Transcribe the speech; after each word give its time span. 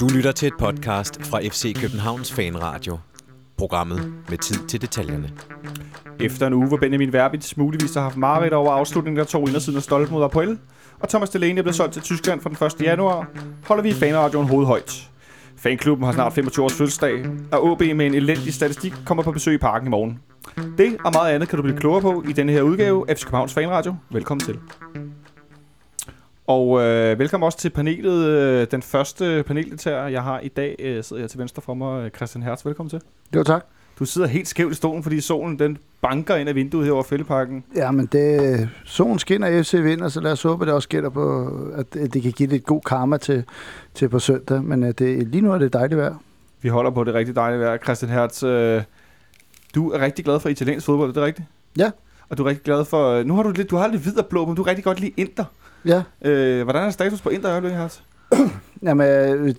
Du 0.00 0.08
lytter 0.14 0.32
til 0.32 0.46
et 0.46 0.54
podcast 0.58 1.24
fra 1.24 1.40
FC 1.40 1.80
Københavns 1.80 2.32
Fanradio. 2.32 2.98
Programmet 3.58 4.12
med 4.28 4.38
tid 4.38 4.66
til 4.68 4.80
detaljerne. 4.80 5.30
Efter 6.20 6.46
en 6.46 6.52
uge, 6.52 6.68
hvor 6.68 6.76
Benjamin 6.76 7.12
Verbitz 7.12 7.56
muligvis 7.56 7.94
har 7.94 8.02
haft 8.02 8.16
mareridt 8.16 8.52
over 8.52 8.72
afslutningen 8.72 9.20
af 9.20 9.26
to 9.26 9.46
indersiden 9.46 9.76
af 9.76 9.82
stolpen 9.82 10.14
mod 10.14 10.24
Apoel, 10.24 10.58
og 11.00 11.08
Thomas 11.08 11.30
Delaney 11.30 11.58
er 11.58 11.62
blevet 11.62 11.76
solgt 11.76 11.92
til 11.92 12.02
Tyskland 12.02 12.40
fra 12.40 12.50
den 12.50 12.82
1. 12.82 12.86
januar, 12.86 13.26
holder 13.66 13.82
vi 13.82 13.88
i 13.88 13.92
fanradioen 13.92 14.48
hovedhøjt. 14.48 15.10
Fanklubben 15.56 16.04
har 16.04 16.12
snart 16.12 16.32
25 16.32 16.64
års 16.64 16.72
fødselsdag, 16.72 17.26
og 17.52 17.64
OB 17.64 17.80
med 17.80 18.06
en 18.06 18.14
elendig 18.14 18.54
statistik 18.54 18.94
kommer 19.06 19.22
på 19.22 19.32
besøg 19.32 19.54
i 19.54 19.58
parken 19.58 19.86
i 19.86 19.90
morgen. 19.90 20.18
Det 20.80 20.96
og 21.04 21.12
meget 21.14 21.34
andet 21.34 21.48
kan 21.48 21.56
du 21.56 21.62
blive 21.62 21.76
klogere 21.76 22.00
på 22.00 22.24
i 22.28 22.32
denne 22.32 22.52
her 22.52 22.62
udgave 22.62 23.10
af 23.10 23.16
FC 23.16 23.24
Københavns 23.24 23.54
Fanradio. 23.54 23.94
Velkommen 24.10 24.44
til. 24.44 24.58
Og 26.46 26.80
øh, 26.80 27.18
velkommen 27.18 27.44
også 27.44 27.58
til 27.58 27.70
panelet. 27.70 28.26
Øh, 28.26 28.66
den 28.70 28.82
første 28.82 29.44
paneldeltager, 29.46 30.08
jeg 30.08 30.22
har 30.22 30.40
i 30.40 30.48
dag, 30.48 30.76
øh, 30.78 31.04
sidder 31.04 31.22
jeg 31.22 31.30
til 31.30 31.38
venstre 31.38 31.62
for 31.62 31.74
mig. 31.74 32.04
øh, 32.04 32.10
Christian 32.10 32.42
Hertz, 32.42 32.66
velkommen 32.66 32.90
til. 32.90 33.00
Jo, 33.34 33.42
tak. 33.42 33.66
Du 33.98 34.04
sidder 34.04 34.28
helt 34.28 34.48
skævt 34.48 34.72
i 34.72 34.74
stolen, 34.74 35.02
fordi 35.02 35.20
solen 35.20 35.58
den 35.58 35.78
banker 36.02 36.36
ind 36.36 36.48
af 36.48 36.54
vinduet 36.54 36.86
her 36.86 36.92
over 36.92 37.02
Fældeparken. 37.02 37.64
Ja, 37.76 37.90
men 37.90 38.06
det, 38.06 38.68
solen 38.84 39.18
skinner, 39.18 39.62
FC 39.62 39.74
vinder, 39.74 40.08
så 40.08 40.20
lad 40.20 40.32
os 40.32 40.42
håbe, 40.42 40.64
at 40.64 40.66
det 40.66 40.74
også 40.74 40.88
gælder 40.88 41.10
på, 41.10 41.48
at 41.74 41.94
det 41.94 42.22
kan 42.22 42.32
give 42.32 42.48
lidt 42.48 42.64
god 42.64 42.80
karma 42.80 43.16
til, 43.16 43.44
til 43.94 44.08
på 44.08 44.18
søndag. 44.18 44.62
Men 44.62 44.82
øh, 44.82 44.94
det, 44.98 45.28
lige 45.28 45.40
nu 45.40 45.52
er 45.52 45.58
det 45.58 45.72
dejligt 45.72 45.98
vejr. 45.98 46.14
Vi 46.62 46.68
holder 46.68 46.90
på 46.90 47.04
det 47.04 47.14
rigtig 47.14 47.36
dejlige 47.36 47.60
vejr. 47.60 47.78
Christian 47.78 48.10
Hertz, 48.10 48.42
øh, 48.42 48.82
du 49.74 49.90
er 49.90 50.00
rigtig 50.00 50.24
glad 50.24 50.40
for 50.40 50.48
italiensk 50.48 50.86
fodbold, 50.86 51.08
er 51.08 51.12
det 51.14 51.22
rigtigt? 51.22 51.48
Ja. 51.78 51.90
Og 52.28 52.38
du 52.38 52.44
er 52.44 52.48
rigtig 52.48 52.64
glad 52.64 52.84
for... 52.84 53.08
øh, 53.10 53.24
Nu 53.26 53.34
har 53.36 53.42
du 53.42 53.50
lidt, 53.50 53.70
du 53.70 53.76
har 53.76 53.88
lidt 53.88 54.02
hvid 54.02 54.18
og 54.18 54.26
blå, 54.26 54.46
men 54.46 54.54
du 54.56 54.62
er 54.62 54.66
rigtig 54.66 54.84
godt 54.84 55.00
lide 55.00 55.12
Inter. 55.16 55.44
Ja, 55.84 56.02
Øh, 56.24 56.62
hvordan 56.64 56.82
er 56.86 56.90
status 56.90 57.20
på 57.20 57.28
Inter 57.28 57.48
i 57.48 57.52
øjeblikket, 57.52 57.80
Hertz? 57.80 57.98
Jamen, 58.82 59.06
øh, 59.06 59.54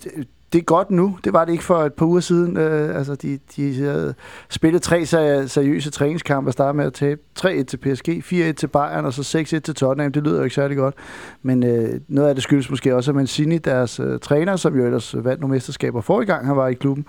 det 0.54 0.60
er 0.60 0.64
godt 0.64 0.92
nu. 0.92 1.18
Det 1.24 1.34
var 1.34 1.46
det 1.46 1.52
ikke 1.52 1.64
for 1.64 1.78
et 1.84 1.94
par 1.94 2.06
uger 2.06 2.20
siden. 2.20 2.58
Øh, 2.58 2.98
altså, 2.98 3.16
de, 3.16 3.40
de 3.56 3.76
havde 3.84 4.14
spillet 4.50 4.82
tre 4.82 5.02
seri- 5.06 5.48
seriøse 5.48 5.92
træningskampe 5.92 6.50
og 6.50 6.54
startede 6.54 6.78
med 6.78 6.86
at 6.86 6.94
tabe 6.94 7.22
3-1 7.40 7.64
til 7.64 7.78
PSG, 7.78 8.10
4-1 8.10 8.52
til 8.52 8.68
Bayern 8.68 9.06
og 9.06 9.14
så 9.14 9.38
6-1 9.40 9.44
til 9.60 9.76
Tottenham. 9.76 10.12
Det 10.12 10.24
lyder 10.24 10.38
jo 10.38 10.44
ikke 10.44 10.56
særlig 10.56 10.78
godt. 10.78 10.96
Men 11.44 11.64
øh, 11.66 12.00
noget 12.08 12.30
af 12.30 12.36
det 12.36 12.44
skyldes 12.44 12.70
måske 12.70 12.96
også, 12.96 13.12
at 13.12 13.16
Mancini, 13.16 13.58
deres 13.58 14.00
øh, 14.00 14.20
træner, 14.20 14.56
som 14.56 14.76
jo 14.78 14.86
ellers 14.86 15.16
vandt 15.18 15.42
nogle 15.42 15.54
mesterskaber 15.54 16.02
forrige 16.02 16.26
gang, 16.28 16.46
han 16.48 16.56
var 16.58 16.68
i 16.68 16.74
klubben, 16.74 17.06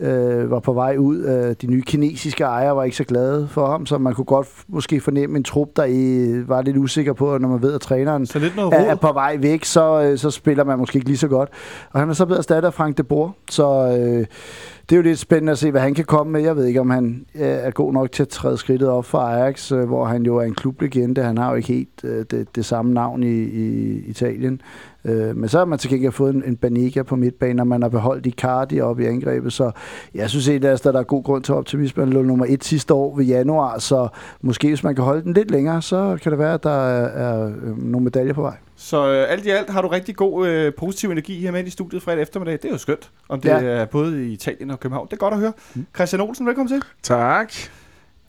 øh, 0.00 0.50
var 0.50 0.60
på 0.60 0.72
vej 0.72 0.96
ud. 0.96 1.18
Øh, 1.18 1.54
de 1.62 1.66
nye 1.66 1.82
kinesiske 1.82 2.44
ejere 2.44 2.76
var 2.76 2.84
ikke 2.84 2.96
så 2.96 3.04
glade 3.04 3.48
for 3.48 3.66
ham, 3.66 3.86
så 3.86 3.98
man 3.98 4.14
kunne 4.14 4.24
godt 4.24 4.48
måske 4.68 5.00
fornemme 5.00 5.36
en 5.36 5.44
trup, 5.44 5.68
der 5.76 5.84
i, 5.84 6.48
var 6.48 6.62
lidt 6.62 6.76
usikker 6.76 7.12
på, 7.12 7.38
når 7.38 7.48
man 7.48 7.62
ved, 7.62 7.74
at 7.74 7.80
træneren 7.80 8.26
Så 8.26 8.38
lidt 8.38 8.56
noget 8.56 8.74
er, 8.74 8.78
er 8.78 8.94
på 8.94 9.12
vej 9.12 9.36
væk, 9.40 9.64
så, 9.64 10.02
øh, 10.02 10.18
så 10.18 10.30
spiller 10.30 10.64
man 10.64 10.78
måske 10.78 10.96
ikke 10.96 11.08
lige 11.08 11.18
så 11.18 11.28
godt. 11.28 11.48
Og 11.90 12.00
han 12.00 12.10
er 12.10 12.14
så 12.14 12.26
blevet 12.26 12.38
erstattet 12.38 12.66
af 12.66 12.74
Frank 12.74 12.98
de 12.98 13.02
Boer, 13.02 13.30
så 13.50 13.96
øh, 13.98 14.26
det 14.90 14.96
er 14.96 14.96
jo 14.96 15.02
lidt 15.02 15.18
spændende 15.18 15.52
at 15.52 15.58
se, 15.58 15.70
hvad 15.70 15.80
han 15.80 15.94
kan 15.94 16.04
komme 16.04 16.32
med. 16.32 16.40
Jeg 16.40 16.56
ved 16.56 16.66
ikke, 16.66 16.80
om 16.80 16.90
han 16.90 17.26
øh, 17.34 17.40
er 17.42 17.70
god 17.70 17.92
nok 17.92 18.12
til 18.12 18.22
at 18.22 18.28
træde 18.28 18.56
skridtet 18.56 18.88
op 18.88 19.04
for 19.04 19.18
Ajax, 19.18 19.72
øh, 19.72 19.84
hvor 19.84 20.04
han 20.04 20.22
jo 20.22 20.36
er 20.36 20.42
en 20.42 20.54
klublegende. 20.54 21.22
Han 21.22 21.38
har 21.38 21.50
jo 21.50 21.56
ikke 21.56 21.68
helt 21.68 22.04
øh, 22.04 22.24
det, 22.30 22.56
det 22.56 22.64
samme 22.64 22.94
navn 22.94 23.22
i, 23.22 23.42
i 23.42 23.98
Italien. 24.06 24.60
Øh, 25.04 25.36
men 25.36 25.48
så 25.48 25.58
har 25.58 25.64
man 25.64 25.78
til 25.78 25.90
gengæld 25.90 26.12
fået 26.12 26.34
en, 26.34 26.42
en 26.46 26.56
Banega 26.56 27.02
på 27.02 27.16
midtbanen, 27.16 27.60
og 27.60 27.66
man 27.66 27.82
har 27.82 27.88
beholdt 27.88 28.26
Icardi 28.26 28.80
op 28.80 29.00
i 29.00 29.04
angrebet. 29.04 29.52
Så 29.52 29.70
jeg 30.14 30.30
synes 30.30 30.48
egentlig, 30.48 30.70
at 30.70 30.84
der 30.84 30.98
er 30.98 31.02
god 31.02 31.22
grund 31.24 31.44
til 31.44 31.54
optimisme. 31.54 32.02
Han 32.04 32.12
lå 32.12 32.22
nummer 32.22 32.46
et 32.48 32.64
sidste 32.64 32.94
år 32.94 33.16
ved 33.16 33.24
januar, 33.24 33.78
så 33.78 34.08
måske 34.40 34.68
hvis 34.68 34.84
man 34.84 34.94
kan 34.94 35.04
holde 35.04 35.22
den 35.22 35.32
lidt 35.32 35.50
længere, 35.50 35.82
så 35.82 36.18
kan 36.22 36.32
det 36.32 36.38
være, 36.38 36.54
at 36.54 36.62
der 36.62 36.70
er, 36.88 37.04
er 37.06 37.46
øh, 37.46 37.78
nogle 37.78 38.04
medaljer 38.04 38.32
på 38.34 38.42
vej. 38.42 38.54
Så 38.76 39.08
øh, 39.12 39.32
alt 39.32 39.46
i 39.46 39.50
alt 39.50 39.70
har 39.70 39.82
du 39.82 39.88
rigtig 39.88 40.16
god 40.16 40.48
øh, 40.48 40.72
positiv 40.78 41.10
energi 41.10 41.40
her 41.40 41.52
med 41.52 41.64
i 41.66 41.70
studiet 41.70 42.02
fredag 42.02 42.22
eftermiddag. 42.22 42.52
Det 42.54 42.64
er 42.64 42.70
jo 42.70 42.78
skønt, 42.78 43.10
om 43.28 43.40
det 43.40 43.48
Ja. 43.48 43.62
er 43.62 43.84
både 43.84 44.26
i 44.28 44.32
Italien 44.32 44.70
og 44.70 44.80
København. 44.80 45.06
Det 45.06 45.12
er 45.12 45.16
godt 45.16 45.34
at 45.34 45.40
høre. 45.40 45.52
Mm. 45.74 45.86
Christian 45.94 46.20
Olsen, 46.22 46.46
velkommen 46.46 46.68
til. 46.68 46.82
Tak. 47.02 47.52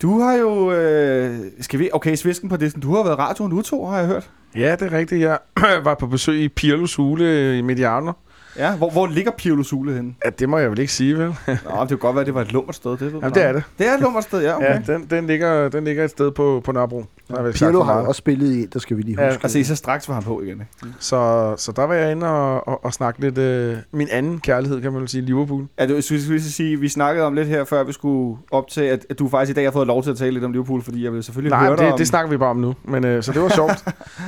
Du 0.03 0.19
har 0.19 0.33
jo... 0.33 0.71
Øh, 0.71 1.39
skal 1.59 1.79
vi... 1.79 1.89
Okay, 1.93 2.15
svisken 2.15 2.49
på 2.49 2.57
disken. 2.57 2.81
Du 2.81 2.95
har 2.95 3.03
været 3.03 3.19
radioen 3.19 3.51
nu 3.51 3.61
to, 3.61 3.85
har 3.85 3.97
jeg 3.97 4.07
hørt. 4.07 4.29
Ja, 4.55 4.71
det 4.71 4.81
er 4.81 4.97
rigtigt. 4.97 5.21
Jeg 5.21 5.37
var 5.83 5.95
på 5.95 6.07
besøg 6.07 6.41
i 6.41 6.49
Pirlos 6.49 6.95
hule 6.95 7.57
i 7.57 7.61
Mediano. 7.61 8.11
Ja, 8.57 8.75
hvor, 8.75 8.89
hvor 8.89 9.07
ligger 9.07 9.31
Pirlo 9.31 9.63
Sule 9.63 9.93
henne? 9.93 10.15
Ja, 10.25 10.29
det 10.29 10.49
må 10.49 10.57
jeg 10.57 10.71
vel 10.71 10.79
ikke 10.79 10.93
sige, 10.93 11.17
vel? 11.17 11.27
Nå, 11.47 11.53
det 11.53 11.65
kunne 11.65 11.97
godt 11.97 12.15
være, 12.15 12.21
at 12.21 12.25
det 12.25 12.33
var 12.33 12.41
et 12.41 12.51
lummert 12.51 12.75
sted. 12.75 12.91
Det, 12.91 13.01
ved 13.01 13.11
Jamen, 13.11 13.33
det 13.33 13.43
er 13.43 13.53
det. 13.53 13.63
Det 13.77 13.87
er 13.87 13.93
et 13.93 13.99
lummert 13.99 14.23
sted, 14.23 14.41
ja. 14.41 14.55
Okay. 14.55 14.81
Ja, 14.87 14.93
den, 14.93 15.05
den, 15.09 15.27
ligger, 15.27 15.69
den 15.69 15.83
ligger 15.83 16.03
et 16.03 16.09
sted 16.09 16.31
på, 16.31 16.61
på 16.65 16.71
Nørrebro. 16.71 17.05
Der 17.35 17.43
har 17.43 17.51
Pirlo 17.51 17.83
har 17.83 17.93
også 17.93 18.19
spillet 18.19 18.51
i 18.55 18.65
der 18.65 18.79
skal 18.79 18.97
vi 18.97 19.01
lige 19.01 19.21
Ja, 19.21 19.29
huske. 19.29 19.43
Altså, 19.43 19.63
så 19.63 19.75
straks 19.75 20.07
var 20.07 20.13
han 20.15 20.23
på 20.23 20.41
igen, 20.41 20.51
ikke? 20.51 20.95
Så, 20.99 21.53
så 21.57 21.71
der 21.71 21.83
var 21.83 21.93
jeg 21.93 22.11
inde 22.11 22.27
og, 22.29 22.67
og, 22.67 22.85
og 22.85 22.93
snakke 22.93 23.21
lidt... 23.21 23.37
Øh, 23.37 23.77
min 23.91 24.07
anden 24.11 24.39
kærlighed, 24.39 24.81
kan 24.81 24.91
man 24.91 25.01
vel 25.01 25.09
sige, 25.09 25.21
Liverpool. 25.21 25.67
Ja, 25.79 25.87
det, 25.87 26.03
skulle 26.03 26.21
jeg 26.21 26.29
lige 26.29 26.41
sige, 26.41 26.79
vi 26.79 26.89
snakkede 26.89 27.25
om 27.25 27.33
lidt 27.33 27.47
her, 27.47 27.63
før 27.63 27.83
vi 27.83 27.93
skulle 27.93 28.37
op 28.51 28.67
til, 28.67 28.81
at, 28.81 29.05
at 29.09 29.19
du 29.19 29.29
faktisk 29.29 29.51
i 29.51 29.53
dag 29.53 29.63
har 29.65 29.71
fået 29.71 29.87
lov 29.87 30.03
til 30.03 30.11
at 30.11 30.17
tale 30.17 30.31
lidt 30.31 30.43
om 30.43 30.51
Liverpool, 30.51 30.81
fordi 30.81 31.03
jeg 31.03 31.13
vil 31.13 31.23
selvfølgelig 31.23 31.49
Nej, 31.49 31.65
høre 31.65 31.77
dig 31.77 31.83
det, 31.83 31.91
om... 31.91 31.97
det 31.97 32.07
snakker 32.07 32.29
vi 32.31 32.37
bare 32.37 32.49
om 32.49 32.57
nu. 32.57 32.75
Men, 32.83 33.05
øh, 33.05 33.23
så 33.23 33.31
det 33.31 33.41
var 33.41 33.49
sjovt. 33.59 33.85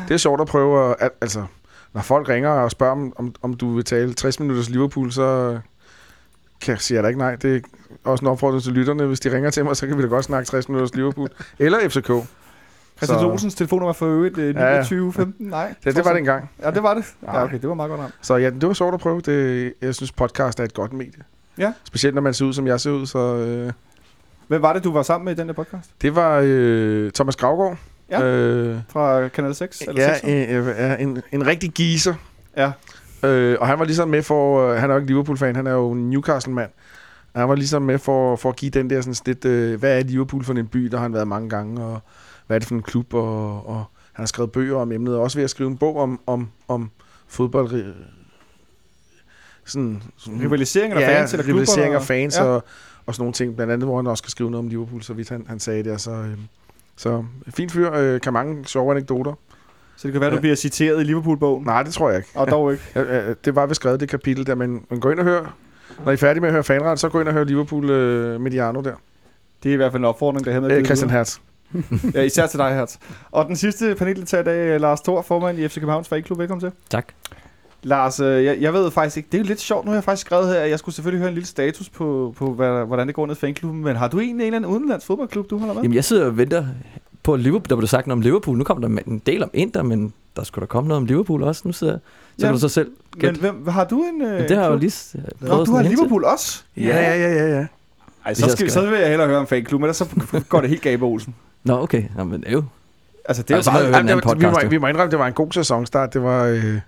det 0.08 0.14
er 0.14 0.18
sjovt 0.18 0.42
at 0.42 0.48
prøve 0.48 0.96
at... 1.02 1.10
altså, 1.22 1.44
når 1.94 2.02
folk 2.02 2.30
ringer 2.30 2.50
og 2.50 2.72
spørger, 2.72 2.92
om, 2.94 3.14
om, 3.16 3.34
om 3.42 3.54
du 3.54 3.74
vil 3.76 3.84
tale 3.84 4.14
60 4.14 4.40
minutters 4.40 4.70
Liverpool, 4.70 5.12
så 5.12 5.58
kan 6.62 6.72
jeg 6.72 6.80
sige 6.82 6.96
jeg 6.96 7.04
da 7.04 7.08
ikke 7.08 7.20
nej. 7.20 7.36
Det 7.36 7.56
er 7.56 7.60
også 8.10 8.26
en 8.26 8.32
opfordring 8.32 8.64
til 8.64 8.74
lytterne. 8.74 9.06
Hvis 9.06 9.20
de 9.20 9.36
ringer 9.36 9.50
til 9.50 9.66
mig, 9.66 9.76
så 9.76 9.88
kan 9.88 9.98
vi 9.98 10.02
da 10.02 10.08
godt 10.08 10.26
snakke 10.26 10.48
60 10.48 10.70
minutters 10.70 10.96
Liverpool. 10.96 11.30
Eller 11.60 11.78
FCK. 11.90 12.12
Christian 12.98 13.20
så- 13.20 13.28
Olsens 13.30 13.56
telefonnummer 13.56 13.94
for 13.94 14.06
øvrigt, 14.06 14.38
øh, 14.38 14.56
Ja, 14.56 14.66
ja. 14.66 14.78
29 14.78 15.14
15, 15.14 15.48
nej. 15.48 15.74
Det, 15.84 15.96
det 15.96 16.06
var 16.06 16.12
det 16.12 16.20
engang. 16.20 16.50
Ja, 16.64 16.72
det 16.72 16.84
var 16.84 16.94
det. 16.94 17.06
Ja, 17.28 17.32
Nej. 17.32 17.44
okay, 17.44 17.60
det 17.62 17.70
var 17.70 17.76
meget 17.76 17.90
godt 17.90 18.02
ramt. 18.02 18.14
Så 18.22 18.36
ja, 18.36 18.50
det 18.50 18.68
var 18.68 18.74
sjovt 18.74 18.94
at 18.94 19.00
prøve. 19.00 19.22
Det, 19.22 19.74
jeg 19.82 19.96
synes, 19.96 20.12
podcast 20.12 20.60
er 20.60 20.64
et 20.64 20.74
godt 20.74 20.94
medie. 20.94 21.24
Ja. 21.58 21.74
Specielt 21.84 22.16
når 22.16 22.22
man 22.22 22.34
ser 22.34 22.46
ud, 22.46 22.54
som 22.54 22.68
jeg 22.68 22.80
ser 22.80 22.92
ud. 22.92 23.06
Så, 23.06 23.20
øh, 23.36 23.72
Hvem 24.48 24.62
var 24.62 24.74
det, 24.74 24.84
du 24.84 24.92
var 24.94 25.04
sammen 25.04 25.26
med 25.26 25.34
i 25.34 25.36
den 25.40 25.48
der 25.48 25.54
podcast? 25.54 25.90
det 26.02 26.16
var 26.16 26.42
øh, 26.46 27.12
Thomas 27.12 27.36
Gravgaard. 27.36 27.78
Ja. 28.10 28.24
Øh, 28.24 28.78
Fra 28.90 29.28
Kanal 29.28 29.56
6? 29.56 29.82
Eller 29.82 30.02
ja, 30.04 30.14
6? 30.20 30.52
øh, 30.52 30.68
øh, 30.92 31.02
en, 31.02 31.22
en 31.32 31.48
rigtig 31.48 31.72
geezer. 31.74 32.14
Ja. 32.58 32.72
Øh, 33.24 33.58
og 33.60 33.68
han 33.68 33.80
var 33.80 33.86
ligesom 33.86 34.10
med 34.10 34.22
for... 34.24 34.70
Øh, 34.70 34.78
han 34.80 34.90
er 34.90 34.94
jo 34.94 35.00
ikke 35.00 35.12
Liverpool-fan, 35.12 35.56
han 35.56 35.68
er 35.68 35.72
jo 35.72 35.92
en 35.92 36.10
Newcastle-mand. 36.10 36.70
Han 37.36 37.50
var 37.50 37.56
ligesom 37.56 37.82
med 37.82 38.00
for, 38.00 38.36
for 38.36 38.50
at 38.50 38.56
give 38.56 38.72
den 38.72 38.90
der 38.90 39.02
sådan 39.02 39.16
lidt... 39.26 39.46
Øh, 39.46 39.80
hvad 39.80 40.00
er 40.00 40.04
Liverpool 40.04 40.44
for 40.44 40.54
en 40.54 40.68
by? 40.68 40.80
Der 40.86 40.98
har 40.98 41.02
han 41.04 41.14
været 41.14 41.28
mange 41.28 41.50
gange. 41.50 41.84
Og 41.84 42.02
hvad 42.48 42.58
er 42.58 42.60
det 42.60 42.68
for 42.68 42.76
en 42.76 42.82
klub? 42.82 43.14
Og, 43.14 43.68
og 43.70 43.76
han 44.14 44.24
har 44.24 44.26
skrevet 44.26 44.52
bøger 44.52 44.76
om 44.78 44.92
emnet. 44.92 45.16
Og 45.16 45.22
også 45.22 45.38
ved 45.38 45.44
at 45.44 45.50
skrive 45.50 45.70
en 45.70 45.78
bog 45.78 45.98
om, 45.98 46.20
om, 46.28 46.50
om 46.68 46.92
fodbold... 47.28 47.74
øh, 47.74 47.86
Sådan, 49.66 50.04
sådan 50.18 50.42
Rivalisering 50.42 50.94
eller 50.94 51.10
ja, 51.10 51.20
fans 51.22 51.34
eller 51.34 51.48
rivalisering 51.48 51.94
af 51.94 51.98
og- 51.98 52.04
fans 52.04 52.38
Ja. 52.38 52.44
og, 52.44 52.64
og 53.06 53.16
sådan 53.16 53.22
nogle 53.22 53.34
ting. 53.34 53.56
Blandt 53.56 53.74
andet, 53.74 53.88
hvor 53.88 53.96
han 53.96 54.08
også 54.08 54.22
skal 54.22 54.32
skrive 54.32 54.52
noget 54.52 54.64
om 54.66 54.70
Liverpool, 54.70 55.02
så 55.04 55.14
vidt 55.14 55.30
han, 55.30 55.46
han 55.48 55.60
sagde 55.60 55.84
det. 55.84 56.02
Så, 56.02 56.12
øh, 56.12 56.38
så 56.96 57.24
fint 57.50 57.72
fyr, 57.72 57.92
øh, 57.94 58.22
kan 58.22 58.34
mange 58.34 58.66
sjove 58.66 58.92
anekdoter. 58.92 59.34
Så 59.98 60.08
det 60.08 60.12
kan 60.12 60.22
være, 60.22 60.30
du 60.30 60.36
Ja. 60.36 60.42
bliver 60.42 60.56
citeret 60.56 61.02
i 61.02 61.04
Liverpool-bogen. 61.04 61.66
Nej, 61.66 61.84
det 61.84 61.94
tror 61.94 62.10
jeg 62.10 62.18
ikke. 62.18 62.30
Og 62.36 62.48
dog 62.48 62.72
ikke. 62.72 62.84
Ja, 62.96 63.34
det 63.46 63.56
var 63.56 63.66
vist 63.66 63.76
skrevet 63.82 64.00
det 64.00 64.10
kapitel 64.10 64.46
der, 64.48 64.56
men, 64.56 64.86
men 64.90 65.00
gå 65.00 65.10
ind 65.12 65.20
og 65.20 65.26
hør. 65.26 65.56
Når 66.06 66.12
I 66.12 66.14
er 66.14 66.18
færdige 66.18 66.42
med 66.42 66.50
at 66.50 66.54
høre 66.54 66.64
fanret, 66.64 67.00
så 67.00 67.10
gå 67.10 67.20
ind 67.20 67.28
og 67.28 67.34
hør 67.34 67.44
Liverpool 67.44 67.90
øh, 67.90 68.42
Mediano 68.42 68.82
der. 68.82 68.96
Det 69.64 69.70
er 69.70 69.74
i 69.74 69.78
hvert 69.78 69.92
fald 69.92 70.02
en 70.02 70.06
opfordring, 70.06 70.46
der 70.46 70.52
er 70.52 70.60
med. 70.60 70.72
Øh, 70.72 70.86
Christian 70.86 71.10
Hertz. 71.12 71.38
Ja, 72.14 72.22
især 72.22 72.48
til 72.48 72.60
dig, 72.60 72.76
Hertz. 72.76 72.96
Og 73.32 73.46
den 73.46 73.56
sidste 73.56 73.96
paneldeltager 73.96 74.42
i 74.42 74.46
dag, 74.46 74.74
er 74.74 74.78
Lars 74.78 75.02
Thor, 75.02 75.22
formand 75.22 75.60
i 75.60 75.68
FC 75.68 75.74
Københavns 75.76 76.08
Fanklub. 76.08 76.40
Velkommen 76.40 76.62
til. 76.62 76.72
Tak. 76.90 77.06
Lars, 77.84 78.20
øh, 78.20 78.44
jeg, 78.46 78.58
jeg 78.62 78.74
ved 78.74 78.92
faktisk 78.92 79.18
ikke, 79.18 79.28
det 79.32 79.38
er 79.38 79.42
jo 79.42 79.48
lidt 79.48 79.60
sjovt, 79.60 79.86
nu 79.86 79.92
har 79.92 79.96
jeg 79.96 80.04
faktisk 80.04 80.26
skrevet 80.28 80.48
her, 80.48 80.60
at 80.60 80.70
jeg 80.70 80.80
skulle 80.80 80.96
selvfølgelig 80.96 81.20
høre 81.20 81.30
en 81.30 81.34
lille 81.34 81.48
status 81.48 81.90
på, 81.90 82.34
på 82.38 82.54
hvad, 82.54 82.86
hvordan 82.86 83.08
det 83.08 83.16
går 83.16 83.26
ned 83.26 83.36
i 83.36 83.40
fanklubben, 83.40 83.84
men 83.84 83.96
har 83.96 84.08
du 84.08 84.20
egentlig 84.20 84.48
en 84.48 84.54
eller 84.54 84.68
anden 84.68 84.72
udenlands 84.72 85.06
fodboldklub, 85.06 85.50
du 85.50 85.58
holder 85.58 85.74
med? 85.74 85.82
Jamen, 85.82 85.96
jeg 85.96 86.04
sidder 86.04 86.26
og 86.26 86.38
venter 86.38 86.66
på 87.24 87.36
Liverpool. 87.36 87.70
Der 87.70 87.76
blev 87.76 87.88
sagt 87.88 88.08
noget 88.08 88.18
om 88.18 88.22
Liverpool. 88.22 88.58
Nu 88.58 88.64
kommer 88.64 88.88
der 88.88 89.02
en 89.08 89.22
del 89.26 89.44
om 89.44 89.50
Inter, 89.54 89.84
men 89.84 90.14
der 90.36 90.44
skulle 90.44 90.62
der 90.64 90.68
komme 90.68 90.88
noget 90.88 90.98
om 91.02 91.06
Liverpool 91.06 91.44
også. 91.44 91.62
Nu 91.66 91.72
sidder 91.72 91.94
så 91.98 92.00
Ja, 92.40 92.44
kan 92.46 92.54
du 92.54 92.60
så 92.60 92.70
selv 92.70 92.88
men 93.14 93.22
gætte. 93.22 93.40
hvem, 93.40 93.68
har 93.68 93.84
du 93.84 94.04
en 94.04 94.22
øh, 94.22 94.32
Men 94.34 94.42
det 94.50 94.58
har 94.58 94.64
jeg 94.64 94.72
jo 94.72 94.78
lige 94.78 94.94
Nå, 95.42 95.64
du 95.66 95.74
har. 95.76 95.84
Liverpool 95.84 96.24
også? 96.24 96.64
Ja, 96.78 96.84
ja, 96.84 97.16
ja, 97.18 97.34
ja, 97.34 97.56
ja. 97.60 97.66
Ej, 98.26 98.34
så, 98.34 98.46
jeg 98.46 98.52
skal, 98.52 98.52
skal- 98.52 98.72
så 98.72 98.90
vil 98.90 99.00
jeg 99.00 99.10
hellere 99.10 99.28
høre 99.28 99.38
om 99.40 99.48
fanklub, 99.48 99.82
men 99.82 99.86
ellers 99.86 99.98
så 99.98 100.06
går 100.50 100.62
det 100.62 100.70
helt 100.70 100.82
galt 100.82 101.00
på 101.00 101.06
Olsen. 101.08 101.36
Nå, 101.66 101.82
okay. 101.82 102.04
Jamen, 102.18 102.42
det 102.44 102.52
jo... 102.54 102.64
Altså, 103.26 103.44
det 103.44 103.56
Altså, 103.56 103.72
må 103.72 103.78
høre 103.78 103.88
en 103.88 103.94
Jamen, 103.94 104.08
det, 104.08 104.16
var- 104.16 104.22
vi, 104.34 104.36
podcast, 104.36 104.54
må, 104.54 104.60
jo. 104.64 104.68
vi 104.70 104.78
må 104.78 104.88
indrømme, 104.88 105.12
det 105.12 105.20
var 105.20 105.28
en 105.28 105.34
god 105.34 105.52
sæsonstart. 105.52 106.14
Det 106.14 106.24
var 106.24 106.44
øh, 106.44 106.80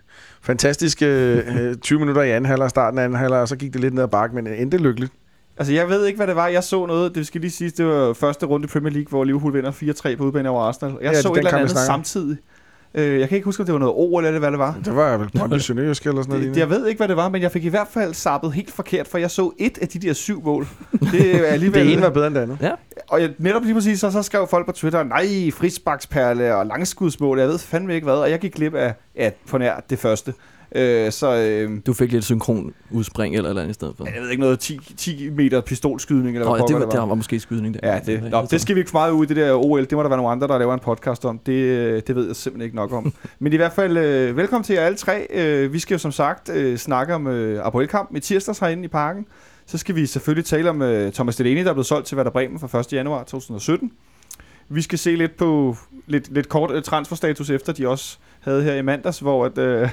fantastisk 0.41 1.01
øh, 1.01 1.75
20 1.75 2.00
minutter 2.00 2.21
i 2.21 2.31
anden 2.31 2.45
halvleg 2.45 2.69
starten 2.69 3.00
af 3.00 3.03
anden 3.03 3.19
halvleg, 3.19 3.39
og 3.39 3.47
så 3.47 3.56
gik 3.56 3.74
det 3.74 3.81
lidt 3.81 3.94
ned 3.94 4.03
ad 4.03 4.07
bakke, 4.07 4.35
men 4.35 4.47
endte 4.47 4.77
lykkeligt. 4.77 5.12
Altså, 5.57 5.74
jeg 5.74 5.89
ved 5.89 6.06
ikke, 6.06 6.18
hvad 6.18 6.27
det 6.27 6.35
var. 6.35 6.47
Jeg 6.47 6.63
så 6.63 6.85
noget, 6.85 7.15
det 7.15 7.27
skal 7.27 7.41
lige 7.41 7.51
sige, 7.51 7.69
det 7.69 7.85
var 7.85 8.13
første 8.13 8.45
runde 8.45 8.65
i 8.65 8.68
Premier 8.68 8.94
League, 8.94 9.09
hvor 9.09 9.24
Liverpool 9.24 9.53
vinder 9.53 9.71
4-3 9.71 10.15
på 10.15 10.24
udebane 10.24 10.50
over 10.50 10.62
Arsenal. 10.63 10.97
Jeg 11.01 11.13
Ja, 11.13 11.21
så 11.21 11.31
et 11.31 11.38
eller 11.38 11.51
vi 11.51 11.62
andet 11.62 11.77
samtidig. 11.77 12.38
Øh, 12.95 13.19
jeg 13.19 13.29
kan 13.29 13.35
ikke 13.35 13.45
huske, 13.45 13.61
om 13.61 13.65
det 13.65 13.73
var 13.73 13.79
noget 13.79 13.93
OL 13.97 14.25
eller 14.25 14.39
hvad 14.39 14.51
det 14.51 14.59
var. 14.59 14.75
Det 14.85 14.95
var 14.95 15.17
vel 15.17 15.29
Brøndby 15.37 15.57
Sønderjysk 15.57 16.05
eller 16.05 16.21
sådan 16.21 16.39
noget. 16.39 16.55
Det, 16.55 16.59
jeg 16.59 16.69
ved 16.69 16.87
ikke, 16.87 16.99
hvad 16.99 17.07
det 17.07 17.17
var, 17.17 17.29
men 17.29 17.41
jeg 17.41 17.51
fik 17.51 17.65
i 17.65 17.69
hvert 17.69 17.87
fald 17.91 18.13
sappet 18.13 18.53
helt 18.53 18.71
forkert, 18.71 19.07
for 19.07 19.17
jeg 19.17 19.31
så 19.31 19.51
et 19.57 19.77
af 19.77 19.87
de 19.87 19.99
der 19.99 20.13
syv 20.13 20.43
mål. 20.43 20.67
Det 21.11 21.35
er 21.35 21.45
alligevel... 21.53 21.85
det 21.85 21.93
ene 21.93 22.01
var 22.01 22.09
bedre 22.09 22.27
end 22.27 22.35
det 22.35 22.41
andet. 22.41 22.57
Og 23.09 23.21
jeg, 23.21 23.29
netop 23.37 23.63
lige 23.63 23.73
præcis, 23.73 23.99
så, 23.99 24.11
så 24.11 24.21
skrev 24.21 24.47
folk 24.47 24.65
på 24.65 24.71
Twitter, 24.71 25.03
nej, 25.03 25.51
frisbaksperle 25.51 26.55
og 26.55 26.65
langskudsmål, 26.65 27.39
jeg 27.39 27.47
ved 27.47 27.59
fandme 27.59 27.95
ikke 27.95 28.05
hvad, 28.05 28.15
og 28.15 28.31
jeg 28.31 28.39
gik 28.39 28.53
glip 28.53 28.73
af, 28.75 28.93
af 29.15 29.33
på 29.49 29.57
nær 29.57 29.83
det 29.89 29.99
første. 29.99 30.33
Øh, 30.75 31.11
så 31.11 31.35
øh, 31.35 31.79
Du 31.85 31.93
fik 31.93 32.11
lidt 32.11 32.25
synkron 32.25 32.73
udspring 32.91 33.35
eller 33.35 33.49
eller 33.49 33.61
andet 33.61 33.71
i 33.71 33.73
stedet 33.73 33.93
for. 33.97 34.05
jeg 34.05 34.21
ved 34.21 34.29
ikke 34.29 34.41
noget, 34.41 34.59
10, 34.59 34.79
10 34.97 35.29
meter 35.29 35.61
pistolskydning, 35.61 36.35
eller 36.35 36.45
Nå, 36.45 36.55
hvad 36.55 36.61
ja, 36.69 36.73
det, 36.73 36.85
var, 36.85 36.91
det 36.91 36.99
var 36.99 37.15
måske 37.15 37.39
skydning 37.39 37.73
der. 37.73 37.93
Ja, 37.93 37.99
det, 38.05 38.31
nå, 38.31 38.47
det 38.51 38.61
skal 38.61 38.75
vi 38.75 38.79
ikke 38.79 38.91
for 38.91 38.99
meget 38.99 39.11
ud 39.11 39.25
i 39.25 39.27
det 39.27 39.35
der 39.35 39.53
OL. 39.53 39.81
Det 39.81 39.91
må 39.91 40.03
der 40.03 40.09
være 40.09 40.17
nogle 40.17 40.31
andre, 40.31 40.47
der 40.47 40.57
laver 40.57 40.73
en 40.73 40.79
podcast 40.79 41.25
om. 41.25 41.39
Det, 41.45 41.53
øh, 41.53 42.01
det 42.07 42.15
ved 42.15 42.27
jeg 42.27 42.35
simpelthen 42.35 42.65
ikke 42.65 42.75
nok 42.75 42.93
om. 42.93 43.13
Men 43.39 43.53
i 43.53 43.55
hvert 43.55 43.73
fald, 43.73 43.97
øh, 43.97 44.37
velkommen 44.37 44.63
til 44.63 44.73
jer 44.73 44.81
alle 44.81 44.97
tre. 44.97 45.27
Øh, 45.33 45.73
vi 45.73 45.79
skal 45.79 45.95
jo 45.95 45.99
som 45.99 46.11
sagt 46.11 46.49
øh, 46.49 46.77
snakke 46.77 47.15
om 47.15 47.27
øh, 47.27 47.65
Apoel-kampen 47.65 48.17
i 48.17 48.19
tirsdags 48.19 48.59
herinde 48.59 48.83
i 48.83 48.87
parken. 48.87 49.25
Så 49.65 49.77
skal 49.77 49.95
vi 49.95 50.05
selvfølgelig 50.05 50.45
tale 50.45 50.69
om 50.69 50.81
øh, 50.81 51.11
Thomas 51.11 51.35
Delaney, 51.35 51.63
der 51.63 51.69
er 51.69 51.73
blevet 51.73 51.85
solgt 51.85 52.07
til 52.07 52.17
Werder 52.17 52.31
Bremen 52.31 52.59
fra 52.59 52.79
1. 52.79 52.93
januar 52.93 53.23
2017. 53.23 53.91
Vi 54.69 54.81
skal 54.81 54.99
se 54.99 55.15
lidt 55.15 55.37
på 55.37 55.77
lidt, 56.07 56.33
lidt 56.33 56.49
kort 56.49 56.71
øh, 56.71 56.83
transferstatus 56.83 57.49
efter, 57.49 57.73
de 57.73 57.87
også 57.87 58.17
havde 58.39 58.63
her 58.63 58.73
i 58.73 58.81
mandags, 58.81 59.19
hvor 59.19 59.45
at, 59.45 59.57
øh, 59.57 59.89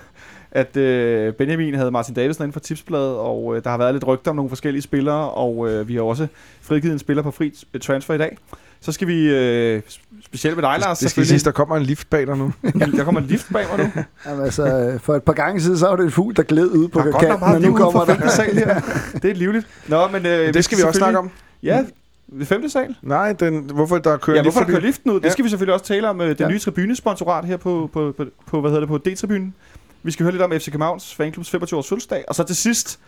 at 0.55 0.77
øh, 0.77 1.33
Benjamin 1.33 1.75
havde 1.75 1.91
Martin 1.91 2.15
Davidsen 2.15 2.45
inde 2.45 2.53
for 2.53 2.61
tipsbladet, 2.61 3.17
og 3.17 3.57
øh, 3.57 3.65
der 3.65 3.71
har 3.71 3.79
været 3.79 3.95
lidt 3.95 4.07
rygter 4.07 4.31
om 4.31 4.37
nogle 4.37 4.49
forskellige 4.49 4.83
spillere, 4.83 5.31
og 5.31 5.71
øh, 5.71 5.89
vi 5.89 5.95
har 5.95 6.03
også 6.03 6.27
frigivet 6.63 6.93
en 6.93 6.99
spiller 6.99 7.23
på 7.23 7.31
fri 7.31 7.53
øh, 7.75 7.81
transfer 7.81 8.15
i 8.15 8.19
dag. 8.19 8.37
Så 8.81 8.93
skal 8.93 9.09
vi, 9.09 9.29
øh, 9.31 9.83
specielt 10.27 10.57
med 10.57 10.63
dig, 10.63 10.77
Lars, 10.81 10.99
Det 10.99 11.11
skal 11.11 11.27
siges, 11.27 11.43
der 11.43 11.51
kommer 11.51 11.77
en 11.77 11.83
lift 11.83 12.11
bag 12.11 12.27
dig 12.27 12.37
nu. 12.39 12.53
Der 12.97 13.05
kommer 13.05 13.21
en 13.21 13.27
lift 13.27 13.53
bag 13.53 13.65
mig 13.77 13.87
nu. 13.87 14.03
Jamen, 14.27 14.45
altså, 14.45 14.67
øh, 14.79 15.01
for 15.01 15.15
et 15.15 15.23
par 15.23 15.33
gange 15.33 15.61
siden, 15.61 15.79
så 15.79 15.87
var 15.87 15.97
det 15.97 16.05
en 16.05 16.11
fugl, 16.11 16.37
der 16.37 16.43
gled 16.43 16.67
ud 16.71 16.89
på 16.89 16.99
Der 17.01 17.07
er 17.07 17.19
kanten, 17.19 17.43
og 17.43 17.61
liv 17.61 17.69
nu 17.69 17.75
ude 17.75 17.83
kommer 17.83 18.05
der... 18.05 18.15
femte 18.15 18.31
sal 18.31 18.55
her. 18.55 18.81
Det 19.23 19.31
er 19.31 19.35
livligt. 19.35 19.67
Nå, 19.89 20.09
men 20.09 20.27
øh, 20.27 20.55
det 20.55 20.65
skal 20.65 20.79
vi 20.79 20.83
også 20.83 20.99
snakke 20.99 21.19
om. 21.19 21.31
Ja, 21.63 21.85
ved 22.29 22.47
femte 22.47 22.71
sal. 22.71 22.95
Nej, 23.03 23.33
den, 23.33 23.71
hvorfor 23.75 23.99
der 23.99 24.17
kører 24.17 24.37
Ja, 24.37 24.43
hvorfor 24.43 24.61
der 24.61 24.67
kører 24.67 24.81
liften 24.81 25.11
ud? 25.11 25.17
Det 25.17 25.25
Ja. 25.25 25.31
skal 25.31 25.45
vi 25.45 25.49
selvfølgelig 25.51 25.75
også 25.75 25.87
tale 25.87 26.09
om. 26.09 26.21
øh, 26.21 26.29
Den 26.29 26.37
Ja. 26.41 26.49
nye 26.49 26.59
tribunesponsorat 26.59 27.45
her 27.45 27.57
på, 27.57 27.91
på, 27.93 28.15
på, 28.17 28.25
på, 28.47 28.61
hvad 28.61 28.71
hedder 28.71 28.81
det, 28.81 28.89
på 28.89 28.99
D-tribunen. 29.09 29.55
Vi 30.05 30.11
skal 30.11 30.25
høre 30.25 30.33
lidt 30.33 30.43
om 30.43 30.53
FC 30.53 30.71
Københavns 30.71 31.15
fanklubs 31.15 31.51
25 31.51 31.79
års 31.79 31.89
fødselsdag. 31.89 32.25
Og 32.29 32.35
så 32.35 32.45
til 32.45 32.57
sidst 32.57 33.01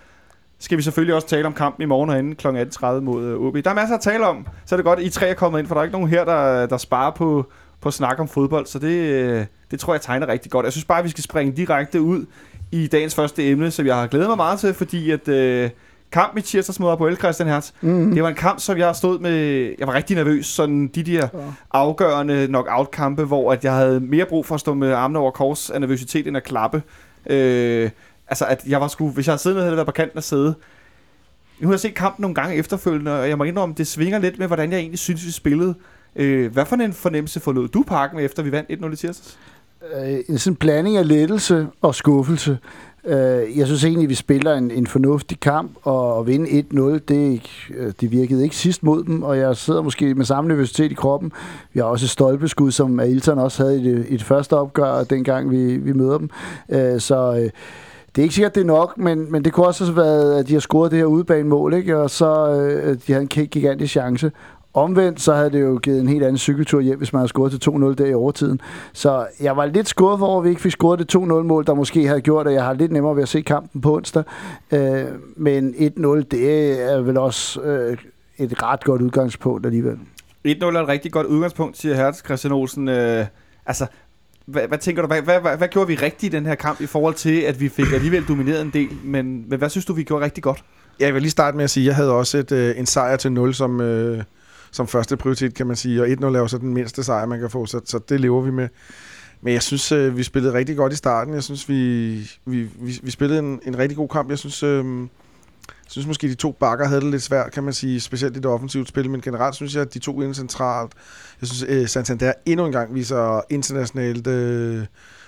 skal 0.58 0.78
vi 0.78 0.82
selvfølgelig 0.82 1.14
også 1.14 1.28
tale 1.28 1.46
om 1.46 1.54
kampen 1.54 1.82
i 1.82 1.86
morgen 1.86 2.10
herinde 2.10 2.34
kl. 2.34 2.46
18.30 2.46 2.86
mod 3.00 3.24
øh, 3.24 3.40
OB. 3.40 3.56
Der 3.64 3.70
er 3.70 3.74
masser 3.74 3.94
at 3.94 4.00
tale 4.00 4.26
om. 4.26 4.46
Så 4.66 4.74
er 4.74 4.76
det 4.76 4.84
godt, 4.84 4.98
at 4.98 5.04
I 5.04 5.08
tre 5.08 5.28
er 5.28 5.34
kommet 5.34 5.58
ind, 5.58 5.66
for 5.66 5.74
der 5.74 5.80
er 5.80 5.84
ikke 5.84 5.92
nogen 5.92 6.08
her, 6.08 6.24
der, 6.24 6.66
der 6.66 6.76
sparer 6.76 7.10
på, 7.10 7.46
på 7.80 7.90
snak 7.90 8.20
om 8.20 8.28
fodbold. 8.28 8.66
Så 8.66 8.78
det, 8.78 8.96
øh, 8.96 9.46
det 9.70 9.80
tror 9.80 9.94
jeg 9.94 10.00
tegner 10.00 10.28
rigtig 10.28 10.50
godt. 10.50 10.64
Jeg 10.64 10.72
synes 10.72 10.84
bare, 10.84 10.98
at 10.98 11.04
vi 11.04 11.10
skal 11.10 11.24
springe 11.24 11.56
direkte 11.56 12.00
ud 12.00 12.26
i 12.72 12.86
dagens 12.86 13.14
første 13.14 13.50
emne, 13.50 13.70
som 13.70 13.86
jeg 13.86 13.96
har 13.96 14.06
glædet 14.06 14.28
mig 14.28 14.36
meget 14.36 14.60
til, 14.60 14.74
fordi 14.74 15.10
at 15.10 15.28
øh, 15.28 15.70
kampen 16.12 16.38
i 16.38 16.42
tirsdags 16.42 16.80
mod 16.80 16.92
Apoel 16.92 17.16
Christian 17.16 17.48
Hertz, 17.48 17.70
Mm. 17.80 18.14
det 18.14 18.22
var 18.22 18.28
en 18.28 18.34
kamp, 18.34 18.60
som 18.60 18.78
jeg 18.78 18.96
stod 18.96 19.18
med... 19.18 19.32
Jeg 19.78 19.86
var 19.86 19.94
rigtig 19.94 20.16
nervøs. 20.16 20.46
Sådan 20.46 20.86
de 20.88 21.02
der 21.02 21.28
afgørende 21.72 22.46
knockout-kampe, 22.46 23.24
hvor 23.24 23.52
at 23.52 23.64
jeg 23.64 23.72
havde 23.74 24.00
mere 24.00 24.24
brug 24.26 24.46
for 24.46 24.54
at 24.54 24.60
stå 24.60 24.74
med 24.74 24.92
armene 24.92 25.18
over 25.18 25.30
kors 25.30 25.70
af 25.70 25.80
nervøsitet, 25.80 26.26
end 26.26 26.36
at 26.36 26.44
klappe. 26.44 26.82
Øh, 27.30 27.90
altså, 28.28 28.44
at 28.44 28.62
jeg 28.68 28.80
var 28.80 28.88
sgu... 28.88 29.08
Hvis 29.10 29.26
jeg 29.26 29.32
havde 29.32 29.42
siddet 29.42 29.58
havde 29.58 29.70
det 29.70 29.76
været 29.76 29.86
på 29.86 29.92
kanten 29.92 30.18
af 30.18 30.22
sæde. 30.24 30.54
Nu 31.60 31.68
har 31.68 31.72
jeg 31.72 31.80
set 31.80 31.94
kampen 31.94 32.22
nogle 32.22 32.34
gange 32.34 32.56
efterfølgende, 32.56 33.20
og 33.20 33.28
jeg 33.28 33.38
må 33.38 33.44
indrømme, 33.44 33.74
det 33.78 33.86
svinger 33.86 34.18
lidt 34.18 34.38
med, 34.38 34.46
hvordan 34.46 34.70
jeg 34.72 34.78
egentlig 34.78 34.98
synes, 34.98 35.26
vi 35.26 35.30
spillede. 35.30 35.74
Øh, 36.16 36.52
hvad 36.52 36.66
for 36.66 36.76
en 36.76 36.92
fornemmelse 36.92 37.40
forlod 37.40 37.68
du 37.68 37.82
parken 37.86 38.18
efter 38.20 38.42
vi 38.42 38.52
vandt 38.52 38.70
1-0 38.70 38.92
i 38.92 38.96
tirsdags? 38.96 39.38
øh, 39.96 40.18
en 40.28 40.38
sådan 40.38 40.56
blanding 40.56 40.96
af 40.96 41.08
lettelse 41.08 41.66
og 41.82 41.94
skuffelse. 41.94 42.58
Øh, 43.06 43.58
jeg 43.58 43.66
synes 43.66 43.84
egentlig, 43.84 44.08
vi 44.08 44.14
spiller 44.14 44.54
en, 44.54 44.70
en 44.70 44.86
fornuftig 44.86 45.40
kamp, 45.40 45.70
og 45.82 46.20
at 46.20 46.26
vinde 46.26 46.48
1-0, 46.48 46.80
det, 47.08 47.42
øh, 47.76 47.92
det 48.00 48.12
virkede 48.12 48.44
ikke 48.44 48.56
sidst 48.56 48.82
mod 48.82 49.04
dem, 49.04 49.22
og 49.22 49.38
jeg 49.38 49.56
sidder 49.56 49.82
måske 49.82 50.14
med 50.14 50.24
samme 50.24 50.48
nervøsitet 50.48 50.92
i 50.92 50.94
kroppen. 50.94 51.32
Vi 51.72 51.80
har 51.80 51.86
også 51.86 52.06
et 52.06 52.10
stolpeskud, 52.10 52.70
som 52.70 53.00
Ailton 53.00 53.38
også 53.38 53.62
havde 53.62 53.80
i 53.80 53.84
det, 53.84 54.06
i 54.08 54.12
det 54.12 54.22
første 54.22 54.56
opgør, 54.56 55.04
dengang 55.04 55.50
vi, 55.50 55.76
vi 55.76 55.92
møder 55.92 56.18
dem. 56.18 56.30
Øh, 56.68 57.00
så... 57.00 57.36
Øh, 57.42 57.50
det 58.16 58.22
er 58.22 58.24
ikke 58.24 58.34
sikkert, 58.34 58.54
det 58.54 58.60
er 58.60 58.64
nok, 58.64 58.98
men, 58.98 59.32
men 59.32 59.44
det 59.44 59.52
kunne 59.52 59.66
også 59.66 59.84
have 59.84 59.96
været, 59.96 60.38
at 60.38 60.48
de 60.48 60.52
har 60.52 60.60
scoret 60.60 60.90
det 60.90 60.98
her 60.98 61.06
udebanemål, 61.06 61.74
ikke? 61.74 61.98
og 61.98 62.10
så 62.10 62.50
øh, 62.50 62.96
de 63.06 63.12
havde 63.12 63.22
en 63.22 63.28
gigantisk 63.28 63.90
chance. 63.90 64.32
Omvendt, 64.76 65.20
så 65.20 65.34
havde 65.34 65.50
det 65.50 65.60
jo 65.60 65.78
givet 65.82 66.00
en 66.00 66.08
helt 66.08 66.22
anden 66.22 66.38
cykeltur 66.38 66.80
hjem, 66.80 66.98
hvis 66.98 67.12
man 67.12 67.20
havde 67.20 67.28
scoret 67.28 67.52
til 67.52 67.70
2-0 67.70 67.94
der 67.94 68.06
i 68.06 68.14
overtiden. 68.14 68.60
Så 68.92 69.26
jeg 69.40 69.56
var 69.56 69.66
lidt 69.66 69.88
skuffet 69.88 70.28
over, 70.28 70.38
at 70.38 70.44
vi 70.44 70.48
ikke 70.48 70.60
fik 70.60 70.72
scoret 70.72 70.98
det 70.98 71.16
2-0-mål, 71.16 71.66
der 71.66 71.74
måske 71.74 72.06
havde 72.06 72.20
gjort, 72.20 72.46
at 72.46 72.54
jeg 72.54 72.64
har 72.64 72.74
lidt 72.74 72.92
nemmere 72.92 73.16
ved 73.16 73.22
at 73.22 73.28
se 73.28 73.40
kampen 73.40 73.80
på 73.80 73.96
onsdag. 73.96 74.22
Øh, 74.72 75.04
men 75.36 75.74
1-0, 75.74 75.80
det 76.30 76.82
er 76.92 77.00
vel 77.00 77.18
også 77.18 77.60
øh, 77.60 77.96
et 78.38 78.62
ret 78.62 78.84
godt 78.84 79.02
udgangspunkt 79.02 79.66
alligevel. 79.66 79.98
1-0 80.48 80.48
er 80.48 80.82
et 80.82 80.88
rigtig 80.88 81.12
godt 81.12 81.26
udgangspunkt, 81.26 81.78
siger 81.78 81.94
Hertz 81.94 82.24
Christian 82.24 82.52
Olsen. 82.52 82.88
Øh, 82.88 83.26
altså, 83.66 83.86
hvad, 84.46 84.68
hvad 84.68 84.78
tænker 84.78 85.02
du, 85.02 85.08
hvad, 85.08 85.22
hvad, 85.22 85.40
hvad, 85.40 85.56
hvad 85.56 85.68
gjorde 85.68 85.88
vi 85.88 85.94
rigtigt 85.94 86.34
i 86.34 86.36
den 86.36 86.46
her 86.46 86.54
kamp 86.54 86.80
i 86.80 86.86
forhold 86.86 87.14
til, 87.14 87.40
at 87.40 87.60
vi 87.60 87.68
fik 87.68 87.92
alligevel 87.92 88.24
domineret 88.28 88.62
en 88.62 88.70
del, 88.70 88.88
men, 89.04 89.44
men 89.48 89.58
hvad 89.58 89.68
synes 89.68 89.84
du, 89.84 89.92
vi 89.92 90.02
gjorde 90.02 90.24
rigtig 90.24 90.42
godt? 90.42 90.64
Jeg 91.00 91.14
vil 91.14 91.22
lige 91.22 91.30
starte 91.30 91.56
med 91.56 91.64
at 91.64 91.70
sige, 91.70 91.84
at 91.84 91.86
jeg 91.86 91.96
havde 91.96 92.12
også 92.12 92.38
et, 92.38 92.52
øh, 92.52 92.78
en 92.78 92.86
sejr 92.86 93.16
til 93.16 93.32
0 93.32 93.54
som, 93.54 93.80
øh, 93.80 94.22
som 94.76 94.88
første 94.88 95.16
prioritet, 95.16 95.54
kan 95.54 95.66
man 95.66 95.76
sige. 95.76 96.02
Og 96.02 96.08
1-0 96.08 96.24
er 96.24 96.38
jo 96.38 96.48
så 96.48 96.58
den 96.58 96.74
mindste 96.74 97.04
sejr, 97.04 97.26
man 97.26 97.40
kan 97.40 97.50
få, 97.50 97.66
så, 97.66 97.80
så 97.84 97.98
det 98.08 98.20
lever 98.20 98.40
vi 98.40 98.50
med. 98.50 98.68
Men 99.40 99.52
jeg 99.52 99.62
synes, 99.62 99.92
øh, 99.92 100.16
vi 100.16 100.22
spillede 100.22 100.54
rigtig 100.54 100.76
godt 100.76 100.92
i 100.92 100.96
starten. 100.96 101.34
Jeg 101.34 101.42
synes, 101.42 101.68
vi, 101.68 102.12
vi, 102.44 102.62
vi, 102.62 103.00
vi 103.02 103.10
spillede 103.10 103.38
en, 103.38 103.60
en 103.66 103.78
rigtig 103.78 103.96
god 103.96 104.08
kamp. 104.08 104.30
Jeg 104.30 104.38
synes, 104.38 104.62
øh, 104.62 105.00
jeg 105.68 105.90
synes 105.90 106.06
måske, 106.06 106.28
de 106.28 106.34
to 106.34 106.52
bakker 106.52 106.88
havde 106.88 107.00
det 107.00 107.10
lidt 107.10 107.22
svært, 107.22 107.52
kan 107.52 107.64
man 107.64 107.72
sige, 107.72 108.00
specielt 108.00 108.36
i 108.36 108.40
det 108.40 108.46
offensive 108.46 108.86
spil. 108.86 109.10
Men 109.10 109.20
generelt 109.20 109.54
synes 109.54 109.74
jeg, 109.74 109.82
at 109.82 109.94
de 109.94 109.98
to 109.98 110.22
inde 110.22 110.34
centralt. 110.34 110.92
Jeg 111.40 111.48
synes, 111.48 111.64
øh, 111.68 111.88
Santander 111.88 112.32
endnu 112.46 112.66
en 112.66 112.72
gang 112.72 112.94
viser 112.94 113.40
internationalt 113.50 114.26
øh, 114.26 114.86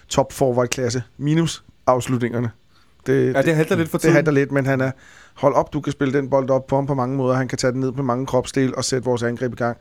top 0.08 0.32
forward 0.32 0.68
klasse 0.68 1.02
minus 1.18 1.64
afslutningerne. 1.86 2.50
Det, 3.08 3.34
Ja, 3.34 3.42
det 3.42 3.54
halter 3.54 3.76
lidt 3.76 3.88
for 3.88 3.98
det 3.98 4.02
tiden. 4.02 4.14
halter 4.14 4.32
lidt, 4.32 4.52
men 4.52 4.66
han 4.66 4.80
er, 4.80 4.90
hold 5.34 5.54
op, 5.54 5.72
du 5.72 5.80
kan 5.80 5.92
spille 5.92 6.14
den 6.14 6.30
bold 6.30 6.50
op 6.50 6.66
på 6.66 6.76
ham 6.76 6.86
på 6.86 6.94
mange 6.94 7.16
måder. 7.16 7.36
Han 7.36 7.48
kan 7.48 7.58
tage 7.58 7.72
den 7.72 7.80
ned 7.80 7.92
på 7.92 8.02
mange 8.02 8.26
kropsdele 8.26 8.76
og 8.76 8.84
sætte 8.84 9.04
vores 9.04 9.22
angreb 9.22 9.52
i 9.52 9.56
gang. 9.56 9.76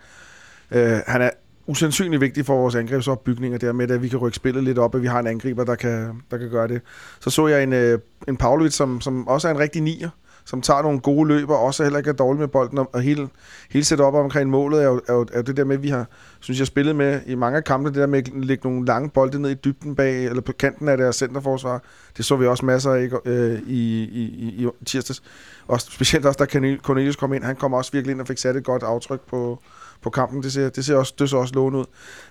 Øh, 0.71 0.99
han 1.07 1.21
er 1.21 1.29
usandsynligt 1.67 2.21
vigtig 2.21 2.45
for 2.45 2.57
vores 2.57 2.75
angrebsopbygning, 2.75 3.53
og 3.53 3.61
dermed, 3.61 3.91
at 3.91 4.01
vi 4.01 4.07
kan 4.07 4.19
rykke 4.19 4.35
spillet 4.35 4.63
lidt 4.63 4.77
op, 4.77 4.95
at 4.95 5.01
vi 5.01 5.07
har 5.07 5.19
en 5.19 5.27
angriber, 5.27 5.63
der 5.63 5.75
kan, 5.75 6.21
der 6.31 6.37
kan 6.37 6.49
gøre 6.49 6.67
det. 6.67 6.81
Så 7.19 7.29
så 7.29 7.47
jeg 7.47 7.63
en, 7.63 7.73
øh, 7.73 7.99
en 8.27 8.37
Pavlovic, 8.37 8.73
som, 8.73 9.01
som 9.01 9.27
også 9.27 9.47
er 9.47 9.51
en 9.51 9.59
rigtig 9.59 9.81
nier, 9.81 10.09
som 10.45 10.61
tager 10.61 10.81
nogle 10.81 10.99
gode 10.99 11.27
løb, 11.27 11.49
og 11.49 11.59
også 11.59 11.83
heller 11.83 11.97
ikke 11.97 12.09
er 12.09 12.13
dårlig 12.13 12.39
med 12.39 12.47
bolden, 12.47 12.79
og 12.93 13.01
hele, 13.01 13.27
hele 13.71 13.85
setup 13.85 14.05
op 14.05 14.13
omkring 14.13 14.49
målet 14.49 14.81
er 14.83 14.85
jo, 14.87 15.01
er, 15.07 15.13
jo, 15.13 15.25
er 15.33 15.37
jo 15.37 15.41
det 15.41 15.57
der 15.57 15.63
med, 15.63 15.75
at 15.75 15.83
vi 15.83 15.89
har, 15.89 16.05
synes 16.47 16.59
jeg, 16.59 16.67
spillet 16.67 16.95
med 16.95 17.21
i 17.25 17.35
mange 17.35 17.57
af 17.57 17.63
kampene, 17.63 17.93
det 17.93 18.01
der 18.01 18.07
med 18.07 18.19
at 18.19 18.29
lægge 18.45 18.69
nogle 18.69 18.85
lange 18.85 19.09
bolde 19.09 19.41
ned 19.41 19.49
i 19.49 19.53
dybden 19.53 19.95
bag, 19.95 20.25
eller 20.25 20.41
på 20.41 20.51
kanten 20.51 20.87
af 20.87 20.97
deres 20.97 21.15
centerforsvar. 21.15 21.83
Det 22.17 22.25
så 22.25 22.35
vi 22.35 22.45
også 22.45 22.65
masser 22.65 22.91
af 22.91 23.09
øh, 23.25 23.59
i, 23.67 24.03
i, 24.03 24.23
i, 24.23 24.63
i 24.63 24.69
tirsdags. 24.85 25.23
Og 25.67 25.81
specielt 25.81 26.25
også, 26.25 26.37
da 26.37 26.77
Cornelius 26.77 27.15
kom 27.15 27.33
ind, 27.33 27.43
han 27.43 27.55
kom 27.55 27.73
også 27.73 27.91
virkelig 27.91 28.11
ind 28.11 28.21
og 28.21 28.27
fik 28.27 28.37
sat 28.37 28.55
et 28.55 28.63
godt 28.63 28.83
aftryk 28.83 29.21
på, 29.29 29.59
på 30.01 30.09
kampen. 30.09 30.43
Det 30.43 30.53
ser, 30.53 30.69
det 30.69 30.85
ser 30.85 30.95
også, 30.95 31.13
det 31.19 31.29
så 31.29 31.37
også 31.37 31.53
lovende 31.53 31.79
ud. 31.79 31.85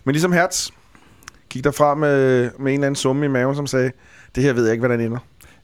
Men 0.04 0.12
ligesom 0.12 0.32
Hertz 0.32 0.70
gik 1.48 1.64
derfra 1.64 1.94
med, 1.94 2.42
med 2.58 2.72
en 2.72 2.78
eller 2.78 2.86
anden 2.86 2.96
summe 2.96 3.24
i 3.24 3.28
maven, 3.28 3.56
som 3.56 3.66
sagde, 3.66 3.90
det 4.34 4.42
her 4.42 4.52
ved 4.52 4.64
jeg 4.64 4.72
ikke, 4.72 4.86
hvordan 4.86 5.00
ender. 5.00 5.18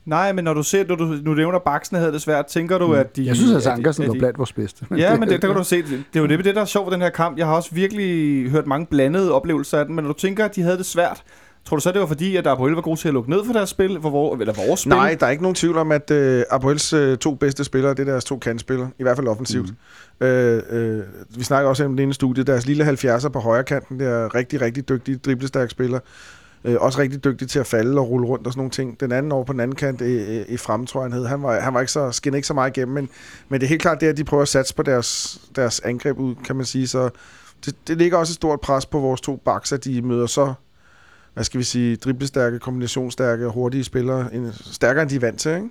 Nej, 0.05 0.33
men 0.33 0.45
når 0.45 0.55
du 0.55 0.63
ser, 0.63 0.85
når 0.89 0.95
du 0.95 1.05
nu 1.05 1.35
nævner, 1.35 1.59
Baksen 1.59 1.97
havde 1.97 2.13
det 2.13 2.23
svært, 2.23 2.47
tænker 2.47 2.79
du, 2.79 2.87
Mm. 2.87 2.93
at 2.95 3.17
de... 3.17 3.27
Jeg 3.27 3.37
synes, 3.37 3.67
at 3.67 3.73
Ankersen 3.73 4.09
var 4.09 4.15
blandt 4.15 4.39
vores 4.39 4.53
bedste. 4.53 4.87
Ja, 4.97 5.17
men 5.19 5.29
det, 5.29 5.43
der 5.43 5.49
kan 5.49 5.57
du 5.57 5.65
se, 5.65 5.77
det, 5.83 5.91
det 5.91 6.19
er 6.19 6.21
jo 6.21 6.27
det, 6.27 6.45
det, 6.45 6.55
der 6.55 6.61
er 6.61 6.65
sjovt 6.65 6.87
ved 6.87 6.93
den 6.93 7.01
her 7.03 7.11
kamp. 7.11 7.39
Jeg 7.39 7.47
har 7.47 7.55
også 7.55 7.71
virkelig 7.73 8.51
hørt 8.51 8.67
mange 8.67 8.87
blandede 8.87 9.33
oplevelser 9.33 9.79
af 9.79 9.87
den, 9.87 9.95
men 9.95 10.05
når 10.05 10.13
du 10.13 10.19
tænker, 10.19 10.45
at 10.45 10.57
de 10.57 10.63
havde 10.63 10.77
det 10.79 10.87
svært, 10.87 11.23
tror 11.65 11.77
du 11.77 11.81
så, 11.81 11.93
det 11.93 12.01
var 12.01 12.07
fordi, 12.07 12.37
at 12.37 12.47
Apoel 12.47 12.73
var 12.73 12.81
god 12.81 12.97
til 12.97 13.09
at 13.09 13.15
lukke 13.15 13.31
ned 13.31 13.45
for 13.45 13.53
deres 13.53 13.69
spil, 13.71 13.99
for 14.03 14.11
vor, 14.11 14.37
eller 14.37 14.55
vores 14.67 14.81
spil? 14.81 14.91
Nej, 14.91 15.17
der 15.21 15.27
er 15.27 15.31
ikke 15.31 15.43
nogen 15.43 15.55
tvivl 15.55 15.77
om, 15.79 15.93
at 15.93 16.11
øh, 16.11 16.43
Apoels 16.51 16.93
øh, 16.93 17.17
to 17.19 17.35
bedste 17.35 17.65
spillere, 17.65 17.91
det 17.95 18.01
er 18.01 18.05
deres 18.05 18.25
to 18.25 18.39
kantspillere, 18.39 18.91
i 18.99 19.03
hvert 19.03 19.17
fald 19.17 19.29
offensivt. 19.29 19.71
Mm. 20.21 20.27
Øh, 20.27 20.63
øh, 20.71 21.03
vi 21.37 21.45
snakker 21.45 21.69
også 21.69 21.85
om 21.85 21.97
det 21.97 22.03
ene 22.03 22.15
studie, 22.15 22.45
deres 22.45 22.67
lille 22.67 22.85
70'er 22.91 23.29
på 23.29 23.39
højre 23.41 23.65
kanten, 23.65 23.99
det 24.01 24.07
er 24.09 24.35
rigtig, 24.35 24.61
rigtig 24.61 24.89
dygtige, 24.89 25.17
driblestærk 25.17 25.71
spiller. 25.71 25.99
Øh, 26.65 26.77
også 26.81 26.99
rigtig 26.99 27.25
dygtig 27.25 27.49
til 27.49 27.59
at 27.59 27.67
falde 27.67 28.01
og 28.01 28.09
rulle 28.09 28.27
rundt 28.27 28.47
og 28.47 28.53
sådan 28.53 28.59
nogle 28.59 28.71
ting. 28.71 29.01
Den 29.01 29.13
anden 29.13 29.33
over 29.33 29.45
på 29.45 29.53
den 29.53 29.61
anden 29.61 29.77
kant 29.77 30.01
øh, 30.01 30.29
øh, 30.29 30.37
i, 30.37 30.53
i, 30.55 30.57
frem, 30.57 30.87
tror 30.87 31.01
jeg, 31.01 31.05
han 31.05 31.13
hed. 31.13 31.27
Han 31.27 31.43
var, 31.43 31.61
han 31.61 31.75
var 31.75 31.81
ikke 31.81 31.93
så, 31.93 32.13
skinnede 32.13 32.39
ikke 32.39 32.49
så 32.49 32.55
meget 32.55 32.77
igennem, 32.77 32.95
men, 32.95 33.09
men 33.49 33.61
det 33.61 33.67
er 33.67 33.69
helt 33.69 33.83
klart 33.83 34.01
det, 34.01 34.07
at 34.07 34.17
de 34.17 34.25
prøver 34.25 34.43
at 34.43 34.49
satse 34.49 34.75
på 34.75 34.83
deres, 34.83 35.41
deres 35.57 35.81
angreb 35.81 36.19
ud, 36.19 36.35
kan 36.45 36.57
man 36.57 36.65
sige. 36.65 36.87
Så 36.87 37.11
det, 37.65 37.89
det 37.89 37.97
ligger 37.97 38.19
også 38.19 38.31
et 38.31 38.35
stort 38.35 38.61
pres 38.61 38.87
på 38.87 39.01
vores 39.01 39.21
to 39.21 39.37
backs, 39.37 39.73
at 39.73 39.85
de 39.85 40.03
møder 40.03 40.27
så 40.27 40.55
hvad 41.35 41.45
skal 41.45 41.59
vi 41.59 41.65
sige, 41.65 41.97
driblestærke, 41.97 42.59
kombinationsstærke 42.59 43.47
og 43.47 43.53
hurtige 43.53 43.85
spillere, 43.85 44.35
en, 44.35 44.53
stærkere 44.53 45.03
end 45.03 45.11
de 45.11 45.17
er 45.17 45.21
vant 45.21 45.41
til, 45.41 45.55
ikke? 45.55 45.69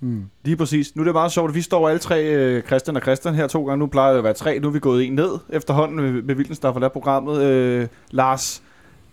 Mm. 0.00 0.24
Lige 0.44 0.56
præcis. 0.56 0.96
Nu 0.96 1.02
er 1.02 1.04
det 1.04 1.14
meget 1.14 1.32
sjovt, 1.32 1.48
at 1.48 1.54
vi 1.54 1.62
står 1.62 1.88
alle 1.88 1.98
tre, 1.98 2.24
øh, 2.24 2.62
Christian 2.62 2.96
og 2.96 3.02
Christian 3.02 3.34
her 3.34 3.46
to 3.46 3.66
gange. 3.66 3.78
Nu 3.78 3.86
plejer 3.86 4.10
det 4.10 4.18
at 4.18 4.24
være 4.24 4.34
tre, 4.34 4.58
nu 4.58 4.68
er 4.68 4.72
vi 4.72 4.78
gået 4.78 5.04
en 5.04 5.12
ned 5.12 5.30
efterhånden 5.48 5.96
med, 5.96 6.22
med 6.22 6.34
Vildens, 6.34 6.58
der 6.58 6.68
har 6.68 6.72
forladt 6.72 6.92
programmet. 6.92 7.42
Øh, 7.42 7.88
Lars, 8.10 8.62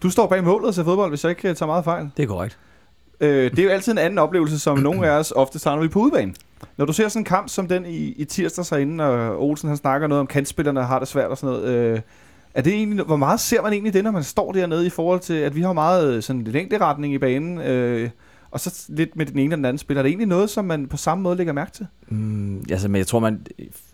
du 0.03 0.09
står 0.09 0.27
bag 0.27 0.43
målet 0.43 0.67
og 0.67 0.73
ser 0.73 0.83
fodbold, 0.83 1.11
hvis 1.11 1.23
jeg 1.23 1.29
ikke 1.29 1.49
øh, 1.49 1.55
tager 1.55 1.67
meget 1.67 1.83
fejl. 1.83 2.09
Det 2.17 2.23
er 2.23 2.27
korrekt. 2.27 2.57
Øh, 3.19 3.51
det 3.51 3.59
er 3.59 3.63
jo 3.63 3.69
altid 3.69 3.91
en 3.91 3.97
anden 3.97 4.19
oplevelse, 4.19 4.59
som 4.59 4.77
nogle 4.87 5.07
af 5.07 5.19
os 5.19 5.31
ofte 5.31 5.59
tager, 5.59 5.75
når 5.75 5.83
vi 5.83 5.87
på 5.87 5.99
udebane. 5.99 6.33
Når 6.77 6.85
du 6.85 6.93
ser 6.93 7.07
sådan 7.07 7.21
en 7.21 7.25
kamp 7.25 7.49
som 7.49 7.67
den 7.67 7.85
i, 7.85 7.97
i 7.97 8.25
tirsdag 8.25 8.65
herinde, 8.69 9.03
og 9.03 9.43
Olsen 9.43 9.67
han 9.67 9.77
snakker 9.77 10.07
noget 10.07 10.19
om 10.19 10.27
kantspillerne 10.27 10.83
har 10.83 10.99
det 10.99 11.07
svært 11.07 11.29
og 11.31 11.37
sådan 11.37 11.55
noget. 11.55 11.67
Øh, 11.67 12.01
er 12.53 12.61
det 12.61 12.73
egentlig, 12.73 13.05
hvor 13.05 13.15
meget 13.15 13.39
ser 13.39 13.61
man 13.61 13.73
egentlig 13.73 13.93
det, 13.93 14.03
når 14.03 14.11
man 14.11 14.23
står 14.23 14.51
dernede 14.51 14.85
i 14.85 14.89
forhold 14.89 15.19
til, 15.19 15.33
at 15.33 15.55
vi 15.55 15.61
har 15.61 15.73
meget 15.73 16.13
øh, 16.13 16.23
sådan 16.23 16.43
længderetning 16.43 17.13
i 17.13 17.17
banen, 17.17 17.57
øh, 17.57 18.09
og 18.53 18.59
så 18.59 18.85
lidt 18.89 19.15
med 19.15 19.25
den 19.25 19.39
ene 19.39 19.55
og 19.55 19.57
den 19.57 19.65
anden 19.65 19.77
spiller. 19.77 19.99
Er 19.99 20.03
det 20.03 20.09
egentlig 20.09 20.27
noget, 20.27 20.49
som 20.49 20.65
man 20.65 20.87
på 20.87 20.97
samme 20.97 21.21
måde 21.21 21.37
lægger 21.37 21.53
mærke 21.53 21.71
til? 21.71 21.87
Mm, 22.09 22.63
altså, 22.71 22.87
men 22.87 22.99
jeg 22.99 23.07
tror, 23.07 23.19
man... 23.19 23.45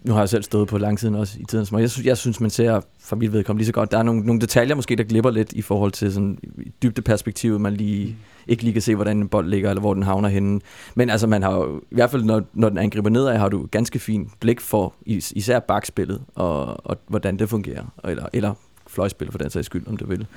Nu 0.03 0.13
har 0.13 0.19
jeg 0.19 0.29
selv 0.29 0.43
stået 0.43 0.67
på 0.67 0.77
langsiden 0.77 1.15
også 1.15 1.39
i 1.39 1.43
tiden, 1.43 1.79
jeg 1.79 1.89
synes, 1.89 2.05
jeg 2.05 2.17
synes, 2.17 2.39
man 2.39 2.49
ser 2.49 2.81
for 2.99 3.15
mit 3.15 3.33
vedkommende 3.33 3.59
lige 3.59 3.65
så 3.65 3.73
godt. 3.73 3.91
Der 3.91 3.97
er 3.97 4.03
nogle, 4.03 4.21
nogle 4.21 4.41
detaljer 4.41 4.75
måske, 4.75 4.95
der 4.95 5.03
glipper 5.03 5.31
lidt 5.31 5.53
i 5.53 5.61
forhold 5.61 5.91
til 5.91 6.13
sådan 6.13 6.37
dybde 6.83 7.01
perspektivet, 7.01 7.61
man 7.61 7.73
lige 7.73 8.17
ikke 8.47 8.63
lige 8.63 8.73
kan 8.73 8.81
se, 8.81 8.95
hvordan 8.95 9.17
en 9.17 9.27
bold 9.27 9.49
ligger, 9.49 9.69
eller 9.69 9.81
hvor 9.81 9.93
den 9.93 10.03
havner 10.03 10.29
henne. 10.29 10.59
Men 10.95 11.09
altså, 11.09 11.27
man 11.27 11.43
har 11.43 11.55
jo, 11.55 11.81
i 11.91 11.95
hvert 11.95 12.11
fald, 12.11 12.23
når, 12.23 12.41
når 12.53 12.69
den 12.69 12.77
angriber 12.77 13.09
nedad, 13.09 13.37
har 13.37 13.49
du 13.49 13.67
ganske 13.71 13.99
fint 13.99 14.31
blik 14.39 14.61
for 14.61 14.93
is, 15.05 15.31
især 15.31 15.59
bakspillet, 15.59 16.21
og, 16.35 16.85
og 16.85 16.97
hvordan 17.07 17.39
det 17.39 17.49
fungerer. 17.49 17.85
Eller, 18.03 18.25
eller 18.33 18.53
fløjspil 18.87 19.31
for 19.31 19.37
den 19.37 19.49
sags 19.49 19.65
skyld, 19.65 19.87
om 19.87 19.97
du 19.97 20.07
vil. 20.07 20.27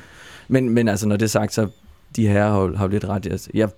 Men, 0.48 0.68
men 0.68 0.88
altså, 0.88 1.08
når 1.08 1.16
det 1.16 1.24
er 1.24 1.28
sagt, 1.28 1.54
så 1.54 1.68
de 2.16 2.28
her 2.28 2.48
har, 2.48 2.76
har 2.76 2.84
jo 2.84 2.90
lidt 2.90 3.04
ret. 3.04 3.26
Altså, 3.26 3.50
jeg 3.54 3.68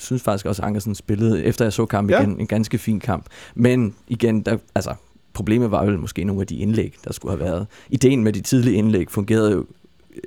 synes 0.00 0.22
faktisk 0.22 0.46
også, 0.46 0.62
at 0.62 0.66
Ankersen 0.66 0.94
spillede, 0.94 1.44
efter 1.44 1.64
jeg 1.64 1.72
så 1.72 1.86
kampen 1.86 2.10
ja. 2.10 2.20
igen, 2.20 2.40
en 2.40 2.46
ganske 2.46 2.78
fin 2.78 3.00
kamp. 3.00 3.26
Men 3.54 3.94
igen, 4.08 4.40
der, 4.40 4.56
altså, 4.74 4.94
problemet 5.32 5.70
var 5.70 5.84
jo 5.84 5.96
måske 5.96 6.24
nogle 6.24 6.40
af 6.40 6.46
de 6.46 6.56
indlæg, 6.56 6.94
der 7.04 7.12
skulle 7.12 7.32
have 7.32 7.50
været. 7.50 7.66
Ideen 7.90 8.24
med 8.24 8.32
de 8.32 8.40
tidlige 8.40 8.76
indlæg 8.76 9.10
fungerede 9.10 9.52
jo 9.52 9.64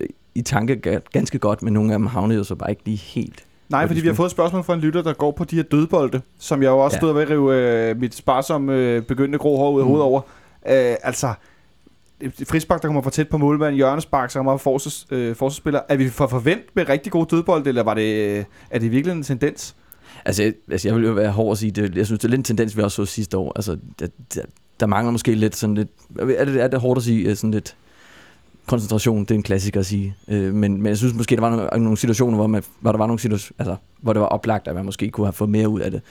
øh, 0.01 0.07
i 0.35 0.41
tanke 0.41 1.01
ganske 1.11 1.39
godt, 1.39 1.61
men 1.61 1.73
nogle 1.73 1.93
af 1.93 1.99
dem 1.99 2.07
havnede 2.07 2.37
jo 2.37 2.43
så 2.43 2.55
bare 2.55 2.69
ikke 2.69 2.81
lige 2.85 2.97
helt 2.97 3.45
Nej, 3.69 3.87
fordi 3.87 4.01
vi 4.01 4.07
har 4.07 4.13
fået 4.13 4.27
et 4.27 4.31
spørgsmål 4.31 4.63
fra 4.63 4.73
en 4.73 4.79
lytter, 4.79 5.01
der 5.01 5.13
går 5.13 5.31
på 5.31 5.43
de 5.43 5.55
her 5.55 5.63
dødbolde, 5.63 6.21
som 6.39 6.63
jeg 6.63 6.69
jo 6.69 6.79
også 6.79 6.95
ja. 6.95 6.99
stod 6.99 7.13
ved 7.13 7.21
at 7.21 7.29
rive 7.29 7.89
øh, 7.89 7.99
mit 7.99 8.15
sparsomme 8.15 8.73
øh, 8.73 9.01
begyndende 9.01 9.37
grå 9.37 9.57
hår 9.57 9.71
ud 9.71 9.79
af 9.79 9.85
mm. 9.85 9.87
hovedet 9.87 10.05
over. 10.05 10.21
Øh, 10.67 10.95
altså, 11.03 11.33
frispark, 12.47 12.81
der 12.81 12.87
kommer 12.87 13.01
for 13.01 13.09
tæt 13.09 13.29
på 13.29 13.37
målmanden, 13.37 13.75
hjørnespark, 13.75 14.31
så 14.31 14.39
kommer 14.39 14.57
forsvars, 14.57 15.07
øh, 15.11 15.35
forsvarsspiller. 15.35 15.79
Er 15.89 15.95
vi 15.95 16.09
for 16.09 16.27
forvent 16.27 16.75
med 16.75 16.89
rigtig 16.89 17.11
gode 17.11 17.35
dødbold, 17.35 17.67
eller 17.67 17.83
var 17.83 17.93
det, 17.93 18.37
øh, 18.37 18.43
er 18.69 18.79
det 18.79 18.91
virkelig 18.91 19.15
en 19.15 19.23
tendens? 19.23 19.75
Altså, 20.25 20.43
jeg, 20.43 20.53
altså, 20.71 20.87
jeg 20.87 20.95
vil 20.95 21.05
jo 21.05 21.11
være 21.11 21.31
hård 21.31 21.51
at 21.51 21.57
sige, 21.57 21.71
det, 21.71 21.95
jeg 21.95 22.05
synes, 22.05 22.19
det 22.19 22.25
er 22.25 22.29
lidt 22.29 22.39
en 22.39 22.43
tendens, 22.43 22.77
vi 22.77 22.81
også 22.81 23.05
så 23.05 23.11
sidste 23.11 23.37
år. 23.37 23.51
Altså, 23.55 23.77
der, 23.99 24.07
der, 24.35 24.41
der 24.79 24.85
mangler 24.85 25.11
måske 25.11 25.35
lidt 25.35 25.55
sådan 25.55 25.75
lidt, 25.75 25.89
er 26.19 26.45
det, 26.45 26.63
er 26.63 26.67
det 26.67 26.79
hårdt 26.79 26.97
at 26.97 27.03
sige, 27.03 27.29
øh, 27.29 27.35
sådan 27.35 27.51
lidt 27.51 27.75
koncentration, 28.65 29.21
det 29.21 29.31
er 29.31 29.35
en 29.35 29.43
klassiker 29.43 29.79
at 29.79 29.85
sige. 29.85 30.15
Øh, 30.27 30.53
men, 30.53 30.77
men 30.77 30.85
jeg 30.85 30.97
synes 30.97 31.13
måske, 31.13 31.35
der 31.35 31.41
var 31.41 31.49
nogle, 31.49 31.83
nogle 31.83 31.97
situationer, 31.97 32.37
hvor, 32.37 32.47
man, 32.47 32.63
hvor 32.79 32.91
der 32.91 32.97
var 32.97 33.07
nogle 33.07 33.19
situationer, 33.19 33.55
altså, 33.59 33.75
hvor 34.01 34.13
det 34.13 34.19
var 34.21 34.27
oplagt, 34.27 34.67
at 34.67 34.75
man 34.75 34.85
måske 34.85 35.09
kunne 35.09 35.27
have 35.27 35.33
fået 35.33 35.49
mere 35.49 35.69
ud 35.69 35.79
af 35.79 35.91
det. 35.91 36.01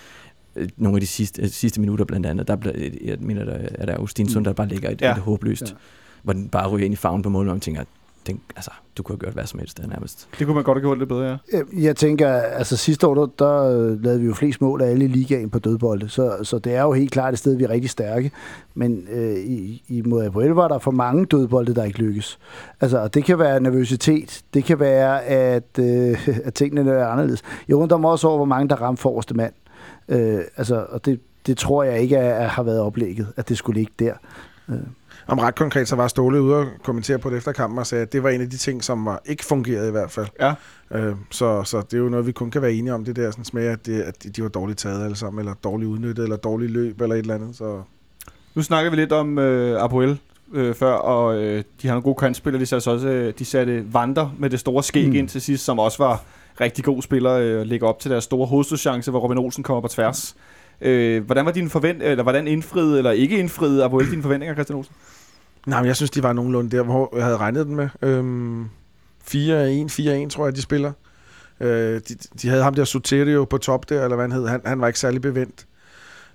Øh, 0.56 0.68
nogle 0.76 0.97
af 0.97 1.00
de 1.00 1.06
sidste, 1.06 1.49
sidste 1.49 1.80
minutter 1.80 2.04
blandt 2.04 2.26
andet, 2.26 2.49
der 2.49 2.56
blev, 2.56 2.73
jeg 3.04 3.16
mener, 3.21 3.44
der 3.44 3.59
er 3.75 3.87
der 3.87 3.94
Austinsson, 3.94 4.40
mm. 4.40 4.44
der 4.44 4.52
bare 4.52 4.68
ligger 4.68 4.90
et, 4.90 5.02
ja. 5.02 5.12
et 5.12 5.18
håbløst, 5.18 5.62
ja. 5.62 5.76
hvor 6.23 6.32
den 6.32 6.49
bare 6.49 6.68
ryger 6.68 6.85
ind 6.85 6.94
i 6.94 6.97
farven 6.97 7.23
på 7.23 7.28
målet, 7.28 7.50
og 7.50 7.54
man 7.54 7.61
tænker, 7.61 7.85
den, 8.26 8.40
altså, 8.56 8.71
du 8.97 9.02
kunne 9.02 9.14
have 9.14 9.21
gjort 9.21 9.32
hvad 9.32 9.47
som 9.47 9.59
helst 9.59 9.78
der 9.78 9.87
nærmest. 9.87 10.28
Det 10.38 10.47
kunne 10.47 10.54
man 10.54 10.64
godt 10.64 10.76
have 10.76 10.82
gjort 10.82 10.99
lidt 10.99 11.09
bedre, 11.09 11.38
ja. 11.52 11.61
Jeg 11.73 11.97
tænker, 11.97 12.28
altså 12.32 12.76
sidste 12.76 13.06
år, 13.06 13.14
der, 13.14 13.26
der 13.38 13.75
lavede 14.02 14.21
vi 14.21 14.26
jo 14.26 14.35
flest 14.35 14.61
mål 14.61 14.82
af 14.82 14.90
alle 14.90 15.04
i 15.04 15.09
ligaen 15.09 15.50
på 15.50 15.59
dødbolde, 15.59 16.09
så, 16.09 16.37
så 16.42 16.59
det 16.59 16.75
er 16.75 16.82
jo 16.82 16.92
helt 16.92 17.11
klart 17.11 17.32
et 17.32 17.38
sted, 17.38 17.56
vi 17.56 17.64
er 17.64 17.71
rigtig 17.71 17.90
stærke. 17.90 18.30
Men 18.75 19.06
øh, 19.12 19.38
i, 19.38 19.82
i 19.88 20.02
mod 20.02 20.25
Apoel 20.25 20.50
var 20.50 20.68
der 20.68 20.78
for 20.78 20.90
mange 20.90 21.26
dødbolde, 21.26 21.75
der 21.75 21.85
ikke 21.85 21.99
lykkes. 21.99 22.38
Altså, 22.80 22.99
og 22.99 23.14
det 23.14 23.25
kan 23.25 23.38
være 23.38 23.61
nervøsitet, 23.61 24.42
det 24.54 24.64
kan 24.64 24.80
være, 24.80 25.25
at, 25.25 25.78
øh, 25.78 26.28
at 26.47 26.54
tingene 26.54 26.90
er 26.90 27.06
anderledes. 27.06 27.42
Jeg 27.68 27.76
undrer 27.76 27.99
mig 27.99 28.11
også 28.11 28.28
over, 28.28 28.37
hvor 28.37 28.44
mange 28.44 28.68
der 28.68 28.76
ramte 28.76 29.02
forreste 29.02 29.35
mand. 29.35 29.52
Øh, 30.09 30.40
altså, 30.56 30.87
og 30.88 31.04
det, 31.04 31.21
det 31.47 31.59
tror 31.59 31.82
jeg 31.82 32.00
ikke 32.00 32.16
er, 32.16 32.49
har 32.49 32.62
været 32.62 32.80
oplægget, 32.80 33.32
at 33.37 33.49
det 33.49 33.59
skulle 33.59 33.80
ligge 33.80 33.92
der. 33.99 34.14
Øh. 34.68 34.76
Om 35.26 35.38
ret 35.38 35.54
konkret, 35.54 35.88
så 35.88 35.97
var 35.97 36.09
Ståle 36.09 36.42
ude 36.42 36.56
og 36.56 36.66
kommentere 36.85 37.18
på 37.18 37.30
det 37.30 37.37
efter 37.37 37.52
kampen 37.52 37.78
og 37.78 37.87
sagde, 37.87 38.02
at 38.02 38.12
det 38.12 38.23
var 38.23 38.30
en 38.30 38.40
af 38.40 38.50
de 38.50 38.56
ting, 38.56 38.85
som 38.85 39.04
var 39.04 39.23
ikke 39.26 39.44
fungerede 39.44 39.88
i 39.88 39.90
hvert 39.90 40.11
fald. 40.11 40.26
Ja. 40.40 40.54
Øh, 40.90 41.14
så, 41.30 41.62
så 41.64 41.80
det 41.80 41.94
er 41.94 41.99
jo 41.99 42.09
noget, 42.09 42.26
vi 42.26 42.32
kun 42.32 42.50
kan 42.50 42.62
være 42.62 42.73
enige 42.73 42.94
om, 42.94 43.04
det 43.04 43.16
der 43.16 43.30
sådan, 43.30 43.44
med, 43.52 43.66
at, 43.66 43.87
det, 43.87 44.02
at 44.02 44.26
de 44.37 44.42
var 44.42 44.49
dårligt 44.49 44.78
taget 44.78 45.04
alle 45.04 45.16
sammen, 45.16 45.40
eller 45.40 45.54
dårligt 45.54 45.88
udnyttet, 45.88 46.23
eller 46.23 46.37
dårligt 46.37 46.73
løb, 46.73 47.00
eller 47.00 47.14
et 47.14 47.21
eller 47.21 47.35
andet. 47.35 47.56
Så. 47.56 47.82
Nu 48.54 48.62
snakker 48.62 48.90
vi 48.90 48.97
lidt 48.97 49.12
om 49.12 49.38
øh, 49.38 49.82
Apoel 49.82 50.18
øh, 50.52 50.75
før, 50.75 50.92
og 50.92 51.42
øh, 51.42 51.64
de 51.82 51.88
har 51.88 51.94
nogle 51.94 52.02
gode 52.02 52.14
kantspillere. 52.14 52.61
De 52.61 52.66
satte, 52.66 52.90
også, 52.90 53.09
øh, 53.09 53.35
de 53.38 53.44
satte 53.44 53.94
Vander 53.94 54.35
med 54.38 54.50
det 54.50 54.61
store 54.61 54.82
skæg 54.82 55.09
mm. 55.09 55.14
ind 55.14 55.28
til 55.28 55.40
sidst, 55.40 55.64
som 55.64 55.78
også 55.78 55.99
var 56.02 56.23
rigtig 56.62 56.85
god 56.85 57.02
spiller, 57.02 57.33
øh, 57.33 57.62
ligger 57.62 57.87
op 57.87 57.99
til 57.99 58.11
deres 58.11 58.25
store 58.25 58.47
hovedstødschance, 58.47 59.11
hvor 59.11 59.21
Robin 59.21 59.38
Olsen 59.38 59.62
kommer 59.62 59.81
på 59.81 59.88
tværs. 59.88 60.37
Øh, 60.81 61.25
hvordan 61.25 61.47
var 61.47 61.52
din 61.52 61.71
forvent 61.71 62.02
eller 62.02 62.23
hvordan 62.23 62.49
indfriede 62.49 62.99
eller 62.99 63.11
ikke 63.11 63.38
indfriede 63.38 63.85
Apoel 63.85 64.11
dine 64.11 64.23
forventninger, 64.23 64.54
Christian 64.54 64.76
Olsen? 64.76 64.95
Nej, 65.66 65.81
men 65.81 65.87
jeg 65.87 65.97
synes, 65.97 66.11
de 66.11 66.23
var 66.23 66.33
nogenlunde 66.33 66.76
der, 66.76 66.83
hvor 66.83 67.16
jeg 67.16 67.25
havde 67.25 67.37
regnet 67.37 67.66
den 67.66 67.76
med. 67.76 67.88
Øhm, 68.02 68.64
4-1, 68.64 68.66
4-1, 70.26 70.28
tror 70.28 70.47
jeg, 70.47 70.57
de 70.57 70.62
spiller. 70.62 70.92
Øh, 71.61 72.00
de, 72.09 72.14
de 72.42 72.49
havde 72.49 72.62
ham 72.62 72.75
der 72.75 72.85
Soterio 72.85 73.45
på 73.45 73.59
top 73.59 73.88
der, 73.88 74.04
eller 74.04 74.16
hvad 74.16 74.25
han 74.25 74.33
hed. 74.33 74.47
Han, 74.47 74.61
han 74.64 74.81
var 74.81 74.87
ikke 74.87 74.99
særlig 74.99 75.21
bevendt. 75.21 75.66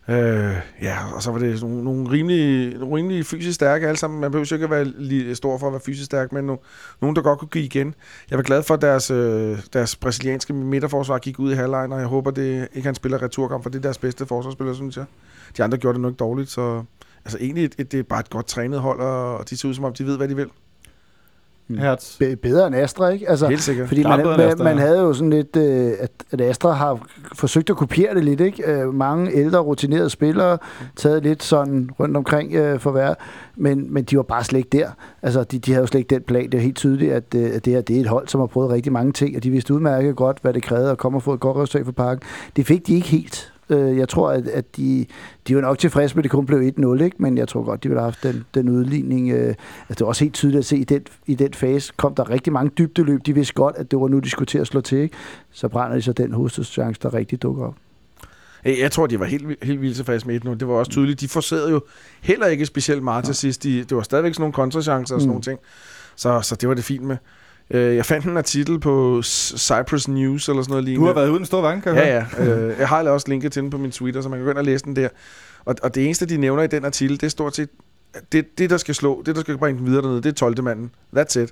Øh, 0.09 0.55
ja, 0.81 0.97
og 1.15 1.23
så 1.23 1.31
var 1.31 1.39
det 1.39 1.61
nogle, 1.61 1.83
nogle, 1.83 2.09
rimelig, 2.09 2.73
nogle 2.77 2.95
rimelig 2.95 3.25
fysisk 3.25 3.55
stærke 3.55 3.87
alle 3.87 3.97
sammen. 3.97 4.21
Man 4.21 4.31
behøver 4.31 4.53
ikke 4.53 4.63
at 4.63 4.69
være 4.69 4.83
lige 4.83 5.35
stor 5.35 5.57
for 5.57 5.67
at 5.67 5.73
være 5.73 5.81
fysisk 5.85 6.05
stærk, 6.05 6.31
men 6.31 6.45
no, 6.45 6.55
nogen, 7.01 7.15
der 7.15 7.21
godt 7.21 7.39
kunne 7.39 7.49
give 7.49 7.63
igen. 7.63 7.95
Jeg 8.29 8.37
var 8.37 8.43
glad 8.43 8.63
for, 8.63 8.73
at 8.73 8.81
deres, 8.81 9.11
øh, 9.11 9.59
deres 9.73 9.95
brasilianske 9.95 10.53
midterforsvar 10.53 11.17
gik 11.17 11.39
ud 11.39 11.51
i 11.51 11.55
halvlejen, 11.55 11.91
og 11.91 11.99
jeg 11.99 12.07
håber, 12.07 12.31
det 12.31 12.67
ikke 12.73 12.85
han 12.85 12.95
spiller 12.95 13.21
returkamp, 13.21 13.63
for 13.63 13.69
det 13.69 13.77
er 13.77 13.81
deres 13.81 13.97
bedste 13.97 14.25
forsvarsspiller, 14.25 14.73
synes 14.73 14.97
jeg. 14.97 15.05
De 15.57 15.63
andre 15.63 15.77
gjorde 15.77 15.93
det 15.93 16.01
nok 16.01 16.19
dårligt, 16.19 16.49
så 16.49 16.83
altså 17.25 17.37
egentlig 17.41 17.65
et, 17.65 17.75
et, 17.77 17.91
det 17.91 17.99
er 17.99 18.03
bare 18.03 18.19
et 18.19 18.29
godt 18.29 18.47
trænet 18.47 18.79
hold, 18.79 18.99
og 18.99 19.49
de 19.49 19.57
ser 19.57 19.69
ud 19.69 19.73
som 19.73 19.83
om, 19.83 19.93
de 19.93 20.05
ved, 20.05 20.17
hvad 20.17 20.27
de 20.27 20.35
vil. 20.35 20.49
Mm. 21.69 21.77
Hertz. 21.77 22.17
Be- 22.17 22.35
bedre 22.35 22.67
end 22.67 22.75
Astra, 22.75 23.09
ikke? 23.09 23.29
Altså, 23.29 23.47
Helt 23.47 23.61
sikkert. 23.61 23.87
Fordi 23.87 24.03
man, 24.03 24.25
man, 24.25 24.39
Astra, 24.39 24.63
man 24.63 24.77
havde 24.77 24.99
jo 24.99 25.13
sådan 25.13 25.29
lidt, 25.29 25.55
øh, 25.55 25.91
at, 25.99 26.11
at 26.31 26.41
Astra 26.41 26.71
har 26.71 26.99
forsøgt 27.35 27.69
at 27.69 27.75
kopiere 27.77 28.15
det 28.15 28.25
lidt, 28.25 28.41
ikke? 28.41 28.71
Øh, 28.71 28.93
mange 28.93 29.31
ældre, 29.33 29.59
rutinerede 29.59 30.09
spillere, 30.09 30.57
taget 30.95 31.23
lidt 31.23 31.43
sådan 31.43 31.89
rundt 31.99 32.17
omkring 32.17 32.53
øh, 32.55 32.79
for 32.79 32.91
hver, 32.91 33.13
men, 33.55 33.93
men 33.93 34.03
de 34.03 34.17
var 34.17 34.23
bare 34.23 34.43
slet 34.43 34.57
ikke 34.57 34.69
der. 34.77 34.89
Altså, 35.21 35.43
de, 35.43 35.59
de 35.59 35.71
havde 35.71 35.81
jo 35.81 35.87
slet 35.87 35.99
ikke 35.99 36.15
den 36.15 36.21
plan. 36.21 36.45
Det 36.45 36.53
er 36.53 36.61
helt 36.61 36.77
tydeligt, 36.77 37.13
at, 37.13 37.23
øh, 37.35 37.49
at 37.53 37.65
det 37.65 37.73
her 37.73 37.81
det 37.81 37.95
er 37.95 38.01
et 38.01 38.07
hold, 38.07 38.27
som 38.27 38.39
har 38.39 38.47
prøvet 38.47 38.71
rigtig 38.71 38.91
mange 38.91 39.11
ting, 39.13 39.35
og 39.35 39.43
de 39.43 39.49
vidste 39.51 39.73
udmærket 39.73 40.15
godt, 40.15 40.37
hvad 40.41 40.53
det 40.53 40.63
krævede 40.63 40.91
at 40.91 40.97
komme 40.97 41.17
og 41.17 41.23
få 41.23 41.33
et 41.33 41.39
godt 41.39 41.57
resultat 41.57 41.85
for 41.85 41.91
parken. 41.91 42.23
Det 42.55 42.65
fik 42.67 42.87
de 42.87 42.95
ikke 42.95 43.07
helt. 43.07 43.53
Øh, 43.69 43.97
jeg 43.97 44.09
tror, 44.09 44.31
at, 44.31 44.47
at 44.47 44.77
de, 44.77 45.05
de 45.47 45.55
var 45.55 45.61
nok 45.61 45.79
tilfredse 45.79 46.15
med, 46.15 46.19
at 46.19 46.23
det 46.23 46.31
kun 46.31 46.45
blev 46.45 46.59
1-0, 46.59 47.03
ikke? 47.03 47.15
men 47.19 47.37
jeg 47.37 47.47
tror 47.47 47.63
godt, 47.63 47.83
de 47.83 47.89
ville 47.89 47.99
have 47.99 48.11
haft 48.11 48.23
den, 48.23 48.45
den 48.53 48.69
udligning. 48.69 49.31
Øh, 49.31 49.47
altså, 49.47 49.55
det 49.89 50.01
er 50.01 50.05
også 50.05 50.23
helt 50.23 50.33
tydeligt 50.33 50.59
at 50.59 50.65
se, 50.65 50.75
at 50.75 50.81
i 50.81 50.83
den, 50.83 51.01
i 51.27 51.35
den 51.35 51.53
fase 51.53 51.93
kom 51.97 52.15
der 52.15 52.29
rigtig 52.29 52.53
mange 52.53 52.71
dybdeløb. 52.77 53.25
De 53.25 53.33
vidste 53.33 53.53
godt, 53.53 53.75
at 53.75 53.91
det 53.91 53.99
var 53.99 54.07
nu, 54.07 54.19
de 54.19 54.29
skulle 54.29 54.47
til 54.47 54.57
at 54.57 54.67
slå 54.67 54.81
til. 54.81 54.97
Ikke? 54.97 55.15
Så 55.51 55.67
brænder 55.67 55.95
de 55.95 56.01
så 56.01 56.13
den 56.13 56.33
hovedstadschance, 56.33 57.01
der 57.03 57.13
rigtig 57.13 57.41
dukker 57.41 57.65
op. 57.65 57.75
Jeg 58.65 58.91
tror, 58.91 59.07
de 59.07 59.19
var 59.19 59.25
helt, 59.25 59.63
helt 59.63 59.81
vildt 59.81 59.95
tilfredse 59.95 60.27
med 60.27 60.45
1-0. 60.45 60.49
Det 60.49 60.67
var 60.67 60.73
også 60.73 60.91
tydeligt. 60.91 61.21
De 61.21 61.27
forserede 61.27 61.71
jo 61.71 61.81
heller 62.21 62.47
ikke 62.47 62.65
specielt 62.65 63.03
meget 63.03 63.25
til 63.25 63.35
sidst. 63.35 63.63
De, 63.63 63.83
det 63.83 63.97
var 63.97 64.03
stadigvæk 64.03 64.33
sådan 64.33 64.41
nogle 64.41 64.53
kontrachancer 64.53 65.15
og 65.15 65.21
sådan 65.21 65.27
mm. 65.27 65.29
nogle 65.29 65.41
ting. 65.41 65.59
Så, 66.15 66.41
så 66.41 66.55
det 66.55 66.69
var 66.69 66.75
det 66.75 66.83
fint 66.83 67.03
med. 67.03 67.17
Øh, 67.71 67.95
jeg 67.95 68.05
fandt 68.05 68.25
en 68.25 68.37
artikel 68.37 68.79
på 68.79 69.21
Cyprus 69.23 70.07
News 70.07 70.49
eller 70.49 70.61
sådan 70.61 70.71
noget 70.71 70.85
lignende. 70.85 71.01
Du 71.01 71.13
har 71.13 71.21
været 71.21 71.29
uden 71.29 71.45
stor 71.45 71.61
vang, 71.61 71.83
kan 71.83 71.95
jeg 71.95 72.25
Ja, 72.39 72.45
ja. 72.45 72.55
Øh, 72.55 72.79
jeg 72.79 72.87
har 72.87 73.09
også 73.09 73.27
linket 73.29 73.51
til 73.51 73.61
den 73.61 73.69
på 73.69 73.77
min 73.77 73.91
Twitter, 73.91 74.21
så 74.21 74.29
man 74.29 74.39
kan 74.39 74.43
gå 74.43 74.49
ind 74.49 74.57
og 74.57 74.65
læse 74.65 74.85
den 74.85 74.95
der. 74.95 75.09
Og, 75.65 75.75
og 75.83 75.95
det 75.95 76.05
eneste, 76.05 76.25
de 76.25 76.37
nævner 76.37 76.63
i 76.63 76.67
den 76.67 76.85
artikel, 76.85 77.15
det 77.15 77.23
er 77.23 77.29
stort 77.29 77.55
set, 77.55 77.69
det, 78.31 78.57
det 78.57 78.69
der 78.69 78.77
skal 78.77 78.95
slå, 78.95 79.23
det 79.25 79.35
der 79.35 79.41
skal 79.41 79.57
bringe 79.57 79.79
den 79.79 79.87
videre 79.87 80.01
dernede, 80.01 80.21
det 80.21 80.29
er 80.29 80.33
12. 80.33 80.63
manden. 80.63 80.91
That's 81.17 81.39
it. 81.39 81.51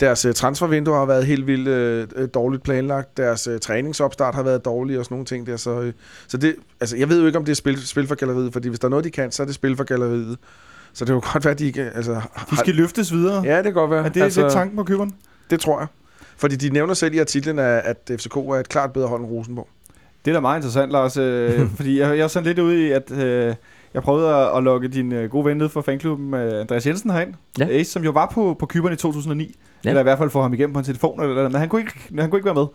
Deres 0.00 0.26
uh, 0.26 0.32
transfervindue 0.32 0.94
har 0.94 1.04
været 1.04 1.26
helt 1.26 1.46
vildt 1.46 2.12
uh, 2.18 2.24
dårligt 2.34 2.62
planlagt. 2.62 3.16
Deres 3.16 3.48
uh, 3.48 3.58
træningsopstart 3.58 4.34
har 4.34 4.42
været 4.42 4.64
dårlig 4.64 4.98
og 4.98 5.04
sådan 5.04 5.14
nogle 5.14 5.26
ting 5.26 5.46
der. 5.46 5.56
Så, 5.56 5.80
uh, 5.80 5.86
så 6.28 6.36
det, 6.36 6.54
altså, 6.80 6.96
jeg 6.96 7.08
ved 7.08 7.20
jo 7.20 7.26
ikke, 7.26 7.38
om 7.38 7.44
det 7.44 7.52
er 7.52 7.56
spil, 7.56 7.86
spil 7.86 8.06
for 8.06 8.14
galleriet, 8.14 8.52
fordi 8.52 8.68
hvis 8.68 8.78
der 8.78 8.88
er 8.88 8.90
noget, 8.90 9.04
de 9.04 9.10
kan, 9.10 9.32
så 9.32 9.42
er 9.42 9.46
det 9.46 9.54
spil 9.54 9.76
for 9.76 9.84
galleriet. 9.84 10.38
Så 10.92 11.04
det 11.04 11.12
kan 11.12 11.32
godt 11.32 11.44
være, 11.44 11.52
at 11.52 11.58
de 11.58 11.66
ikke... 11.66 11.90
Altså, 11.94 12.20
de 12.50 12.56
skal 12.56 12.74
har, 12.74 12.80
løftes 12.80 13.12
videre. 13.12 13.42
Ja, 13.44 13.56
det 13.56 13.64
kan 13.64 13.72
godt 13.72 13.90
være. 13.90 14.04
Er 14.04 14.08
det 14.08 14.22
altså, 14.22 14.40
lidt 14.40 14.52
tanken 14.52 14.76
på 14.76 14.84
køberen? 14.84 15.14
Det 15.50 15.60
tror 15.60 15.78
jeg. 15.78 15.86
Fordi 16.36 16.56
de 16.56 16.70
nævner 16.70 16.94
selv 16.94 17.14
i 17.14 17.18
artiklen, 17.18 17.58
at 17.58 18.10
FCK 18.10 18.36
er 18.36 18.54
et 18.54 18.68
klart 18.68 18.92
bedre 18.92 19.08
hold 19.08 19.20
end 19.20 19.30
Rosenborg. 19.30 19.68
Det 20.24 20.30
er 20.30 20.34
da 20.34 20.40
meget 20.40 20.58
interessant, 20.58 20.92
Lars. 20.92 21.16
Øh, 21.16 21.68
fordi 21.76 22.00
jeg, 22.00 22.16
jeg 22.18 22.24
er 22.24 22.28
sådan 22.28 22.46
lidt 22.46 22.58
ude 22.58 22.86
i, 22.86 22.90
at 22.90 23.12
øh, 23.12 23.54
jeg 23.94 24.02
prøvede 24.02 24.34
at, 24.34 24.56
at 24.56 24.62
lokke 24.62 24.88
din 24.88 25.12
øh, 25.12 25.30
gode 25.30 25.44
ven 25.44 25.56
ned 25.56 25.68
fra 25.68 25.80
fanklubben, 25.80 26.34
øh, 26.34 26.60
Andreas 26.60 26.86
Jensen, 26.86 27.10
herind. 27.10 27.34
Ja. 27.58 27.68
Ace, 27.70 27.90
som 27.90 28.04
jo 28.04 28.10
var 28.10 28.30
på, 28.34 28.56
på 28.58 28.66
Kyberen 28.66 28.94
i 28.94 28.96
2009. 28.96 29.56
Ja. 29.84 29.88
Eller 29.88 30.00
i 30.00 30.02
hvert 30.02 30.18
fald 30.18 30.30
få 30.30 30.42
ham 30.42 30.54
igennem 30.54 30.72
på 30.72 30.78
en 30.78 30.84
telefon. 30.84 31.22
Eller, 31.22 31.42
men 31.42 31.54
han 31.54 31.68
kunne 31.68 31.80
ikke, 31.80 31.92
han 32.18 32.30
kunne 32.30 32.38
ikke 32.38 32.54
være 32.54 32.54
med. 32.54 32.66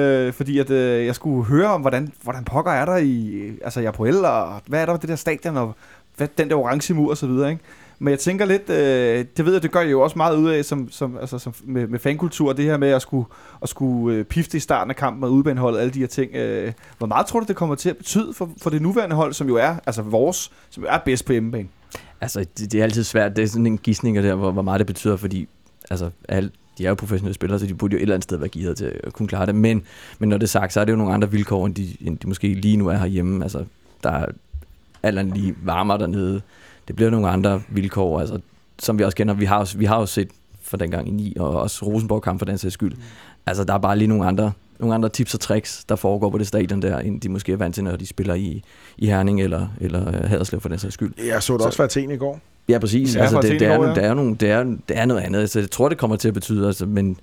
Øh, 0.00 0.32
fordi 0.32 0.58
at 0.58 0.70
øh, 0.70 1.06
jeg 1.06 1.14
skulle 1.14 1.44
høre 1.44 1.66
om, 1.66 1.80
hvordan, 1.80 2.12
hvordan 2.22 2.44
pokker 2.44 2.72
er 2.72 2.84
der 2.84 2.96
i, 2.96 3.42
altså 3.64 3.80
i 3.80 3.84
Apoel, 3.84 4.24
og 4.24 4.60
hvad 4.66 4.82
er 4.82 4.86
der 4.86 4.96
det 4.96 5.08
der 5.08 5.16
stadion, 5.16 5.56
og 5.56 5.74
hvad, 6.16 6.28
den 6.38 6.50
der 6.50 6.56
orange 6.56 6.94
mur 6.94 7.10
og 7.10 7.16
så 7.16 7.26
videre, 7.26 7.50
ikke? 7.50 7.62
Men 8.02 8.10
jeg 8.10 8.18
tænker 8.18 8.44
lidt, 8.44 8.70
øh, 8.70 9.24
det 9.36 9.44
ved 9.44 9.52
jeg, 9.52 9.62
det 9.62 9.70
gør 9.70 9.80
I 9.80 9.90
jo 9.90 10.00
også 10.00 10.16
meget 10.16 10.36
ud 10.36 10.50
af 10.50 10.64
som, 10.64 10.90
som, 10.90 11.16
altså, 11.20 11.38
som 11.38 11.54
med, 11.64 11.86
med 11.86 11.98
fankultur, 11.98 12.52
det 12.52 12.64
her 12.64 12.76
med 12.76 12.88
at 12.88 13.02
skulle, 13.02 13.26
at 13.62 13.68
skulle 13.68 14.18
øh, 14.18 14.24
pifte 14.24 14.56
i 14.56 14.60
starten 14.60 14.90
af 14.90 14.96
kampen 14.96 15.24
og 15.24 15.32
udbaneholdet, 15.32 15.80
alle 15.80 15.92
de 15.92 15.98
her 15.98 16.06
ting. 16.06 16.34
Øh, 16.34 16.72
hvor 16.98 17.06
meget 17.06 17.26
tror 17.26 17.40
du, 17.40 17.46
det 17.46 17.56
kommer 17.56 17.74
til 17.74 17.90
at 17.90 17.96
betyde 17.96 18.34
for, 18.34 18.50
for 18.62 18.70
det 18.70 18.82
nuværende 18.82 19.16
hold, 19.16 19.32
som 19.32 19.48
jo 19.48 19.56
er, 19.56 19.76
altså 19.86 20.02
vores, 20.02 20.50
som 20.70 20.82
jo 20.82 20.88
er 20.92 20.98
bedst 20.98 21.24
på 21.24 21.32
hjemmebane? 21.32 21.68
Altså, 22.20 22.44
det, 22.58 22.72
det 22.72 22.80
er 22.80 22.84
altid 22.84 23.04
svært. 23.04 23.36
Det 23.36 23.42
er 23.42 23.48
sådan 23.48 23.66
en 23.66 23.78
gissning 23.78 24.16
der, 24.16 24.34
hvor, 24.34 24.50
hvor 24.50 24.62
meget 24.62 24.78
det 24.78 24.86
betyder, 24.86 25.16
fordi 25.16 25.48
altså, 25.90 26.10
alle, 26.28 26.50
de 26.78 26.84
er 26.84 26.88
jo 26.88 26.94
professionelle 26.94 27.34
spillere, 27.34 27.58
så 27.58 27.66
de 27.66 27.74
burde 27.74 27.92
jo 27.92 27.98
et 27.98 28.02
eller 28.02 28.14
andet 28.14 28.24
sted 28.24 28.38
være 28.38 28.48
givet 28.48 28.76
til 28.76 29.00
at 29.04 29.12
kunne 29.12 29.28
klare 29.28 29.46
det. 29.46 29.54
Men, 29.54 29.82
men 30.18 30.28
når 30.28 30.38
det 30.38 30.46
er 30.46 30.48
sagt, 30.48 30.72
så 30.72 30.80
er 30.80 30.84
det 30.84 30.92
jo 30.92 30.96
nogle 30.96 31.14
andre 31.14 31.30
vilkår, 31.30 31.66
end 31.66 31.74
de, 31.74 31.96
end 32.00 32.18
de 32.18 32.28
måske 32.28 32.54
lige 32.54 32.76
nu 32.76 32.88
er 32.88 32.96
herhjemme. 32.96 33.42
Altså, 33.44 33.64
der 34.02 34.10
er 34.10 34.26
alt 35.02 35.18
andet 35.18 35.36
lige 35.36 35.54
varmere 35.64 35.98
dernede. 35.98 36.40
Det 36.92 36.96
bliver 36.96 37.10
nogle 37.10 37.28
andre 37.28 37.62
vilkår, 37.68 38.20
altså, 38.20 38.38
som 38.78 38.98
vi 38.98 39.04
også 39.04 39.16
kender. 39.16 39.34
Vi 39.34 39.44
har, 39.44 39.58
også, 39.58 39.78
vi 39.78 39.84
har 39.84 40.00
jo 40.00 40.06
set 40.06 40.28
for 40.62 40.76
dengang 40.76 41.08
i 41.08 41.10
9, 41.10 41.36
og 41.38 41.60
også 41.60 41.84
Rosenborg-kamp 41.86 42.38
for 42.40 42.46
den 42.46 42.58
sags 42.58 42.74
skyld. 42.74 42.92
Mm. 42.92 43.02
Altså, 43.46 43.64
der 43.64 43.74
er 43.74 43.78
bare 43.78 43.98
lige 43.98 44.08
nogle 44.08 44.26
andre, 44.26 44.52
nogle 44.78 44.94
andre 44.94 45.08
tips 45.08 45.34
og 45.34 45.40
tricks, 45.40 45.84
der 45.84 45.96
foregår 45.96 46.30
på 46.30 46.38
det 46.38 46.46
stadion 46.46 46.82
der, 46.82 46.98
end 46.98 47.20
de 47.20 47.28
måske 47.28 47.52
er 47.52 47.56
vant 47.56 47.74
til, 47.74 47.84
når 47.84 47.96
de 47.96 48.06
spiller 48.06 48.34
i, 48.34 48.62
i 48.98 49.06
Herning 49.06 49.42
eller, 49.42 49.68
eller 49.80 50.26
Haderslev 50.26 50.60
for 50.60 50.68
den 50.68 50.78
sags 50.78 50.94
skyld. 50.94 51.12
Jeg 51.26 51.42
så 51.42 51.52
det 51.52 51.62
så, 51.62 51.66
også 51.66 51.86
ting 51.86 52.12
i 52.12 52.16
går. 52.16 52.40
Ja, 52.68 52.78
præcis. 52.78 53.16
Ja, 53.16 53.20
altså, 53.20 53.40
det, 53.40 53.60
det, 53.60 53.68
er, 53.68 53.76
går, 53.76 53.86
ja. 53.86 53.94
det, 53.94 54.04
er 54.04 54.14
nogle, 54.14 54.34
det, 54.34 54.50
er, 54.50 54.64
det 54.64 54.98
er 54.98 55.04
noget 55.04 55.20
andet. 55.20 55.40
Altså, 55.40 55.60
jeg 55.60 55.70
tror, 55.70 55.88
det 55.88 55.98
kommer 55.98 56.16
til 56.16 56.28
at 56.28 56.34
betyde, 56.34 56.66
altså, 56.66 56.86
men 56.86 57.16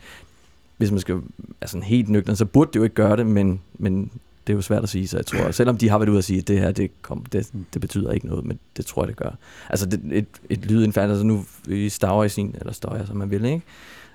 hvis 0.77 0.91
man 0.91 0.99
skal 0.99 1.15
altså, 1.61 1.79
helt 1.79 2.09
nøgteren, 2.09 2.35
så 2.35 2.45
burde 2.45 2.69
det 2.73 2.79
jo 2.79 2.83
ikke 2.83 2.95
gøre 2.95 3.17
det, 3.17 3.25
men, 3.25 3.61
men 3.77 4.11
det 4.47 4.53
er 4.53 4.57
jo 4.57 4.61
svært 4.61 4.83
at 4.83 4.89
sige, 4.89 5.07
så 5.07 5.17
jeg 5.17 5.25
tror, 5.25 5.51
selvom 5.51 5.77
de 5.77 5.89
har 5.89 5.97
været 5.97 6.09
ude 6.09 6.17
at 6.17 6.23
sige, 6.23 6.39
at 6.39 6.47
det 6.47 6.59
her, 6.59 6.71
det, 6.71 6.91
kom, 7.01 7.25
det, 7.25 7.51
det 7.73 7.81
betyder 7.81 8.11
ikke 8.11 8.27
noget, 8.27 8.45
men 8.45 8.59
det 8.77 8.85
tror 8.85 9.03
jeg, 9.03 9.07
det 9.07 9.15
gør. 9.15 9.31
Altså, 9.69 9.85
det, 9.85 10.01
et, 10.11 10.25
et 10.49 10.65
lydindfald, 10.65 11.09
altså 11.09 11.25
nu 11.25 11.45
i 11.67 11.89
Stavre 11.89 12.25
i 12.25 12.29
sin, 12.29 12.55
eller 12.59 12.73
støjer, 12.73 13.05
som 13.05 13.17
man 13.17 13.31
vil, 13.31 13.45
ikke? 13.45 13.61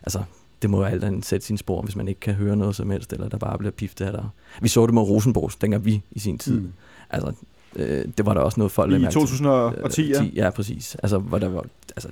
Altså, 0.03 0.23
det 0.63 0.71
må 0.71 0.79
jo 0.79 0.85
alt 0.85 1.05
andet 1.05 1.25
sætte 1.25 1.47
sin 1.47 1.59
spor, 1.59 1.83
hvis 1.83 1.97
man 1.97 2.09
ikke 2.09 2.21
kan 2.21 2.35
høre 2.35 2.57
noget 2.57 2.77
som 2.77 2.91
helst, 2.91 3.13
eller 3.13 3.29
der 3.29 3.39
bare 3.39 3.59
bliver 3.59 3.73
piftet 3.73 4.05
af 4.05 4.13
der. 4.13 4.33
Vi 4.61 4.69
så 4.69 4.87
det 4.87 4.95
med 4.95 5.03
Rosenborg, 5.03 5.51
dengang 5.61 5.85
vi 5.85 6.03
i 6.11 6.19
sin 6.19 6.39
tid. 6.39 6.61
Mm. 6.61 6.73
Altså, 7.11 7.33
øh, 7.77 8.05
det 8.19 8.27
var 8.27 8.35
der 8.35 8.41
også 8.41 8.61
noget 8.61 8.73
folk... 8.73 8.93
I 8.93 9.07
2010, 9.13 10.11
ja. 10.11 10.25
Ja, 10.35 10.51
præcis. 10.51 10.95
Altså, 11.03 11.19
hvor 11.19 11.39
der 11.39 11.49
var, 11.49 11.65
altså, 11.97 12.09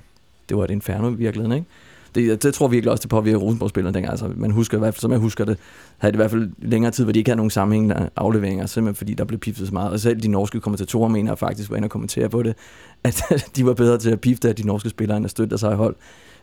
det 0.49 0.57
var 0.57 0.63
et 0.63 0.71
inferno 0.71 1.11
i 1.11 1.15
virkeligheden, 1.15 1.57
ikke? 1.57 1.67
Det, 2.15 2.43
det 2.43 2.53
tror 2.53 2.67
virkelig 2.67 2.91
også, 2.91 3.01
det 3.01 3.09
påvirker 3.09 3.39
Rosenborg-spillerne 3.39 3.93
dengang. 3.93 4.11
Altså, 4.11 4.31
man 4.35 4.51
husker 4.51 4.77
i 4.77 4.79
hvert 4.79 4.93
fald, 4.93 5.01
som 5.01 5.11
jeg 5.11 5.19
husker 5.19 5.45
det, 5.45 5.57
havde 5.97 6.11
det 6.11 6.15
i 6.15 6.21
hvert 6.21 6.31
fald 6.31 6.49
længere 6.61 6.91
tid, 6.91 7.03
hvor 7.03 7.13
de 7.13 7.19
ikke 7.19 7.29
havde 7.29 7.37
nogen 7.37 7.49
sammenhængende 7.49 8.09
afleveringer, 8.15 8.65
simpelthen 8.65 8.95
fordi 8.95 9.13
der 9.13 9.25
blev 9.25 9.39
piftet 9.39 9.67
så 9.67 9.73
meget. 9.73 9.91
Og 9.91 9.99
selv 9.99 10.21
de 10.21 10.27
norske 10.27 10.59
kommentatorer 10.59 11.09
mener 11.09 11.35
faktisk, 11.35 11.69
var 11.69 11.77
inde 11.77 11.85
og 11.85 11.89
kommentere 11.89 12.29
på 12.29 12.43
det, 12.43 12.55
at 13.03 13.23
de 13.55 13.65
var 13.65 13.73
bedre 13.73 13.97
til 13.97 14.09
at 14.09 14.21
pifte 14.21 14.49
af 14.49 14.55
de 14.55 14.67
norske 14.67 14.89
spillere, 14.89 15.17
end 15.17 15.25
at 15.25 15.31
støtte 15.31 15.57
sig 15.57 15.71
i 15.71 15.75
hold. 15.75 15.95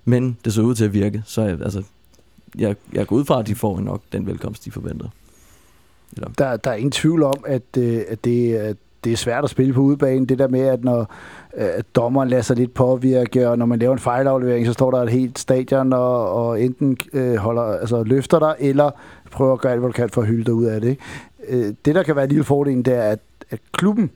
Men 0.05 0.37
det 0.45 0.53
så 0.53 0.63
ud 0.63 0.75
til 0.75 0.85
at 0.85 0.93
virke, 0.93 1.23
så 1.27 1.41
altså, 1.43 1.83
jeg, 2.59 2.77
jeg 2.93 3.07
går 3.07 3.17
ud 3.17 3.25
fra, 3.25 3.41
at 3.41 3.47
de 3.47 3.55
får 3.55 3.81
nok 3.81 4.01
den 4.13 4.27
velkomst, 4.27 4.65
de 4.65 4.71
forventer. 4.71 5.09
Eller? 6.13 6.29
Der, 6.39 6.57
der 6.57 6.71
er 6.71 6.75
ingen 6.75 6.93
tvivl 6.93 7.23
om, 7.23 7.45
at, 7.47 7.63
øh, 7.79 8.03
at 8.09 8.25
det, 8.25 8.55
at 8.55 8.77
det 9.05 9.13
er 9.13 9.17
svært 9.17 9.45
at 9.45 9.51
spille 9.51 9.73
på 9.73 9.81
udebane. 9.81 10.27
Det 10.27 10.39
der 10.39 10.49
med, 10.49 10.61
at 10.61 10.85
når 10.85 11.15
øh, 11.57 11.67
dommeren 11.95 12.29
lader 12.29 12.43
sig 12.43 12.57
lidt 12.57 12.75
påvirke, 12.75 13.49
og 13.49 13.59
når 13.59 13.67
man 13.67 13.79
laver 13.79 13.93
en 13.93 13.99
fejlaflevering, 13.99 14.67
så 14.67 14.73
står 14.73 14.91
der 14.91 14.99
et 15.03 15.11
helt 15.11 15.39
stadion 15.39 15.93
og, 15.93 16.33
og 16.33 16.63
enten 16.63 16.99
øh, 17.13 17.37
holder, 17.37 17.63
altså, 17.63 18.03
løfter 18.03 18.39
dig, 18.39 18.55
eller 18.59 18.91
prøver 19.31 19.53
at 19.53 19.61
gøre 19.61 19.73
alt, 19.73 19.81
hvad 19.81 19.89
du 19.89 19.93
kan 19.93 20.09
for 20.09 20.23
at 20.23 20.29
hylde 20.29 20.45
dig 20.45 20.55
ud 20.55 20.65
af 20.65 20.81
det. 20.81 20.89
Ikke? 20.89 21.03
Øh, 21.49 21.75
det, 21.85 21.95
der 21.95 22.03
kan 22.03 22.17
være 22.17 22.25
en 22.25 22.31
lille 22.31 22.45
fordel, 22.45 22.85
det 22.85 22.95
er, 22.95 23.03
at, 23.03 23.19
at 23.51 23.59
klubben 23.73 24.11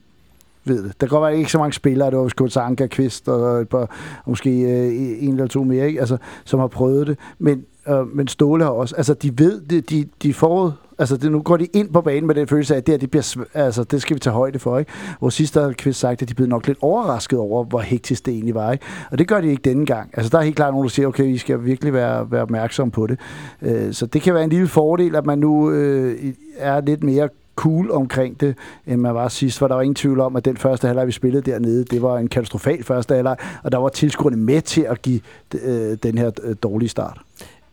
ved 0.64 0.84
det. 0.84 1.00
Der 1.00 1.06
kan 1.06 1.08
godt 1.08 1.22
være 1.22 1.38
ikke 1.38 1.52
så 1.52 1.58
mange 1.58 1.72
spillere, 1.72 2.10
det 2.10 2.18
var 2.18 2.28
Skåls 2.28 2.56
Anker, 2.56 2.86
Kvist 2.86 3.28
og 3.28 3.60
et 3.60 3.68
par, 3.68 3.90
måske 4.26 4.50
øh, 4.50 5.22
en 5.24 5.30
eller 5.30 5.46
to 5.46 5.64
mere, 5.64 5.86
ikke? 5.86 6.00
Altså, 6.00 6.16
som 6.44 6.60
har 6.60 6.66
prøvet 6.66 7.06
det. 7.06 7.18
Men, 7.38 7.64
øh, 7.88 8.16
men 8.16 8.28
Ståle 8.28 8.64
har 8.64 8.70
også, 8.70 8.96
altså 8.96 9.14
de 9.14 9.38
ved, 9.38 9.60
det, 9.60 9.90
de, 9.90 10.08
de 10.22 10.34
får 10.34 10.74
Altså, 10.98 11.16
det, 11.16 11.32
nu 11.32 11.42
går 11.42 11.56
de 11.56 11.66
ind 11.72 11.92
på 11.92 12.00
banen 12.00 12.26
med 12.26 12.34
den 12.34 12.48
følelse 12.48 12.74
af, 12.74 12.78
at 12.78 12.86
det, 12.86 12.92
her, 12.92 12.98
det, 12.98 13.10
bliver, 13.10 13.44
altså, 13.54 13.84
det 13.84 14.02
skal 14.02 14.14
vi 14.14 14.20
tage 14.20 14.34
højde 14.34 14.58
for. 14.58 14.78
Ikke? 14.78 14.92
Hvor 15.18 15.28
sidst 15.28 15.54
har 15.54 15.72
Kvist 15.78 16.00
sagt, 16.00 16.22
at 16.22 16.28
de 16.28 16.34
blev 16.34 16.48
nok 16.48 16.66
lidt 16.66 16.78
overrasket 16.80 17.38
over, 17.38 17.64
hvor 17.64 17.80
hektisk 17.80 18.26
det 18.26 18.34
egentlig 18.34 18.54
var. 18.54 18.72
Ikke? 18.72 18.84
Og 19.10 19.18
det 19.18 19.28
gør 19.28 19.40
de 19.40 19.48
ikke 19.48 19.62
denne 19.62 19.86
gang. 19.86 20.10
Altså, 20.12 20.30
der 20.30 20.38
er 20.38 20.42
helt 20.42 20.56
klart 20.56 20.72
nogen, 20.72 20.84
der 20.84 20.90
siger, 20.90 21.08
okay, 21.08 21.24
vi 21.24 21.38
skal 21.38 21.64
virkelig 21.64 21.92
være, 21.92 22.30
være 22.30 22.42
opmærksomme 22.42 22.90
på 22.90 23.06
det. 23.06 23.18
Øh, 23.62 23.92
så 23.92 24.06
det 24.06 24.22
kan 24.22 24.34
være 24.34 24.44
en 24.44 24.50
lille 24.50 24.68
fordel, 24.68 25.16
at 25.16 25.26
man 25.26 25.38
nu 25.38 25.70
øh, 25.70 26.32
er 26.56 26.80
lidt 26.80 27.04
mere 27.04 27.28
cool 27.56 27.90
omkring 27.90 28.40
det, 28.40 28.54
end 28.86 29.00
man 29.00 29.14
var 29.14 29.28
sidst, 29.28 29.58
for 29.58 29.68
der 29.68 29.74
var 29.74 29.82
ingen 29.82 29.94
tvivl 29.94 30.20
om, 30.20 30.36
at 30.36 30.44
den 30.44 30.56
første 30.56 30.86
halvleg, 30.86 31.06
vi 31.06 31.12
spillede 31.12 31.50
dernede, 31.50 31.84
det 31.84 32.02
var 32.02 32.18
en 32.18 32.28
katastrofal 32.28 32.84
første 32.84 33.14
halvleg, 33.14 33.36
og 33.62 33.72
der 33.72 33.78
var 33.78 33.88
tilskuerne 33.88 34.36
med 34.36 34.60
til 34.60 34.80
at 34.80 35.02
give 35.02 35.20
øh, 35.64 35.96
den 36.02 36.18
her 36.18 36.30
øh, 36.42 36.56
dårlige 36.62 36.88
start 36.88 37.20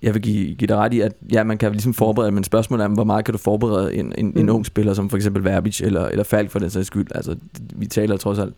jeg 0.01 0.13
vil 0.13 0.21
give, 0.21 0.55
give 0.55 0.67
dig 0.67 0.77
ret 0.77 0.93
i, 0.93 0.99
at 0.99 1.13
ja, 1.31 1.43
man 1.43 1.57
kan 1.57 1.71
ligesom 1.71 1.93
forberede, 1.93 2.31
men 2.31 2.43
spørgsmålet 2.43 2.83
er, 2.83 2.87
hvor 2.87 3.03
meget 3.03 3.25
kan 3.25 3.31
du 3.31 3.37
forberede 3.37 3.95
en, 3.95 4.13
en, 4.17 4.25
mm. 4.25 4.39
en 4.39 4.49
ung 4.49 4.65
spiller, 4.65 4.93
som 4.93 5.09
for 5.09 5.17
eksempel 5.17 5.43
Verbic 5.43 5.81
eller, 5.81 6.05
eller 6.05 6.23
Falk 6.23 6.51
for 6.51 6.59
den 6.59 6.69
sags 6.69 6.87
skyld. 6.87 7.07
Altså, 7.15 7.35
vi 7.75 7.85
taler 7.85 8.17
trods 8.17 8.39
alt, 8.39 8.53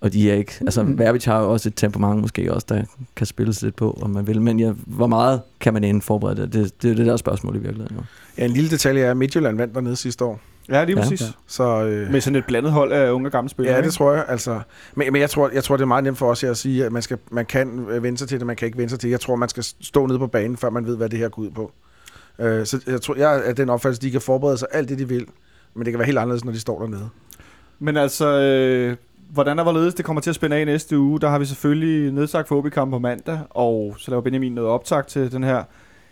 og 0.00 0.12
de 0.12 0.30
er 0.30 0.34
ikke, 0.34 0.52
altså 0.60 0.82
mm. 0.82 0.98
Verbic 0.98 1.24
har 1.24 1.40
jo 1.40 1.52
også 1.52 1.68
et 1.68 1.72
temperament 1.76 2.20
måske 2.20 2.54
også, 2.54 2.66
der 2.68 2.82
kan 3.16 3.26
spilles 3.26 3.62
lidt 3.62 3.76
på, 3.76 3.98
om 4.02 4.10
man 4.10 4.26
vil, 4.26 4.42
men 4.42 4.60
ja, 4.60 4.72
hvor 4.86 5.06
meget 5.06 5.40
kan 5.60 5.72
man 5.74 5.84
inden 5.84 6.02
forberede 6.02 6.42
det? 6.42 6.52
Det, 6.52 6.82
det 6.82 6.90
er 6.90 6.94
det 6.94 7.06
der 7.06 7.16
spørgsmål 7.16 7.56
i 7.56 7.58
virkeligheden. 7.58 7.96
Jo. 7.96 8.02
Ja, 8.38 8.44
en 8.44 8.50
lille 8.50 8.70
detalje 8.70 9.02
er, 9.02 9.10
at 9.10 9.16
Midtjylland 9.16 9.56
vandt 9.56 9.74
dernede 9.74 9.96
sidste 9.96 10.24
år. 10.24 10.40
Ja, 10.68 10.84
lige 10.84 10.96
præcis. 10.96 11.20
Ja, 11.20 11.26
ja. 11.26 11.32
Så, 11.46 11.84
øh, 11.84 12.10
med 12.12 12.20
sådan 12.20 12.36
et 12.36 12.44
blandet 12.46 12.72
hold 12.72 12.92
af 12.92 13.10
unge 13.10 13.28
og 13.28 13.32
gamle 13.32 13.50
spillere. 13.50 13.76
Ja, 13.76 13.82
det 13.82 13.92
tror 13.92 14.12
jeg. 14.12 14.24
Altså, 14.28 14.60
men, 14.94 15.12
men 15.12 15.20
jeg, 15.22 15.30
tror, 15.30 15.50
jeg 15.52 15.64
tror, 15.64 15.76
det 15.76 15.82
er 15.82 15.86
meget 15.86 16.04
nemt 16.04 16.18
for 16.18 16.30
os 16.30 16.44
at 16.44 16.56
sige, 16.56 16.84
at 16.84 16.92
man, 16.92 17.02
skal, 17.02 17.18
man 17.30 17.46
kan 17.46 17.86
vende 18.02 18.18
sig 18.18 18.28
til 18.28 18.38
det, 18.38 18.46
man 18.46 18.56
kan 18.56 18.66
ikke 18.66 18.78
vende 18.78 18.90
sig 18.90 19.00
til. 19.00 19.10
Jeg 19.10 19.20
tror, 19.20 19.36
man 19.36 19.48
skal 19.48 19.64
stå 19.80 20.06
nede 20.06 20.18
på 20.18 20.26
banen, 20.26 20.56
før 20.56 20.70
man 20.70 20.86
ved, 20.86 20.96
hvad 20.96 21.08
det 21.08 21.18
her 21.18 21.28
går 21.28 21.42
ud 21.42 21.50
på. 21.50 21.72
Øh, 22.38 22.66
så 22.66 22.82
jeg 22.86 23.02
tror, 23.02 23.14
jeg 23.14 23.48
er 23.48 23.52
den 23.52 23.70
opfattelse, 23.70 24.02
de 24.02 24.10
kan 24.10 24.20
forberede 24.20 24.58
sig 24.58 24.68
alt 24.72 24.88
det, 24.88 24.98
de 24.98 25.08
vil, 25.08 25.26
men 25.74 25.84
det 25.84 25.92
kan 25.92 25.98
være 25.98 26.06
helt 26.06 26.18
anderledes, 26.18 26.44
når 26.44 26.52
de 26.52 26.60
står 26.60 26.80
dernede. 26.80 27.08
Men 27.78 27.96
altså, 27.96 28.40
øh, 28.40 28.96
hvordan 29.32 29.58
er 29.58 29.62
hvorledes 29.62 29.94
det 29.94 30.04
kommer 30.04 30.20
til 30.20 30.30
at 30.30 30.34
spænde 30.34 30.56
af 30.56 30.66
næste 30.66 30.98
uge? 30.98 31.20
Der 31.20 31.28
har 31.28 31.38
vi 31.38 31.44
selvfølgelig 31.44 32.12
nedsagt 32.12 32.48
for 32.48 32.68
kamp 32.68 32.90
på 32.90 32.98
mandag, 32.98 33.38
og 33.50 33.94
så 33.98 34.10
laver 34.10 34.20
Benjamin 34.20 34.52
noget 34.52 34.70
optag 34.70 35.06
til 35.06 35.32
den 35.32 35.44
her 35.44 35.62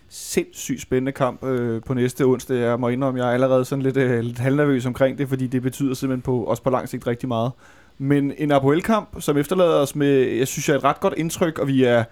sindssygt 0.08 0.82
spændende 0.82 1.12
kamp 1.12 1.44
øh, 1.44 1.82
på 1.86 1.94
næste 1.94 2.24
onsdag. 2.24 2.56
Jeg 2.56 2.80
må 2.80 2.88
indrømme, 2.88 3.20
jeg 3.20 3.28
er 3.28 3.32
allerede 3.32 3.64
sådan 3.64 3.82
lidt, 3.82 3.96
øh, 3.96 4.20
lidt 4.20 4.38
halvnervøs 4.38 4.86
omkring 4.86 5.18
det, 5.18 5.28
fordi 5.28 5.46
det 5.46 5.62
betyder 5.62 5.94
simpelthen 5.94 6.22
på, 6.22 6.44
også 6.44 6.62
på 6.62 6.70
lang 6.70 6.88
sigt 6.88 7.06
rigtig 7.06 7.28
meget. 7.28 7.52
Men 7.98 8.32
en 8.38 8.50
Apoel-kamp, 8.50 9.08
som 9.20 9.36
efterlader 9.36 9.74
os 9.74 9.96
med, 9.96 10.08
jeg 10.18 10.48
synes, 10.48 10.68
jeg 10.68 10.74
er 10.74 10.78
et 10.78 10.84
ret 10.84 11.00
godt 11.00 11.14
indtryk, 11.16 11.58
og 11.58 11.68
vi 11.68 11.84
er 11.84 12.04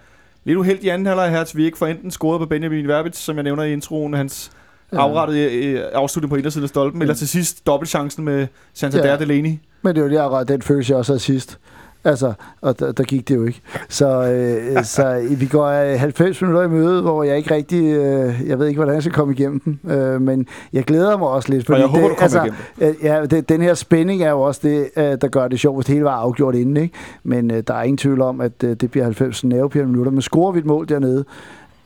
lidt 0.43 0.57
uheldige 0.57 0.85
i 0.85 0.89
anden 0.89 1.05
halvleg 1.05 1.31
her, 1.31 1.41
at 1.41 1.55
vi 1.55 1.65
ikke 1.65 1.77
får 1.77 1.87
enten 1.87 2.11
scoret 2.11 2.39
på 2.39 2.45
Benjamin 2.45 2.87
Verbitz, 2.87 3.19
som 3.19 3.35
jeg 3.35 3.43
nævner 3.43 3.63
i 3.63 3.73
introen, 3.73 4.13
hans 4.13 4.51
ja. 4.91 4.97
afrettede 4.97 5.53
øh, 5.53 5.83
afslutning 5.93 6.29
på 6.29 6.35
indersiden 6.35 6.63
af 6.63 6.69
stolpen, 6.69 7.01
ja. 7.01 7.03
eller 7.03 7.15
til 7.15 7.27
sidst 7.27 7.67
dobbeltchancen 7.67 8.25
med 8.25 8.47
Santander 8.73 9.11
ja. 9.11 9.17
Delaney. 9.17 9.53
Men 9.81 9.95
det 9.95 10.03
var 10.03 10.09
lige 10.09 10.21
akkurat 10.21 10.47
den 10.47 10.61
følelse, 10.61 10.91
jeg 10.91 10.97
også 10.97 11.11
havde 11.11 11.19
sidst. 11.19 11.59
Altså, 12.05 12.33
og 12.61 12.79
der, 12.79 12.91
der 12.91 13.03
gik 13.03 13.27
det 13.27 13.35
jo 13.35 13.45
ikke. 13.45 13.61
Så, 13.89 14.31
øh, 14.31 14.83
så 14.83 15.27
vi 15.39 15.45
går 15.45 15.97
90 15.97 16.41
minutter 16.41 16.63
i 16.63 16.67
møde, 16.67 17.01
hvor 17.01 17.23
jeg 17.23 17.37
ikke 17.37 17.55
rigtig, 17.55 17.83
øh, 17.83 18.33
jeg 18.47 18.59
ved 18.59 18.67
ikke, 18.67 18.77
hvordan 18.77 18.93
jeg 18.93 19.03
skal 19.03 19.13
komme 19.13 19.33
igennem 19.33 19.59
den, 19.59 19.79
øh, 19.91 20.21
men 20.21 20.47
jeg 20.73 20.83
glæder 20.83 21.17
mig 21.17 21.27
også 21.27 21.49
lidt. 21.49 21.65
Fordi 21.65 21.75
og 21.75 21.81
jeg 21.81 21.87
håber, 21.87 22.07
det, 22.07 22.17
du 22.17 22.23
altså, 22.23 22.39
igennem 22.39 22.55
Ja, 23.03 23.25
det, 23.25 23.49
den 23.49 23.61
her 23.61 23.73
spænding 23.73 24.23
er 24.23 24.29
jo 24.29 24.41
også 24.41 24.61
det, 24.63 24.89
øh, 24.97 25.17
der 25.21 25.27
gør 25.27 25.47
det 25.47 25.59
sjovt, 25.59 25.77
hvis 25.77 25.85
det 25.85 25.93
hele 25.93 26.05
var 26.05 26.11
afgjort 26.11 26.55
inden, 26.55 26.77
ikke? 26.77 26.95
Men 27.23 27.51
øh, 27.51 27.63
der 27.67 27.73
er 27.73 27.83
ingen 27.83 27.97
tvivl 27.97 28.21
om, 28.21 28.41
at 28.41 28.63
øh, 28.63 28.75
det 28.75 28.91
bliver 28.91 29.03
90 29.03 29.43
nervepirrende 29.43 29.91
minutter, 29.91 30.11
men 30.11 30.21
scorer 30.21 30.51
vi 30.51 30.59
et 30.59 30.65
mål 30.65 30.89
dernede, 30.89 31.25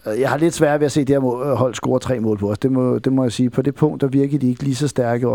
øh, 0.07 0.19
jeg 0.19 0.29
har 0.29 0.37
lidt 0.37 0.53
svært 0.53 0.79
ved 0.79 0.85
at 0.85 0.91
se 0.91 1.05
det 1.05 1.09
her 1.09 1.41
øh, 1.43 1.57
hold 1.57 1.73
score 1.73 1.99
tre 1.99 2.19
mål 2.19 2.37
på 2.37 2.51
os. 2.51 2.59
Det 2.59 2.71
må, 2.71 2.99
det 2.99 3.13
må 3.13 3.23
jeg 3.23 3.31
sige. 3.31 3.49
På 3.49 3.61
det 3.61 3.75
punkt, 3.75 4.01
der 4.01 4.07
virker 4.07 4.39
de 4.39 4.49
ikke 4.49 4.63
lige 4.63 4.75
så 4.75 4.87
stærke 4.87 5.27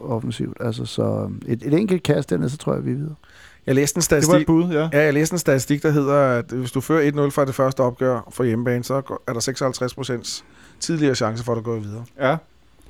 offensivt. 0.00 0.56
Altså, 0.60 0.84
så 0.84 1.28
et, 1.46 1.62
et 1.66 1.74
enkelt 1.74 2.02
kast 2.02 2.30
dernede, 2.30 2.50
så 2.50 2.56
tror 2.56 2.74
jeg, 2.74 2.84
vi 2.86 2.90
er 2.90 2.96
videre. 2.96 3.14
Jeg 3.66 3.74
læste 3.74 3.98
en 3.98 4.02
statistik, 4.02 4.32
det 4.32 4.34
var 4.34 4.40
et 4.40 4.46
bud, 4.46 4.72
ja. 4.72 4.88
ja. 4.92 5.04
jeg 5.04 5.14
læste 5.14 5.34
en 5.34 5.38
statistik, 5.38 5.82
der 5.82 5.90
hedder, 5.90 6.38
at 6.38 6.44
hvis 6.44 6.72
du 6.72 6.80
fører 6.80 7.26
1-0 7.26 7.30
fra 7.30 7.44
det 7.44 7.54
første 7.54 7.80
opgør 7.80 8.28
for 8.30 8.44
hjemmebane, 8.44 8.84
så 8.84 9.18
er 9.26 9.32
der 9.32 9.40
56 9.40 9.94
procents 9.94 10.44
tidligere 10.80 11.14
chance 11.14 11.44
for, 11.44 11.52
at 11.52 11.56
du 11.56 11.62
går 11.62 11.76
videre. 11.76 12.04
Ja. 12.20 12.36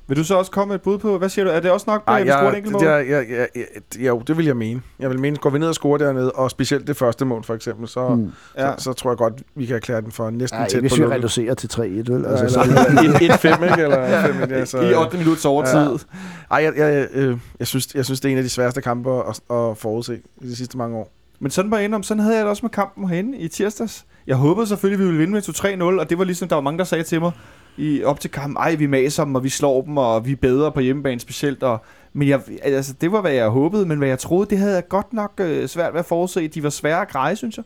Vil 0.07 0.17
du 0.17 0.23
så 0.23 0.35
også 0.35 0.51
komme 0.51 0.71
med 0.71 0.75
et 0.75 0.81
bud 0.81 0.97
på, 0.97 1.17
hvad 1.17 1.29
siger 1.29 1.45
du, 1.45 1.51
er 1.51 1.59
det 1.59 1.71
også 1.71 1.83
nok, 1.87 2.03
at 2.07 2.23
vi 2.23 2.29
scorer 2.29 2.51
et 2.51 2.57
enkelt 2.57 2.73
mål? 2.73 2.83
Ja, 2.83 2.97
ja, 2.97 3.21
ja, 3.21 3.45
ja, 3.99 4.07
jo, 4.07 4.19
det 4.27 4.37
vil 4.37 4.45
jeg 4.45 4.57
mene. 4.57 4.81
Jeg 4.99 5.09
vil 5.09 5.19
mene, 5.19 5.37
går 5.37 5.49
vi 5.49 5.59
ned 5.59 5.67
og 5.67 5.75
scorer 5.75 5.97
dernede, 5.97 6.31
og 6.31 6.51
specielt 6.51 6.87
det 6.87 6.97
første 6.97 7.25
mål 7.25 7.43
for 7.43 7.53
eksempel, 7.53 7.87
så, 7.87 8.07
hmm. 8.07 8.31
ja. 8.57 8.71
så, 8.77 8.83
så, 8.83 8.93
tror 8.93 9.11
jeg 9.11 9.17
godt, 9.17 9.33
vi 9.55 9.65
kan 9.65 9.75
erklære 9.75 10.01
den 10.01 10.11
for 10.11 10.29
næsten 10.29 10.59
ja, 10.59 10.67
tæt 10.67 10.79
hvis 10.79 10.91
på 10.91 10.95
hvis 10.95 11.05
vi 11.05 11.13
reducerer 11.13 11.53
til 11.53 11.67
3-1, 11.73 11.81
vel? 11.81 12.25
Altså, 12.25 12.49
så 12.49 12.59
1-5, 12.59 13.63
ikke? 13.63 13.83
Eller 13.83 14.21
5, 14.33 14.49
ja, 14.49 14.65
så, 14.65 14.79
I 14.79 14.93
8 14.93 15.17
minutter 15.17 15.49
overtid. 15.49 15.79
Ja. 15.79 15.97
Ej, 16.51 16.63
jeg, 16.63 16.73
jeg, 16.77 17.07
jeg, 17.15 17.37
jeg, 17.59 17.67
synes, 17.67 17.95
jeg 17.95 18.05
synes, 18.05 18.19
det 18.19 18.29
er 18.29 18.31
en 18.31 18.37
af 18.37 18.43
de 18.43 18.49
sværeste 18.49 18.81
kampe 18.81 19.09
at, 19.11 19.27
at 19.29 19.77
forudse 19.77 20.19
i 20.41 20.47
de 20.47 20.55
sidste 20.55 20.77
mange 20.77 20.97
år. 20.97 21.11
Men 21.39 21.51
sådan 21.51 21.71
var 21.71 21.77
jeg 21.77 21.93
om, 21.93 22.03
sådan 22.03 22.23
havde 22.23 22.35
jeg 22.35 22.43
det 22.43 22.49
også 22.49 22.65
med 22.65 22.69
kampen 22.69 23.09
herinde 23.09 23.37
i 23.37 23.47
tirsdags. 23.47 24.05
Jeg 24.27 24.35
håbede 24.35 24.67
selvfølgelig, 24.67 24.99
vi 24.99 25.05
ville 25.05 25.19
vinde 25.19 25.33
med 25.33 25.41
2-3-0, 25.95 25.99
og 25.99 26.09
det 26.09 26.17
var 26.17 26.23
ligesom, 26.23 26.47
der 26.47 26.55
var 26.55 26.61
mange, 26.61 26.77
der 26.77 26.83
sagde 26.83 27.03
til 27.03 27.21
mig 27.21 27.31
i, 27.77 28.03
op 28.03 28.19
til 28.19 28.31
kampen, 28.31 28.57
ej, 28.57 28.75
vi 28.75 28.87
maser 28.87 29.25
dem, 29.25 29.35
og 29.35 29.43
vi 29.43 29.49
slår 29.49 29.81
dem, 29.81 29.97
og 29.97 30.25
vi 30.25 30.31
er 30.31 30.35
bedre 30.35 30.71
på 30.71 30.79
hjemmebane 30.79 31.19
specielt. 31.19 31.63
Og, 31.63 31.83
men 32.13 32.27
jeg, 32.27 32.41
altså, 32.61 32.93
det 33.01 33.11
var, 33.11 33.21
hvad 33.21 33.31
jeg 33.31 33.49
håbede, 33.49 33.85
men 33.85 33.97
hvad 33.97 34.07
jeg 34.07 34.19
troede, 34.19 34.49
det 34.49 34.57
havde 34.57 34.73
jeg 34.73 34.87
godt 34.87 35.13
nok 35.13 35.31
øh, 35.39 35.67
svært 35.67 35.93
ved 35.93 35.99
at 35.99 36.05
forudse. 36.05 36.47
De 36.47 36.63
var 36.63 36.69
svære 36.69 37.01
at 37.01 37.09
greje, 37.09 37.35
synes 37.35 37.57
jeg. 37.57 37.65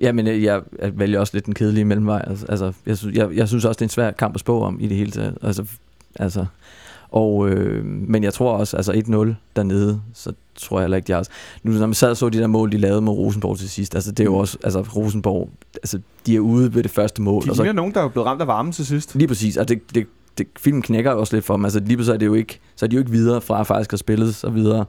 Ja, 0.00 0.12
men 0.12 0.26
øh, 0.26 0.42
jeg, 0.42 0.62
jeg, 0.78 0.98
vælger 0.98 1.20
også 1.20 1.30
lidt 1.34 1.46
den 1.46 1.54
kedelige 1.54 1.84
mellemvej. 1.84 2.24
Altså, 2.26 2.46
altså 2.48 2.72
jeg, 2.86 2.98
synes, 2.98 3.16
jeg, 3.16 3.28
jeg 3.34 3.48
synes 3.48 3.64
også, 3.64 3.78
det 3.78 3.82
er 3.82 3.86
en 3.86 3.90
svær 3.90 4.10
kamp 4.10 4.34
at 4.34 4.40
spå 4.40 4.62
om 4.62 4.80
i 4.80 4.86
det 4.86 4.96
hele 4.96 5.10
taget. 5.10 5.38
Altså, 5.42 5.64
altså, 6.16 6.46
og, 7.12 7.48
øh, 7.48 7.84
men 7.84 8.24
jeg 8.24 8.34
tror 8.34 8.52
også, 8.52 8.76
altså 8.76 8.92
1-0 8.92 9.34
dernede, 9.56 10.00
så 10.14 10.32
tror 10.56 10.78
jeg 10.78 10.84
heller 10.84 10.96
ikke, 10.96 11.06
de 11.06 11.12
har... 11.12 11.26
Nu 11.62 11.72
når 11.72 11.86
man 11.86 11.94
sad 11.94 12.10
og 12.10 12.16
så 12.16 12.28
de 12.28 12.38
der 12.38 12.46
mål, 12.46 12.72
de 12.72 12.78
lavede 12.78 13.00
med 13.00 13.12
Rosenborg 13.12 13.58
til 13.58 13.70
sidst, 13.70 13.94
altså 13.94 14.12
det 14.12 14.20
er 14.20 14.24
jo 14.24 14.36
også... 14.36 14.58
Altså 14.64 14.80
Rosenborg, 14.80 15.50
altså 15.74 16.00
de 16.26 16.36
er 16.36 16.40
ude 16.40 16.74
ved 16.74 16.82
det 16.82 16.90
første 16.90 17.22
mål. 17.22 17.44
De 17.44 17.50
og 17.50 17.56
så, 17.56 17.62
ligner 17.62 17.76
nogen, 17.76 17.94
der 17.94 18.00
er 18.00 18.08
blevet 18.08 18.26
ramt 18.26 18.40
af 18.40 18.46
varmen 18.46 18.72
til 18.72 18.86
sidst. 18.86 19.14
Lige 19.14 19.28
præcis, 19.28 19.56
og 19.56 19.68
det, 19.68 19.94
det, 19.94 20.06
det, 20.38 20.46
filmen 20.58 20.82
knækker 20.82 21.10
også 21.10 21.36
lidt 21.36 21.44
for 21.44 21.56
dem. 21.56 21.64
Altså 21.64 21.80
lige 21.80 21.96
pludselig 21.96 22.14
er 22.14 22.18
det 22.18 22.26
jo 22.26 22.34
ikke, 22.34 22.60
så 22.76 22.86
er 22.86 22.88
de 22.88 22.94
jo 22.94 23.00
ikke 23.00 23.10
videre 23.10 23.40
fra 23.40 23.62
faktisk 23.62 23.92
at 23.92 23.98
spille 23.98 24.32
så 24.32 24.50
videre. 24.50 24.84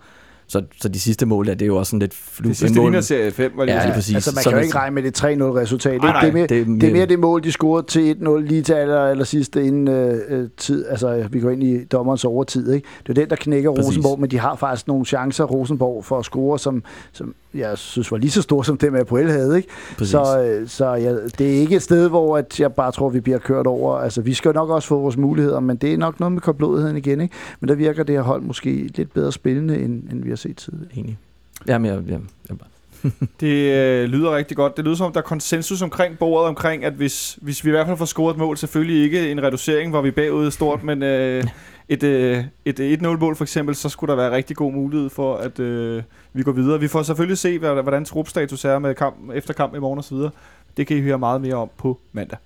Så, 0.52 0.62
så 0.82 0.90
de 0.90 1.00
sidste 1.00 1.26
mål, 1.26 1.48
ja, 1.48 1.54
det 1.54 1.62
er 1.62 1.66
jo 1.68 1.78
også 1.78 1.90
sådan 1.90 2.00
lidt 2.00 2.14
flu. 2.14 2.48
Det 2.50 2.58
sidste 2.58 2.80
mål- 2.80 2.86
ligner 2.86 3.02
serie 3.02 3.32
5, 3.32 3.52
var 3.56 3.66
lige 3.66 3.76
Ja, 3.76 3.80
ja, 3.82 3.86
lige 3.88 3.96
præcis. 3.96 4.16
Altså, 4.16 4.32
man 4.36 4.44
kan 4.44 4.52
jo 4.52 4.56
man- 4.56 4.64
ikke 4.66 4.78
regne 4.78 4.96
med 4.96 5.04
det 5.04 5.18
3-0 5.24 5.26
resultat. 5.56 6.02
Nej, 6.02 6.22
det, 6.22 6.30
er 6.30 6.34
mere, 6.34 6.48
det 6.48 6.62
er 6.62 6.66
det 6.66 6.84
er 6.84 6.92
mere 6.94 7.06
det 7.06 7.20
mål, 7.20 7.44
de 7.44 7.52
scorede 7.52 7.88
til 7.88 8.16
1-0 8.22 8.38
lige 8.48 8.62
til 8.62 8.74
aller, 8.74 9.00
aller 9.00 9.24
sidste 9.24 9.64
inden 9.66 9.88
øh, 9.88 10.20
øh, 10.30 10.50
tid. 10.58 10.86
Altså, 10.88 11.28
vi 11.32 11.40
går 11.40 11.50
ind 11.50 11.64
i 11.64 11.84
dommerens 11.84 12.26
overtid. 12.26 12.72
Ikke? 12.74 12.88
Det 13.08 13.10
er 13.10 13.22
den, 13.22 13.30
der 13.30 13.36
knækker 13.36 13.72
Præcis. 13.76 13.88
Rosenborg, 13.88 14.20
men 14.20 14.32
de 14.32 14.40
har 14.40 14.56
faktisk 14.56 14.88
nogle 14.88 15.06
chancer, 15.06 15.44
Rosenborg, 15.44 16.06
for 16.06 16.20
at 16.20 16.26
score, 16.26 16.60
som, 16.60 16.84
som 17.12 17.36
jeg 17.54 17.78
synes 17.78 18.12
var 18.12 18.18
lige 18.18 18.32
så 18.32 18.42
store, 18.42 18.66
som 18.66 18.78
dem 18.78 18.96
Apoel 18.96 19.32
havde. 19.32 19.58
Ikke? 19.58 19.70
Præcis. 19.98 20.12
Så, 20.12 20.44
øh, 20.44 20.68
så 20.68 20.86
ja, 20.94 21.14
det 21.14 21.42
er 21.42 21.60
ikke 21.60 21.76
et 21.76 21.82
sted, 21.82 22.10
hvor 22.10 22.38
at 22.38 22.60
jeg 22.60 22.74
bare 22.74 22.92
tror, 22.92 23.10
vi 23.10 23.20
bliver 23.20 23.38
kørt 23.38 23.68
over. 23.68 23.96
Altså, 23.96 24.22
vi 24.22 24.34
skal 24.34 24.54
nok 24.54 24.70
også 24.70 24.88
få 24.88 25.00
vores 25.00 25.18
muligheder, 25.18 25.60
men 25.60 25.78
det 25.78 25.94
er 25.94 25.98
nok 25.98 26.20
noget 26.20 26.32
med 26.32 26.42
koldblodigheden 26.42 26.98
igen. 26.98 27.22
Ikke? 27.22 27.36
Men 27.60 27.68
der 27.68 27.76
virker 27.76 28.04
det 28.04 28.16
her 28.16 28.22
hold 28.22 28.42
måske 28.42 28.92
lidt 28.96 29.14
bedre 29.14 29.32
spillende, 29.32 29.78
end, 29.78 30.04
end 30.12 30.24
vi 30.24 30.30
har 30.30 30.36
set 30.36 30.58
tidligere. 30.58 30.98
Enig. 30.98 31.18
Jamen, 31.68 31.92
jeg, 31.92 32.02
jeg, 32.08 32.20
jeg, 32.50 32.58
Det 33.40 33.74
øh, 33.74 34.10
lyder 34.10 34.36
rigtig 34.36 34.58
godt. 34.58 34.78
Det 34.78 34.86
lyder 34.86 34.96
som 34.96 35.06
om, 35.06 35.14
der 35.14 35.20
er 35.20 35.24
konsensus 35.24 35.82
omkring 35.82 36.18
bordet 36.18 36.48
omkring, 36.48 36.86
at 36.86 36.94
hvis, 36.94 37.38
hvis 37.42 37.66
vi 37.66 37.70
i 37.70 37.72
hvert 37.72 37.88
fald 37.88 37.98
får 37.98 38.06
scoret 38.06 38.34
et 38.34 38.40
mål, 38.40 38.58
selvfølgelig 38.58 39.04
ikke 39.04 39.32
en 39.32 39.44
reducering, 39.44 39.92
hvor 39.92 40.02
vi 40.02 40.08
er 40.08 40.12
bagud 40.12 40.52
stort, 40.52 40.84
men 40.84 41.04
øh, 41.04 41.44
et, 41.90 42.04
øh, 42.04 42.44
et, 42.66 42.80
øh, 42.80 42.92
et 42.92 43.02
1-0-mål 43.02 43.36
for 43.36 43.44
eksempel, 43.44 43.76
så 43.76 43.90
skulle 43.90 44.12
der 44.12 44.16
være 44.16 44.32
rigtig 44.32 44.56
god 44.56 44.74
mulighed 44.74 45.10
for, 45.10 45.36
at 45.36 45.60
øh, 45.60 46.04
vi 46.34 46.44
går 46.44 46.52
videre. 46.52 46.80
Vi 46.80 46.88
får 46.88 47.04
selvfølgelig 47.04 47.38
se, 47.38 47.60
hvordan 47.60 48.06
trupstatus 48.06 48.66
er 48.66 48.80
med 48.80 48.96
kamp, 48.96 49.16
efter 49.34 49.54
kamp 49.54 49.76
i 49.76 49.80
morgen 49.80 50.00
osv. 50.00 50.18
Det 50.78 50.88
kan 50.88 50.98
I 50.98 51.02
høre 51.02 51.20
meget 51.20 51.42
mere 51.42 51.56
om 51.56 51.70
på 51.78 52.00
mandag. 52.12 52.38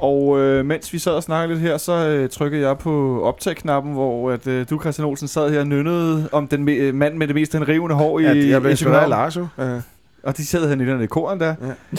Og 0.00 0.38
øh, 0.38 0.64
mens 0.66 0.92
vi 0.92 0.98
sad 0.98 1.12
og 1.12 1.22
snakkede 1.22 1.58
lidt 1.58 1.68
her, 1.70 1.76
så 1.78 1.92
øh, 2.08 2.28
trykkede 2.28 2.68
jeg 2.68 2.78
på 2.78 3.20
optag-knappen, 3.24 3.92
hvor 3.92 4.30
at, 4.30 4.46
øh, 4.46 4.66
du, 4.70 4.80
Christian 4.80 5.06
Olsen, 5.08 5.28
sad 5.28 5.50
her 5.50 5.60
og 5.60 5.66
nynnede 5.66 6.28
om 6.32 6.48
den 6.48 6.68
me- 6.68 6.72
øh, 6.72 6.94
mand 6.94 7.16
med 7.16 7.26
det 7.26 7.34
mest 7.34 7.52
henrivende 7.52 7.94
hår 7.94 8.18
i, 8.18 8.22
Ja, 8.22 8.28
jeg 8.28 8.60
blev 8.60 8.70
i 8.70 8.70
inspireret 8.70 9.02
af. 9.02 9.08
Lars 9.08 9.36
jo. 9.36 9.46
Ja. 9.58 9.80
Og 10.22 10.36
de 10.36 10.46
sad 10.46 10.68
hernede 10.68 11.04
i 11.04 11.06
koren 11.06 11.40
der. 11.40 11.54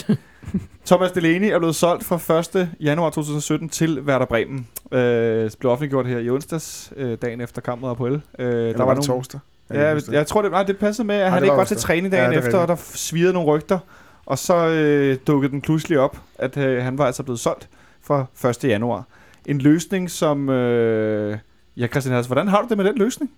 Ja. 0.08 0.14
Thomas 0.86 1.12
Delaney 1.12 1.50
er 1.52 1.58
blevet 1.58 1.74
solgt 1.74 2.04
fra 2.04 2.38
1. 2.60 2.68
januar 2.80 3.10
2017 3.10 3.68
til 3.68 4.00
Werder 4.00 4.26
Bremen. 4.26 4.66
Øh, 4.92 5.00
det 5.44 5.56
blev 5.60 5.72
offentliggjort 5.72 6.06
her 6.06 6.18
i 6.18 6.30
onsdags, 6.30 6.92
øh, 6.96 7.18
dagen 7.22 7.40
efter 7.40 7.60
kampen 7.60 7.80
mod 7.82 7.90
Apoel. 7.90 8.20
Øh, 8.38 8.48
Der 8.48 8.78
var, 8.78 8.84
var 8.84 8.94
det 8.94 9.04
torsdag. 9.04 9.40
Ja, 9.74 9.88
jeg, 9.88 10.02
jeg 10.12 10.26
tror, 10.26 10.42
det, 10.42 10.50
nej, 10.50 10.62
det 10.62 10.78
passede 10.78 11.06
med, 11.06 11.14
at 11.14 11.20
Nej, 11.20 11.28
han 11.30 11.42
ikke 11.42 11.50
var 11.50 11.56
var 11.56 11.64
til 11.64 11.76
træning 11.76 12.14
Ja, 12.14 12.20
dagen 12.20 12.32
er 12.32 12.38
efter, 12.38 12.58
og 12.58 12.68
der 12.68 12.76
svirede 12.94 13.32
nogle 13.32 13.48
rygter. 13.48 13.78
Og 14.26 14.38
så 14.38 14.66
øh, 14.68 15.16
dukkede 15.26 15.52
den 15.52 15.60
pludselig 15.60 15.98
op, 15.98 16.16
at 16.38 16.56
øh, 16.56 16.82
han 16.84 16.98
var 16.98 17.06
altså 17.06 17.22
blevet 17.22 17.40
solgt 17.40 17.68
fra 18.08 18.48
1. 18.48 18.64
januar. 18.64 19.04
En 19.46 19.58
løsning, 19.58 20.10
som... 20.10 20.48
Øh, 20.48 21.38
ja, 21.76 21.86
Christian 21.86 22.14
Hals, 22.14 22.26
hvordan 22.26 22.48
har 22.48 22.62
du 22.62 22.68
det 22.68 22.76
med 22.76 22.84
den 22.84 22.98
løsning? 22.98 23.30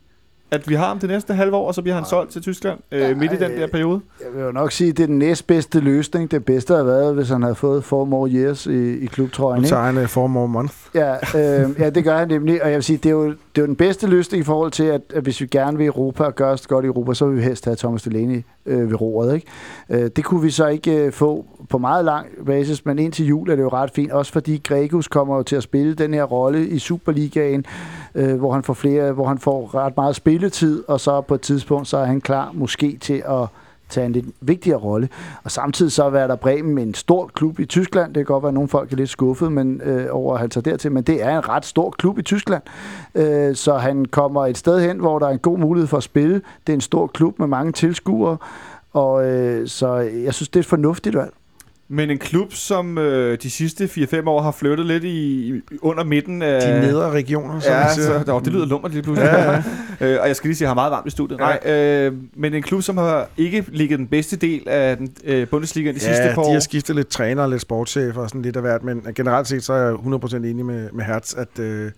At 0.51 0.69
vi 0.69 0.75
har 0.75 0.87
ham 0.87 0.99
det 0.99 1.09
næste 1.09 1.35
halve 1.35 1.57
år, 1.57 1.67
og 1.67 1.75
så 1.75 1.83
bliver 1.83 1.95
han 1.95 2.05
solgt 2.05 2.33
til 2.33 2.43
Tyskland 2.43 2.79
øh, 2.93 3.01
Ja, 3.01 3.15
midt 3.15 3.33
i 3.33 3.37
den 3.37 3.51
øh, 3.51 3.61
der 3.61 3.67
periode? 3.67 4.01
Jeg 4.21 4.29
vil 4.35 4.45
jo 4.45 4.53
nok 4.53 4.73
sige, 4.73 4.91
at 4.91 4.97
det 4.97 5.03
er 5.03 5.07
den 5.07 5.19
næstbedste 5.19 5.81
løsning. 5.81 6.31
Det 6.31 6.45
bedste 6.45 6.75
havde 6.75 6.87
været, 6.87 7.15
hvis 7.15 7.29
han 7.29 7.43
havde 7.43 7.55
fået 7.55 7.85
four 7.85 8.05
more 8.05 8.31
years 8.31 8.67
i, 8.67 8.99
i 8.99 9.07
klubtrøjen. 9.07 9.61
Nu 9.61 9.65
Ikke? 9.65 9.75
tager 9.75 9.85
han 9.85 9.97
uh, 9.97 10.07
four 10.07 10.27
more 10.27 10.49
month. 10.49 10.75
Ja, 10.95 11.15
øh, 11.15 11.71
ja, 11.79 11.91
det 11.91 12.05
gør 12.05 12.19
han 12.19 12.29
nemlig. 12.29 12.63
Og 12.63 12.69
jeg 12.69 12.75
vil 12.75 12.85
sige, 12.85 12.97
det 12.97 13.07
er 13.07 13.11
jo, 13.11 13.25
det 13.27 13.37
er 13.57 13.63
jo 13.63 13.67
den 13.67 13.77
bedste 13.77 14.07
løsning 14.07 14.41
i 14.41 14.45
forhold 14.45 14.71
til, 14.71 14.85
at, 14.85 15.01
at 15.15 15.23
hvis 15.23 15.41
vi 15.41 15.47
gerne 15.47 15.77
vil 15.77 15.85
i 15.85 15.87
Europa 15.87 16.25
og 16.25 16.35
gøre 16.35 16.51
os 16.51 16.67
godt 16.67 16.85
i 16.85 16.89
Europa, 16.89 17.15
så 17.15 17.27
vil 17.27 17.37
vi 17.37 17.43
helst 17.43 17.65
have 17.65 17.77
Thomas 17.77 18.03
Delaney 18.03 18.43
øh, 18.67 18.91
ved 18.91 19.01
roret. 19.01 19.35
Ikke? 19.35 19.47
Øh, 19.91 20.11
det 20.17 20.25
kunne 20.25 20.43
vi 20.43 20.51
så 20.51 20.67
ikke 20.67 20.97
øh, 20.97 21.13
få 21.13 21.45
på 21.69 21.79
meget 21.79 22.05
lang 22.05 22.27
basis, 22.47 22.85
men 22.85 22.99
indtil 22.99 23.27
jul 23.27 23.51
er 23.51 23.57
det 23.57 23.63
jo 23.63 23.69
ret 23.69 23.91
fint. 23.91 24.13
Også 24.13 24.33
fordi 24.33 24.61
Gregus 24.65 25.09
kommer 25.09 25.37
jo 25.37 25.43
til 25.43 25.57
at 25.57 25.63
spille 25.63 25.95
den 25.95 26.15
her 26.15 26.25
rolle 26.25 26.69
i 26.69 26.79
Superligaen, 26.79 27.65
øh, 28.15 28.39
hvor 28.39 28.53
han 28.53 28.63
får 28.63 28.75
flere, 28.75 29.13
hvor 29.13 29.27
han 29.27 29.39
får 29.39 29.75
ret 29.75 29.97
meget 29.97 30.17
spilletid, 30.17 30.85
og 30.89 31.01
så 31.01 31.21
på 31.21 31.35
et 31.35 31.41
tidspunkt, 31.41 31.89
så 31.89 31.97
er 31.97 32.05
han 32.05 32.21
klar 32.21 32.51
måske 32.55 32.99
til 33.01 33.23
at 33.29 33.47
tage 33.91 34.07
en 34.07 34.13
lidt 34.13 34.27
vigtigere 34.41 34.79
rolle. 34.79 35.09
Og 35.45 35.51
samtidig 35.51 35.93
så 35.93 36.05
er 36.05 36.27
der 36.27 36.37
Bremen 36.37 36.79
en 36.79 36.95
stor 36.95 37.31
klub 37.35 37.61
i 37.61 37.65
Tyskland. 37.65 38.15
Det 38.15 38.15
kan 38.15 38.25
godt 38.25 38.43
være, 38.43 38.49
at 38.49 38.55
nogle 38.55 38.69
folk 38.69 38.93
er 38.93 38.97
lidt 38.97 39.11
skuffet 39.11 39.53
men, 39.53 39.81
øh, 39.85 40.07
over 40.11 40.35
at 40.35 40.41
han 40.41 40.51
tager 40.51 40.63
dertil, 40.63 40.93
men 40.93 41.03
det 41.03 41.23
er 41.23 41.39
en 41.39 41.49
ret 41.49 41.65
stor 41.65 41.91
klub 41.91 42.19
i 42.19 42.23
Tyskland. 42.23 42.63
Øh, 43.15 43.57
så 43.57 43.77
han 43.77 44.05
kommer 44.05 44.47
et 44.47 44.59
sted 44.59 44.81
hen, 44.81 44.99
hvor 44.99 45.19
der 45.19 45.27
er 45.27 45.31
en 45.31 45.39
god 45.39 45.59
mulighed 45.59 45.87
for 45.87 45.97
at 45.97 46.03
spille. 46.03 46.43
Det 46.67 46.73
er 46.73 46.75
en 46.75 46.81
stor 46.81 47.07
klub 47.07 47.39
med 47.39 47.47
mange 47.47 47.73
tilskuere, 47.73 48.37
og 48.93 49.27
øh, 49.27 49.69
så 49.69 49.95
jeg 49.97 50.35
synes, 50.35 50.49
det 50.49 50.57
er 50.57 50.63
et 50.63 50.67
fornuftigt 50.67 51.17
valg. 51.17 51.33
Men 51.93 52.11
en 52.11 52.19
klub, 52.19 52.53
som 52.53 52.99
øh, 52.99 53.39
de 53.43 53.51
sidste 53.51 53.85
4-5 53.85 54.29
år 54.29 54.43
har 54.43 54.51
flyttet 54.51 54.87
lidt 54.87 55.05
i, 55.05 55.09
i 55.09 55.61
under 55.83 56.05
midten 56.05 56.43
af... 56.43 56.61
De 56.63 56.87
nedre 56.87 57.11
regioner, 57.11 57.61
som 57.61 57.73
Ja, 57.73 57.81
man 57.85 57.95
siger. 57.95 58.25
så, 58.25 58.33
oh, 58.33 58.45
det 58.45 58.53
lyder 58.53 58.67
lummert 58.67 58.93
lige 58.93 59.03
pludselig. 59.03 59.27
Ja, 59.33 59.51
ja. 59.53 59.63
øh, 60.15 60.21
og 60.23 60.29
jeg 60.29 60.37
skal 60.37 60.49
lige 60.49 60.57
sige, 60.57 60.67
at 60.67 60.69
jeg 60.69 60.71
har 60.71 60.75
meget 60.75 60.91
varmt 60.91 61.07
i 61.07 61.11
studiet. 61.11 61.39
Ja. 61.41 61.45
Nej, 61.45 61.73
øh, 61.75 62.13
men 62.37 62.55
en 62.55 62.63
klub, 62.63 62.83
som 62.83 62.97
har 62.97 63.29
ikke 63.37 63.65
ligget 63.69 63.99
den 63.99 64.07
bedste 64.07 64.37
del 64.37 64.69
af 64.69 64.97
den, 64.97 65.09
øh, 65.25 65.49
Bundesliga 65.49 65.89
de 65.89 65.93
Ja, 65.95 65.99
sidste 65.99 66.23
par 66.35 66.43
de 66.43 66.49
år. 66.49 66.53
har 66.53 66.61
skiftet 66.61 66.97
lidt 66.97 67.09
træner 67.09 67.43
og 67.43 67.49
lidt 67.51 67.63
sportschefer 67.63 68.21
og 68.23 68.29
sådan 68.29 68.43
lidt 68.43 68.57
af 68.57 68.63
hvert, 68.63 68.85
men 68.85 69.03
generelt 69.15 69.49
set 69.49 69.65
så 69.65 69.73
er 69.73 69.85
jeg 69.87 69.95
100% 69.95 70.37
enig 70.37 70.65
med, 70.67 70.89
med 70.93 71.05
Hertz, 71.05 71.35
at 71.35 71.59
øh, 71.59 71.91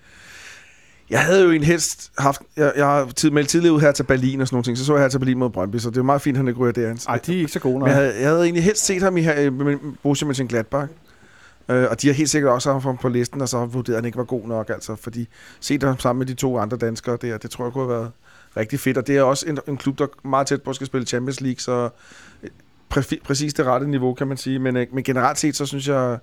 jeg 1.13 1.21
havde 1.21 1.45
jo 1.45 1.51
en 1.51 1.63
helst 1.63 2.13
haft, 2.19 2.43
jeg, 2.57 2.73
jeg 2.77 2.87
har 2.87 3.07
tid, 3.17 3.31
meldt 3.31 3.49
tidligere 3.49 3.75
ud 3.75 3.81
her 3.81 3.93
til 3.93 4.03
Berlin 4.03 4.41
og 4.41 4.47
sådan 4.47 4.55
nogle 4.55 4.65
ting, 4.65 4.79
så 4.79 4.85
så 4.85 4.95
jeg 4.95 5.03
her 5.03 5.09
til 5.09 5.19
Berlin 5.19 5.39
mod 5.39 5.51
Brøndby, 5.51 5.77
så 5.77 5.91
det 5.91 5.97
er 5.97 6.03
meget 6.03 6.23
fint, 6.23 6.35
at 6.35 6.39
han 6.39 6.49
ikke 6.49 6.61
ryger 6.61 6.73
derind. 6.73 6.99
Nej, 7.09 7.19
de 7.27 7.35
er 7.35 7.39
ikke 7.39 7.53
så 7.53 7.59
gode, 7.61 7.75
Men 7.75 7.81
nej. 7.83 7.89
jeg 7.89 7.97
havde, 7.97 8.21
jeg 8.21 8.29
havde 8.29 8.43
egentlig 8.43 8.65
helst 8.65 8.85
set 8.85 9.03
ham 9.03 9.17
i 9.17 9.23
her, 9.23 9.41
øh, 9.41 9.53
med 9.53 9.77
Borussia 10.03 10.29
Mönchengladbach. 10.29 10.87
Øh, 11.69 11.87
og 11.91 12.03
de 12.03 12.07
har 12.07 12.15
helt 12.15 12.31
sikkert 12.31 12.53
også 12.53 12.73
haft 12.73 12.85
ham 12.85 12.97
på 12.97 13.09
listen, 13.09 13.41
og 13.41 13.49
så 13.49 13.59
har 13.59 13.67
vurderet, 13.67 13.97
at 13.97 14.03
han 14.03 14.07
ikke 14.07 14.19
var 14.19 14.25
god 14.25 14.47
nok. 14.49 14.71
Altså, 14.71 14.97
fordi 14.97 15.29
set 15.61 15.83
ham 15.83 15.99
sammen 15.99 16.19
med 16.19 16.27
de 16.27 16.35
to 16.35 16.59
andre 16.59 16.77
danskere 16.77 17.19
der, 17.23 17.39
det 17.39 17.51
tror 17.51 17.65
jeg 17.65 17.73
kunne 17.73 17.85
have 17.85 17.99
været 18.01 18.11
rigtig 18.57 18.81
fedt. 18.81 18.99
Og 18.99 19.07
det 19.07 19.17
er 19.17 19.23
også 19.23 19.49
en, 19.49 19.59
en 19.69 19.77
klub, 19.77 19.99
der 19.99 20.05
er 20.05 20.29
meget 20.29 20.47
tæt 20.47 20.63
på 20.63 20.73
skal 20.73 20.87
spille 20.87 21.07
Champions 21.07 21.41
League, 21.41 21.59
så 21.61 21.89
øh, 22.43 22.51
præ- 22.95 23.23
præcis 23.25 23.55
det 23.55 23.67
rette 23.67 23.87
niveau, 23.87 24.15
kan 24.15 24.27
man 24.27 24.37
sige. 24.37 24.59
Men, 24.59 24.77
øh, 24.77 24.87
men 24.93 25.05
generelt 25.05 25.39
set, 25.39 25.57
så 25.57 25.67
synes 25.67 25.89
jeg, 25.89 26.19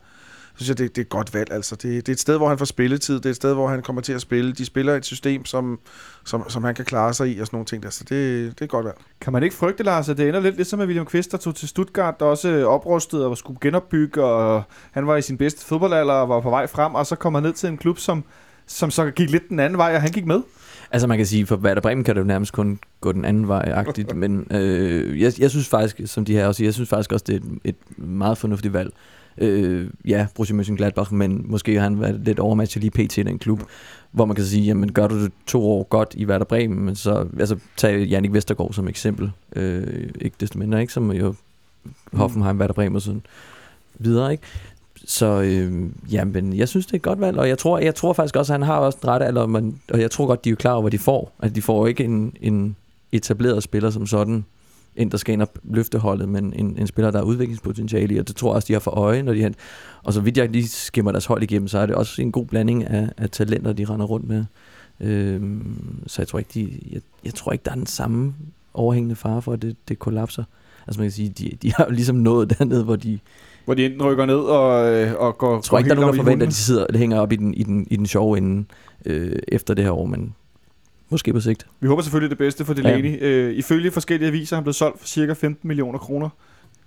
synes 0.60 0.70
jeg 0.70 0.78
det, 0.78 0.96
det 0.96 1.02
er 1.02 1.06
et 1.06 1.10
godt 1.10 1.34
valg. 1.34 1.52
Altså, 1.52 1.76
det, 1.76 1.84
det 1.84 2.10
er 2.10 2.14
et 2.14 2.20
sted, 2.20 2.38
hvor 2.38 2.50
han 2.50 2.58
får 2.58 2.66
spilletid. 2.66 3.16
Det 3.16 3.26
er 3.26 3.30
et 3.30 3.36
sted, 3.36 3.54
hvor 3.54 3.68
han 3.68 3.82
kommer 3.82 4.02
til 4.02 4.14
at 4.14 4.22
spille. 4.22 4.54
De 4.54 4.66
spiller 4.66 4.96
et 4.96 5.06
system, 5.06 5.46
som, 5.46 5.80
som, 6.26 6.50
som 6.50 6.64
han 6.64 6.76
kan 6.76 6.86
klare 6.86 7.14
sig 7.14 7.36
i 7.36 7.40
og 7.40 7.48
sådan 7.48 7.56
nogle 7.56 7.66
ting. 7.66 7.84
Der. 7.84 7.90
Så 7.90 8.04
det, 8.04 8.10
det 8.52 8.62
er 8.62 8.66
et 8.66 8.70
godt 8.70 8.86
valg. 8.86 8.98
Kan 9.22 9.34
man 9.34 9.44
ikke 9.44 9.56
frygte, 9.56 9.84
Lars, 9.84 10.10
at 10.10 10.18
det 10.18 10.28
ender 10.28 10.40
lidt 10.40 10.56
ligesom 10.56 10.80
med 10.80 10.86
William 10.86 11.06
Kvist, 11.06 11.32
der 11.32 11.38
tog 11.38 11.56
til 11.56 11.68
Stuttgart, 11.68 12.20
der 12.20 12.26
også 12.26 12.66
oprustede 12.66 13.28
og 13.28 13.38
skulle 13.38 13.60
genopbygge, 13.62 14.24
og 14.24 14.64
han 14.92 15.08
var 15.08 15.16
i 15.16 15.22
sin 15.22 15.38
bedste 15.38 15.66
fodboldalder 15.66 16.14
og 16.14 16.30
var 16.30 16.40
på 16.40 16.50
vej 16.50 16.68
frem, 16.68 16.96
og 16.96 17.06
så 17.06 17.16
kom 17.16 17.34
han 17.34 17.44
ned 17.44 17.54
til 17.54 17.70
en 17.70 17.78
klub, 17.78 17.98
som, 17.98 18.24
som 18.68 18.92
så 18.92 19.12
gik 19.12 19.30
lidt 19.30 19.50
den 19.50 19.60
anden 19.60 19.78
vej, 19.78 19.96
og 19.96 20.02
han 20.02 20.12
gik 20.12 20.26
med. 20.26 20.42
Altså 20.92 21.08
man 21.08 21.18
kan 21.18 21.26
sige, 21.26 21.46
for 21.46 21.56
Werder 21.56 21.82
Bremen 21.82 22.04
kan 22.04 22.16
det 22.16 22.22
jo 22.22 22.28
nærmest 22.28 22.54
kun 22.54 22.80
gå 23.02 23.12
den 23.12 23.26
anden 23.26 23.48
vej-agtigt, 23.48 24.16
men 24.24 24.48
øh, 24.52 25.22
jeg, 25.22 25.34
jeg 25.40 25.50
synes 25.50 25.68
faktisk, 25.68 26.02
som 26.06 26.26
de 26.26 26.34
her 26.34 26.48
også 26.48 26.58
siger, 26.58 26.68
jeg 26.68 26.74
synes 26.74 26.90
faktisk 26.90 27.12
også, 27.12 27.26
det 27.28 27.36
er 27.36 27.40
et, 27.40 27.60
et 27.64 27.98
meget 27.98 28.38
fornuftigt 28.38 28.74
valg. 28.74 28.94
Øh, 29.40 29.90
ja, 30.06 30.28
Borussia 30.36 30.56
Mönchengladbach, 30.56 31.14
men 31.14 31.46
måske 31.46 31.76
har 31.76 31.84
han 31.84 32.02
været 32.02 32.22
lidt 32.26 32.40
overmatchet 32.40 32.84
lige 32.84 32.92
pt. 32.92 33.18
i 33.18 33.24
den 33.24 33.40
klub, 33.40 33.64
hvor 34.12 34.26
man 34.26 34.36
kan 34.36 34.46
sige, 34.46 34.66
jamen 34.66 34.92
gør 34.92 35.08
du 35.08 35.24
det 35.24 35.32
to 35.48 35.72
år 35.72 35.84
godt 35.84 36.14
i 36.18 36.26
Werder 36.26 36.46
Bremen, 36.46 36.80
men 36.80 36.96
så, 36.96 37.28
altså 37.40 37.58
tag 37.78 38.04
Jannik 38.04 38.34
Vestergaard 38.34 38.74
som 38.74 38.88
eksempel, 38.88 39.32
øh, 39.56 40.10
ikke 40.22 40.36
desto 40.40 40.60
mindre, 40.60 40.82
ikke, 40.82 40.94
som 40.94 41.12
jo 41.12 41.36
Hoffenheim, 42.14 42.60
Werder 42.60 42.74
Bremen 42.74 42.96
og 42.96 43.02
sådan 43.02 43.22
videre, 44.00 44.32
ikke? 44.32 44.44
Så 45.06 45.42
øh, 45.42 45.90
jamen, 46.12 46.54
jeg 46.54 46.70
synes, 46.70 46.86
det 46.86 46.94
er 46.94 46.98
et 46.98 47.02
godt 47.02 47.22
valg, 47.22 47.38
og 47.38 47.50
jeg 47.50 47.58
tror, 47.58 47.80
jeg 47.80 47.96
tror 47.96 48.14
faktisk 48.14 48.36
også, 48.36 48.54
at 48.54 48.60
han 48.60 48.68
har 48.68 48.78
også 48.78 48.98
den 49.02 49.10
rette 49.10 49.26
alder, 49.26 49.46
man, 49.46 49.80
og 49.92 50.02
jeg 50.02 50.12
tror 50.12 50.26
godt, 50.28 50.46
de 50.46 50.50
er 50.50 50.56
klar 50.56 50.72
over, 50.72 50.82
hvad 50.82 50.92
de 50.92 51.00
får. 51.00 51.32
Altså, 51.40 51.56
de 51.56 51.62
får 51.62 51.88
ikke 51.88 52.04
en, 52.04 52.34
en 52.42 52.76
etableret 53.12 53.64
spiller 53.64 53.90
som 53.90 54.08
sådan, 54.08 54.46
en, 55.00 55.12
der 55.12 55.18
skal 55.18 55.34
ind 55.34 55.42
og 55.42 55.50
løfte 55.64 55.98
holdet, 55.98 56.30
men 56.30 56.54
en, 56.56 56.78
en 56.78 56.88
spiller, 56.88 57.12
der 57.12 57.18
har 57.18 57.26
udviklingspotentiale 57.26 58.16
i, 58.16 58.18
og 58.18 58.28
det 58.28 58.36
tror 58.36 58.50
jeg 58.50 58.56
også, 58.56 58.66
de 58.68 58.74
har 58.74 58.80
for 58.80 58.92
øje, 58.92 59.22
når 59.22 59.34
de 59.34 59.42
har, 59.42 59.52
og 60.04 60.14
så 60.14 60.22
vidt 60.22 60.38
jeg 60.38 60.50
lige 60.50 60.68
skimmer 60.68 61.12
deres 61.12 61.26
hold 61.26 61.44
igennem, 61.44 61.68
så 61.68 61.80
er 61.80 61.86
det 61.86 61.96
også 61.96 62.22
en 62.22 62.32
god 62.32 62.46
blanding 62.46 62.84
af, 62.84 63.10
af 63.18 63.30
talenter, 63.30 63.74
de 63.74 63.86
render 63.86 64.06
rundt 64.06 64.28
med. 64.28 64.46
Øhm, 65.00 66.04
så 66.08 66.22
jeg 66.22 66.28
tror 66.28 66.40
ikke, 66.40 66.52
de, 66.54 66.80
jeg, 66.92 67.02
jeg 67.26 67.34
tror 67.34 67.52
ikke, 67.52 67.64
der 67.66 67.72
er 67.72 67.76
den 67.76 67.86
samme 67.86 68.34
overhængende 68.74 69.16
fare 69.16 69.42
for, 69.42 69.54
at 69.54 69.62
det, 69.62 69.76
det 69.88 70.00
kollapser. 70.00 70.44
Altså 70.88 71.02
man 71.02 71.06
kan 71.06 71.12
sige, 71.12 71.30
de, 71.30 71.52
de 71.62 71.74
har 71.74 71.86
jo 71.86 71.92
ligesom 71.92 72.16
nået 72.16 72.50
dernede, 72.60 72.84
hvor 72.84 72.96
de, 72.96 73.20
Hvor 73.66 73.74
de 73.74 73.86
enten 73.86 74.04
rykker 74.04 74.26
ned 74.26 74.36
og, 74.36 74.94
øh, 74.94 75.16
og 75.16 75.38
går 75.38 75.56
jeg 75.56 75.64
tror 75.64 75.76
går 75.76 75.78
ikke, 75.78 75.90
der 75.90 75.96
er 75.96 76.00
nogen, 76.00 76.18
der 76.18 76.24
forventer, 76.24 76.46
at 76.46 76.52
de 76.52 76.56
sidder 76.56 76.86
det 76.86 77.00
hænger 77.00 77.20
op 77.20 77.32
i 77.32 77.36
den, 77.36 77.54
i 77.54 77.64
den, 77.64 77.88
i 77.90 77.96
den 77.96 78.06
sjove 78.06 78.38
ende 78.38 78.66
øh, 79.06 79.40
efter 79.48 79.74
det 79.74 79.84
her 79.84 79.92
år, 79.92 80.06
men 80.06 80.36
måske 81.10 81.34
på 81.34 81.40
sigt. 81.40 81.68
Vi 81.80 81.88
håber 81.88 82.02
selvfølgelig 82.02 82.30
det 82.30 82.38
bedste 82.38 82.66
for 82.66 82.74
Delaney. 82.74 83.22
Ja. 83.22 83.26
Øh, 83.28 83.54
ifølge 83.54 83.92
forskellige 83.92 84.28
aviser 84.28 84.56
er 84.56 84.58
han 84.58 84.64
blevet 84.64 84.76
solgt 84.76 85.00
for 85.00 85.08
cirka 85.08 85.34
15 85.34 85.68
millioner 85.68 86.00
kroner. 86.00 86.30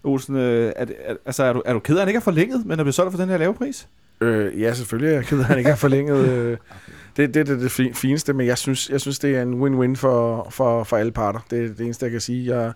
Olsen, 0.05 0.37
øh, 0.37 0.73
er, 0.77 0.85
det- 0.85 0.97
er, 1.05 1.15
altså, 1.27 1.43
er, 1.45 1.53
du, 1.53 1.63
er 1.65 1.73
du 1.73 1.79
ked 1.79 1.95
af, 1.95 1.99
at 1.99 2.03
han 2.03 2.09
ikke 2.09 2.17
er 2.19 2.23
forlænget, 2.23 2.67
men 2.67 2.79
er 2.79 2.85
blevet 2.85 2.95
solgt 2.95 3.11
for 3.13 3.19
den 3.19 3.29
her 3.29 3.37
lave 3.37 3.55
pris? 3.55 3.89
Øh, 4.21 4.61
ja, 4.61 4.75
selvfølgelig 4.75 5.11
er 5.11 5.15
jeg 5.15 5.25
ked 5.25 5.39
af, 5.39 5.41
at 5.43 5.47
han 5.47 5.59
ikke 5.59 5.71
har 5.71 5.77
forlænget. 5.77 6.29
Øh, 6.29 6.57
det, 7.17 7.35
det, 7.35 7.47
det 7.47 7.49
er 7.49 7.59
det 7.59 7.81
fi- 7.81 7.93
fineste, 7.95 8.33
men 8.33 8.47
jeg 8.47 8.59
synes, 8.59 8.91
jeg 8.91 9.01
synes, 9.01 9.19
det 9.19 9.37
er 9.37 9.43
en 9.43 9.55
win-win 9.63 9.95
for, 9.97 10.47
for, 10.51 10.85
for 10.85 10.97
alle 10.97 11.13
parter. 11.13 11.41
Det 11.51 11.65
er 11.65 11.69
det 11.69 11.81
eneste, 11.81 12.05
jeg 12.05 12.11
kan 12.13 12.21
sige. 12.21 12.57
Jeg 12.57 12.65
er 12.65 12.73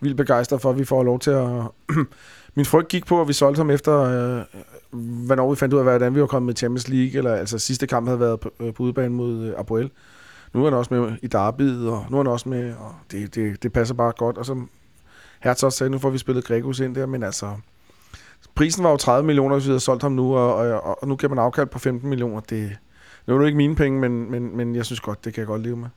vildt 0.00 0.16
begejstret 0.16 0.60
for, 0.60 0.70
at 0.70 0.78
vi 0.78 0.84
får 0.84 1.02
lov 1.04 1.18
til 1.18 1.30
at... 1.30 1.48
Min 2.54 2.64
frygt 2.66 2.88
gik 2.88 3.06
på, 3.06 3.20
at 3.20 3.28
vi 3.28 3.32
solgte 3.32 3.58
ham 3.58 3.70
efter, 3.70 3.98
øh, 4.00 4.42
hvornår 5.26 5.50
vi 5.50 5.56
fandt 5.56 5.74
ud 5.74 5.78
af, 5.78 5.84
hvordan 5.84 6.14
vi 6.14 6.20
var 6.20 6.26
kommet 6.26 6.46
med 6.46 6.56
Champions 6.56 6.88
League, 6.88 7.18
eller 7.18 7.34
altså 7.34 7.58
sidste 7.58 7.86
kamp 7.86 8.06
havde 8.08 8.20
været 8.20 8.40
på, 8.40 8.52
øh, 8.60 8.74
på 8.74 8.82
udebane 8.82 9.14
mod 9.14 9.44
øh, 9.46 9.52
Apoel. 9.58 9.90
Nu 10.52 10.60
er 10.60 10.64
han 10.64 10.78
også 10.78 10.94
med 10.94 11.16
i 11.22 11.26
Darby'et, 11.26 11.90
og 11.90 12.06
nu 12.10 12.16
er 12.16 12.22
han 12.22 12.26
også 12.26 12.48
med, 12.48 12.74
og 12.74 12.94
det, 13.10 13.34
det, 13.34 13.62
det 13.62 13.72
passer 13.72 13.94
bare 13.94 14.12
godt. 14.16 14.38
Og 14.38 14.46
som 14.46 14.70
Hertz 15.40 15.62
også 15.62 15.78
sagde, 15.78 15.90
nu 15.90 15.98
får 15.98 16.10
vi 16.10 16.18
spillet 16.18 16.44
Gregus 16.44 16.80
ind 16.80 16.94
der, 16.94 17.06
men 17.06 17.22
altså, 17.22 17.50
prisen 18.54 18.84
var 18.84 18.90
jo 18.90 18.96
30 18.96 19.26
millioner, 19.26 19.56
hvis 19.56 19.66
vi 19.66 19.70
havde 19.70 19.80
solgt 19.80 20.02
ham 20.02 20.12
nu, 20.12 20.36
og, 20.36 20.54
og, 20.54 21.02
og 21.02 21.08
nu 21.08 21.16
kan 21.16 21.30
man 21.30 21.38
afkald 21.38 21.66
på 21.66 21.78
15 21.78 22.08
millioner. 22.08 22.40
Det, 22.40 22.76
det 23.26 23.34
var 23.34 23.40
det 23.40 23.46
ikke 23.46 23.56
mine 23.56 23.76
penge, 23.76 24.00
men, 24.00 24.30
men, 24.30 24.56
men 24.56 24.76
jeg 24.76 24.86
synes 24.86 25.00
godt, 25.00 25.24
det 25.24 25.34
kan 25.34 25.40
jeg 25.40 25.46
godt 25.46 25.62
leve 25.62 25.76
med. 25.76 25.88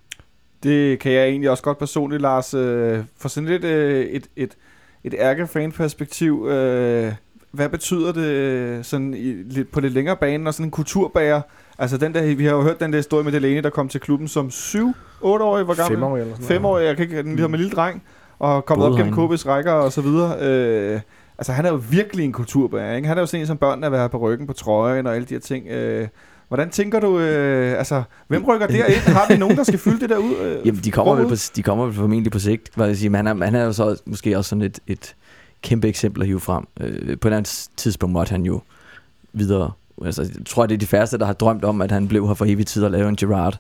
Det 0.64 1.00
kan 1.00 1.12
jeg 1.12 1.28
egentlig 1.28 1.50
også 1.50 1.64
godt 1.64 1.78
personligt, 1.78 2.22
Lars. 2.22 2.54
Øh, 2.54 3.04
for 3.18 3.30
sådan 3.30 3.50
lidt 3.50 3.64
øh, 3.64 4.06
et, 4.06 4.28
et, 4.36 4.58
et 5.04 5.14
ærke-fan-perspektiv, 5.18 6.48
øh, 6.48 7.14
hvad 7.52 7.70
betyder 7.70 8.12
det 8.12 8.26
øh, 8.26 8.84
sådan 8.84 9.14
i, 9.14 9.32
lidt, 9.34 9.72
på 9.72 9.80
lidt 9.80 9.94
længere 9.94 10.18
bane, 10.18 10.44
når 10.44 10.52
sådan 10.52 10.66
en 10.66 10.72
kulturbærer 10.72 11.42
altså 11.80 11.98
den 11.98 12.14
der, 12.14 12.36
vi 12.36 12.46
har 12.46 12.52
jo 12.52 12.62
hørt 12.62 12.80
den 12.80 12.94
der 12.94 12.98
historie 13.00 13.24
med 13.24 13.32
Delaney, 13.32 13.64
der 13.64 13.70
kom 13.70 13.90
til 13.90 14.02
klubben 14.02 14.28
som 14.28 14.52
7 14.52 14.94
8 15.22 15.46
årig 15.46 15.64
hvor 15.66 15.74
gammel? 15.74 15.98
Fem 15.98 16.04
år 16.04 16.18
eller 16.18 16.34
sådan 16.34 16.48
Fem 16.48 16.66
år, 16.66 16.80
jeg 16.80 16.96
kan 16.96 17.04
ikke, 17.04 17.18
den 17.18 17.32
ligesom 17.36 17.54
en 17.54 17.60
lille 17.60 17.76
dreng, 17.76 18.04
og 18.40 18.66
kommet 18.66 18.86
Boede 18.88 19.02
op 19.02 19.14
gennem. 19.14 19.32
KB's 19.32 19.48
rækker 19.48 19.72
og 19.72 19.92
så 19.92 20.02
videre. 20.02 20.38
Øh, 20.42 21.00
altså 21.38 21.52
han 21.52 21.66
er 21.66 21.70
jo 21.70 21.82
virkelig 21.90 22.26
en 22.26 22.32
kulturbærer, 22.32 22.96
ikke? 22.96 23.08
Han 23.08 23.18
er 23.18 23.22
jo 23.22 23.26
sådan 23.26 23.42
en 23.42 23.48
som 23.48 23.58
børnene 23.58 23.90
vil 23.90 24.00
have 24.00 24.10
på 24.10 24.18
ryggen 24.18 24.48
på 24.48 24.54
trøjen 24.54 25.08
og 25.08 25.16
alle 25.16 25.26
de 25.26 25.34
her 25.34 25.42
ting. 25.42 25.68
Øh, 25.68 26.08
hvordan 26.48 26.70
tænker 26.70 27.00
du, 27.00 27.20
øh, 27.20 27.78
altså, 27.78 28.04
hvem 28.28 28.46
rykker 28.46 28.68
derind? 28.68 29.14
Har 29.14 29.26
vi 29.30 29.38
nogen, 29.38 29.58
der 29.58 29.64
skal 29.64 29.80
fylde 29.80 30.00
det 30.00 30.10
der 30.10 30.18
ud? 30.18 30.36
Øh, 30.42 30.68
Jamen, 30.68 30.82
de 30.84 30.92
kommer, 30.92 31.16
vel 31.16 31.28
på, 31.28 31.36
de 31.56 31.64
kommer 31.64 31.86
vel 31.86 31.94
formentlig 31.94 32.32
på 32.32 32.40
sigt. 32.40 32.70
Hvad 32.76 32.88
jeg 32.88 32.98
sige. 32.98 33.10
Men 33.10 33.26
han 33.26 33.28
er, 33.42 33.46
han 33.46 33.56
er 33.56 33.66
jo 33.66 33.74
så 33.74 34.02
måske 34.06 34.38
også 34.38 34.50
sådan 34.50 34.62
et, 34.62 34.80
et 34.88 35.16
kæmpe 35.62 35.88
eksempel 35.88 36.22
at 36.22 36.28
hive 36.28 36.40
frem. 36.40 36.68
Øh, 36.80 37.20
på 37.20 37.28
et 37.28 37.34
andet 37.34 37.70
tidspunkt 37.78 38.14
måtte 38.14 38.32
han 38.32 38.44
jo 38.44 38.62
videre. 39.34 39.72
Altså, 40.06 40.22
jeg 40.22 40.46
tror, 40.46 40.66
det 40.66 40.74
er 40.74 40.80
de 40.80 40.86
færreste, 40.86 41.18
der 41.18 41.26
har 41.26 41.34
drømt 41.34 41.64
om, 41.66 41.82
at 41.82 41.92
han 41.92 42.08
blev 42.08 42.28
her 42.28 42.34
for 42.34 42.46
evig 42.46 42.68
tid 42.68 42.84
og 42.84 42.92
lave 42.92 43.10
en 43.10 43.16
Gerard. 43.16 43.60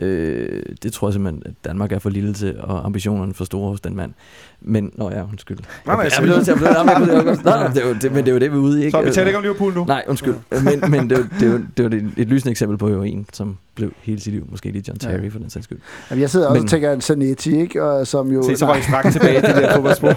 Øh, 0.00 0.62
det 0.82 0.92
tror 0.92 1.08
jeg 1.08 1.12
simpelthen, 1.12 1.42
at 1.46 1.52
Danmark 1.64 1.92
er 1.92 1.98
for 1.98 2.10
lille 2.10 2.34
til, 2.34 2.56
og 2.60 2.86
ambitionerne 2.86 3.34
for 3.34 3.44
store 3.44 3.70
hos 3.70 3.80
den 3.80 3.96
mand. 3.96 4.12
Men, 4.60 4.90
nå 4.96 5.10
ja, 5.10 5.22
undskyld. 5.22 5.58
Nej, 5.86 5.96
nej, 5.96 6.04
jeg, 6.04 6.12
jeg, 6.20 6.28
jeg, 6.28 6.46
jeg, 6.46 6.46
jeg, 6.46 7.08
jeg, 7.08 7.08
jeg, 7.08 7.26
jeg, 7.26 7.36
nej, 7.44 7.58
nej, 7.64 7.66
det 7.72 7.82
jo 7.84 7.92
det, 7.94 8.12
men 8.12 8.24
det 8.24 8.28
er 8.28 8.32
jo 8.32 8.38
det, 8.38 8.50
vi 8.52 8.56
er 8.56 8.60
ude 8.60 8.80
i, 8.80 8.84
ikke? 8.84 8.98
Så 8.98 9.02
vi 9.04 9.10
taler 9.10 9.26
ikke 9.26 9.36
om 9.36 9.42
Liverpool 9.42 9.74
nu? 9.74 9.84
Nej, 9.84 10.04
undskyld. 10.08 10.34
Men, 10.50 10.90
men 10.90 11.10
det, 11.10 11.18
er 11.18 11.24
det, 11.40 11.46
jo- 11.52 11.60
det 11.76 11.82
jo 11.94 12.06
et, 12.22 12.28
lysende 12.28 12.50
eksempel 12.50 12.78
på 12.78 12.88
jo 12.88 13.02
en, 13.02 13.26
som 13.32 13.56
blev 13.74 13.92
hele 14.02 14.20
sit 14.20 14.32
liv, 14.32 14.46
måske 14.50 14.70
lige 14.70 14.84
John 14.88 14.98
Terry 14.98 15.22
Ja. 15.22 15.28
for 15.28 15.38
den 15.38 15.50
sags 15.50 15.64
skyld. 15.64 15.78
Jamen, 16.10 16.20
jeg 16.22 16.30
sidder 16.30 16.46
også 16.46 16.54
Men- 16.58 16.64
og 16.64 16.70
tænker 16.70 16.92
en 16.92 17.00
Zanetti, 17.00 17.60
ikke? 17.60 17.82
Og, 17.84 18.06
som 18.06 18.32
jo... 18.32 18.42
Se, 18.42 18.56
så 18.56 18.66
var 18.66 18.76
I 18.76 18.82
straks 18.82 19.12
tilbage 19.12 19.40
til 19.40 19.48
det 19.54 19.62
der 19.62 19.74
fodboldspor. 19.76 20.14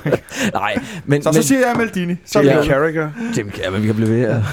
Nej, 0.53 0.75
men, 1.05 1.21
Så, 1.23 1.29
men, 1.29 1.33
så 1.33 1.43
siger 1.47 1.59
jeg 1.67 1.75
Maldini. 1.77 2.15
Så 2.25 2.39
er 2.39 2.43
vi 2.43 2.49
Ja. 2.49 2.63
Carragher. 2.65 3.09
Jamen, 3.37 3.53
ja, 3.63 3.69
men 3.71 3.81
vi 3.81 3.85
kan 3.85 3.95
blive 3.95 4.09
ved. 4.09 4.19
Ja. 4.19 4.43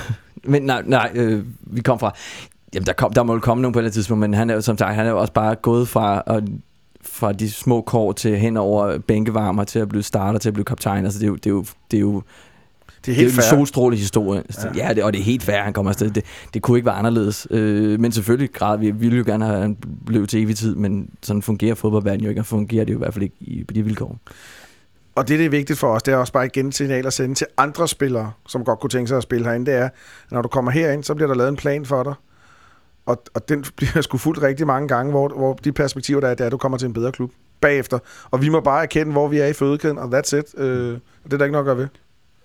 Men 0.44 0.62
nej, 0.62 0.82
nej 0.86 1.10
øh, 1.14 1.44
vi 1.60 1.80
kom 1.80 1.98
fra... 1.98 2.14
Jamen, 2.74 2.86
der, 2.86 2.92
kom, 2.92 3.12
der 3.12 3.22
må 3.22 3.32
jo 3.32 3.40
komme 3.40 3.62
nogen 3.62 3.72
på 3.72 3.78
et 3.78 3.80
eller 3.80 3.86
andet 3.86 3.94
tidspunkt, 3.94 4.20
men 4.20 4.34
han 4.34 4.50
er 4.50 4.54
jo 4.54 4.60
som 4.60 4.78
sagt, 4.78 4.94
han 4.94 5.06
er 5.06 5.10
jo 5.10 5.20
også 5.20 5.32
bare 5.32 5.54
gået 5.54 5.88
fra, 5.88 6.22
og, 6.26 6.42
fra 7.02 7.32
de 7.32 7.50
små 7.50 7.80
kår 7.80 8.12
til 8.12 8.36
hen 8.36 8.56
over 8.56 8.98
bænkevarmer 8.98 9.64
til 9.64 9.78
at 9.78 9.88
blive 9.88 10.02
starter, 10.02 10.38
til 10.38 10.48
at 10.48 10.54
blive 10.54 10.64
kaptajn. 10.64 11.04
Altså, 11.04 11.18
det 11.18 11.24
er 11.24 11.28
jo, 11.28 11.34
det 11.34 11.46
er 11.46 11.50
jo, 11.50 11.64
det 11.90 11.96
er 11.96 12.00
jo, 12.00 12.12
Det 12.14 12.22
er 12.22 12.22
det 13.04 13.12
er 13.12 13.16
helt 13.16 13.36
en 13.36 13.42
solstråle 13.42 13.96
historie. 13.96 14.42
Ja, 14.64 14.88
ja 14.88 14.94
det, 14.94 15.04
og 15.04 15.12
det 15.12 15.20
er 15.20 15.24
helt 15.24 15.42
fair, 15.42 15.62
han 15.62 15.72
kommer 15.72 15.90
afsted. 15.90 16.10
Det, 16.10 16.24
det 16.54 16.62
kunne 16.62 16.78
ikke 16.78 16.86
være 16.86 16.94
anderledes. 16.94 17.46
Øh, 17.50 18.00
men 18.00 18.12
selvfølgelig, 18.12 18.52
grad, 18.52 18.78
vi 18.78 18.90
ville 18.90 19.18
jo 19.18 19.24
gerne 19.26 19.44
have, 19.44 19.56
at 19.56 19.62
han 19.62 19.76
blev 20.06 20.26
til 20.26 20.42
evig 20.42 20.56
tid, 20.56 20.74
men 20.74 21.10
sådan 21.22 21.42
fungerer 21.42 21.74
fodboldverdenen 21.74 22.24
jo 22.24 22.28
ikke, 22.28 22.40
og 22.40 22.46
fungerer 22.46 22.84
det 22.84 22.92
jo 22.92 22.98
i 22.98 23.02
hvert 23.02 23.14
fald 23.14 23.22
ikke 23.22 23.36
i, 23.40 23.64
på 23.64 23.74
de 23.74 23.82
vilkår. 23.82 24.18
Og 25.18 25.28
det, 25.28 25.38
der 25.38 25.44
er 25.44 25.48
vigtigt 25.48 25.78
for 25.78 25.88
os, 25.88 26.02
det 26.02 26.14
er 26.14 26.16
også 26.16 26.32
bare 26.32 26.46
igen 26.46 26.68
et 26.68 26.74
signal 26.74 27.06
at 27.06 27.12
sende 27.12 27.34
til 27.34 27.46
andre 27.56 27.88
spillere, 27.88 28.32
som 28.48 28.64
godt 28.64 28.80
kunne 28.80 28.90
tænke 28.90 29.08
sig 29.08 29.16
at 29.16 29.22
spille 29.22 29.46
herinde, 29.46 29.66
det 29.66 29.74
er, 29.74 29.84
at 29.84 29.92
når 30.30 30.42
du 30.42 30.48
kommer 30.48 30.70
herind, 30.70 31.04
så 31.04 31.14
bliver 31.14 31.28
der 31.28 31.34
lavet 31.34 31.48
en 31.48 31.56
plan 31.56 31.84
for 31.84 32.02
dig. 32.02 32.14
Og, 33.06 33.22
og 33.34 33.48
den 33.48 33.64
bliver 33.76 34.02
sgu 34.02 34.18
fuldt 34.18 34.42
rigtig 34.42 34.66
mange 34.66 34.88
gange, 34.88 35.10
hvor, 35.10 35.28
hvor 35.28 35.54
de 35.54 35.72
perspektiver, 35.72 36.20
der 36.20 36.28
er, 36.28 36.34
det 36.34 36.40
er, 36.40 36.46
at 36.46 36.52
du 36.52 36.56
kommer 36.56 36.78
til 36.78 36.86
en 36.86 36.92
bedre 36.92 37.12
klub 37.12 37.30
bagefter. 37.60 37.98
Og 38.30 38.42
vi 38.42 38.48
må 38.48 38.60
bare 38.60 38.82
erkende, 38.82 39.12
hvor 39.12 39.28
vi 39.28 39.38
er 39.38 39.46
i 39.46 39.52
fødekæden, 39.52 39.98
og 39.98 40.18
that's 40.18 40.36
it. 40.36 40.58
Øh, 40.58 40.98
det 41.24 41.32
er 41.32 41.36
der 41.36 41.44
ikke 41.44 41.52
nok 41.52 41.68
at 41.68 41.76
gøre 41.76 41.76
ved. 41.76 41.88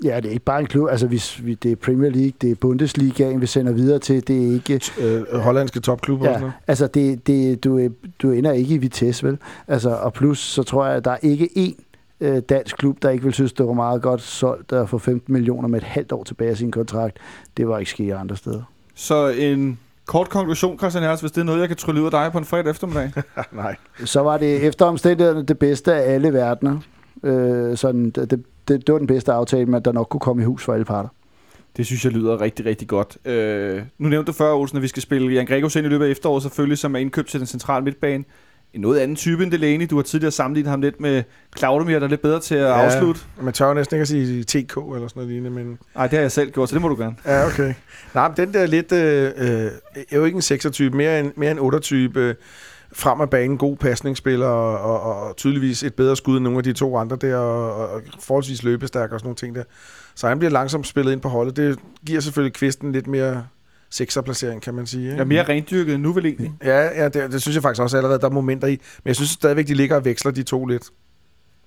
Ja, 0.03 0.15
det 0.15 0.25
er 0.25 0.31
ikke 0.31 0.45
bare 0.45 0.59
en 0.59 0.67
klub. 0.67 0.89
Altså, 0.89 1.07
vi, 1.07 1.23
vi, 1.39 1.53
det 1.53 1.71
er 1.71 1.75
Premier 1.75 2.09
League, 2.11 2.33
det 2.41 2.51
er 2.51 2.55
Bundesligaen, 2.55 3.41
vi 3.41 3.45
sender 3.45 3.71
videre 3.71 3.99
til. 3.99 4.27
Det 4.27 4.47
er 4.47 4.53
ikke... 4.53 4.81
Øh, 4.99 5.39
hollandske 5.39 5.79
topklubber 5.79 6.27
og 6.27 6.33
sådan 6.33 6.47
Ja, 6.47 6.53
altså, 6.67 6.87
det, 6.87 7.27
det, 7.27 7.63
du, 7.63 7.89
du 8.21 8.31
ender 8.31 8.51
ikke 8.51 8.75
i 8.75 8.77
Vitesse, 8.77 9.27
vel? 9.27 9.37
Altså, 9.67 9.89
og 9.89 10.13
plus, 10.13 10.39
så 10.39 10.63
tror 10.63 10.85
jeg, 10.85 10.95
at 10.95 11.05
der 11.05 11.11
er 11.11 11.17
ikke 11.21 11.49
én 11.57 11.92
øh, 12.19 12.41
dansk 12.49 12.77
klub, 12.77 12.97
der 13.01 13.09
ikke 13.09 13.23
vil 13.23 13.33
synes, 13.33 13.53
det 13.53 13.65
var 13.65 13.73
meget 13.73 14.01
godt 14.01 14.21
solgt 14.21 14.71
at 14.71 14.89
få 14.89 14.97
15 14.97 15.33
millioner 15.33 15.67
med 15.67 15.79
et 15.79 15.87
halvt 15.87 16.11
år 16.11 16.23
tilbage 16.23 16.49
af 16.49 16.57
sin 16.57 16.71
kontrakt. 16.71 17.17
Det 17.57 17.67
var 17.67 17.79
ikke 17.79 17.91
sket 17.91 18.13
andre 18.13 18.35
steder. 18.37 18.63
Så 18.95 19.27
en 19.27 19.79
kort 20.05 20.29
konklusion, 20.29 20.77
Christian 20.77 21.03
Hertz, 21.03 21.21
hvis 21.21 21.31
det 21.31 21.41
er 21.41 21.45
noget, 21.45 21.59
jeg 21.59 21.67
kan 21.67 21.77
trylle 21.77 22.01
ud 22.01 22.05
af 22.05 22.11
dig 22.11 22.31
på 22.31 22.37
en 22.37 22.45
fredag 22.45 22.71
eftermiddag. 22.71 23.11
Nej. 23.51 23.75
Så 24.05 24.19
var 24.19 24.37
det 24.37 24.67
efter 24.67 24.85
omstændighederne 24.85 25.45
det 25.45 25.59
bedste 25.59 25.93
af 25.93 26.13
alle 26.13 26.33
verdener. 26.33 26.79
Øh, 27.23 27.77
sådan, 27.77 28.09
det, 28.09 28.31
det, 28.31 28.43
det, 28.67 28.87
det 28.87 28.93
var 28.93 28.97
den 28.97 29.07
bedste 29.07 29.31
aftale, 29.31 29.65
men 29.65 29.81
der 29.81 29.91
nok 29.91 30.07
kunne 30.09 30.19
komme 30.19 30.41
i 30.41 30.45
hus 30.45 30.63
for 30.63 30.73
alle 30.73 30.85
parter. 30.85 31.09
Det 31.77 31.85
synes 31.85 32.05
jeg 32.05 32.13
lyder 32.13 32.41
rigtig, 32.41 32.65
rigtig 32.65 32.87
godt. 32.87 33.17
Øh, 33.25 33.81
nu 33.97 34.09
nævnte 34.09 34.31
du 34.31 34.33
før, 34.35 34.53
Olsen, 34.53 34.77
at 34.77 34.81
vi 34.81 34.87
skal 34.87 35.01
spille 35.01 35.33
Jan 35.33 35.45
Gregos 35.45 35.75
ind 35.75 35.85
i 35.85 35.89
løbet 35.89 36.05
af 36.05 36.09
efteråret, 36.09 36.43
selvfølgelig, 36.43 36.77
som 36.77 36.95
er 36.95 36.99
indkøbt 36.99 37.29
til 37.29 37.39
den 37.39 37.47
centrale 37.47 37.83
midtbane. 37.85 38.23
En 38.73 38.81
noget 38.81 38.99
anden 38.99 39.15
type 39.15 39.43
end 39.43 39.51
Delaney. 39.51 39.87
Du 39.89 39.95
har 39.95 40.03
tidligere 40.03 40.31
sammenlignet 40.31 40.69
ham 40.69 40.81
lidt 40.81 40.99
med 40.99 41.23
Claudemir, 41.57 41.99
der 41.99 42.05
er 42.05 42.09
lidt 42.09 42.21
bedre 42.21 42.39
til 42.39 42.55
at 42.55 42.61
ja. 42.61 42.85
afslutte. 42.85 43.21
Man 43.41 43.53
tør 43.53 43.67
jo 43.67 43.73
næsten 43.73 43.95
ikke 43.95 44.01
at 44.01 44.07
sige 44.07 44.43
TK 44.43 44.53
eller 44.55 45.07
sådan 45.07 45.09
noget 45.15 45.29
lignende, 45.29 45.49
men... 45.49 45.79
Nej, 45.95 46.07
det 46.07 46.13
har 46.13 46.21
jeg 46.21 46.31
selv 46.31 46.51
gjort, 46.51 46.69
så 46.69 46.75
det 46.75 46.81
må 46.81 46.87
du 46.87 46.95
gerne. 46.95 47.15
Ja, 47.25 47.45
okay. 47.45 47.73
Nej, 48.13 48.27
men 48.27 48.37
den 48.37 48.53
der 48.53 48.65
lidt... 48.65 48.91
Øh, 48.91 49.31
øh, 49.37 49.71
er 50.11 50.17
jo 50.17 50.25
ikke 50.25 50.35
en 50.35 50.41
6'er-type, 50.41 50.97
mere 50.97 51.19
en, 51.19 51.31
mere 51.35 51.51
en 51.51 51.59
8'er-type. 51.59 52.19
Øh, 52.19 52.35
frem 52.95 53.21
af 53.21 53.29
banen, 53.29 53.57
god 53.57 53.77
pasningsspiller, 53.77 54.47
og, 54.47 55.01
og, 55.01 55.27
og, 55.27 55.35
tydeligvis 55.35 55.83
et 55.83 55.93
bedre 55.93 56.15
skud 56.15 56.37
end 56.37 56.43
nogle 56.43 56.57
af 56.57 56.63
de 56.63 56.73
to 56.73 56.97
andre 56.97 57.15
der, 57.15 57.37
og, 57.37 57.89
og 57.89 58.01
forholdsvis 58.19 58.63
løbestærk 58.63 59.11
og 59.11 59.19
sådan 59.19 59.27
nogle 59.27 59.35
ting 59.35 59.55
der. 59.55 59.63
Så 60.15 60.27
han 60.27 60.39
bliver 60.39 60.51
langsomt 60.51 60.87
spillet 60.87 61.11
ind 61.11 61.21
på 61.21 61.29
holdet. 61.29 61.57
Det 61.57 61.79
giver 62.05 62.21
selvfølgelig 62.21 62.53
kvisten 62.53 62.91
lidt 62.91 63.07
mere 63.07 63.47
6'er-placering, 64.01 64.61
kan 64.61 64.73
man 64.73 64.85
sige. 64.87 65.09
Ikke? 65.09 65.21
Er 65.21 65.25
mere 65.25 65.43
rendyrket 65.43 65.95
end 65.95 66.03
nu 66.03 66.13
vel 66.13 66.25
egentlig. 66.25 66.53
Ja, 66.63 67.01
ja 67.01 67.09
det, 67.09 67.31
det, 67.31 67.41
synes 67.41 67.55
jeg 67.55 67.61
faktisk 67.61 67.81
også 67.81 67.97
allerede, 67.97 68.19
der 68.19 68.25
er 68.25 68.31
momenter 68.31 68.67
i. 68.67 68.71
Men 68.71 69.05
jeg 69.05 69.15
synes 69.15 69.29
stadigvæk, 69.29 69.67
de 69.67 69.73
ligger 69.73 69.95
og 69.95 70.05
veksler 70.05 70.31
de 70.31 70.43
to 70.43 70.65
lidt. 70.65 70.83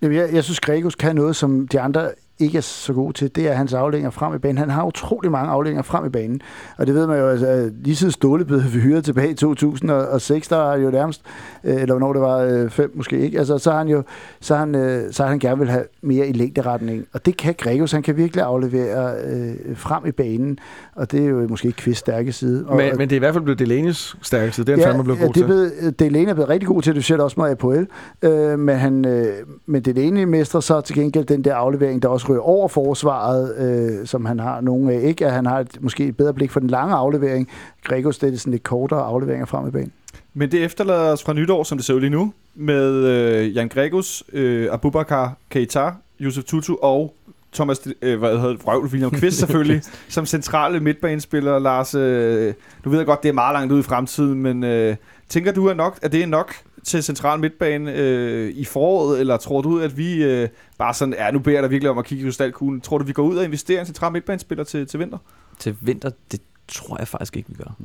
Jamen, 0.02 0.16
jeg, 0.16 0.32
jeg 0.32 0.44
synes, 0.44 0.60
Gregos 0.60 0.94
kan 0.94 1.16
noget, 1.16 1.36
som 1.36 1.68
de 1.68 1.80
andre 1.80 2.10
ikke 2.38 2.58
er 2.58 2.62
så 2.62 2.92
gode 2.92 3.12
til. 3.12 3.36
Det 3.36 3.48
er 3.48 3.52
hans 3.52 3.74
aflænger 3.74 4.10
frem 4.10 4.34
i 4.34 4.38
banen. 4.38 4.58
Han 4.58 4.70
har 4.70 4.84
utrolig 4.84 5.30
mange 5.30 5.50
aflænger 5.50 5.82
frem 5.82 6.06
i 6.06 6.08
banen. 6.08 6.40
Og 6.78 6.86
det 6.86 6.94
ved 6.94 7.06
man 7.06 7.18
jo, 7.18 7.28
altså, 7.28 7.70
lige 7.84 7.96
siden 7.96 8.12
Ståle 8.12 8.44
blev 8.44 8.60
hyret 8.84 9.04
tilbage 9.04 9.30
i 9.30 9.34
2006, 9.34 10.48
der 10.48 10.70
han 10.70 10.82
jo 10.82 10.90
nærmest, 10.90 11.22
øh, 11.64 11.74
eller 11.74 11.94
hvornår 11.94 12.12
det 12.12 12.22
var, 12.22 12.38
øh, 12.38 12.70
fem 12.70 12.92
måske 12.94 13.18
ikke. 13.18 13.38
Altså, 13.38 13.58
så 13.58 13.70
har 13.70 13.78
han 13.78 13.88
jo, 13.88 14.02
så 14.40 14.54
har 14.54 14.60
han, 14.64 14.74
øh, 14.74 15.12
så 15.12 15.22
har 15.22 15.30
han 15.30 15.38
gerne 15.38 15.58
vil 15.58 15.70
have 15.70 15.84
mere 16.02 16.28
i 16.28 16.32
længderetning. 16.32 17.06
Og 17.12 17.26
det 17.26 17.36
kan 17.36 17.54
Gregos. 17.58 17.92
Han 17.92 18.02
kan 18.02 18.16
virkelig 18.16 18.44
aflevere 18.44 19.14
øh, 19.26 19.76
frem 19.76 20.06
i 20.06 20.12
banen. 20.12 20.58
Og 20.94 21.12
det 21.12 21.24
er 21.24 21.28
jo 21.28 21.46
måske 21.48 21.68
ikke 21.68 21.78
Kvist 21.78 22.00
stærke 22.00 22.32
side. 22.32 22.64
Og, 22.66 22.76
Men, 22.76 22.98
men 22.98 23.00
det 23.00 23.12
er 23.12 23.16
i 23.16 23.18
hvert 23.18 23.34
fald 23.34 23.44
blevet 23.44 23.60
Delaney's 23.60 24.16
stærke 24.22 24.52
side. 24.52 24.66
Det 24.66 24.72
er 24.72 24.76
han 24.76 24.84
fandme 24.84 25.04
blevet 25.04 25.20
god 25.20 25.28
det 25.28 25.42
er 25.42 25.46
til. 25.46 25.70
blevet, 25.78 25.98
Delaney 25.98 26.30
er 26.30 26.34
blevet 26.34 26.48
rigtig 26.48 26.68
god 26.68 26.82
til 26.82 26.94
det, 26.94 27.08
det 27.08 27.20
også 27.20 27.40
med 27.40 27.50
Apoel. 27.50 27.86
Øh, 28.22 28.58
men, 28.58 28.76
han, 28.76 29.04
øh, 29.04 29.26
men 29.66 29.82
Delaney 29.82 30.24
mestrer 30.24 30.60
så 30.60 30.80
til 30.80 30.96
gengæld 30.96 31.24
den 31.24 31.44
der 31.44 31.54
aflevering, 31.54 32.02
der 32.02 32.08
også 32.08 32.25
rører 32.28 32.40
over 32.40 32.68
forsvaret, 32.68 33.56
øh, 33.56 34.06
som 34.06 34.24
han 34.24 34.40
har 34.40 34.60
nogle 34.60 34.92
af. 34.92 35.00
Ikke 35.00 35.26
at 35.26 35.32
han 35.32 35.46
har 35.46 35.60
et, 35.60 35.76
måske 35.80 36.04
et 36.04 36.16
bedre 36.16 36.34
blik 36.34 36.50
for 36.50 36.60
den 36.60 36.70
lange 36.70 36.94
aflevering. 36.94 37.48
Gregos, 37.84 38.18
det 38.18 38.34
er 38.34 38.38
sådan 38.38 38.50
lidt 38.50 38.62
kortere 38.62 39.00
afleveringer 39.00 39.46
frem 39.46 39.68
i 39.68 39.70
banen. 39.70 39.92
Men 40.34 40.50
det 40.50 40.64
efterlader 40.64 41.12
os 41.12 41.22
fra 41.22 41.32
nytår, 41.32 41.64
som 41.64 41.78
det 41.78 41.84
ser 41.84 41.94
ud 41.94 42.00
lige 42.00 42.10
nu, 42.10 42.32
med 42.54 42.92
øh, 42.92 43.56
Jan 43.56 43.68
Gregos, 43.68 44.24
øh, 44.32 44.68
Abubakar 44.72 45.36
Keita, 45.50 45.90
Josef 46.20 46.44
Tutu 46.44 46.76
og 46.82 47.14
Thomas, 47.52 47.88
øh, 48.02 48.18
hvad 48.18 48.36
hedder 48.36 48.48
det, 48.48 48.64
Vrøvl, 48.64 48.86
William 48.86 49.10
Kvist 49.10 49.38
selvfølgelig, 49.46 49.82
som 50.08 50.26
centrale 50.26 50.80
midtbanespillere. 50.80 51.60
Lars, 51.60 51.94
øh, 51.94 52.54
du 52.84 52.90
ved 52.90 53.06
godt, 53.06 53.22
det 53.22 53.28
er 53.28 53.32
meget 53.32 53.54
langt 53.54 53.72
ud 53.72 53.80
i 53.80 53.82
fremtiden, 53.82 54.42
men 54.42 54.64
øh, 54.64 54.96
tænker 55.28 55.52
du, 55.52 55.68
at, 55.68 55.76
nok, 55.76 55.98
at 56.02 56.12
det 56.12 56.22
er 56.22 56.26
nok 56.26 56.54
til 56.84 57.02
central 57.02 57.40
midtbane 57.40 57.92
øh, 57.92 58.50
i 58.50 58.64
foråret, 58.64 59.20
eller 59.20 59.36
tror 59.36 59.62
du, 59.62 59.80
at 59.80 59.96
vi 59.96 60.24
øh, 60.24 60.48
bare 60.78 60.94
sådan, 60.94 61.14
ja, 61.18 61.30
nu 61.30 61.38
beder 61.38 61.56
jeg 61.56 61.62
dig 61.62 61.70
virkelig 61.70 61.90
om 61.90 61.98
at 61.98 62.04
kigge 62.04 62.22
i 62.22 62.26
krystalkuglen, 62.26 62.80
tror 62.80 62.98
du, 62.98 63.04
vi 63.04 63.12
går 63.12 63.22
ud 63.22 63.36
og 63.36 63.44
investerer 63.44 63.78
i 63.78 63.80
en 63.80 63.86
central 63.86 64.12
midtbanespiller 64.12 64.64
til, 64.64 64.86
til 64.86 65.00
vinter? 65.00 65.18
Til 65.58 65.76
vinter, 65.80 66.10
det 66.32 66.40
tror 66.68 66.98
jeg 66.98 67.08
faktisk 67.08 67.36
ikke, 67.36 67.48
vi 67.48 67.54
gør. 67.54 67.76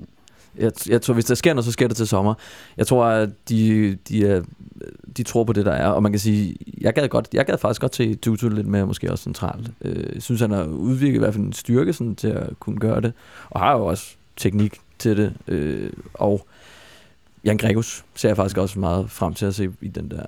Jeg, 0.57 0.71
jeg 0.89 1.01
tror, 1.01 1.13
hvis 1.13 1.25
der 1.25 1.35
sker 1.35 1.53
noget, 1.53 1.65
så 1.65 1.71
sker 1.71 1.87
det 1.87 1.97
til 1.97 2.07
sommer. 2.07 2.33
Jeg 2.77 2.87
tror, 2.87 3.05
at 3.05 3.29
de, 3.49 3.97
de 4.09 4.27
er 4.27 4.41
de 5.17 5.23
tror 5.23 5.43
på 5.43 5.53
det, 5.53 5.65
der 5.65 5.71
er. 5.71 5.87
Og 5.87 6.03
man 6.03 6.11
kan 6.11 6.19
sige, 6.19 6.55
jeg 6.81 6.93
gad, 6.93 7.07
godt, 7.07 7.27
jeg 7.33 7.45
gad 7.45 7.57
faktisk 7.57 7.81
godt 7.81 7.91
til 7.91 8.17
Tutu 8.17 8.49
lidt 8.49 8.67
mere, 8.67 8.87
måske 8.87 9.11
også 9.11 9.23
centralt. 9.23 9.71
Øh, 9.81 10.13
jeg 10.13 10.21
synes, 10.21 10.41
han 10.41 10.51
har 10.51 10.63
udviklet 10.63 11.15
i 11.15 11.19
hvert 11.19 11.33
fald 11.33 11.45
en 11.45 11.53
styrke 11.53 11.93
sådan, 11.93 12.15
til 12.15 12.27
at 12.27 12.59
kunne 12.59 12.79
gøre 12.79 13.01
det. 13.01 13.13
Og 13.49 13.59
har 13.59 13.77
jo 13.77 13.85
også 13.85 14.15
teknik 14.37 14.77
til 14.99 15.17
det. 15.17 15.33
Øh, 15.47 15.93
og 16.13 16.47
Jan 17.45 17.57
Gregus 17.57 18.05
ser 18.15 18.29
jeg 18.29 18.35
faktisk 18.35 18.57
også 18.57 18.79
meget 18.79 19.11
frem 19.11 19.33
til 19.33 19.45
at 19.45 19.55
se 19.55 19.69
i 19.81 19.87
den 19.87 20.11
der... 20.11 20.23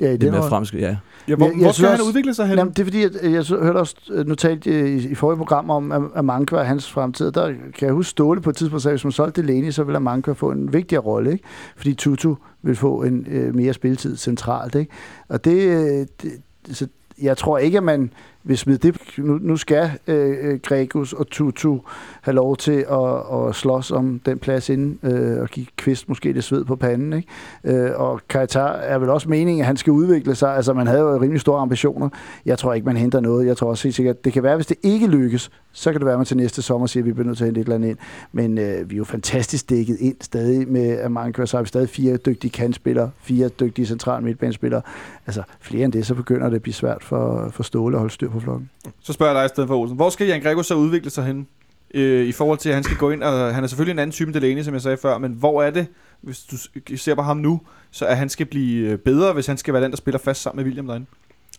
Ja, 0.00 0.08
i 0.08 0.12
Det 0.12 0.20
den 0.20 0.30
mere 0.30 0.40
rolle. 0.40 0.48
fremskridt, 0.50 0.82
ja. 0.82 0.96
Ja, 1.28 1.34
hvor, 1.34 1.46
Jeg- 1.46 1.54
jeg 1.54 1.62
hvor 1.62 1.72
skal 1.72 1.84
han 1.88 1.92
også- 1.92 2.08
udvikle 2.08 2.34
sig 2.34 2.46
hen? 2.48 2.58
Jamen, 2.58 2.72
det 2.72 2.78
er 2.78 2.84
fordi, 2.84 3.02
at 3.02 3.10
øh, 3.22 3.32
jeg 3.32 3.44
så- 3.44 3.58
hørte 3.60 3.76
også 3.76 3.96
øh, 4.10 4.26
notat 4.26 4.66
i, 4.66 5.08
i 5.08 5.14
forrige 5.14 5.36
program 5.38 5.70
om 5.70 5.92
at 5.92 6.02
Amankwa 6.14 6.58
og 6.58 6.66
hans 6.66 6.90
fremtid. 6.90 7.32
Der 7.32 7.46
kan 7.48 7.86
jeg 7.86 7.92
huske 7.92 8.10
Ståle 8.10 8.40
på 8.40 8.50
et 8.50 8.56
tidspunkt 8.56 8.82
sagde, 8.82 8.92
at 8.92 8.98
hvis 9.00 9.04
man 9.04 9.12
solgte 9.12 9.42
Delaney, 9.42 9.70
så 9.70 9.84
ville 9.84 9.96
Amankwa 9.96 10.32
få 10.32 10.50
en 10.50 10.72
vigtigere 10.72 11.02
rolle, 11.02 11.32
ikke? 11.32 11.44
Fordi 11.76 11.94
Tutu 11.94 12.34
vil 12.62 12.76
få 12.76 13.02
en 13.02 13.26
øh, 13.30 13.54
mere 13.54 13.72
spilletid 13.72 14.16
centralt, 14.16 14.74
ikke? 14.74 14.92
Og 15.28 15.44
det, 15.44 15.62
øh, 15.62 16.06
det 16.22 16.32
så 16.76 16.86
jeg 17.22 17.36
tror 17.36 17.58
ikke, 17.58 17.78
at 17.78 17.84
man 17.84 18.10
vil 18.44 18.58
smide 18.58 18.78
det. 18.78 19.00
Nu, 19.18 19.38
nu 19.42 19.56
skal 19.56 19.90
øh, 20.06 20.36
øh 20.42 20.60
Gregus 20.60 21.12
og 21.12 21.26
Tutu 21.26 21.78
have 22.22 22.34
lov 22.34 22.56
til 22.56 22.86
at, 22.90 23.48
at 23.48 23.54
slås 23.54 23.90
om 23.90 24.20
den 24.26 24.38
plads 24.38 24.68
inden 24.68 24.98
øh, 25.02 25.40
og 25.40 25.48
give 25.48 25.66
Kvist 25.76 26.08
måske 26.08 26.32
det 26.32 26.44
sved 26.44 26.64
på 26.64 26.76
panden. 26.76 27.12
Ikke? 27.12 27.28
Øh, 27.64 27.90
og 28.00 28.20
Kajtar 28.28 28.72
er 28.72 28.98
vel 28.98 29.10
også 29.10 29.28
meningen, 29.28 29.60
at 29.60 29.66
han 29.66 29.76
skal 29.76 29.90
udvikle 29.90 30.34
sig. 30.34 30.56
Altså, 30.56 30.72
man 30.72 30.86
havde 30.86 31.00
jo 31.00 31.20
rimelig 31.20 31.40
store 31.40 31.60
ambitioner. 31.60 32.08
Jeg 32.46 32.58
tror 32.58 32.74
ikke, 32.74 32.84
man 32.84 32.96
henter 32.96 33.20
noget. 33.20 33.46
Jeg 33.46 33.56
tror 33.56 33.68
også 33.68 33.84
helt 33.84 33.96
sikkert, 33.96 34.24
det 34.24 34.32
kan 34.32 34.42
være, 34.42 34.56
hvis 34.56 34.66
det 34.66 34.76
ikke 34.82 35.06
lykkes, 35.06 35.50
så 35.72 35.92
kan 35.92 36.00
det 36.00 36.06
være, 36.06 36.14
at 36.14 36.18
man 36.18 36.26
til 36.26 36.36
næste 36.36 36.62
sommer 36.62 36.86
siger, 36.86 37.02
at 37.02 37.06
vi 37.06 37.12
bliver 37.12 37.26
nødt 37.26 37.38
til 37.38 37.44
at 37.44 37.48
hente 37.48 37.60
et 37.60 37.64
eller 37.64 37.74
andet 37.74 37.88
ind. 37.88 37.98
Men 38.32 38.58
øh, 38.58 38.90
vi 38.90 38.94
er 38.94 38.98
jo 38.98 39.04
fantastisk 39.04 39.70
dækket 39.70 39.96
ind 40.00 40.16
stadig 40.20 40.68
med 40.68 41.00
Amankwa, 41.00 41.46
så 41.46 41.56
har 41.56 41.62
vi 41.62 41.68
stadig 41.68 41.88
fire 41.88 42.16
dygtige 42.16 42.50
kantspillere, 42.50 43.10
fire 43.20 43.48
dygtige 43.48 43.86
central 43.86 44.22
midtbanespillere. 44.22 44.82
Altså, 45.26 45.42
flere 45.60 45.84
end 45.84 45.92
det, 45.92 46.06
så 46.06 46.14
begynder 46.14 46.48
det 46.48 46.56
at 46.56 46.62
blive 46.62 46.74
svært 46.74 47.04
for, 47.04 47.48
for 47.50 47.62
Ståle 47.62 47.96
at 47.96 48.00
holde 48.00 48.14
styr 48.14 48.30
på 48.34 48.40
flokken. 48.40 48.70
Så 49.02 49.12
spørger 49.12 49.32
jeg 49.32 49.40
dig 49.40 49.46
i 49.46 49.48
stedet 49.48 49.68
for 49.68 49.76
Olsen. 49.76 49.96
Hvor 49.96 50.10
skal 50.10 50.26
Jan 50.26 50.42
Gregus 50.42 50.66
så 50.66 50.74
udvikle 50.74 51.10
sig 51.10 51.24
hen? 51.24 51.46
Øh, 51.94 52.26
I 52.26 52.32
forhold 52.32 52.58
til, 52.58 52.68
at 52.68 52.74
han 52.74 52.84
skal 52.84 52.96
gå 52.96 53.10
ind, 53.10 53.22
og 53.22 53.54
han 53.54 53.64
er 53.64 53.68
selvfølgelig 53.68 53.92
en 53.92 53.98
anden 53.98 54.12
type 54.12 54.28
end 54.28 54.34
Delaney, 54.34 54.62
som 54.62 54.74
jeg 54.74 54.82
sagde 54.82 54.96
før, 54.96 55.18
men 55.18 55.32
hvor 55.32 55.62
er 55.62 55.70
det, 55.70 55.86
hvis 56.20 56.40
du 56.40 56.56
ser 56.96 57.14
på 57.14 57.22
ham 57.22 57.36
nu, 57.36 57.60
så 57.90 58.06
at 58.06 58.16
han 58.16 58.28
skal 58.28 58.46
blive 58.46 58.90
øh, 58.90 58.98
bedre, 58.98 59.32
hvis 59.32 59.46
han 59.46 59.56
skal 59.56 59.74
være 59.74 59.82
den, 59.82 59.90
der 59.90 59.96
spiller 59.96 60.18
fast 60.18 60.42
sammen 60.42 60.56
med 60.56 60.64
William 60.64 60.86
derinde? 60.86 61.06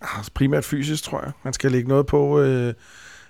Altså, 0.02 0.32
primært 0.34 0.66
fysisk, 0.66 1.04
tror 1.04 1.22
jeg. 1.24 1.32
Han 1.44 1.54
skal 1.54 1.72
lægge 1.72 1.90
noget 1.90 2.06
på... 2.06 2.40
Øh, 2.40 2.74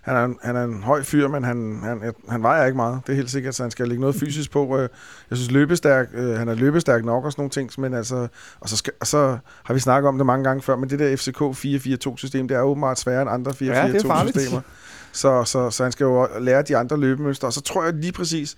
han, 0.06 0.16
er 0.16 0.26
en, 0.26 0.38
han 0.42 0.56
er 0.56 0.64
en 0.64 0.84
høj 0.84 1.04
fyr, 1.04 1.28
men 1.28 1.44
han, 1.44 1.80
han, 1.84 2.14
han 2.30 2.44
vejer 2.44 2.66
ikke 2.66 2.76
meget. 2.76 3.00
Det 3.08 3.14
er 3.14 3.18
helt 3.18 3.32
sikkert, 3.32 3.56
så 3.56 3.64
han 3.64 3.72
skal 3.72 3.88
lægge 3.88 4.02
noget 4.02 4.16
fysisk 4.16 4.52
på. 4.52 4.78
Øh, 4.78 4.90
jeg 5.30 5.38
synes, 5.38 5.52
løbestærk, 5.52 6.08
øh, 6.14 6.38
han 6.38 6.48
er 6.48 6.54
løbestærk 6.56 7.06
nok 7.06 7.26
og 7.26 7.32
sådan 7.32 7.42
nogle 7.42 7.50
ting, 7.50 7.70
men 7.78 7.94
altså... 7.94 8.28
Og 8.60 8.70
så, 8.70 8.78
skal, 8.78 8.94
og 9.00 9.08
så 9.08 9.38
har 9.64 9.74
vi 9.74 9.80
snakket 9.80 10.08
om 10.08 10.18
det 10.18 10.26
mange 10.26 10.44
gange 10.44 10.62
før, 10.62 10.76
men 10.76 10.90
det 10.90 11.00
der 11.00 11.16
FCK 11.16 11.42
4-4-2-system, 11.42 12.48
det 12.48 12.58
er 12.58 12.62
åbenbart 12.62 13.00
sværere 13.00 13.22
end 13.22 13.32
andre 13.32 13.54
Ja, 13.62 13.66
det 13.88 14.04
er 14.04 14.08
farligt. 14.08 14.38
4-4-2-systemer. 14.38 14.62
så, 15.12 15.44
så, 15.44 15.70
så 15.70 15.84
han 15.84 15.92
skal 15.92 16.04
jo 16.04 16.28
lære 16.40 16.62
de 16.62 16.78
andre 16.78 16.98
løbemønstre. 16.98 17.48
Og 17.48 17.54
så 17.54 17.62
tror 17.62 17.84
jeg 17.84 17.94
lige 17.94 18.12
præcis, 18.14 18.56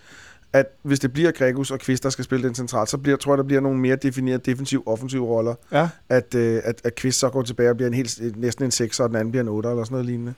at 0.53 0.65
hvis 0.83 0.99
det 0.99 1.13
bliver 1.13 1.31
Gregus 1.31 1.71
og 1.71 1.79
Kvist, 1.79 2.03
der 2.03 2.09
skal 2.09 2.25
spille 2.25 2.47
den 2.47 2.55
centralt, 2.55 2.89
så 2.89 2.97
bliver, 2.97 3.17
tror 3.17 3.33
jeg, 3.33 3.37
der 3.37 3.43
bliver 3.43 3.61
nogle 3.61 3.79
mere 3.79 3.95
definerede 3.95 4.51
defensiv-offensive 4.51 5.25
roller 5.25 5.55
Ja. 5.71 5.89
at, 6.09 6.35
øh, 6.35 6.61
at, 6.63 6.81
at 6.83 6.95
Kvist 6.95 7.19
så 7.19 7.29
går 7.29 7.41
tilbage 7.41 7.69
og 7.69 7.75
bliver 7.75 7.87
en 7.87 7.93
helt, 7.93 8.37
næsten 8.37 8.65
en 8.65 8.71
6, 8.71 8.99
og 8.99 9.09
den 9.09 9.15
anden 9.17 9.31
bliver 9.31 9.43
en 9.43 9.49
8 9.49 9.69
eller 9.69 9.83
sådan 9.83 9.93
noget 9.93 10.05
lignende. 10.05 10.33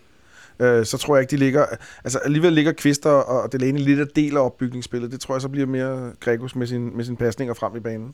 Øh, 0.60 0.86
så 0.86 0.98
tror 0.98 1.16
jeg 1.16 1.22
ikke, 1.22 1.32
de 1.32 1.38
ligger... 1.38 1.66
Altså 2.04 2.20
alligevel 2.20 2.54
ligger 2.54 2.72
Kvister 2.72 3.10
og, 3.10 3.52
Delaney 3.52 3.80
lidt 3.80 4.00
af 4.00 4.08
del 4.08 4.38
af 4.38 4.46
opbygningsspillet. 4.46 5.12
Det 5.12 5.20
tror 5.20 5.36
jeg 5.36 5.42
så 5.42 5.50
bliver 5.50 5.68
mere 5.68 6.12
Gregus 6.20 6.56
med, 6.56 6.68
sin, 6.68 6.98
med 6.98 7.06
sine 7.06 7.18
pasninger 7.18 7.54
frem 7.54 7.76
i 7.76 7.80
banen. 7.80 8.14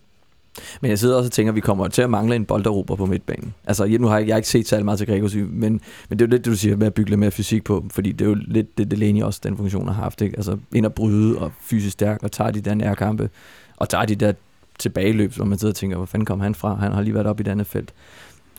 Men 0.82 0.90
jeg 0.90 1.00
sidder 1.00 1.16
også 1.16 1.28
og 1.28 1.32
tænker, 1.32 1.52
at 1.52 1.56
vi 1.56 1.62
kommer 1.62 1.88
til 1.88 2.02
at 2.02 2.10
mangle 2.10 2.36
en 2.36 2.46
bolderober 2.46 2.96
på 2.96 3.06
midtbanen. 3.06 3.54
Altså, 3.66 3.86
jeg, 3.86 4.00
nu 4.00 4.08
har 4.08 4.18
jeg, 4.18 4.28
jeg 4.28 4.34
har 4.34 4.38
ikke 4.38 4.50
set 4.50 4.68
særlig 4.68 4.86
meget 4.86 4.98
til 4.98 5.08
Gregus, 5.08 5.36
men, 5.36 5.82
men 6.10 6.20
det 6.20 6.22
er 6.22 6.26
jo 6.26 6.30
lidt 6.30 6.46
det, 6.46 6.52
du 6.52 6.58
siger 6.58 6.76
med 6.78 6.88
at 6.88 6.94
bygge 6.94 7.10
lidt 7.10 7.20
mere 7.20 7.32
fysik 7.32 7.64
på, 7.64 7.86
fordi 7.92 8.12
det 8.12 8.26
er 8.26 8.30
jo 8.30 8.38
lidt 8.48 8.78
det, 8.78 8.92
Delaney 8.92 9.24
også 9.24 9.40
den 9.44 9.58
funktion 9.58 9.88
har 9.88 9.94
haft. 9.94 10.22
Ikke? 10.22 10.38
Altså, 10.38 10.58
ind 10.76 10.86
at 10.86 10.94
bryde 10.94 11.38
og 11.38 11.52
fysisk 11.62 11.94
stærk 11.94 12.24
og 12.24 12.32
tager 12.32 12.52
de 12.52 12.62
der 12.62 12.74
nærkampe, 12.74 13.30
og 13.78 13.90
tager 13.90 14.06
de 14.06 14.16
der 14.16 14.34
tilbageløb, 14.80 15.34
hvor 15.34 15.46
man 15.46 15.58
sidder 15.58 15.72
og 15.72 15.76
tænker, 15.76 15.98
hvor 15.98 16.06
fanden 16.06 16.26
kom 16.26 16.40
han 16.40 16.56
fra? 16.56 16.76
Han 16.76 16.92
har 16.92 17.02
lige 17.02 17.14
været 17.14 17.28
op 17.28 17.40
i 17.40 17.44
det 17.44 17.52
andet 17.52 17.68
felt. 17.68 17.94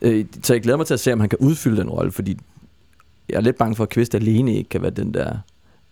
Øh, 0.02 0.24
så 0.42 0.54
jeg 0.54 0.62
glæder 0.62 0.76
mig 0.76 0.86
til 0.86 0.94
at 0.94 1.00
se, 1.00 1.12
om 1.12 1.20
han 1.20 1.28
kan 1.28 1.38
udfylde 1.38 1.76
den 1.76 1.90
rolle, 1.90 2.12
fordi 2.12 2.38
jeg 3.28 3.36
er 3.36 3.40
lidt 3.40 3.58
bange 3.58 3.76
for, 3.76 3.82
at 3.82 3.88
Kvist 3.88 4.14
alene 4.14 4.54
ikke 4.54 4.68
kan 4.68 4.82
være 4.82 4.90
den 4.90 5.14
der 5.14 5.38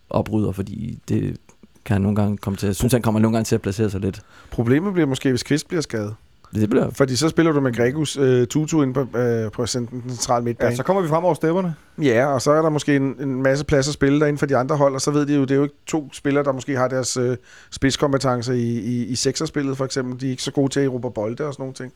oprydder, 0.09 0.51
fordi 0.51 0.99
det 1.09 1.37
kan 1.85 1.93
han 1.93 2.01
nogle 2.01 2.15
gange 2.15 2.37
komme 2.37 2.57
til. 2.57 2.67
Jeg 2.67 2.75
synes, 2.75 2.93
han 2.93 3.01
kommer 3.01 3.19
nogle 3.19 3.37
gange 3.37 3.45
til 3.45 3.55
at 3.55 3.61
placere 3.61 3.89
sig 3.89 4.01
lidt. 4.01 4.21
Problemet 4.51 4.93
bliver 4.93 5.07
måske, 5.07 5.29
hvis 5.29 5.43
Kvist 5.43 5.67
bliver 5.67 5.81
skadet. 5.81 6.15
Det 6.55 6.69
bliver 6.69 6.89
Fordi 6.89 7.15
så 7.15 7.29
spiller 7.29 7.51
du 7.51 7.61
med 7.61 7.73
Gregus 7.73 8.17
øh, 8.17 8.47
Tutu 8.47 8.81
ind 8.81 8.93
på, 8.93 8.99
øh, 9.17 9.51
på 9.51 9.65
den 9.65 10.03
centrale 10.09 10.45
midtbane. 10.45 10.69
ja, 10.69 10.75
så 10.75 10.83
kommer 10.83 11.01
vi 11.01 11.07
frem 11.07 11.23
over 11.23 11.33
stepperne. 11.33 11.75
Ja, 12.01 12.25
og 12.25 12.41
så 12.41 12.51
er 12.51 12.61
der 12.61 12.69
måske 12.69 12.95
en, 12.95 13.15
en 13.19 13.43
masse 13.43 13.65
plads 13.65 13.87
at 13.87 13.93
spille 13.93 14.19
derinde 14.19 14.39
for 14.39 14.45
de 14.45 14.57
andre 14.57 14.77
hold, 14.77 14.93
og 14.93 15.01
så 15.01 15.11
ved 15.11 15.25
de 15.25 15.35
jo, 15.35 15.41
det 15.41 15.51
er 15.51 15.55
jo 15.55 15.63
ikke 15.63 15.75
to 15.85 16.09
spillere, 16.13 16.43
der 16.43 16.51
måske 16.51 16.77
har 16.77 16.87
deres 16.87 17.17
øh, 17.17 17.37
spidskompetencer 17.71 18.53
i, 18.53 18.79
i, 18.79 19.05
i 19.05 19.15
sekserspillet 19.15 19.77
for 19.77 19.85
eksempel. 19.85 20.21
De 20.21 20.25
er 20.25 20.31
ikke 20.31 20.43
så 20.43 20.51
gode 20.51 20.69
til 20.69 20.79
at 20.79 20.85
erobre 20.85 21.11
bolde 21.11 21.43
og 21.43 21.53
sådan 21.53 21.61
nogle 21.61 21.73
ting. 21.73 21.93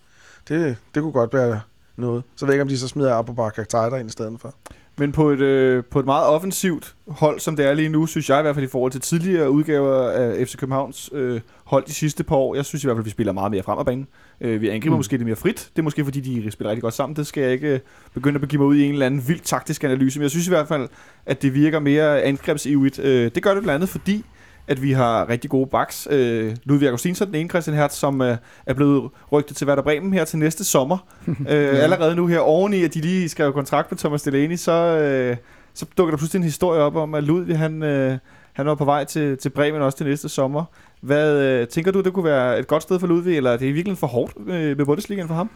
Det, 0.48 0.78
det 0.96 1.02
kunne 1.02 1.12
godt 1.12 1.34
være 1.34 1.62
noget. 1.96 2.24
Så 2.36 2.46
ved 2.46 2.54
jeg 2.54 2.56
ikke, 2.56 2.62
om 2.62 2.68
de 2.68 2.78
så 2.78 2.88
smider 2.88 3.16
Abubakar 3.16 3.64
Keita 3.64 3.96
ind 3.96 4.10
i 4.10 4.12
stedet 4.12 4.40
for. 4.40 4.54
Men 5.00 5.12
på 5.12 5.30
et, 5.30 5.40
øh, 5.40 5.84
på 5.84 6.00
et 6.00 6.06
meget 6.06 6.28
offensivt 6.28 6.96
hold, 7.08 7.40
som 7.40 7.56
det 7.56 7.66
er 7.66 7.74
lige 7.74 7.90
nu, 7.90 8.06
synes 8.06 8.30
jeg 8.30 8.40
i 8.40 8.42
hvert 8.42 8.56
fald 8.56 8.66
i 8.66 8.70
forhold 8.70 8.92
til 8.92 9.02
tidligere 9.02 9.52
udgaver 9.52 10.10
af 10.10 10.48
FC 10.48 10.58
Københavns 10.58 11.10
øh, 11.14 11.42
hold 11.64 11.86
de 11.86 11.94
sidste 11.94 12.24
par 12.24 12.36
år, 12.36 12.56
jeg 12.56 12.66
synes 12.66 12.84
i 12.84 12.88
hvert 12.88 12.96
fald, 12.96 13.02
at 13.02 13.06
vi 13.06 13.12
spiller 13.12 13.34
meget 13.34 13.52
mere 13.52 13.64
frem 13.64 13.80
af 13.80 13.86
banen. 13.86 14.08
Øh, 14.42 14.62
vi 14.62 14.70
angriber 14.70 14.96
mm. 14.96 15.00
Måske 15.00 15.12
lidt 15.12 15.26
mere 15.26 15.36
frit. 15.36 15.70
Det 15.76 15.80
er 15.80 15.84
måske 15.84 16.04
fordi, 16.04 16.20
de 16.20 16.52
spiller 16.52 16.70
rigtig 16.70 16.82
godt 16.82 16.94
sammen. 16.94 17.16
Det 17.16 17.28
skal 17.28 17.44
jeg 17.44 17.52
ikke 17.52 17.74
øh, 17.74 17.80
begynde 18.14 18.36
at 18.36 18.42
begive 18.42 18.60
mig 18.60 18.68
ud 18.68 18.76
i 18.76 18.84
en 18.84 18.94
eller 18.94 19.06
anden 19.06 19.28
vild 19.28 19.40
taktisk 19.40 19.84
analyse. 19.84 20.20
Men 20.20 20.24
jeg 20.24 20.32
synes 20.32 20.48
i 20.48 20.50
hvert 20.50 20.68
fald, 20.68 20.88
at 21.26 21.42
det 21.42 21.54
virker 21.54 21.80
mere 21.80 22.22
angrebsivrigt. 22.22 23.00
Øh, 23.00 23.32
det 23.36 23.44
gør 23.44 23.54
det 23.54 23.64
blandt 23.64 23.76
andet 23.76 23.90
fordi, 23.90 24.26
at 24.70 24.82
vi 24.82 24.92
har 24.92 25.30
rigtig 25.30 25.50
gode 25.50 25.68
backs. 25.68 26.08
Øh, 26.12 26.56
Ludvig 26.64 26.88
Augustinsson, 26.88 27.28
den 27.28 27.36
ene 27.36 27.50
Christian 27.50 27.78
Hertz, 27.78 27.96
som 27.96 28.22
øh, 28.22 28.38
er 28.66 28.74
blevet 28.74 29.10
rygtet 29.32 29.58
til 29.58 29.68
Werder 29.68 29.82
Bremen 29.82 30.14
her 30.14 30.26
til 30.26 30.40
næste 30.40 30.64
sommer. 30.64 30.98
øh, 31.28 31.84
allerede 31.84 32.16
nu 32.16 32.28
her 32.28 32.40
oveni, 32.40 32.84
at 32.84 32.94
de 32.94 33.02
lige 33.02 33.30
skrev 33.30 33.54
kontrakt 33.54 33.92
med 33.92 33.98
Thomas 33.98 34.22
Delaney, 34.22 34.56
så, 34.56 34.72
øh, 34.72 35.38
så 35.74 35.86
dukker 35.98 36.12
der 36.12 36.18
pludselig 36.18 36.40
en 36.40 36.44
historie 36.44 36.82
op 36.82 36.96
om, 36.96 37.16
at 37.16 37.24
Ludvig 37.24 37.58
han, 37.58 37.84
øh, 37.84 38.18
han 38.54 38.66
var 38.66 38.76
på 38.76 38.86
vej 38.86 39.04
til, 39.04 39.38
til 39.38 39.50
Bremen 39.50 39.82
også 39.82 39.98
til 39.98 40.08
næste 40.08 40.30
sommer. 40.30 40.64
Hvad 41.02 41.42
øh, 41.42 41.68
tænker 41.68 41.92
du, 41.92 42.02
det 42.02 42.14
kunne 42.14 42.26
være 42.26 42.60
et 42.60 42.68
godt 42.68 42.84
sted 42.84 43.00
for 43.00 43.08
Ludvig, 43.08 43.38
eller 43.38 43.52
er 43.52 43.58
det 43.58 43.74
virkelig 43.74 43.98
for 43.98 44.08
hårdt 44.08 44.34
øh, 44.48 44.78
med 44.78 44.86
Bundesligaen 44.86 45.28
for 45.28 45.36
ham? 45.36 45.50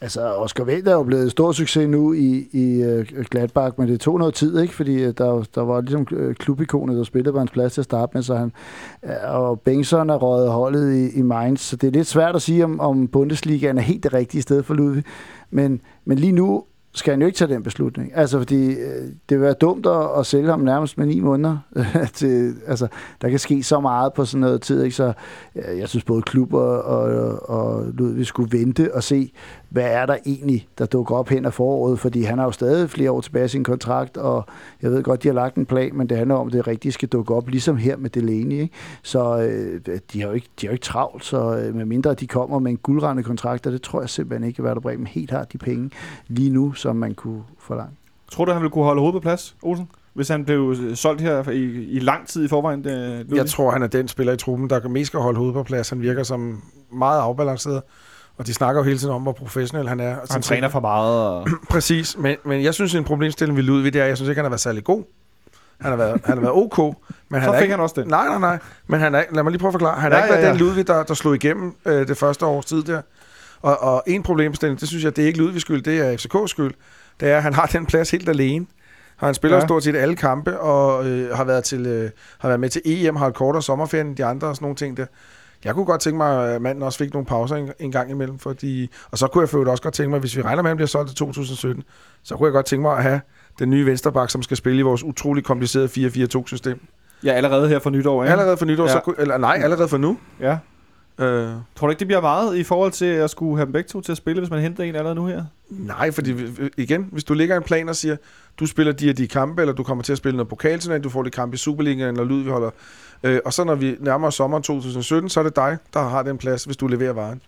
Altså, 0.00 0.34
Oscar 0.34 0.64
Wendt 0.64 0.88
er 0.88 0.92
jo 0.92 1.02
blevet 1.02 1.24
en 1.24 1.30
stor 1.30 1.52
succes 1.52 1.88
nu 1.88 2.12
i, 2.12 2.48
i 2.52 2.82
øh, 2.82 3.06
Gladbach, 3.30 3.74
men 3.78 3.88
det 3.88 4.00
tog 4.00 4.18
noget 4.18 4.34
tid, 4.34 4.60
ikke? 4.60 4.74
Fordi 4.74 5.02
øh, 5.02 5.14
der, 5.18 5.44
der 5.54 5.60
var 5.60 5.80
ligesom 5.80 6.06
øh, 6.10 6.34
klubikonet, 6.34 6.96
der 6.96 7.04
spillede 7.04 7.32
på 7.32 7.38
hans 7.38 7.50
plads 7.50 7.72
til 7.72 7.80
at 7.80 7.84
starte 7.84 8.10
med, 8.14 8.22
så 8.22 8.34
han, 8.34 8.52
og 9.24 9.60
Bengtsson 9.60 10.10
er 10.10 10.14
røget 10.16 10.50
holdet 10.50 10.94
i, 10.94 11.18
i 11.18 11.22
Mainz, 11.22 11.60
så 11.60 11.76
det 11.76 11.86
er 11.86 11.90
lidt 11.90 12.06
svært 12.06 12.36
at 12.36 12.42
sige, 12.42 12.64
om, 12.64 12.80
om 12.80 13.08
Bundesligaen 13.08 13.78
er 13.78 13.82
helt 13.82 14.02
det 14.02 14.12
rigtige 14.12 14.42
sted 14.42 14.62
for 14.62 14.74
Ludvig. 14.74 15.04
Men, 15.50 15.80
men 16.04 16.18
lige 16.18 16.32
nu 16.32 16.64
skal 16.98 17.12
han 17.12 17.20
jo 17.20 17.26
ikke 17.26 17.36
tage 17.36 17.54
den 17.54 17.62
beslutning. 17.62 18.12
Altså, 18.14 18.38
fordi 18.38 18.66
øh, 18.66 19.02
det 19.28 19.38
vil 19.38 19.40
være 19.40 19.52
dumt 19.52 19.86
at, 19.86 20.18
at 20.18 20.26
sælge 20.26 20.50
ham 20.50 20.60
nærmest 20.60 20.98
med 20.98 21.06
ni 21.06 21.20
måneder. 21.20 21.58
til, 22.14 22.54
altså, 22.66 22.88
der 23.22 23.28
kan 23.28 23.38
ske 23.38 23.62
så 23.62 23.80
meget 23.80 24.12
på 24.12 24.24
sådan 24.24 24.40
noget 24.40 24.62
tid, 24.62 24.82
ikke? 24.82 24.96
Så 24.96 25.12
øh, 25.56 25.78
jeg 25.78 25.88
synes 25.88 26.04
både 26.04 26.22
klub 26.22 26.54
og, 26.54 26.82
og, 26.82 27.50
og 27.50 27.84
Ludvig 27.92 28.26
skulle 28.26 28.58
vente 28.58 28.94
og 28.94 29.02
se, 29.02 29.32
hvad 29.68 29.84
er 29.84 30.06
der 30.06 30.16
egentlig, 30.26 30.68
der 30.78 30.86
dukker 30.86 31.14
op 31.14 31.28
hen 31.28 31.44
af 31.44 31.54
foråret, 31.54 31.98
fordi 31.98 32.22
han 32.22 32.38
har 32.38 32.44
jo 32.44 32.50
stadig 32.50 32.90
flere 32.90 33.10
år 33.10 33.20
tilbage 33.20 33.44
i 33.44 33.48
sin 33.48 33.64
kontrakt, 33.64 34.16
og 34.16 34.44
jeg 34.82 34.90
ved 34.90 35.02
godt, 35.02 35.22
de 35.22 35.28
har 35.28 35.34
lagt 35.34 35.56
en 35.56 35.66
plan, 35.66 35.94
men 35.94 36.08
det 36.08 36.16
handler 36.16 36.34
om, 36.34 36.46
at 36.46 36.52
det 36.52 36.66
rigtige 36.66 36.92
skal 36.92 37.08
dukke 37.08 37.34
op, 37.34 37.48
ligesom 37.48 37.76
her 37.76 37.96
med 37.96 38.10
Delaney. 38.10 38.60
Ikke? 38.60 38.74
Så 39.02 39.38
øh, 39.38 39.98
de, 40.12 40.20
har 40.20 40.28
jo 40.28 40.34
ikke, 40.34 40.48
de 40.60 40.66
har 40.66 40.70
jo 40.70 40.72
ikke 40.72 40.84
travlt, 40.84 41.24
så 41.24 41.56
øh, 41.56 41.74
medmindre 41.74 42.14
de 42.14 42.26
kommer 42.26 42.58
med 42.58 42.70
en 42.70 42.76
guldrende 42.76 43.22
kontrakt, 43.22 43.66
og 43.66 43.72
det 43.72 43.82
tror 43.82 44.00
jeg 44.00 44.10
simpelthen 44.10 44.48
ikke, 44.48 44.62
at 44.62 44.66
Werder 44.66 44.80
Bremen 44.80 45.06
helt 45.06 45.30
har 45.30 45.44
de 45.44 45.58
penge 45.58 45.90
lige 46.28 46.50
nu, 46.50 46.72
som 46.72 46.96
man 46.96 47.14
kunne 47.14 47.42
forlange. 47.58 47.92
Tror 48.30 48.44
du, 48.44 48.52
han 48.52 48.62
ville 48.62 48.70
kunne 48.70 48.84
holde 48.84 49.00
hovedet 49.00 49.14
på 49.14 49.20
plads, 49.20 49.56
Olsen? 49.62 49.88
Hvis 50.14 50.28
han 50.28 50.44
blev 50.44 50.74
øh, 50.82 50.96
solgt 50.96 51.20
her 51.20 51.50
i, 51.50 51.64
i 51.84 51.98
lang 51.98 52.26
tid 52.26 52.44
i 52.44 52.48
forvejen? 52.48 52.84
Det, 52.84 53.26
Jeg 53.34 53.46
tror, 53.46 53.70
han 53.70 53.82
er 53.82 53.86
den 53.86 54.08
spiller 54.08 54.32
i 54.32 54.36
truppen, 54.36 54.70
der 54.70 54.88
mest 54.88 55.06
skal 55.06 55.20
holde 55.20 55.38
hovedet 55.38 55.54
på 55.54 55.62
plads. 55.62 55.88
Han 55.88 56.02
virker 56.02 56.22
som 56.22 56.62
meget 56.92 57.20
afbalanceret. 57.20 57.82
Og 58.38 58.46
de 58.46 58.54
snakker 58.54 58.80
jo 58.80 58.84
hele 58.84 58.98
tiden 58.98 59.14
om, 59.14 59.22
hvor 59.22 59.32
professionel 59.32 59.88
han 59.88 60.00
er. 60.00 60.16
han 60.30 60.42
træner 60.42 60.68
for 60.68 60.80
meget. 60.80 61.26
Og... 61.28 61.48
Præcis, 61.70 62.16
men, 62.18 62.36
men 62.44 62.62
jeg 62.62 62.74
synes, 62.74 62.94
en 62.94 63.04
problemstilling 63.04 63.56
ved 63.56 63.64
Ludvig, 63.64 63.92
det 63.92 64.00
er, 64.00 64.06
jeg 64.06 64.16
synes 64.16 64.28
ikke, 64.28 64.38
han 64.38 64.44
har 64.44 64.50
været 64.50 64.60
særlig 64.60 64.84
god. 64.84 65.04
Han 65.80 65.90
har 65.90 65.96
været, 65.96 66.20
han 66.24 66.34
har 66.34 66.40
været 66.40 66.54
ok, 66.54 66.78
men 66.78 67.40
han 67.40 67.48
Så 67.48 67.52
er 67.52 67.58
fik 67.58 67.62
ikke, 67.62 67.72
han 67.72 67.80
også 67.80 68.00
den. 68.00 68.08
Nej, 68.08 68.26
nej, 68.26 68.38
nej. 68.38 68.58
Men 68.86 69.00
han 69.00 69.14
er, 69.14 69.24
lad 69.30 69.42
mig 69.42 69.50
lige 69.50 69.60
prøve 69.60 69.68
at 69.68 69.72
forklare. 69.72 70.00
Han 70.00 70.12
Ja, 70.12 70.16
har 70.16 70.24
ikke 70.24 70.34
ja, 70.34 70.40
været 70.40 70.48
ja. 70.48 70.52
den 70.52 70.66
Ludvig, 70.66 70.86
der, 70.86 71.02
der 71.02 71.14
slog 71.14 71.34
igennem 71.34 71.76
øh, 71.84 72.08
det 72.08 72.16
første 72.16 72.46
års 72.46 72.64
tid 72.64 72.82
der. 72.82 73.02
Og, 73.62 73.82
og 73.82 74.02
en 74.06 74.22
problemstilling, 74.22 74.80
det 74.80 74.88
synes 74.88 75.04
jeg, 75.04 75.16
det 75.16 75.22
er 75.22 75.26
ikke 75.26 75.38
Ludvigs 75.38 75.62
skyld, 75.62 75.82
det 75.82 75.98
er 76.00 76.16
FCK's 76.16 76.46
skyld. 76.46 76.74
Det 77.20 77.30
er, 77.30 77.36
at 77.36 77.42
han 77.42 77.54
har 77.54 77.66
den 77.66 77.86
plads 77.86 78.10
helt 78.10 78.28
alene. 78.28 78.66
Og 79.18 79.26
han 79.26 79.34
spiller 79.34 79.56
ja. 79.56 79.66
stort 79.66 79.84
set 79.84 79.96
alle 79.96 80.16
kampe, 80.16 80.60
og 80.60 81.06
øh, 81.06 81.36
har, 81.36 81.44
været 81.44 81.64
til, 81.64 81.86
øh, 81.86 82.10
har 82.38 82.48
været 82.48 82.60
med 82.60 82.68
til 82.68 82.82
EM, 82.84 83.16
har 83.16 83.26
et 83.26 83.34
kortere 83.34 83.62
sommerferie 83.62 84.00
end 84.04 84.16
de 84.16 84.24
andre 84.24 84.46
og 84.46 84.56
sådan 84.56 84.64
nogle 84.64 84.76
ting 84.76 84.96
der. 84.96 85.06
Jeg 85.64 85.74
kunne 85.74 85.84
godt 85.84 86.00
tænke 86.00 86.16
mig, 86.16 86.54
at 86.54 86.62
manden 86.62 86.82
også 86.82 86.98
fik 86.98 87.12
nogle 87.12 87.26
pauser 87.26 87.56
en, 87.56 87.70
en 87.78 87.92
gang 87.92 88.10
imellem, 88.10 88.38
fordi, 88.38 88.90
og 89.10 89.18
så 89.18 89.26
kunne 89.26 89.42
jeg 89.42 89.48
for 89.48 89.70
også 89.70 89.82
godt 89.82 89.94
tænke 89.94 90.10
mig, 90.10 90.20
hvis 90.20 90.36
vi 90.36 90.42
regner 90.42 90.62
med, 90.62 90.68
at 90.68 90.70
han 90.70 90.76
bliver 90.76 90.86
solgt 90.88 91.12
i 91.12 91.14
2017, 91.14 91.82
så 92.22 92.36
kunne 92.36 92.46
jeg 92.46 92.52
godt 92.52 92.66
tænke 92.66 92.82
mig 92.82 92.96
at 92.96 93.02
have 93.02 93.20
den 93.58 93.70
nye 93.70 93.86
vensterbak, 93.86 94.30
som 94.30 94.42
skal 94.42 94.56
spille 94.56 94.78
i 94.78 94.82
vores 94.82 95.04
utrolig 95.04 95.44
komplicerede 95.44 95.88
4-4-2-system. 95.88 96.80
Ja, 97.24 97.32
allerede 97.32 97.68
her 97.68 97.78
for 97.78 97.90
nytår, 97.90 98.22
ikke? 98.24 98.32
Allerede 98.32 98.56
for 98.56 98.64
nytår, 98.66 98.84
ja. 98.84 98.92
så, 98.92 99.00
kunne- 99.00 99.16
eller 99.18 99.38
nej, 99.38 99.60
allerede 99.62 99.88
for 99.88 99.96
nu. 99.98 100.18
Ja. 100.40 100.58
Øh, 101.18 101.48
Tror 101.76 101.86
du 101.86 101.90
ikke, 101.90 101.98
det 101.98 102.06
bliver 102.06 102.20
meget 102.20 102.56
i 102.56 102.62
forhold 102.64 102.92
til 102.92 103.04
at 103.04 103.30
skulle 103.30 103.56
have 103.56 103.64
dem 103.64 103.72
begge 103.72 103.88
to 103.88 104.00
til 104.00 104.12
at 104.12 104.18
spille, 104.18 104.40
hvis 104.40 104.50
man 104.50 104.60
henter 104.60 104.84
en 104.84 104.94
allerede 104.94 105.14
nu 105.14 105.26
her? 105.26 105.44
nej, 105.70 106.10
fordi 106.10 106.34
igen, 106.76 107.08
hvis 107.12 107.24
du 107.24 107.34
ligger 107.34 107.56
en 107.56 107.62
plan 107.62 107.88
og 107.88 107.96
siger, 107.96 108.16
du 108.60 108.66
spiller 108.66 108.92
de 108.92 109.10
og 109.10 109.18
de 109.18 109.28
kampe, 109.28 109.62
eller 109.62 109.74
du 109.74 109.82
kommer 109.82 110.04
til 110.04 110.12
at 110.12 110.18
spille 110.18 110.36
noget 110.36 110.48
pokalturnering, 110.48 111.04
du 111.04 111.10
får 111.10 111.22
lidt 111.22 111.34
kampe 111.34 111.54
i 111.54 111.58
Superligaen, 111.58 112.08
eller 112.10 112.24
lyd, 112.24 112.42
vi 112.42 112.50
holder. 112.50 112.70
Øh, 113.22 113.40
og 113.44 113.52
så 113.52 113.64
når 113.64 113.74
vi 113.74 113.96
nærmer 114.00 114.26
os 114.26 114.34
sommeren 114.34 114.62
2017, 114.62 115.28
så 115.30 115.40
er 115.40 115.44
det 115.44 115.56
dig, 115.56 115.78
der 115.94 116.02
har 116.08 116.22
den 116.22 116.38
plads, 116.38 116.64
hvis 116.64 116.76
du 116.76 116.86
leverer 116.86 117.12
varen. 117.12 117.42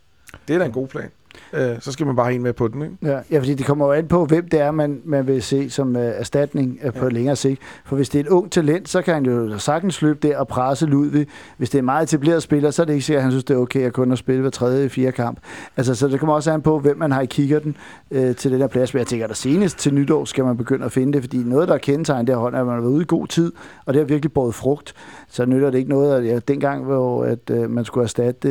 Det 0.49 0.55
er 0.55 0.59
da 0.59 0.65
en 0.65 0.73
god 0.73 0.89
plan. 0.89 1.11
Øh, 1.53 1.77
så 1.81 1.93
skal 1.93 2.07
man 2.07 2.17
bare 2.17 2.27
have 2.27 2.35
en 2.35 2.43
med 2.43 2.53
på 2.53 2.69
den, 2.69 2.83
ikke? 2.83 2.95
Ja, 3.03 3.19
ja, 3.31 3.39
fordi 3.39 3.55
det 3.55 3.67
kommer 3.67 3.87
jo 3.87 3.93
an 3.93 4.07
på, 4.09 4.25
hvem 4.25 4.49
det 4.49 4.61
er, 4.61 4.71
man, 4.71 5.01
man 5.05 5.27
vil 5.27 5.43
se 5.43 5.71
som 5.71 5.97
uh, 5.97 6.03
erstatning 6.03 6.79
uh, 6.87 6.93
på 6.93 7.05
Ja. 7.05 7.11
længere 7.11 7.37
sigt. 7.37 7.61
For 7.85 7.97
hvis 7.97 8.09
det 8.09 8.19
er 8.19 8.25
et 8.25 8.29
ung 8.29 8.51
talent, 8.53 8.89
så 8.89 9.03
kan 9.03 9.15
han 9.15 9.27
jo 9.27 9.59
sagtens 9.59 10.03
løbe 10.03 10.29
der 10.29 10.39
og 10.39 10.49
presse 10.49 10.87
Ludvig. 10.87 11.27
Hvis 11.57 11.71
det 11.71 11.79
er 11.79 11.81
en 11.81 11.85
meget 11.85 12.03
etableret 12.03 12.43
spiller, 12.43 12.71
så 12.71 12.83
er 12.83 12.87
det 12.87 12.93
ikke 12.93 13.05
sikkert, 13.05 13.19
at 13.21 13.23
han 13.23 13.33
synes, 13.33 13.45
det 13.45 13.55
er 13.55 13.59
okay 13.59 13.81
at 13.81 13.93
kun 13.93 14.13
at 14.13 14.19
spille 14.19 14.41
hver 14.41 14.51
tredje, 14.51 14.89
fjerde 14.89 15.13
kamp. 15.13 15.39
Altså, 15.77 15.95
så 15.95 16.09
det 16.09 16.19
kommer 16.21 16.35
også 16.35 16.53
an 16.53 16.63
på, 16.63 16.79
hvem 16.79 16.99
man 16.99 17.13
har 17.13 17.21
i 17.21 17.27
kikkerten 17.27 17.77
uh, 18.11 18.35
til 18.37 18.53
den 18.53 18.61
her 18.61 18.67
plads. 18.67 18.95
Men 18.95 18.99
jeg 18.99 19.07
tænker, 19.07 19.27
at 19.27 19.37
senest 19.37 19.79
til 19.79 19.95
nytår 19.95 20.25
skal 20.25 20.45
man 20.45 20.57
begynde 20.57 20.85
at 20.85 20.93
finde 20.93 21.13
det, 21.13 21.23
fordi 21.23 21.37
noget, 21.37 21.69
der 21.69 21.75
er 21.75 21.79
kendetegn 21.79 22.27
det 22.27 22.35
her 22.35 22.41
hold, 22.41 22.55
er, 22.55 22.61
at 22.61 22.67
man 22.67 22.75
har 22.75 22.81
været 22.81 22.93
ude 22.93 23.03
i 23.03 23.07
god 23.09 23.27
tid, 23.27 23.53
og 23.87 23.95
det 23.95 24.01
har 24.01 24.07
virkelig 24.07 24.33
båret 24.33 24.55
frugt. 24.55 24.95
Så 25.33 25.47
nytter 25.47 25.71
det 25.71 25.79
ikke 25.79 25.91
noget, 25.91 26.15
at 26.19 26.27
ja, 26.27 26.39
dengang, 26.49 26.85
hvor 26.85 27.25
at, 27.25 27.39
uh, 27.51 27.71
man 27.71 27.85
skulle 27.85 28.05
erstatte 28.05 28.49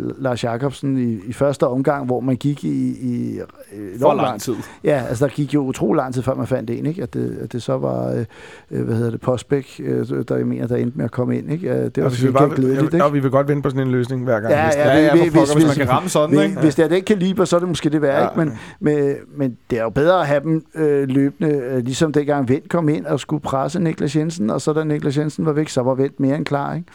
uh, 0.00 0.22
Lars 0.22 0.44
Jakobsen 0.44 0.98
i, 0.98 1.18
i 1.28 1.32
første 1.32 1.66
omgang, 1.66 2.06
hvor 2.06 2.20
man 2.20 2.36
gik 2.36 2.64
i, 2.64 2.68
i 3.00 3.38
øh, 3.38 4.00
For 4.00 4.14
lang 4.14 4.40
tid. 4.40 4.54
Ja, 4.84 5.04
altså 5.08 5.26
der 5.26 5.32
gik 5.32 5.54
jo 5.54 5.60
utrolig 5.60 5.96
lang 5.96 6.14
tid, 6.14 6.22
før 6.22 6.34
man 6.34 6.46
fandt 6.46 6.70
en, 6.70 6.86
ikke? 6.86 7.02
At 7.02 7.14
det, 7.14 7.38
at 7.42 7.52
det 7.52 7.62
så 7.62 7.78
var, 7.78 8.12
øh, 8.12 8.24
øh, 8.70 8.84
hvad 8.84 8.96
hedder 8.96 9.10
det, 9.10 9.20
Postbæk, 9.20 9.80
øh, 9.84 10.06
der 10.28 10.36
jeg 10.36 10.46
mener, 10.46 10.66
der 10.66 10.76
endte 10.76 10.96
med 10.98 11.04
at 11.04 11.10
komme 11.10 11.38
ind, 11.38 11.52
ikke? 11.52 11.70
Øh, 11.70 11.76
Det 11.84 11.96
var 11.96 12.02
Og 12.04 12.10
hvis 12.10 12.24
vi, 12.24 12.30
bare, 12.30 12.50
glædeligt, 12.56 12.94
ikke? 12.94 13.04
og 13.04 13.14
vi 13.14 13.20
vil 13.20 13.30
godt 13.30 13.48
vente 13.48 13.62
på 13.62 13.70
sådan 13.70 13.86
en 13.86 13.92
løsning 13.92 14.24
hver 14.24 14.40
gang. 14.40 14.52
Ja, 14.52 14.64
hvis 14.66 14.76
ja, 14.76 14.88
Ja, 14.88 14.98
ja, 15.04 15.12
vi- 15.14 15.20
vi- 15.20 15.30
pokker, 15.30 15.40
hvis- 15.40 15.52
hvis 15.52 15.62
man 15.64 15.66
hvis- 15.68 15.78
kan 15.78 15.88
ramme 15.88 16.08
sådan, 16.08 16.36
Hvis, 16.36 16.44
ikke? 16.48 16.60
hvis 16.60 16.74
det 16.74 16.84
er 16.84 16.88
den 16.88 17.02
kaliber, 17.02 17.44
så 17.44 17.56
er 17.56 17.60
det 17.60 17.68
måske 17.68 17.90
det 17.90 18.02
værd, 18.02 18.22
Ja. 18.22 18.28
ikke? 18.28 18.38
Men, 18.80 18.94
men, 18.96 19.14
men 19.36 19.56
det 19.70 19.78
er 19.78 19.82
jo 19.82 19.90
bedre 19.90 20.20
at 20.20 20.26
have 20.26 20.40
dem 20.42 20.64
øh, 20.74 21.08
løbende, 21.08 21.50
øh, 21.50 21.84
ligesom 21.84 22.12
dengang 22.12 22.48
Vendt 22.48 22.68
kom 22.68 22.88
ind 22.88 23.06
og 23.06 23.20
skulle 23.20 23.40
presse 23.42 23.80
Niklas 23.80 24.16
Jensen, 24.16 24.50
og 24.50 24.60
så 24.60 24.72
da 24.72 24.84
Niklas 24.84 25.18
Jensen 25.18 25.46
var 25.46 25.52
væk, 25.52 25.68
så 25.68 25.82
var 25.82 25.94
Vendt 26.12 26.20
mere 26.20 26.36
end 26.36 26.44
klar, 26.44 26.74
ikke? 26.74 26.86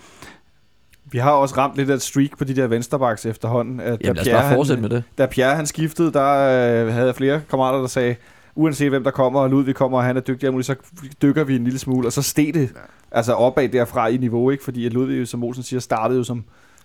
Vi 1.11 1.17
har 1.17 1.31
også 1.31 1.55
ramt 1.57 1.75
lidt 1.75 1.89
af 1.89 1.93
et 1.95 2.01
streak 2.01 2.37
på 2.37 2.43
de 2.43 2.55
der 2.55 2.67
vensterbacks 2.67 3.25
efterhånden. 3.25 3.79
At 3.79 3.97
Jamen 4.03 4.15
lad 4.15 4.27
os 4.35 4.41
bare 4.41 4.55
fortsætte 4.55 4.81
med 4.81 4.89
det. 4.89 5.03
Da 5.17 5.25
Pierre 5.25 5.55
han 5.55 5.65
skiftede, 5.65 6.13
der 6.13 6.33
øh, 6.33 6.93
havde 6.93 7.05
jeg 7.05 7.15
flere 7.15 7.41
kammerater, 7.49 7.79
der 7.79 7.87
sagde, 7.87 8.15
uanset 8.55 8.89
hvem 8.89 9.03
der 9.03 9.11
kommer, 9.11 9.39
og 9.39 9.49
Ludvig 9.49 9.75
kommer, 9.75 9.97
og 9.97 10.03
han 10.03 10.17
er 10.17 10.21
dygtig, 10.21 10.65
så 10.65 10.75
dykker 11.21 11.43
vi 11.43 11.55
en 11.55 11.63
lille 11.63 11.79
smule, 11.79 12.07
og 12.07 12.13
så 12.13 12.21
steg 12.21 12.53
det 12.53 12.69
altså 13.11 13.33
opad 13.33 13.69
derfra 13.69 14.07
i 14.07 14.17
niveau, 14.17 14.49
ikke? 14.49 14.63
Fordi 14.63 14.85
at 14.85 14.93
Ludvig, 14.93 15.27
som 15.27 15.43
Olsen 15.43 15.63
siger, 15.63 15.79
startede 15.79 16.17
jo 16.17 16.23
som... 16.23 16.43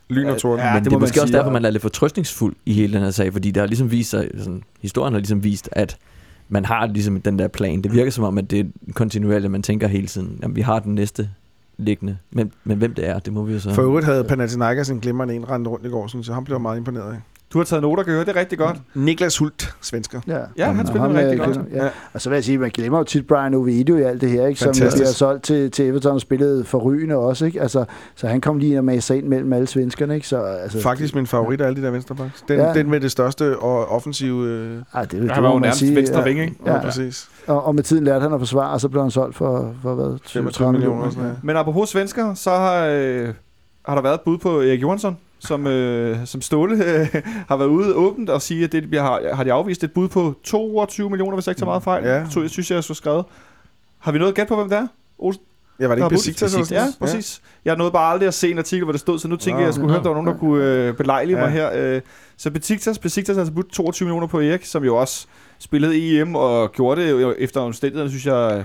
Lyn 0.08 0.26
og 0.26 0.38
torden. 0.38 0.58
Ja, 0.58 0.66
Ja, 0.66 0.72
men 0.72 0.78
det 0.78 0.84
det, 0.84 0.92
må 0.92 0.96
er 0.96 1.00
måske 1.00 1.20
også 1.20 1.26
sige, 1.26 1.38
derfor, 1.38 1.50
man 1.50 1.64
er 1.64 1.70
lidt 1.70 1.82
fortrøstningsfuld 1.82 2.56
i 2.66 2.72
hele 2.72 2.92
den 2.92 3.02
her 3.02 3.10
sag, 3.10 3.32
fordi 3.32 3.50
der 3.50 3.60
har 3.60 3.66
ligesom 3.66 3.90
vist 3.90 4.10
sig, 4.10 4.30
sådan, 4.38 4.62
historien 4.80 5.12
har 5.12 5.20
ligesom 5.20 5.44
vist, 5.44 5.68
at 5.72 5.96
man 6.48 6.64
har 6.64 6.86
ligesom 6.86 7.20
den 7.20 7.38
der 7.38 7.48
plan. 7.48 7.82
Det 7.82 7.92
virker 7.92 8.10
som 8.10 8.24
om, 8.24 8.38
at 8.38 8.50
det 8.50 8.60
er 8.60 8.92
kontinuerligt, 8.94 9.44
at 9.44 9.50
man 9.50 9.62
tænker 9.62 9.88
hele 9.88 10.06
tiden, 10.06 10.40
at 10.42 10.56
vi 10.56 10.60
har 10.60 10.78
den 10.78 10.94
næste 10.94 11.30
liggende. 11.82 12.18
Men, 12.30 12.52
men 12.64 12.78
hvem 12.78 12.94
det 12.94 13.08
er, 13.08 13.18
det 13.18 13.32
må 13.32 13.42
vi 13.42 13.52
jo 13.52 13.60
så... 13.60 13.74
For 13.74 13.82
øvrigt 13.82 14.06
havde 14.06 14.24
Panathinaikos 14.24 14.90
en 14.90 15.00
glimrende 15.00 15.34
en 15.34 15.50
rendt 15.50 15.68
rundt 15.68 15.86
i 15.86 15.88
går, 15.88 16.06
så. 16.06 16.32
Han 16.32 16.44
blev 16.44 16.60
meget 16.60 16.76
imponeret 16.76 17.12
af. 17.12 17.20
Du 17.52 17.58
har 17.58 17.64
taget 17.64 17.82
noter, 17.82 18.04
høre, 18.04 18.20
det 18.20 18.28
er 18.28 18.36
rigtig 18.36 18.58
godt. 18.58 18.76
Niklas 18.94 19.38
Hult, 19.38 19.74
svensker. 19.80 20.20
Ja, 20.26 20.38
Ja, 20.58 20.66
han 20.66 20.80
Og 20.80 20.86
spiller 20.86 21.02
ham, 21.02 21.12
rigtig 21.12 21.40
øh, 21.40 21.46
godt. 21.46 21.58
Ja. 21.72 21.88
Og 22.12 22.20
så 22.20 22.28
vil 22.30 22.36
jeg 22.36 22.44
sige, 22.44 22.58
man 22.58 22.70
glemmer 22.70 22.98
jo 22.98 23.04
tit 23.04 23.26
Brian 23.26 23.54
Ovidio 23.54 23.96
i 23.96 24.02
alt 24.02 24.20
det 24.20 24.30
her, 24.30 24.46
ikke? 24.46 24.60
som 24.60 24.66
Fantastisk. 24.66 24.96
bliver 24.96 25.12
solgt 25.12 25.44
til, 25.44 25.70
til 25.70 25.88
Everton 25.88 26.12
og 26.14 26.20
spillede 26.20 26.64
for 26.64 26.78
rygende 26.78 27.16
også. 27.16 27.44
Ikke? 27.46 27.60
Altså, 27.62 27.84
så 28.14 28.26
han 28.26 28.40
kom 28.40 28.58
lige 28.58 28.82
med 28.82 29.00
sig 29.00 29.16
ind 29.18 29.26
mellem 29.26 29.52
alle 29.52 29.66
svenskerne. 29.66 30.14
Ikke? 30.14 30.28
Så, 30.28 30.42
altså, 30.42 30.80
Faktisk 30.80 31.14
min 31.14 31.26
favorit 31.26 31.60
af 31.60 31.66
alle 31.66 31.80
de 31.80 31.86
der 31.86 31.90
venstrebacks. 31.90 32.44
Den, 32.48 32.56
Ja. 32.58 32.66
ja. 32.66 32.74
den 32.74 32.90
med 32.90 33.00
det 33.00 33.10
største 33.10 33.58
og 33.58 33.86
offensive... 33.88 34.46
Øh, 34.46 34.76
Ej, 34.94 35.04
det, 35.04 35.22
det, 35.22 35.30
Han 35.30 35.42
var 35.42 35.52
jo 35.52 35.58
nærmest 35.58 35.78
sige, 35.78 35.96
venstre 35.96 36.18
ja. 36.18 36.24
vinge, 36.24 36.42
ikke? 36.42 36.56
ja. 36.66 36.74
Ja. 36.74 36.80
præcis. 36.80 37.28
Og, 37.46 37.64
og 37.64 37.74
med 37.74 37.82
tiden 37.82 38.04
lærte 38.04 38.22
han 38.22 38.32
at 38.32 38.40
forsvare, 38.40 38.70
og 38.70 38.80
så 38.80 38.88
blev 38.88 39.02
han 39.02 39.10
solgt 39.10 39.36
for, 39.36 39.74
for 39.82 39.94
hvad? 39.94 40.18
25 40.26 40.72
millioner. 40.72 41.02
og 41.04 41.12
sådan 41.12 41.22
noget. 41.22 41.38
Men 41.44 41.56
apropos 41.56 41.88
svensker, 41.88 42.34
så 42.34 42.50
har, 42.50 42.86
øh, 42.86 43.28
har 43.86 43.94
der 43.94 44.02
været 44.02 44.14
et 44.14 44.20
bud 44.20 44.38
på 44.38 44.60
Erik 44.60 44.82
Johansson, 44.82 45.16
som, 45.44 45.66
øh, 45.66 46.26
som 46.26 46.40
Ståle 46.42 46.74
øh, 46.84 47.22
har 47.48 47.56
været 47.56 47.68
ude 47.68 47.94
åbent 47.94 48.30
og 48.30 48.42
sige, 48.42 48.64
at 48.64 48.72
det 48.72 48.88
bliver, 48.88 49.02
har, 49.02 49.34
har 49.34 49.44
de 49.44 49.52
afvist 49.52 49.84
et 49.84 49.92
bud 49.92 50.08
på 50.08 50.34
22 50.44 51.10
millioner, 51.10 51.34
hvis 51.36 51.46
jeg 51.46 51.50
ikke 51.50 51.58
tager 51.60 51.70
meget 51.70 51.82
fejl. 51.82 52.04
Ja. 52.04 52.24
Så 52.30 52.40
jeg 52.40 52.50
synes, 52.50 52.70
jeg 52.70 52.84
så 52.84 52.94
skrevet. 52.94 53.24
Har 53.98 54.12
vi 54.12 54.18
noget 54.18 54.34
gæt 54.34 54.46
på, 54.48 54.56
hvem 54.56 54.68
det 54.68 54.78
er? 54.78 54.86
Olsen? 55.18 55.42
Ja, 55.80 55.86
var 55.86 55.94
det 55.94 56.02
ikke 56.02 56.08
Besiktas? 56.14 56.50
sådan 56.50 56.66
Ja, 56.70 56.78
noget? 56.78 56.96
præcis. 57.00 57.42
Jeg 57.64 57.76
nåede 57.76 57.92
bare 57.92 58.12
aldrig 58.12 58.26
at 58.28 58.34
se 58.34 58.50
en 58.50 58.58
artikel, 58.58 58.84
hvor 58.84 58.92
det 58.92 59.00
stod, 59.00 59.18
så 59.18 59.28
nu 59.28 59.36
tænker 59.36 59.58
jeg, 59.58 59.64
at 59.64 59.66
jeg 59.66 59.74
skulle 59.74 59.88
høre, 59.90 59.98
at 59.98 60.04
der 60.04 60.10
var 60.10 60.22
nogen, 60.22 60.26
der 60.26 60.38
kunne 60.38 60.64
øh, 60.64 60.94
belejlige 60.94 61.36
Ja. 61.38 61.44
mig 61.44 61.52
her. 61.52 61.70
Øh, 61.74 62.00
så 62.36 62.50
Besiktas, 62.50 62.98
Besiktas 62.98 63.36
har 63.36 63.40
altså 63.40 63.54
budt 63.54 63.70
22 63.72 64.06
millioner 64.06 64.26
på 64.26 64.40
Erik, 64.40 64.64
som 64.64 64.84
jo 64.84 64.96
også 64.96 65.26
spillede 65.58 66.20
EM 66.20 66.34
og 66.36 66.72
gjorde 66.72 67.02
det 67.02 67.34
efter 67.38 67.60
omstændighederne, 67.60 68.10
synes 68.10 68.26
jeg, 68.26 68.64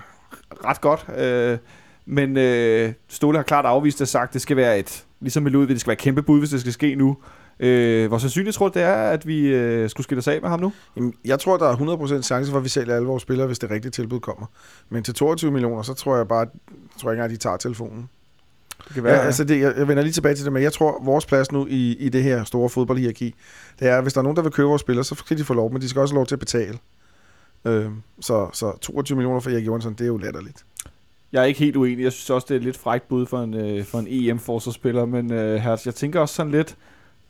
ret 0.66 0.82
godt. 0.82 1.06
Øh, 1.18 1.58
men 2.06 2.38
øh, 2.38 2.94
Ståle 3.08 3.38
har 3.38 3.44
klart 3.44 3.66
afvist 3.66 4.02
og 4.02 4.08
sagt, 4.08 4.30
at 4.30 4.34
det 4.34 4.42
skal 4.42 4.58
være 4.58 4.80
et, 4.80 5.04
ligesom 5.20 5.44
med 5.44 5.52
Ludvig, 5.52 5.70
det 5.70 5.82
skal 5.82 5.88
være 5.88 5.94
et 5.94 6.00
kæmpe 6.00 6.24
bud, 6.24 6.40
hvis 6.40 6.50
det 6.50 6.60
skal 6.60 6.74
ske 6.74 6.96
nu. 6.96 7.18
Øh, 7.60 8.08
hvor 8.08 8.18
sandsynligt 8.18 8.56
tror 8.56 8.68
du, 8.68 8.80
det 8.80 8.88
er, 8.88 8.94
at 8.94 9.28
vi 9.28 9.48
øh, 9.48 9.90
skulle 9.90 10.04
skille 10.04 10.20
os 10.20 10.28
af 10.28 10.42
med 10.42 10.50
ham 10.50 10.60
nu? 10.60 10.74
Jamen, 10.96 11.14
jeg 11.26 11.40
tror, 11.40 11.58
der 11.58 11.66
er 11.66 12.18
100% 12.20 12.22
chance 12.22 12.52
for, 12.52 12.58
at 12.58 12.64
vi 12.64 12.70
sælger 12.70 12.96
alle 12.96 13.08
vores 13.08 13.24
spillere, 13.24 13.48
hvis 13.48 13.60
det 13.60 13.72
rigtige 13.72 13.92
tilbud 13.92 14.20
kommer. 14.20 14.46
Men 14.90 15.04
til 15.04 15.14
22 15.14 15.52
millioner, 15.52 15.82
så 15.82 15.94
tror 15.94 16.18
jeg 16.18 16.28
bare, 16.28 16.46
tror 16.46 17.10
jeg 17.10 17.14
ikke 17.14 17.22
engang, 17.22 17.24
at 17.24 17.32
de 17.32 17.38
tager 17.38 17.58
telefonen. 17.58 18.10
Det 18.88 18.94
kan 18.94 19.06
Ja, 19.06 19.12
altså 19.12 19.44
det, 19.44 19.62
jeg, 19.62 19.74
jeg 19.78 19.88
vender 19.88 20.04
lige 20.04 20.14
tilbage 20.14 20.36
til 20.36 20.46
det, 20.46 20.54
men 20.54 20.64
jeg 20.64 20.74
tror, 20.74 21.04
vores 21.04 21.26
plads 21.26 21.52
nu 21.52 21.68
i, 21.70 21.96
i 22.00 22.10
det 22.10 22.24
her 22.24 22.44
store 22.44 22.70
fodboldhierarki, 22.70 23.36
det 23.80 23.88
er, 23.88 23.98
at 23.98 24.04
hvis 24.04 24.14
der 24.14 24.20
er 24.20 24.24
nogen, 24.24 24.36
der 24.36 24.42
vil 24.42 24.52
købe 24.52 24.68
vores 24.68 24.82
spillere, 24.82 25.04
så 25.04 25.16
skal 25.16 25.38
de 25.38 25.44
få 25.44 25.54
lov, 25.54 25.72
men 25.72 25.82
de 25.82 25.90
skal 25.90 26.02
også 26.02 26.14
have 26.14 26.20
lov 26.20 26.26
til 26.26 26.36
at 26.36 26.40
betale. 26.40 26.78
Øh, 27.66 27.90
så, 28.20 28.50
så 28.54 28.78
22 28.82 29.16
millioner 29.16 29.40
for 29.40 29.50
Erik 29.50 29.66
Johansson, 29.66 29.94
det 29.94 30.02
er 30.02 30.08
jo 30.08 30.18
latterligt. 30.18 30.66
Jeg 31.32 31.42
er 31.42 31.46
ikke 31.46 31.60
helt 31.60 31.76
uenig. 31.76 32.04
Jeg 32.04 32.12
synes 32.12 32.30
også, 32.30 32.46
det 32.50 32.56
er 32.56 32.60
et 32.60 32.64
lidt 32.64 32.78
frækt 32.78 33.08
bud 33.08 33.26
for 33.26 33.40
en, 33.44 33.54
øh, 33.54 33.86
for 33.86 34.00
en 34.00 34.08
EM-forsvarsspiller. 34.10 35.06
Men 35.06 35.34
øh, 35.34 35.56
Hertz, 35.56 35.86
jeg 35.86 35.96
tænker 35.96 36.20
også 36.20 36.36
sådan 36.36 36.52
lidt, 36.52 36.76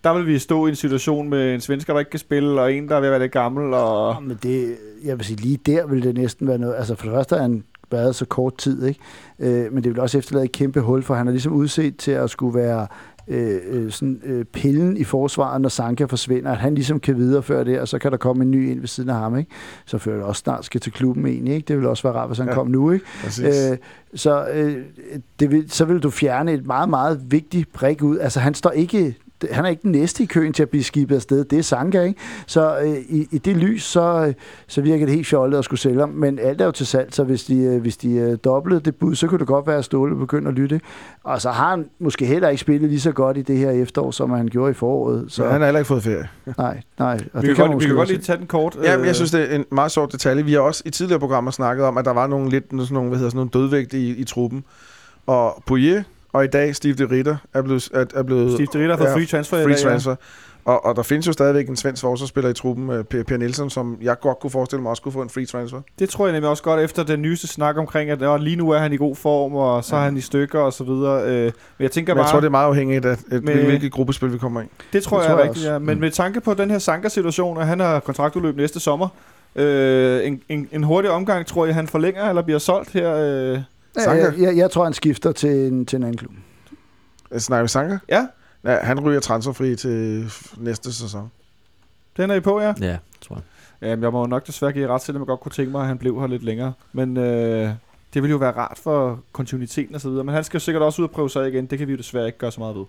der 0.03 0.13
vil 0.13 0.27
vi 0.27 0.39
stå 0.39 0.65
i 0.65 0.69
en 0.69 0.75
situation 0.75 1.29
med 1.29 1.53
en 1.53 1.61
svensker, 1.61 1.93
der 1.93 1.99
ikke 1.99 2.11
kan 2.11 2.19
spille, 2.19 2.61
og 2.61 2.73
en, 2.73 2.89
der 2.89 2.95
er 2.95 2.99
ved 2.99 3.07
at 3.07 3.11
være 3.11 3.21
lidt 3.21 3.31
gammel. 3.31 3.73
Og... 3.73 4.13
Ja, 4.13 4.19
men 4.19 4.39
det, 4.43 4.77
jeg 5.03 5.17
vil 5.17 5.25
sige, 5.25 5.37
lige 5.37 5.59
der 5.65 5.87
vil 5.87 6.03
det 6.03 6.15
næsten 6.15 6.47
være 6.47 6.57
noget. 6.57 6.75
Altså 6.75 6.95
for 6.95 7.03
det 7.03 7.13
første 7.13 7.35
er 7.35 7.41
han 7.41 7.63
været 7.91 8.15
så 8.15 8.25
kort 8.25 8.57
tid, 8.57 8.85
ikke? 8.85 8.99
Øh, 9.39 9.73
men 9.73 9.83
det 9.83 9.91
vil 9.91 9.99
også 9.99 10.17
efterlade 10.17 10.45
et 10.45 10.51
kæmpe 10.51 10.81
hul, 10.81 11.03
for 11.03 11.15
han 11.15 11.27
er 11.27 11.31
ligesom 11.31 11.53
udset 11.53 11.97
til 11.97 12.11
at 12.11 12.29
skulle 12.29 12.59
være 12.59 12.87
øh, 13.27 13.59
øh, 13.69 13.91
sådan, 13.91 14.21
øh, 14.25 14.45
pillen 14.45 14.97
i 14.97 15.03
forsvaret, 15.03 15.61
når 15.61 15.69
Sanka 15.69 16.05
forsvinder, 16.05 16.51
at 16.51 16.57
han 16.57 16.75
ligesom 16.75 16.99
kan 16.99 17.17
videreføre 17.17 17.65
det, 17.65 17.79
og 17.79 17.87
så 17.87 17.99
kan 17.99 18.11
der 18.11 18.17
komme 18.17 18.43
en 18.43 18.51
ny 18.51 18.69
ind 18.71 18.79
ved 18.79 18.87
siden 18.87 19.09
af 19.09 19.15
ham, 19.15 19.37
ikke? 19.37 19.51
Så 19.85 19.97
før 19.97 20.15
det 20.15 20.23
også 20.23 20.39
snart 20.39 20.65
skal 20.65 20.81
til 20.81 20.91
klubben 20.91 21.25
egentlig, 21.25 21.53
ikke? 21.53 21.65
Det 21.67 21.77
vil 21.77 21.87
også 21.87 22.03
være 22.03 22.13
rart, 22.13 22.29
hvis 22.29 22.37
han 22.37 22.47
Ja. 22.47 22.53
kom 22.53 22.67
nu, 22.67 22.91
ikke? 22.91 23.05
Præcis. 23.23 23.71
Øh, 23.71 23.77
så, 24.15 24.47
øh, 24.53 24.77
det 25.39 25.51
vil, 25.51 25.71
så 25.71 25.85
vil 25.85 25.99
du 25.99 26.09
fjerne 26.09 26.53
et 26.53 26.65
meget, 26.65 26.89
meget 26.89 27.21
vigtigt 27.29 27.73
brik 27.73 28.03
ud. 28.03 28.17
Altså, 28.19 28.39
han 28.39 28.53
står 28.53 28.71
ikke... 28.71 29.15
Han 29.51 29.65
er 29.65 29.69
ikke 29.69 29.81
den 29.81 29.91
næste 29.91 30.23
i 30.23 30.25
køen 30.25 30.53
til 30.53 30.63
at 30.63 30.69
blive 30.69 30.83
skibet 30.83 31.15
afsted. 31.15 31.45
Det 31.45 31.59
er 31.59 31.63
Sanka, 31.63 32.01
ikke? 32.01 32.19
Så 32.47 32.79
øh, 32.79 32.97
i, 32.97 33.27
i 33.31 33.37
det 33.37 33.57
lys, 33.57 33.83
så, 33.83 34.25
øh, 34.27 34.33
så 34.67 34.81
virker 34.81 35.05
det 35.05 35.15
helt 35.15 35.27
fjollet 35.27 35.57
at 35.57 35.65
skulle 35.65 35.79
sælge 35.79 35.99
ham. 35.99 36.09
Men 36.09 36.39
alt 36.39 36.61
er 36.61 36.65
jo 36.65 36.71
til 36.71 36.85
salg, 36.87 37.13
så 37.13 37.23
hvis 37.23 37.43
de, 37.43 37.57
øh, 37.57 37.81
hvis 37.81 37.97
de 37.97 38.11
øh, 38.11 38.37
doblede 38.43 38.79
det 38.79 38.95
bud, 38.95 39.15
så 39.15 39.27
kunne 39.27 39.39
det 39.39 39.47
godt 39.47 39.67
være, 39.67 39.77
at 39.77 39.85
Ståle 39.85 40.15
begynder 40.15 40.49
at 40.49 40.53
lytte. 40.57 40.81
Og 41.23 41.41
så 41.41 41.49
har 41.51 41.69
han 41.69 41.85
måske 41.99 42.25
heller 42.25 42.49
ikke 42.49 42.61
spillet 42.61 42.89
lige 42.89 42.99
så 42.99 43.11
godt 43.11 43.37
i 43.37 43.41
det 43.41 43.57
her 43.57 43.71
efterår, 43.71 44.11
som 44.11 44.29
han 44.29 44.47
gjorde 44.47 44.71
i 44.71 44.73
foråret. 44.73 45.25
Så, 45.27 45.35
Så 45.35 45.49
han 45.49 45.61
har 45.61 45.67
heller 45.67 45.79
ikke 45.79 45.87
fået 45.87 46.03
ferie. 46.03 46.27
nej, 46.57 46.81
nej. 46.99 47.19
Og 47.33 47.41
vi 47.41 47.47
kan, 47.47 47.57
man 47.57 47.71
godt, 47.71 47.81
vi 47.81 47.87
kan 47.87 47.95
godt 47.95 48.09
lige 48.09 48.21
tage 48.21 48.37
den 48.37 48.47
kort. 48.47 48.77
Ja, 48.83 48.91
men 48.91 49.01
Øh, 49.01 49.07
jeg 49.07 49.15
synes, 49.15 49.31
det 49.31 49.51
er 49.51 49.55
en 49.55 49.65
meget 49.71 49.91
sjov 49.91 50.11
detalje. 50.11 50.45
Vi 50.45 50.53
har 50.53 50.59
også 50.59 50.83
i 50.85 50.89
tidligere 50.89 51.19
programmer 51.19 51.51
snakket 51.51 51.85
om, 51.85 51.97
at 51.97 52.05
der 52.05 52.11
var 52.13 52.27
nogle 52.27 52.49
lidt 52.49 52.65
sådan 52.69 52.87
nogle, 52.91 53.09
hvad 53.09 53.17
hedder, 53.17 53.29
sådan 53.29 53.37
nogle 53.37 53.49
dødvægte 53.53 53.99
i, 53.99 54.09
i 54.09 54.23
truppen. 54.23 54.63
Og 55.27 55.63
Poirier 55.65 56.03
og 56.37 56.43
i 56.43 56.47
dag 56.47 56.75
Steve 56.75 56.93
de 56.93 57.05
Ritter 57.11 57.35
er 57.53 57.61
blevet, 57.61 57.89
er, 57.93 58.05
er 58.15 58.23
blevet 58.23 58.51
Steve 58.53 58.67
de 58.73 58.91
Ritter 58.91 59.07
Ja, 59.09 59.15
free 59.15 59.25
transfer. 59.25 59.57
i 59.57 59.63
free 59.63 59.73
dag, 59.73 59.83
ja. 59.83 59.89
transfer. 59.89 60.15
Og, 60.65 60.85
og 60.85 60.95
der 60.95 61.03
findes 61.03 61.27
jo 61.27 61.31
stadigvæk 61.31 61.69
en 61.69 61.75
svensk 61.75 62.01
forsvarsspiller 62.01 62.49
i 62.49 62.53
truppen, 62.53 62.89
øh, 62.89 63.03
Per, 63.03 63.23
per 63.23 63.37
Nielsen, 63.37 63.69
som 63.69 63.97
jeg 64.01 64.19
godt 64.21 64.39
kunne 64.39 64.51
forestille 64.51 64.81
mig 64.81 64.89
også 64.89 65.01
kunne 65.03 65.11
få 65.11 65.21
en 65.21 65.29
free 65.29 65.45
transfer. 65.45 65.81
Det 65.99 66.09
tror 66.09 66.25
jeg 66.25 66.33
nemlig 66.33 66.49
også 66.49 66.63
godt, 66.63 66.79
efter 66.81 67.03
den 67.03 67.21
nyeste 67.21 67.47
snak 67.47 67.77
omkring, 67.77 68.09
at 68.09 68.21
øh, 68.21 68.35
lige 68.35 68.55
nu 68.55 68.69
er 68.69 68.77
han 68.77 68.93
i 68.93 68.97
god 68.97 69.15
form, 69.15 69.55
og 69.55 69.83
så 69.83 69.95
er 69.95 69.99
han 69.99 70.17
i 70.17 70.21
stykker 70.21 70.59
og 70.59 70.73
så 70.73 70.83
videre. 70.83 71.23
Øh, 71.23 71.43
men 71.43 71.51
jeg 71.79 71.91
tænker 71.91 72.13
Men 72.13 72.17
jeg 72.17 72.23
bare, 72.23 72.31
tror, 72.31 72.39
det 72.39 72.47
er 72.47 72.51
meget 72.51 72.67
afhængigt 72.67 73.05
af, 73.05 73.17
at, 73.31 73.43
Med- 73.43 73.65
hvilket 73.65 73.91
gruppespil 73.91 74.33
vi 74.33 74.37
kommer 74.37 74.61
i. 74.61 74.65
det 74.93 75.03
tror 75.03 75.17
det 75.17 75.23
jeg 75.23 75.29
tror 75.31 75.37
er 75.37 75.41
jeg 75.43 75.49
rigtigt, 75.49 75.65
ja. 75.67 75.79
Men 75.79 75.95
Mm. 75.95 76.01
med 76.01 76.11
tanke 76.11 76.41
på 76.41 76.53
den 76.53 76.71
her 76.71 76.79
Sanka-situation, 76.79 77.57
at 77.57 77.67
han 77.67 77.79
har 77.79 77.99
kontraktudløb 77.99 78.57
næste 78.57 78.79
sommer, 78.79 79.07
øh, 79.55 80.27
en, 80.27 80.41
en, 80.49 80.69
en 80.71 80.83
hurtig 80.83 81.11
omgang, 81.11 81.45
tror 81.45 81.65
jeg, 81.65 81.75
han 81.75 81.87
forlænger 81.87 82.29
eller 82.29 82.41
bliver 82.41 82.59
solgt 82.59 82.93
her. 82.93 83.15
Øh. 83.17 83.59
Sanka? 84.03 84.23
jeg, 84.23 84.33
jeg, 84.39 84.57
jeg 84.57 84.71
tror, 84.71 84.83
han 84.83 84.93
skifter 84.93 85.31
til 85.31 85.49
en, 85.49 85.85
til 85.85 85.97
en 85.97 86.03
anden 86.03 86.17
klub. 86.17 86.31
Øh, 87.31 87.39
Snakker 87.39 87.63
vi 87.63 87.67
Sanka? 87.67 87.97
Ja, 88.09 88.27
Ja, 88.65 88.75
han 88.75 88.99
ryger 88.99 89.19
transferfri 89.19 89.75
til 89.75 90.25
næste 90.57 90.93
sæson. 90.93 91.31
Den 92.17 92.29
er 92.31 92.35
I 92.35 92.39
på, 92.39 92.61
ja? 92.61 92.73
Ja, 92.81 92.97
tror 93.21 93.35
jeg. 93.35 93.89
Jamen, 93.89 94.03
jeg 94.03 94.11
må 94.11 94.19
jo 94.19 94.27
nok 94.27 94.47
desværre 94.47 94.71
give 94.73 94.87
ret 94.87 95.01
til, 95.01 95.11
at 95.11 95.17
jeg 95.17 95.25
godt 95.27 95.39
kunne 95.39 95.51
tænke 95.51 95.71
mig, 95.71 95.81
at 95.81 95.87
han 95.87 95.97
blev 95.97 96.19
her 96.19 96.27
lidt 96.27 96.43
længere. 96.43 96.73
Men 96.93 97.17
øh, 97.17 97.69
det 98.13 98.21
ville 98.23 98.29
jo 98.31 98.37
være 98.37 98.51
rart 98.51 98.79
for 98.83 99.19
kontinuiteten 99.31 99.95
og 99.95 100.01
så 100.01 100.09
videre. 100.09 100.23
Men 100.23 100.35
han 100.35 100.43
skal 100.43 100.57
jo 100.57 100.59
sikkert 100.59 100.83
også 100.83 101.01
ud 101.01 101.07
og 101.07 101.11
prøve 101.11 101.29
sig 101.29 101.47
igen. 101.47 101.65
Det 101.65 101.77
kan 101.77 101.87
vi 101.87 101.91
jo 101.91 101.97
desværre 101.97 102.25
ikke 102.25 102.37
gøre 102.37 102.51
så 102.51 102.59
meget 102.59 102.75
ved. 102.75 102.83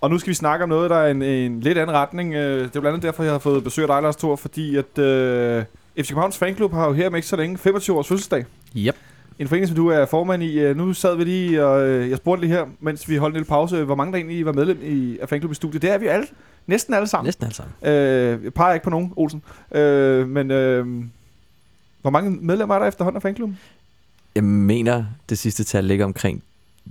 Og 0.00 0.10
nu 0.10 0.18
skal 0.18 0.28
vi 0.30 0.34
snakke 0.34 0.62
om 0.62 0.68
noget, 0.68 0.90
der 0.90 0.96
er 0.96 1.10
en, 1.10 1.22
en 1.22 1.60
lidt 1.60 1.78
anden 1.78 1.96
retning. 1.96 2.34
Øh, 2.34 2.58
Det 2.60 2.64
er 2.76 2.80
blandt 2.80 2.86
andet 2.86 3.02
derfor, 3.02 3.22
jeg 3.22 3.32
har 3.32 3.38
fået 3.38 3.64
besøg 3.64 3.82
af 3.82 3.88
dig, 3.88 4.02
Lars 4.02 4.16
Thor, 4.16 4.36
fordi 4.36 4.76
at 4.76 4.98
øh, 4.98 5.64
FC 5.98 6.08
Københavns 6.08 6.38
Fanklub 6.38 6.72
har 6.72 6.86
jo 6.86 6.92
her 6.92 7.10
med 7.10 7.18
ikke 7.18 7.28
så 7.28 7.36
længe 7.36 7.58
25 7.58 7.98
års 7.98 8.08
fødselsdag. 8.08 8.44
Yep. 8.76 8.96
En 9.40 9.48
forening, 9.48 9.68
som 9.68 9.76
du 9.76 9.88
er 9.88 10.06
formand 10.06 10.42
i. 10.42 10.58
Øh, 10.58 10.76
Nu 10.76 10.92
sad 10.92 11.16
vi 11.16 11.24
lige, 11.24 11.64
og 11.64 11.88
øh, 11.88 12.10
jeg 12.10 12.16
spurgte 12.16 12.40
lige 12.46 12.52
her, 12.56 12.64
mens 12.80 13.08
vi 13.08 13.16
holdt 13.16 13.32
en 13.32 13.36
lille 13.36 13.48
pause, 13.48 13.84
hvor 13.84 13.94
mange 13.94 14.12
der 14.12 14.18
egentlig 14.18 14.46
var 14.46 14.52
medlem 14.52 14.78
i, 14.82 15.18
af 15.18 15.28
Fanklub 15.28 15.52
i 15.52 15.54
studiet. 15.54 15.82
Det 15.82 15.90
er 15.90 15.98
vi 15.98 16.06
alle. 16.06 16.26
Næsten 16.66 16.94
alle 16.94 17.06
sammen. 17.08 17.26
Næsten 17.26 17.46
alt 17.46 17.56
sammen. 17.56 17.74
Øh, 17.82 18.44
jeg 18.44 18.54
peger 18.54 18.74
ikke 18.74 18.84
på 18.84 18.90
nogen, 18.90 19.12
Olsen. 19.16 19.42
Øh, 19.74 20.28
men 20.28 20.50
øh, 20.50 20.86
hvor 22.02 22.10
mange 22.10 22.30
medlemmer 22.30 22.74
er 22.74 22.78
der 22.78 22.86
efterhånden 22.86 23.16
af 23.16 23.22
fanklubben? 23.22 23.58
Jeg 24.34 24.44
mener, 24.44 25.04
det 25.28 25.38
sidste 25.38 25.64
tal 25.64 25.84
ligger 25.84 26.04
omkring 26.04 26.42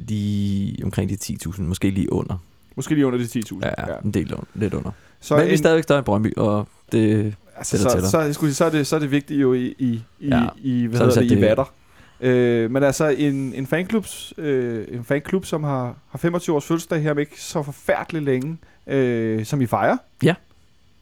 de, 0.10 0.76
omkring 0.84 1.10
de 1.10 1.18
10.000, 1.46 1.62
måske 1.62 1.90
lige 1.90 2.14
under. 2.14 2.38
Måske 2.76 2.94
lige 2.96 3.08
under 3.08 3.20
de 3.20 3.26
10.000. 3.26 3.60
Ja, 3.62 3.70
ja. 3.88 3.98
en 4.06 4.12
del 4.12 4.34
under, 4.34 4.46
lidt 4.54 4.74
under. 4.74 4.92
Så, 5.22 5.36
Men 5.36 5.44
vi 5.44 5.48
er 5.48 5.52
en, 5.52 5.58
stadigvæk 5.58 5.84
større 5.84 6.00
i 6.00 6.04
Brøndby, 6.04 6.34
og 6.38 6.68
det, 6.92 7.36
altså, 7.58 7.78
så, 7.78 7.84
så, 7.84 8.34
sige, 8.34 8.54
så, 8.54 8.66
er 8.66 8.70
det, 8.70 8.88
så 8.88 8.96
er 8.96 9.00
det 9.00 9.12
vigtigt 9.12 9.42
jo 9.42 9.54
i, 9.54 9.76
i, 9.80 10.02
i, 10.20 10.28
Ja, 10.28 10.48
i 10.62 10.86
hvad 10.86 10.98
så 10.98 11.04
er 11.04 11.08
hedder 11.08 11.22
det, 11.22 11.38
i 11.38 11.42
vatter. 11.42 11.74
Øh, 12.22 12.72
men 12.72 12.84
altså 12.84 13.08
en, 13.08 13.54
en, 13.56 13.68
fanklubs, 13.68 14.34
øh, 14.38 14.88
en 14.92 15.04
fanklub, 15.04 15.46
som 15.46 15.64
har, 15.64 15.96
har 16.10 16.18
25 16.18 16.56
års 16.56 16.66
fødselsdag 16.66 17.02
her 17.02 17.12
om 17.12 17.20
ikke 17.20 17.42
så 17.42 17.64
forfærdeligt 17.64 18.26
længe, 18.26 18.58
øh, 18.88 19.46
som 19.46 19.62
I 19.62 19.66
fejrer. 19.66 19.98
Ja. 20.24 20.34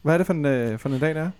Hvad 0.02 0.14
er 0.14 0.18
det 0.18 0.26
for 0.26 0.34
en, 0.34 0.44
øh, 0.44 0.78
for 0.78 0.88
en 0.88 1.00
dag, 1.00 1.14
der 1.14 1.20
er? 1.20 1.30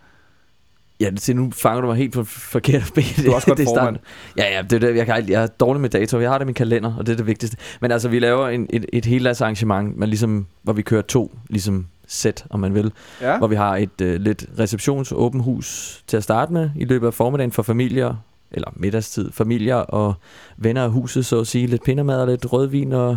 Ja, 1.01 1.11
det, 1.11 1.37
nu 1.37 1.51
fanger 1.51 1.81
du 1.81 1.87
mig 1.87 1.97
helt 1.97 2.13
på 2.13 2.25
forkert 2.25 2.91
ben. 2.95 3.05
Du 3.25 3.31
er 3.31 3.35
også 3.35 3.47
godt 3.47 3.59
det 3.59 3.67
formand. 3.67 3.97
Ja, 4.37 4.57
ja, 4.57 4.63
det 4.63 4.73
er 4.73 4.79
det, 4.79 4.97
jeg, 4.97 5.07
kan, 5.07 5.29
jeg 5.29 5.43
er 5.43 5.47
dårlig 5.47 5.81
med 5.81 5.91
dato. 5.91 6.21
Jeg 6.21 6.31
har 6.31 6.39
det 6.39 6.45
i 6.45 6.47
min 6.47 6.55
kalender, 6.55 6.95
og 6.99 7.07
det 7.07 7.13
er 7.13 7.17
det 7.17 7.27
vigtigste. 7.27 7.57
Men 7.81 7.93
altså, 7.93 8.09
vi 8.09 8.19
laver 8.19 8.49
en, 8.49 8.67
et, 8.71 8.87
et 8.93 9.05
helt 9.05 9.27
arrangement, 9.27 9.97
men 9.97 10.09
ligesom, 10.09 10.47
hvor 10.63 10.73
vi 10.73 10.83
kører 10.83 11.03
to 11.03 11.35
ligesom 11.51 11.87
sæt, 12.07 12.45
om 12.51 12.61
man 12.61 12.75
vil. 12.75 12.93
Ja. 13.21 13.39
Hvor 13.39 13.47
vi 13.47 13.55
har 13.55 13.77
et 13.77 14.01
øh, 14.03 14.21
lidt 14.21 14.47
receptions 14.59 15.13
åben 15.13 15.41
hus 15.41 16.03
til 16.07 16.17
at 16.17 16.23
starte 16.23 16.53
med 16.53 16.71
i 16.77 16.85
løbet 16.85 17.07
af 17.07 17.15
formiddagen 17.15 17.53
for 17.53 17.63
familier, 17.63 18.15
eller 18.51 18.69
middagstid, 18.77 19.33
familier 19.33 19.75
og 19.77 20.15
venner 20.57 20.85
af 20.85 20.91
huset, 20.91 21.27
så 21.27 21.41
at 21.41 21.47
sige. 21.47 21.67
Lidt 21.67 21.83
pindermad 21.85 22.21
og 22.21 22.27
lidt 22.27 22.53
rødvin 22.53 22.93
og 22.93 23.17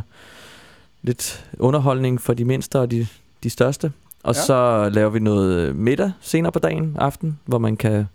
lidt 1.02 1.46
underholdning 1.60 2.22
for 2.22 2.34
de 2.34 2.46
mindste 2.46 2.80
og 2.80 2.92
de, 2.92 3.08
de 3.44 3.50
største. 3.50 3.92
Og 4.24 4.36
Ja. 4.36 4.42
så 4.42 4.90
laver 4.94 5.10
vi 5.10 5.20
noget 5.20 5.76
middag 5.76 6.12
senere 6.22 6.52
på 6.52 6.60
dagen, 6.60 6.96
aften, 7.00 7.40
hvor 7.46 7.58
man 7.58 7.78
kan 7.78 8.06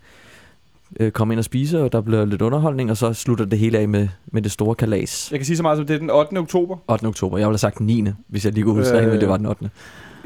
øh, 1.00 1.10
komme 1.10 1.34
ind 1.34 1.38
og 1.38 1.44
spise, 1.44 1.82
og 1.82 1.92
der 1.92 2.00
bliver 2.00 2.24
lidt 2.24 2.42
underholdning, 2.42 2.90
og 2.90 2.96
så 2.96 3.12
slutter 3.12 3.44
det 3.44 3.58
hele 3.58 3.78
af 3.78 3.88
med, 3.88 4.08
med 4.26 4.42
det 4.42 4.52
store 4.52 4.74
kalas. 4.74 5.28
Jeg 5.30 5.38
kan 5.38 5.46
sige 5.46 5.56
så 5.56 5.62
meget 5.62 5.76
som, 5.78 5.86
det 5.86 5.94
er 5.94 5.98
den 5.98 6.10
8. 6.10 6.36
oktober. 6.38 6.76
8. 6.88 7.04
oktober. 7.04 7.38
Jeg 7.38 7.46
ville 7.46 7.52
have 7.52 7.58
sagt 7.58 7.80
9. 7.80 8.04
hvis 8.28 8.44
jeg 8.44 8.52
lige 8.52 8.64
kunne 8.64 8.74
huske 8.74 8.98
øh, 8.98 9.10
men 9.10 9.20
det 9.20 9.28
var 9.28 9.36
den 9.36 9.46
8. 9.46 9.70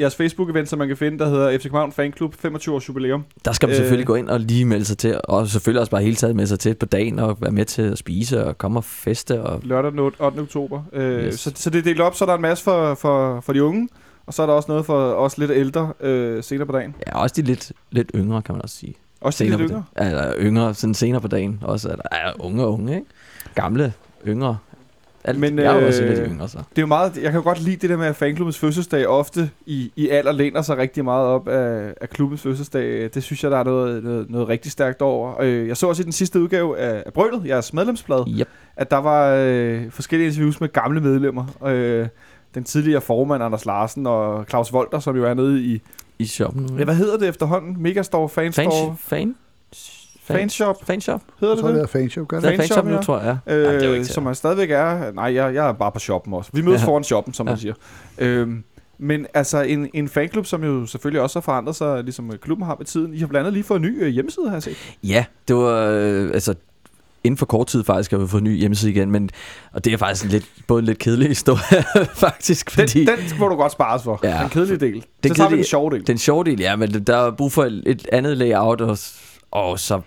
Jeres 0.00 0.14
Facebook-event, 0.20 0.64
som 0.68 0.78
man 0.78 0.88
kan 0.88 0.96
finde, 0.96 1.18
der 1.18 1.28
hedder 1.28 1.58
FC 1.58 1.62
København 1.62 1.92
Fanklub 1.92 2.34
25 2.38 2.74
års 2.74 2.88
jubilæum. 2.88 3.24
Der 3.44 3.52
skal 3.52 3.66
man 3.66 3.70
Øh. 3.72 3.76
selvfølgelig 3.76 4.06
gå 4.06 4.14
ind 4.14 4.28
og 4.28 4.40
lige 4.40 4.64
melde 4.64 4.84
sig 4.84 4.98
til, 4.98 5.20
og 5.24 5.48
selvfølgelig 5.48 5.80
også 5.80 5.90
bare 5.90 6.02
hele 6.02 6.16
taget 6.16 6.36
melde 6.36 6.48
sig 6.48 6.58
til 6.58 6.74
på 6.74 6.86
dagen, 6.86 7.18
og 7.18 7.36
være 7.40 7.50
med 7.50 7.64
til 7.64 7.82
at 7.82 7.98
spise, 7.98 8.44
og 8.44 8.58
komme 8.58 8.78
og 8.78 8.84
feste, 8.84 9.42
og 9.42 9.60
lørdag 9.62 9.90
den 9.90 9.98
8. 9.98 10.22
oktober. 10.22 10.82
Øh, 10.92 11.24
Yes. 11.26 11.40
så, 11.40 11.52
så 11.54 11.70
det 11.70 11.78
er 11.78 11.82
delt 11.82 12.00
op, 12.00 12.14
så 12.14 12.24
er 12.24 12.26
der 12.26 12.34
en 12.34 12.42
masse 12.42 12.64
for, 12.64 12.94
for, 12.94 13.40
for 13.40 13.52
de 13.52 13.62
unge, 13.64 13.88
og 14.26 14.34
så 14.34 14.42
er 14.42 14.46
der 14.46 14.54
også 14.54 14.70
noget 14.72 14.86
for 14.86 14.98
os 15.12 15.38
lidt 15.38 15.50
ældre 15.50 15.92
øh, 16.00 16.42
senere 16.42 16.66
på 16.66 16.72
dagen. 16.72 16.94
ja, 17.06 17.16
også 17.18 17.34
de 17.36 17.42
lidt, 17.42 17.72
lidt 17.90 18.10
yngre, 18.14 18.42
kan 18.42 18.54
man 18.54 18.62
også 18.62 18.76
sige. 18.76 18.94
Også 19.20 19.44
de 19.44 19.50
lidt 19.50 19.60
yngre. 19.60 19.84
Ja, 19.98 20.32
yngre, 20.40 20.74
sådan 20.74 20.94
senere 20.94 21.20
på 21.20 21.28
dagen. 21.28 21.58
Også 21.62 21.88
er 21.88 21.96
der 21.96 22.02
er 22.12 22.32
unge 22.38 22.62
og 22.64 22.72
unge, 22.72 22.94
ikke? 22.94 23.06
Gamle, 23.54 23.92
yngre. 24.26 24.56
Alt, 25.24 25.38
Men, 25.38 25.58
jeg 25.58 25.64
er 25.76 25.80
jo 25.80 25.86
også 25.86 26.02
øh, 26.04 26.28
yngre, 26.30 26.48
så. 26.48 26.58
Det 26.58 26.78
er 26.78 26.82
jo 26.82 26.86
meget, 26.86 27.16
jeg 27.22 27.32
kan 27.32 27.42
godt 27.42 27.60
lide 27.62 27.76
det 27.76 27.90
der 27.90 27.96
med, 27.96 28.06
at 28.06 28.16
fanklubbens 28.16 28.58
fødselsdag 28.58 29.06
ofte 29.08 29.50
i, 29.66 29.92
i 29.96 30.08
alder 30.08 30.32
læner 30.32 30.62
sig 30.62 30.76
rigtig 30.78 31.04
meget 31.04 31.26
op 31.26 31.48
af, 31.48 31.94
af 32.00 32.10
klubbens 32.10 32.42
fødselsdag. 32.42 33.10
Det 33.14 33.22
synes 33.22 33.42
jeg, 33.44 33.50
der 33.50 33.58
er 33.58 33.64
noget, 33.64 34.04
noget, 34.04 34.30
noget 34.30 34.48
rigtig 34.48 34.72
stærkt 34.72 35.02
over. 35.02 35.40
Øh, 35.40 35.68
Jeg 35.68 35.76
så 35.76 35.86
også 35.88 36.02
i 36.02 36.04
den 36.04 36.12
sidste 36.12 36.40
udgave 36.40 36.78
af, 36.78 37.02
af 37.06 37.12
Brølet, 37.12 37.42
jeres 37.46 37.72
medlemsblad, 37.74 38.24
Yep. 38.40 38.48
at 38.76 38.90
der 38.90 38.96
var 38.96 39.34
øh, 39.38 39.90
forskellige 39.90 40.26
interviews 40.28 40.60
med 40.60 40.68
gamle 40.72 41.00
medlemmer. 41.00 41.44
Øh, 41.66 42.06
den 42.54 42.64
tidligere 42.64 43.00
formand, 43.00 43.42
Anders 43.42 43.66
Larsen, 43.66 44.06
og 44.06 44.44
Claus 44.48 44.72
Volter, 44.72 44.98
som 44.98 45.16
jo 45.16 45.24
er 45.24 45.34
nede 45.34 45.62
i... 45.62 45.82
I 46.18 46.24
shoppen. 46.26 46.78
Ja, 46.78 46.84
hvad 46.84 46.94
hedder 46.94 47.16
det 47.18 47.28
efterhånden? 47.28 47.76
Megastore, 47.82 48.28
Fanstore, 48.28 48.70
Fan, 48.86 48.96
fan, 48.98 49.34
Fanshop, 50.24 50.76
fanshop. 50.86 51.20
hedder 51.40 51.54
Jeg 51.54 51.56
det 51.56 51.60
tror, 51.62 51.68
det 51.68 51.76
det? 51.76 51.82
er 51.82 51.86
fanshop, 51.86 52.28
gør 52.28 52.40
Det 52.40 52.44
det? 52.48 52.52
er 52.52 52.56
Fanshop, 52.58 52.84
nu, 52.86 52.94
ja. 52.94 53.00
tror 53.02 53.18
jeg. 53.20 53.38
Ja. 53.46 53.52
Er 53.54 53.68
Øh, 53.76 53.82
ikke 53.94 54.04
til 54.04 54.14
som 54.14 54.22
man 54.22 54.34
stadigvæk 54.34 54.70
er... 54.70 55.12
Nej, 55.12 55.34
jeg, 55.34 55.54
jeg 55.54 55.68
er 55.68 55.72
bare 55.72 55.92
på 55.92 55.98
shoppen 55.98 56.34
også. 56.34 56.50
Vi 56.54 56.62
mødes 56.62 56.80
Ja. 56.80 56.86
foran 56.86 57.04
shoppen, 57.04 57.34
som 57.34 57.46
man 57.46 57.54
Ja. 57.54 57.60
siger. 57.60 57.74
Øhm, 58.18 58.64
men 58.98 59.26
altså 59.34 59.60
en, 59.62 59.88
en 59.94 60.08
fanklub, 60.08 60.46
som 60.46 60.64
jo 60.64 60.86
selvfølgelig 60.86 61.20
også 61.22 61.38
har 61.38 61.42
forandret 61.42 61.76
sig, 61.76 62.04
ligesom 62.04 62.30
øh, 62.32 62.38
klubben 62.38 62.66
har 62.66 62.76
med 62.78 62.86
tiden. 62.86 63.14
I 63.14 63.18
har 63.18 63.26
blandt 63.26 63.40
andet 63.46 63.52
lige 63.52 63.64
fået 63.64 63.78
en 63.78 63.82
ny 63.86 64.02
øh, 64.04 64.08
hjemmeside, 64.08 64.46
har 64.48 64.54
jeg 64.56 64.62
set. 64.62 64.76
Ja, 65.02 65.24
det 65.48 65.56
var 65.56 65.86
øh, 65.92 66.30
altså 66.34 66.54
inden 67.24 67.38
for 67.38 67.46
kort 67.46 67.66
tid 67.66 67.84
faktisk 67.84 68.10
har 68.10 68.18
vi 68.18 68.26
fået 68.28 68.40
en 68.40 68.44
ny 68.44 68.56
hjemmeside 68.58 68.90
igen, 68.90 69.10
men 69.10 69.30
og 69.72 69.84
det 69.84 69.92
er 69.92 69.96
faktisk 69.96 70.24
en 70.24 70.30
lidt, 70.30 70.46
både 70.66 70.78
en 70.80 70.84
lidt 70.86 70.98
kedelig 70.98 71.28
historie 71.28 71.84
faktisk, 72.14 72.76
Den, 72.76 72.88
fordi 72.88 73.04
den 73.04 73.18
må 73.38 73.48
du 73.48 73.54
godt 73.56 73.72
spares 73.72 74.02
for. 74.02 74.20
Ja. 74.22 74.38
Den 74.40 74.48
kedelige 74.48 74.78
del. 74.78 75.04
Den 75.22 75.28
så 75.28 75.34
tager 75.34 75.48
vi 75.48 75.52
den 75.52 75.58
kedelige- 75.58 75.64
sjove 75.68 75.90
del. 75.90 76.06
den 76.06 76.18
sjove 76.18 76.44
del, 76.44 76.60
ja, 76.60 76.76
men 76.76 76.90
der 77.04 77.16
er 77.16 77.30
brug 77.30 77.52
for 77.52 77.64
et, 77.64 77.82
et 77.86 78.06
andet 78.12 78.36
layout, 78.36 78.80
og, 78.80 78.98
og 79.50 79.78
så 79.78 80.00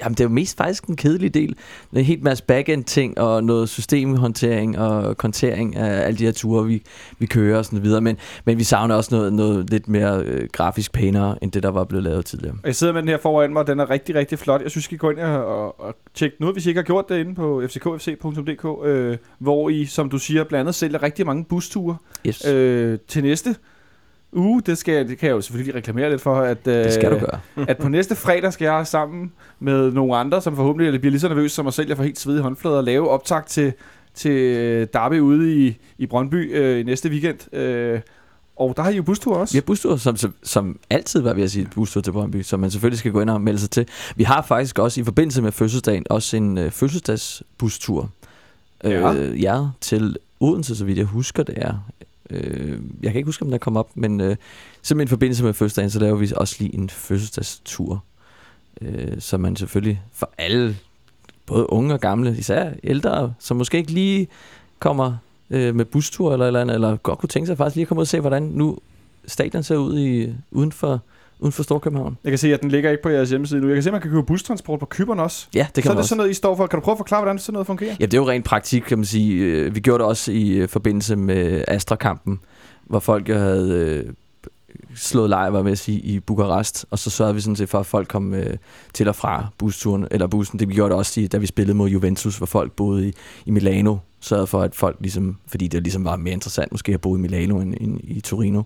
Jamen, 0.00 0.14
det 0.14 0.20
er 0.20 0.24
jo 0.24 0.30
mest 0.34 0.56
faktisk 0.56 0.84
en 0.84 0.96
kedelig 0.96 1.34
del. 1.34 1.56
En 1.92 2.04
helt 2.04 2.22
masse 2.22 2.44
backend 2.44 2.84
ting, 2.84 3.18
og 3.18 3.44
noget 3.44 3.68
systemhåndtering 3.68 4.78
og 4.78 5.16
kontering 5.16 5.76
af 5.76 6.06
alle 6.06 6.18
de 6.18 6.24
her 6.24 6.32
ture, 6.32 6.66
vi, 6.66 6.82
vi 7.18 7.26
kører 7.26 7.58
og 7.58 7.64
sådan 7.64 7.82
videre. 7.82 8.00
Men, 8.00 8.16
men 8.44 8.58
vi 8.58 8.64
savner 8.64 8.94
også 8.94 9.14
noget, 9.14 9.32
noget 9.32 9.70
lidt 9.70 9.88
mere 9.88 10.22
øh, 10.22 10.48
grafisk 10.52 10.92
pænere, 10.92 11.38
end 11.42 11.52
det, 11.52 11.62
der 11.62 11.68
var 11.68 11.84
blevet 11.84 12.04
lavet 12.04 12.24
tidligere. 12.24 12.56
Jeg 12.64 12.74
sidder 12.74 12.92
med 12.92 13.02
den 13.02 13.08
her 13.08 13.18
foran 13.18 13.52
mig, 13.52 13.60
og 13.60 13.66
den 13.66 13.80
er 13.80 13.90
rigtig, 13.90 14.14
rigtig 14.14 14.38
flot. 14.38 14.62
Jeg 14.62 14.70
synes, 14.70 14.84
I 14.84 14.86
skal 14.86 14.98
gå 14.98 15.10
ind 15.10 15.18
og, 15.18 15.44
og, 15.44 15.80
og 15.80 15.96
tjekke 16.14 16.36
ud, 16.46 16.52
hvis 16.52 16.66
I 16.66 16.68
ikke 16.68 16.78
har 16.78 16.84
gjort 16.84 17.08
det 17.08 17.18
inde 17.18 17.34
på 17.34 17.62
fckfc.dk, 17.68 18.86
øh, 18.86 19.16
hvor 19.38 19.68
I, 19.68 19.84
som 19.84 20.10
du 20.10 20.18
siger, 20.18 20.44
blandt 20.44 20.60
andet 20.60 20.74
sælger 20.74 21.02
rigtig 21.02 21.26
mange 21.26 21.44
busture 21.44 21.96
Yes. 22.26 22.46
øh, 22.46 22.98
til 23.08 23.22
næste 23.22 23.56
uge. 24.32 24.62
Det, 24.66 24.78
skal, 24.78 25.08
det 25.08 25.18
kan 25.18 25.28
jeg 25.28 25.34
jo 25.34 25.40
selvfølgelig 25.40 25.74
reklamere 25.74 26.10
lidt 26.10 26.20
for, 26.20 26.34
at, 26.36 26.58
øh, 26.66 26.74
det 26.74 26.92
skal 26.92 27.10
du 27.10 27.18
gøre. 27.18 27.40
at 27.70 27.78
på 27.78 27.88
næste 27.88 28.14
fredag 28.14 28.52
skal 28.52 28.64
jeg 28.64 28.86
sammen 28.86 29.32
med 29.60 29.92
nogle 29.92 30.16
andre, 30.16 30.42
som 30.42 30.56
forhåbentlig 30.56 31.00
bliver 31.00 31.10
lige 31.10 31.20
så 31.20 31.28
nervøse 31.28 31.54
som 31.54 31.64
mig 31.64 31.72
selv, 31.72 31.88
jeg 31.88 31.96
får 31.96 32.04
helt 32.04 32.18
svedige 32.18 32.42
håndflader, 32.42 32.80
lave 32.80 33.10
optag 33.10 33.46
til, 33.46 33.72
til 34.14 34.32
øh, 34.32 34.86
Derby 34.92 35.20
ude 35.20 35.66
i, 35.66 35.78
i 35.98 36.06
Brøndby 36.06 36.56
øh, 36.56 36.80
i 36.80 36.82
næste 36.82 37.08
weekend. 37.08 37.54
Øh, 37.54 38.00
og 38.56 38.76
der 38.76 38.82
har 38.82 38.90
I 38.90 38.96
jo 38.96 39.02
bustur 39.02 39.36
også. 39.36 39.52
Vi 39.52 39.56
har 39.56 39.62
bustur, 39.62 39.96
som, 39.96 40.16
som, 40.16 40.34
som 40.42 40.78
altid 40.90 41.20
var 41.20 41.34
ved 41.34 41.42
at 41.42 41.50
sige 41.50 41.68
bustur 41.74 42.00
til 42.00 42.12
Brøndby, 42.12 42.42
som 42.42 42.60
man 42.60 42.70
selvfølgelig 42.70 42.98
skal 42.98 43.12
gå 43.12 43.20
ind 43.20 43.30
og 43.30 43.40
melde 43.40 43.58
sig 43.58 43.70
til. 43.70 43.86
Vi 44.16 44.24
har 44.24 44.42
faktisk 44.42 44.78
også 44.78 45.00
i 45.00 45.04
forbindelse 45.04 45.42
med 45.42 45.52
fødselsdagen 45.52 46.06
også 46.10 46.36
en 46.36 46.58
øh, 46.58 46.70
fødselsdagsbustur. 46.70 48.10
Ja. 48.84 49.14
Øh, 49.14 49.42
ja, 49.42 49.66
til 49.80 50.16
Odense, 50.40 50.76
så 50.76 50.84
vidt 50.84 50.98
jeg 50.98 51.06
husker 51.06 51.42
det 51.42 51.54
er. 51.56 51.74
Øh, 52.30 52.80
jeg 53.02 53.12
kan 53.12 53.18
ikke 53.18 53.28
huske, 53.28 53.44
om 53.44 53.50
den 53.50 53.60
kom 53.60 53.76
op, 53.76 53.90
men 53.94 54.20
øh, 54.20 54.36
simpelthen 54.82 55.08
i 55.08 55.14
forbindelse 55.16 55.44
med 55.44 55.52
fødselsdagen, 55.52 55.90
så 55.90 55.98
laver 55.98 56.16
vi 56.16 56.32
også 56.36 56.56
lige 56.58 56.74
en 56.74 56.90
fødselsdagstur. 56.90 58.04
Øh, 58.80 59.20
så 59.20 59.36
man 59.38 59.56
selvfølgelig 59.56 60.02
for 60.12 60.30
alle, 60.38 60.76
både 61.46 61.72
unge 61.72 61.94
og 61.94 62.00
gamle, 62.00 62.36
især 62.38 62.72
ældre, 62.84 63.34
som 63.38 63.56
måske 63.56 63.78
ikke 63.78 63.92
lige 63.92 64.28
kommer 64.78 65.16
øh, 65.50 65.74
med 65.74 65.84
bustur 65.84 66.32
eller, 66.32 66.46
eller 66.46 66.60
andet, 66.60 66.74
eller 66.74 66.96
godt 66.96 67.18
kunne 67.18 67.28
tænke 67.28 67.46
sig 67.46 67.56
faktisk 67.56 67.76
lige 67.76 67.82
at 67.82 67.88
komme 67.88 67.98
ud 67.98 68.04
og 68.04 68.08
se, 68.08 68.20
hvordan 68.20 68.42
nu 68.42 68.78
stadion 69.26 69.62
ser 69.62 69.76
ud 69.76 69.98
i, 69.98 70.34
uden 70.50 70.72
for, 70.72 71.00
uden 71.38 71.52
for 71.52 71.62
Storkøbenhavn. 71.62 72.18
Jeg 72.24 72.30
kan 72.32 72.38
se, 72.38 72.54
at 72.54 72.60
den 72.62 72.70
ligger 72.70 72.90
ikke 72.90 73.02
på 73.02 73.08
jeres 73.08 73.30
hjemmeside 73.30 73.60
nu. 73.60 73.66
Jeg 73.66 73.76
kan 73.76 73.82
se, 73.82 73.88
at 73.88 73.92
man 73.92 74.00
kan 74.02 74.10
købe 74.10 74.22
bustransport 74.22 74.80
på 74.80 74.86
Kyberen 74.86 75.20
også. 75.20 75.46
Ja, 75.54 75.66
det 75.74 75.74
kan 75.74 75.82
så 75.82 75.88
er 75.88 75.92
man 75.92 75.96
det 75.96 75.98
også. 75.98 76.08
sådan 76.08 76.16
noget, 76.18 76.30
I 76.30 76.34
står 76.34 76.56
for. 76.56 76.66
Kan 76.66 76.78
du 76.80 76.84
prøve 76.84 76.92
at 76.94 76.98
forklare, 76.98 77.20
hvordan 77.22 77.38
sådan 77.38 77.52
noget 77.52 77.66
fungerer? 77.66 77.96
Ja, 78.00 78.06
det 78.06 78.14
er 78.14 78.18
jo 78.18 78.28
rent 78.28 78.44
praktik, 78.44 78.82
kan 78.82 78.98
man 78.98 79.04
sige. 79.04 79.44
Øh, 79.44 79.74
Vi 79.74 79.80
gjorde 79.80 79.98
det 79.98 80.06
også 80.08 80.32
i 80.32 80.48
øh, 80.50 80.68
forbindelse 80.68 81.16
med 81.16 81.64
Astra-kampen, 81.68 82.40
hvor 82.86 82.98
folk 82.98 83.28
jo 83.28 83.34
havde 83.34 83.70
øh, 84.06 84.12
slået 84.94 85.30
lejr, 85.30 85.50
var 85.50 85.62
ved 85.62 85.72
at 85.72 85.78
sige, 85.78 86.00
i 86.00 86.20
Bukarest, 86.20 86.86
og 86.90 86.98
så 86.98 87.10
sørgede 87.10 87.34
vi 87.34 87.40
sådan 87.40 87.56
set 87.56 87.68
for, 87.68 87.78
at 87.80 87.86
folk 87.86 88.08
kom 88.08 88.34
øh, 88.34 88.56
til 88.94 89.08
og 89.08 89.16
fra 89.16 89.46
busturen, 89.58 90.06
eller 90.10 90.26
bussen. 90.26 90.58
Det 90.58 90.68
vi 90.68 90.74
gjorde 90.74 90.90
det 90.90 90.98
også, 90.98 91.20
i, 91.20 91.26
da 91.26 91.38
vi 91.38 91.46
spillede 91.46 91.76
mod 91.76 91.88
Juventus, 91.88 92.36
hvor 92.36 92.46
folk 92.46 92.72
boede 92.72 93.08
i, 93.08 93.12
i 93.46 93.50
Milano, 93.50 93.96
sørgede 94.20 94.46
for, 94.46 94.62
at 94.62 94.74
folk 94.74 94.96
ligesom, 95.00 95.36
fordi 95.46 95.68
det 95.68 95.82
ligesom 95.82 96.04
var 96.04 96.16
mere 96.16 96.34
interessant 96.34 96.72
måske 96.72 96.94
at 96.94 97.00
bo 97.00 97.16
i 97.16 97.18
Milano 97.18 97.60
end, 97.60 97.74
end 97.80 98.00
i 98.02 98.20
Torino. 98.20 98.62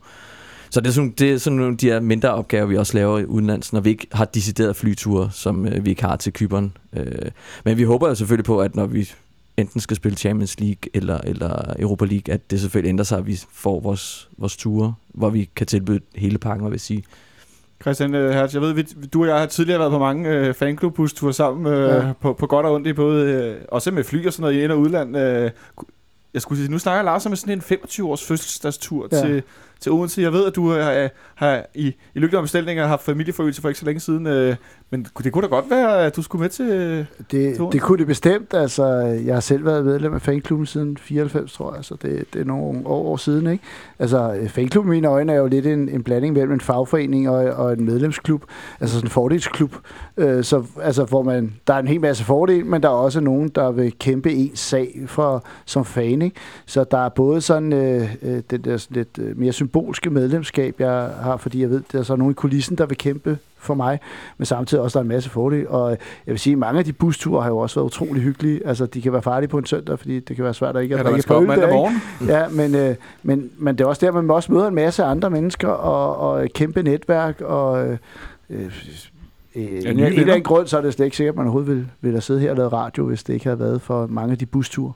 Så 0.70 0.80
det 0.80 0.88
er, 0.88 0.92
sådan, 0.92 1.10
det 1.18 1.32
er 1.32 1.38
sådan 1.38 1.56
nogle 1.56 1.72
af 1.72 1.78
de 1.78 1.86
her 1.86 2.00
mindre 2.00 2.30
opgaver, 2.30 2.66
vi 2.66 2.76
også 2.76 2.94
laver 2.94 3.18
i 3.18 3.24
udenlands, 3.24 3.72
når 3.72 3.80
vi 3.80 3.90
ikke 3.90 4.06
har 4.12 4.24
deciderede 4.24 4.74
flyture, 4.74 5.30
som 5.32 5.66
øh, 5.66 5.84
vi 5.84 5.90
ikke 5.90 6.02
har 6.04 6.16
til 6.16 6.32
Kyberen. 6.32 6.76
Øh, 6.96 7.30
men 7.64 7.78
vi 7.78 7.82
håber 7.82 8.08
jo 8.08 8.14
selvfølgelig 8.14 8.44
på, 8.44 8.60
at 8.60 8.76
når 8.76 8.86
vi 8.86 9.10
enten 9.56 9.80
skal 9.80 9.96
spille 9.96 10.16
Champions 10.18 10.60
League 10.60 10.90
eller, 10.94 11.18
eller 11.24 11.74
Europa 11.78 12.04
League, 12.04 12.34
at 12.34 12.50
det 12.50 12.60
selvfølgelig 12.60 12.88
ændrer 12.88 13.04
sig, 13.04 13.18
at 13.18 13.26
vi 13.26 13.40
får 13.52 13.80
vores, 13.80 14.28
vores 14.38 14.56
ture, 14.56 14.94
hvor 15.08 15.30
vi 15.30 15.48
kan 15.56 15.66
tilbyde 15.66 16.00
hele 16.14 16.38
pakken, 16.38 16.62
hvad 16.62 16.70
vil 16.70 16.80
sige. 16.80 17.04
Christian 17.82 18.14
øh, 18.14 18.30
Hertz, 18.30 18.54
jeg 18.54 18.62
ved, 18.62 18.72
vi, 18.72 18.82
du 19.12 19.22
og 19.22 19.28
jeg 19.28 19.38
har 19.38 19.46
tidligere 19.46 19.78
været 19.80 19.92
på 19.92 19.98
mange 19.98 20.30
øh, 20.30 20.54
fanklubhusture 20.54 21.32
sammen, 21.32 21.66
øh, 21.72 21.88
Ja. 21.88 22.12
på, 22.20 22.32
på 22.32 22.46
godt 22.46 22.66
og 22.66 22.72
ondt 22.74 22.86
i 22.86 22.92
både, 22.92 23.32
øh, 23.32 23.56
også 23.68 23.90
med 23.90 24.04
fly 24.04 24.26
og 24.26 24.32
sådan 24.32 24.42
noget 24.42 24.54
i 24.54 24.62
ind- 24.64 24.72
og 24.72 24.78
udland. 24.78 25.16
Øh, 25.16 25.50
jeg 26.34 26.42
skulle 26.42 26.58
sige, 26.58 26.70
nu 26.70 26.78
snakker 26.78 27.02
Lars 27.02 27.26
om 27.26 27.36
sådan 27.36 27.54
en 27.54 27.62
25-års 27.78 28.24
fødselsdagstur 28.24 29.08
ja. 29.12 29.20
til, 29.20 29.42
til 29.80 29.92
Odense. 29.92 30.22
Jeg 30.22 30.32
ved, 30.32 30.46
at 30.46 30.56
du 30.56 30.74
øh, 30.74 31.08
har 31.34 31.66
i, 31.74 31.86
i 32.14 32.18
lykkelige 32.18 32.42
bestillinger 32.42 32.86
haft 32.86 33.02
familieforøgelse 33.02 33.60
for 33.60 33.68
ikke 33.68 33.80
så 33.80 33.86
længe 33.86 34.00
siden, 34.00 34.26
øh, 34.26 34.56
men 34.90 35.06
det 35.24 35.32
kunne 35.32 35.42
da 35.42 35.46
godt 35.46 35.70
være, 35.70 36.06
at 36.06 36.16
du 36.16 36.22
skulle 36.22 36.40
med 36.40 36.48
til... 36.48 37.06
Det, 37.30 37.56
Turen. 37.56 37.72
det 37.72 37.80
kunne 37.80 37.98
det 37.98 38.06
bestemt. 38.06 38.54
Altså, 38.54 38.84
jeg 39.24 39.34
har 39.34 39.40
selv 39.40 39.64
været 39.64 39.84
medlem 39.84 40.14
af 40.14 40.22
fanklubben 40.22 40.66
siden 40.66 40.96
94, 40.96 41.52
tror 41.52 41.74
jeg, 41.74 41.84
så 41.84 41.96
det, 42.02 42.24
det 42.32 42.40
er 42.40 42.44
nogle 42.44 42.86
år, 42.86 43.02
år 43.04 43.16
siden. 43.16 43.46
Ikke? 43.46 43.64
Altså, 43.98 44.34
øh, 44.40 44.48
fanklubben 44.48 44.92
i 44.92 44.96
mine 44.96 45.08
øjne 45.08 45.32
er 45.32 45.36
jo 45.36 45.46
lidt 45.46 45.66
en, 45.66 45.88
en 45.88 46.02
blanding 46.02 46.34
mellem 46.34 46.52
en 46.52 46.60
fagforening 46.60 47.30
og, 47.30 47.36
og 47.36 47.72
en 47.72 47.84
medlemsklub, 47.84 48.44
altså 48.80 48.94
sådan 48.94 49.06
en 49.06 49.10
fordelsklub, 49.10 49.76
øh, 50.16 50.44
så, 50.44 50.64
altså, 50.82 51.04
hvor 51.04 51.22
man, 51.22 51.54
der 51.66 51.74
er 51.74 51.78
en 51.78 51.88
hel 51.88 52.00
masse 52.00 52.24
fordele, 52.24 52.64
men 52.64 52.82
der 52.82 52.88
er 52.88 52.92
også 52.92 53.20
nogen, 53.20 53.48
der 53.48 53.70
vil 53.70 53.92
kæmpe 53.98 54.32
en 54.32 54.56
sag 54.56 55.02
for, 55.06 55.44
som 55.64 55.84
fan. 55.84 56.22
Ikke? 56.22 56.36
Så 56.66 56.84
der 56.90 56.98
er 57.04 57.08
både 57.08 57.40
sådan 57.40 57.72
øh, 57.72 58.14
øh, 58.22 58.42
det 58.50 58.64
der 58.64 58.76
sådan 58.76 58.94
lidt 58.94 59.38
mere 59.38 59.52
symbolske 59.70 60.10
medlemskab, 60.10 60.74
jeg 60.78 61.10
har, 61.22 61.36
fordi 61.36 61.60
jeg 61.60 61.70
ved, 61.70 61.82
der 61.92 61.98
er 61.98 62.02
så 62.02 62.16
nogen 62.16 62.30
i 62.30 62.34
kulissen, 62.34 62.78
der 62.78 62.86
vil 62.86 62.98
kæmpe 62.98 63.38
for 63.58 63.74
mig, 63.74 64.00
men 64.38 64.46
samtidig 64.46 64.82
også 64.82 64.98
der 64.98 65.00
er 65.00 65.04
en 65.04 65.08
masse 65.08 65.30
fordele. 65.30 65.70
Og 65.70 65.90
jeg 65.90 65.98
vil 66.32 66.38
sige, 66.38 66.52
at 66.52 66.58
mange 66.58 66.78
af 66.78 66.84
de 66.84 66.92
busture 66.92 67.42
har 67.42 67.48
jo 67.48 67.58
også 67.58 67.80
været 67.80 67.86
utrolig 67.86 68.22
hyggelige. 68.22 68.66
Altså, 68.66 68.86
de 68.86 69.02
kan 69.02 69.12
være 69.12 69.22
farlige 69.22 69.48
på 69.48 69.58
en 69.58 69.66
søndag, 69.66 69.98
fordi 69.98 70.20
det 70.20 70.36
kan 70.36 70.44
være 70.44 70.54
svært 70.54 70.76
at 70.76 70.82
ikke 70.82 70.94
ja, 70.94 70.98
at 71.00 71.04
man 71.04 71.12
drikke 71.12 71.34
op 71.34 71.42
øl 71.42 71.48
der, 71.48 71.70
morgen. 71.70 72.02
Ja, 72.26 72.48
men, 72.48 72.74
øh, 72.74 72.94
men, 73.22 73.50
men 73.58 73.78
det 73.78 73.84
er 73.84 73.88
også 73.88 74.06
der, 74.06 74.12
man 74.12 74.30
også 74.30 74.52
møder 74.52 74.68
en 74.68 74.74
masse 74.74 75.04
andre 75.04 75.30
mennesker 75.30 75.68
og, 75.68 76.30
og 76.30 76.44
et 76.44 76.52
kæmpe 76.52 76.82
netværk. 76.82 77.40
Og, 77.40 77.86
øh, 77.86 77.98
øh, 78.50 78.60
øh, 78.60 78.70
nye 79.54 79.68
en, 79.68 79.68
en 79.72 79.86
eller 79.86 80.08
venner. 80.08 80.20
anden 80.20 80.42
grund, 80.42 80.66
så 80.66 80.78
er 80.78 80.80
det 80.80 80.94
slet 80.94 81.04
ikke 81.04 81.16
sikkert, 81.16 81.32
at 81.32 81.36
man 81.36 81.46
overhovedet 81.46 81.68
ville, 81.68 81.88
ville 82.00 82.14
have 82.14 82.22
siddet 82.22 82.42
her 82.42 82.50
og 82.50 82.56
lavet 82.56 82.72
radio, 82.72 83.04
hvis 83.04 83.22
det 83.22 83.34
ikke 83.34 83.44
havde 83.44 83.58
været 83.58 83.82
for 83.82 84.06
mange 84.06 84.32
af 84.32 84.38
de 84.38 84.46
busture. 84.46 84.92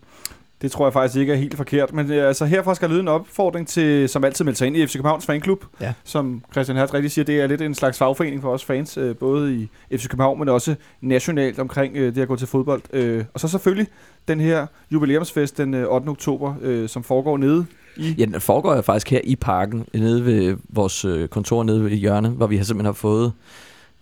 Det 0.63 0.73
tror 0.73 0.87
jeg 0.87 0.93
faktisk 0.93 1.21
ikke 1.21 1.33
er 1.33 1.37
helt 1.37 1.57
forkert. 1.57 1.93
Men 1.93 2.13
øh, 2.13 2.29
altså, 2.29 2.45
herfra 2.45 2.75
skal 2.75 2.91
lyde 2.91 3.01
en 3.01 3.09
opfordring 3.09 3.69
til, 3.69 4.09
som 4.09 4.25
altid 4.25 4.45
melder 4.45 4.57
sig 4.57 4.67
ind 4.67 4.77
i 4.77 4.87
FC 4.87 4.93
Københavns 4.93 5.27
fanklub. 5.27 5.65
Ja. 5.81 5.93
Som 6.05 6.45
Christian 6.53 6.79
Hertz 6.79 6.95
rigtig 6.95 7.11
siger, 7.11 7.25
det 7.25 7.41
er 7.41 7.47
lidt 7.47 7.63
en 7.63 7.75
slags 7.75 7.99
fagforening 7.99 8.43
for 8.43 8.53
os 8.53 8.65
fans, 8.65 8.97
øh, 8.97 9.17
både 9.17 9.55
i 9.55 9.69
FC 9.97 10.09
København, 10.09 10.39
men 10.39 10.49
også 10.49 10.75
nationalt 11.01 11.59
omkring 11.59 11.97
øh, 11.97 12.15
det 12.15 12.23
at 12.23 12.29
gå 12.29 12.37
til 12.37 12.49
fodbold. 12.49 12.83
Øh, 12.93 13.25
og 13.35 13.41
så 13.41 13.49
selvfølgelig 13.49 13.89
den 14.29 14.41
her 14.41 14.67
jubilæumsfest 14.91 15.59
den 15.59 15.75
øh, 15.75 15.89
8. 15.89 16.09
oktober, 16.09 16.55
øh, 16.63 16.89
som 16.89 17.03
foregår 17.03 17.37
nede 17.37 17.67
i... 17.97 18.15
Ja, 18.19 18.25
den 18.25 18.41
foregår 18.41 18.81
faktisk 18.81 19.11
her 19.11 19.21
i 19.25 19.37
parken, 19.37 19.87
nede 19.95 20.27
ved 20.27 20.57
vores 20.69 21.07
kontor 21.31 21.63
nede 21.63 21.85
ved 21.85 21.91
hjørnet, 21.91 22.31
hvor 22.31 22.47
vi 22.47 22.57
har 22.57 22.65
simpelthen 22.65 22.87
har 22.87 22.93
fået 22.93 23.33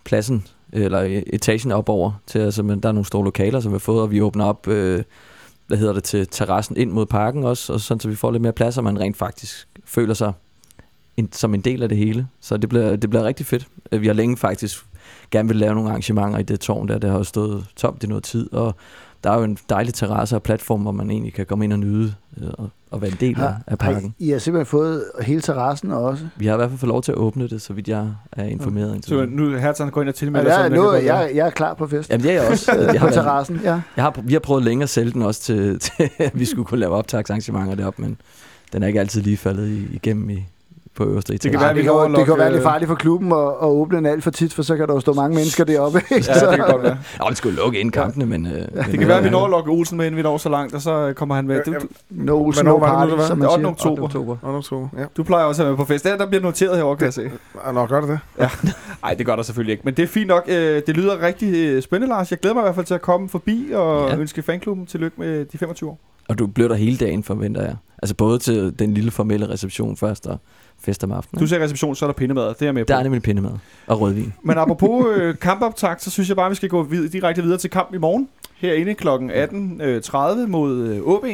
pladsen, 0.03 0.45
eller 0.71 1.21
etagen 1.33 1.71
op 1.71 1.89
over, 1.89 2.11
til 2.27 2.39
at 2.39 2.53
simpelthen, 2.53 2.83
der 2.83 2.89
er 2.89 2.93
nogle 2.93 3.05
store 3.05 3.23
lokaler, 3.23 3.59
som 3.59 3.71
vi 3.71 3.73
har 3.73 3.79
fået, 3.79 4.01
og 4.01 4.11
vi 4.11 4.21
åbner 4.21 4.45
op, 4.45 4.67
øh, 4.67 5.03
hvad 5.67 5.77
hedder 5.77 5.93
det, 5.93 6.03
til 6.03 6.27
terrassen 6.27 6.77
ind 6.77 6.91
mod 6.91 7.05
parken 7.05 7.43
også, 7.43 7.73
og 7.73 7.79
sådan, 7.79 7.99
så 7.99 8.09
vi 8.09 8.15
får 8.15 8.31
lidt 8.31 8.41
mere 8.41 8.53
plads, 8.53 8.77
og 8.77 8.83
man 8.83 8.99
rent 8.99 9.17
faktisk 9.17 9.67
føler 9.85 10.13
sig 10.13 10.33
en, 11.17 11.29
som 11.31 11.53
en 11.53 11.61
del 11.61 11.83
af 11.83 11.89
det 11.89 11.97
hele. 11.97 12.27
Så 12.41 12.57
det 12.57 12.69
bliver, 12.69 12.95
det 12.95 13.09
bliver 13.09 13.23
rigtig 13.23 13.45
fedt. 13.45 13.67
Øh, 13.91 14.01
vi 14.01 14.07
har 14.07 14.13
længe 14.13 14.37
faktisk 14.37 14.85
gerne 15.31 15.47
vil 15.47 15.57
lave 15.57 15.75
nogle 15.75 15.89
arrangementer 15.89 16.39
i 16.39 16.43
det 16.43 16.59
tårn 16.59 16.87
der, 16.87 16.97
det 16.97 17.09
har 17.09 17.17
jo 17.17 17.23
stået 17.23 17.65
tomt 17.75 18.03
i 18.03 18.07
noget 18.07 18.23
tid, 18.23 18.53
og 18.53 18.75
der 19.23 19.31
er 19.31 19.37
jo 19.37 19.43
en 19.43 19.57
dejlig 19.69 19.93
terrasse 19.93 20.35
og 20.35 20.43
platform, 20.43 20.81
hvor 20.81 20.91
man 20.91 21.11
egentlig 21.11 21.33
kan 21.33 21.45
komme 21.45 21.65
ind 21.65 21.73
og 21.73 21.79
nyde 21.79 22.13
øh, 22.41 22.47
og, 22.53 22.69
og 22.91 23.01
være 23.01 23.11
en 23.11 23.17
del 23.19 23.39
af, 23.39 23.45
af 23.47 23.53
Har 23.67 23.75
parken. 23.75 24.15
I, 24.19 24.27
I 24.27 24.29
har 24.31 24.39
simpelthen 24.39 24.65
fået 24.65 25.03
hele 25.21 25.41
terrassen 25.41 25.91
også. 25.91 26.25
Vi 26.35 26.45
har 26.45 26.53
i 26.53 26.57
hvert 26.57 26.69
fald 26.69 26.79
fået 26.79 26.87
lov 26.87 27.01
til 27.01 27.11
at 27.11 27.17
åbne 27.17 27.47
det, 27.49 27.61
så 27.61 27.73
vidt 27.73 27.87
jeg 27.87 28.07
er 28.31 28.43
informeret. 28.43 28.95
indtil 28.95 29.09
Så 29.09 29.25
nu 29.29 29.49
Hertz 29.57 29.81
går 29.91 30.01
ind 30.01 30.09
og 30.09 30.15
tilmelder 30.15 30.47
jeg, 30.49 30.55
sig. 30.55 30.59
er, 30.59 30.63
jeg 30.63 30.77
nu, 30.77 30.83
gå 30.83 30.93
jeg, 30.93 31.31
jeg 31.35 31.45
er 31.47 31.49
klar 31.49 31.73
på 31.73 31.87
fest. 31.87 32.09
Jamen 32.09 32.23
det 32.23 32.31
er 32.31 32.35
jeg 32.41 32.51
også. 32.51 32.71
Jeg 32.71 32.87
på 32.87 32.91
har, 32.97 32.99
været- 32.99 33.13
terrassen, 33.13 33.59
ja. 33.63 33.81
jeg 33.95 34.03
har, 34.03 34.21
vi 34.23 34.33
har 34.33 34.39
prøvet 34.39 34.63
længe 34.63 34.83
at 34.83 34.89
sælge 34.89 35.11
den 35.11 35.21
også 35.21 35.41
til, 35.41 35.79
til 35.79 36.09
at 36.19 36.39
vi 36.39 36.45
skulle 36.45 36.65
kunne 36.65 36.79
lave 36.79 36.93
optagsarrangementer 36.95 37.75
deroppe, 37.75 38.01
men 38.01 38.17
den 38.73 38.83
er 38.83 38.87
ikke 38.87 38.99
altid 38.99 39.21
lige 39.21 39.37
faldet 39.37 39.87
igennem 39.91 40.29
i, 40.29 40.45
på 40.95 41.03
øverste 41.05 41.33
etage. 41.33 41.51
kan 41.51 41.59
Nej, 41.59 41.67
være, 41.67 41.73
vi 41.75 41.81
det, 41.81 41.89
kan 41.89 41.99
kan, 42.11 42.15
det 42.15 42.25
kan 42.25 42.37
være 42.37 42.49
lidt 42.51 42.59
øh, 42.59 42.63
farligt 42.63 42.87
for 42.89 42.95
klubben 42.95 43.31
at, 43.31 43.37
at 43.37 43.67
åbne 43.67 43.97
den 43.97 44.05
alt 44.05 44.23
for 44.23 44.31
tit, 44.31 44.53
for 44.53 44.63
så 44.63 44.77
kan 44.77 44.87
der 44.87 44.93
jo 44.93 44.99
stå 44.99 45.13
mange 45.13 45.35
mennesker 45.35 45.63
deroppe. 45.63 46.01
ikke? 46.11 46.25
Ja, 46.27 46.33
det 46.49 46.55
kan 46.59 46.67
godt 46.71 46.83
være. 46.83 46.97
Nå, 47.19 47.25
det 47.29 47.37
skulle 47.37 47.55
lukke 47.55 47.79
ind 47.79 47.91
kampene, 47.91 48.25
men... 48.25 48.45
Øh, 48.45 48.51
men 48.53 48.67
Det 48.91 48.99
kan 48.99 49.07
være, 49.07 49.17
at 49.17 49.23
vi 49.23 49.29
når 49.29 49.43
at 49.45 49.49
lokke 49.51 49.71
Olsen 49.71 49.97
med, 49.97 50.05
inden 50.05 50.17
vi 50.17 50.21
når 50.23 50.37
så 50.37 50.49
langt, 50.49 50.75
og 50.75 50.81
så 50.81 50.91
øh, 51.07 51.13
kommer 51.13 51.35
han 51.35 51.47
med. 51.47 51.61
Du, 51.65 51.73
du, 51.73 51.79
No 52.09 52.45
Olsen, 52.45 52.65
Hvornår 52.65 52.79
no 52.79 52.85
var 52.93 53.05
det 53.05 53.09
nu, 53.09 53.15
party, 53.15 53.19
det 53.19 53.27
som 53.27 53.37
det 53.39 53.49
man 53.61 53.65
er 53.65 53.69
8. 53.69 53.81
siger. 53.81 53.91
oktober. 53.91 54.03
oktober. 54.03 54.37
Og 54.41 54.55
oktober, 54.55 54.87
ja. 54.97 55.05
Du 55.17 55.23
plejer 55.23 55.45
også 55.45 55.61
at 55.63 55.67
være 55.67 55.77
på 55.77 55.85
fest. 55.85 56.03
Der, 56.05 56.17
der 56.17 56.25
bliver 56.27 56.41
noteret 56.41 56.77
herovre, 56.77 56.97
kan 56.97 57.05
jeg 57.05 57.13
se. 57.13 57.31
Nå, 57.73 57.85
gør 57.85 58.01
det 58.01 58.09
det? 58.09 58.19
Nej, 59.01 59.13
det 59.17 59.25
gør 59.25 59.35
der 59.35 59.43
selvfølgelig 59.43 59.71
ikke. 59.71 59.81
Men 59.85 59.93
det 59.93 60.03
er 60.03 60.07
fint 60.07 60.27
nok. 60.27 60.43
Øh, 60.47 60.81
Det 60.87 60.95
lyder 60.97 61.21
rigtig 61.21 61.53
øh, 61.67 61.81
spændende, 61.81 62.13
Lars. 62.13 62.31
Jeg 62.31 62.39
glæder 62.39 62.53
mig 62.53 62.61
i 62.61 62.65
hvert 62.65 62.75
fald 62.75 62.85
til 62.85 62.93
at 62.93 63.01
komme 63.01 63.29
forbi 63.29 63.71
og 63.73 64.07
Ja. 64.07 64.13
ja. 64.15 64.19
ønske 64.19 64.41
fanklubben 64.41 64.85
tillykke 64.85 65.15
med 65.19 65.45
de 65.45 65.57
25 65.57 65.89
år. 65.89 65.99
Og 66.29 66.39
du 66.39 66.47
bliver 66.47 66.67
der 66.67 66.75
hele 66.75 66.97
dagen, 66.97 67.23
forventer 67.23 67.61
jeg. 67.61 67.75
Altså 68.03 68.15
både 68.15 68.39
til 68.39 68.79
den 68.79 68.93
lille 68.93 69.11
formelle 69.11 69.49
reception 69.49 69.97
først, 69.97 70.27
og 70.27 70.37
fest 70.83 71.03
om 71.03 71.11
aftenen. 71.11 71.39
Du 71.41 71.47
ser 71.47 71.59
reception, 71.63 71.95
så 71.95 72.05
er 72.05 72.07
der 72.09 72.13
pindemad. 72.13 72.47
Det 72.47 72.61
er 72.61 72.65
jeg 72.65 72.73
med 72.73 72.85
på. 72.85 72.87
Der 72.87 72.95
er 72.97 73.03
nemlig 73.03 73.21
pindemad 73.21 73.51
og 73.87 74.01
rødvin. 74.01 74.33
Men 74.43 74.57
apropos 74.63 75.05
øh, 75.15 75.35
kampoptakt, 75.37 76.01
så 76.03 76.11
synes 76.11 76.29
jeg 76.29 76.35
bare, 76.35 76.49
vi 76.49 76.55
skal 76.55 76.69
gå 76.69 76.83
vid- 76.83 77.09
direkte 77.09 77.41
videre 77.43 77.57
til 77.57 77.69
kamp 77.69 77.93
i 77.93 77.97
morgen. 77.97 78.29
Herinde 78.55 78.93
kl. 78.93 79.07
18.30 79.07 80.47
mod 80.47 80.77
øh, 80.87 81.01
OB. 81.03 81.25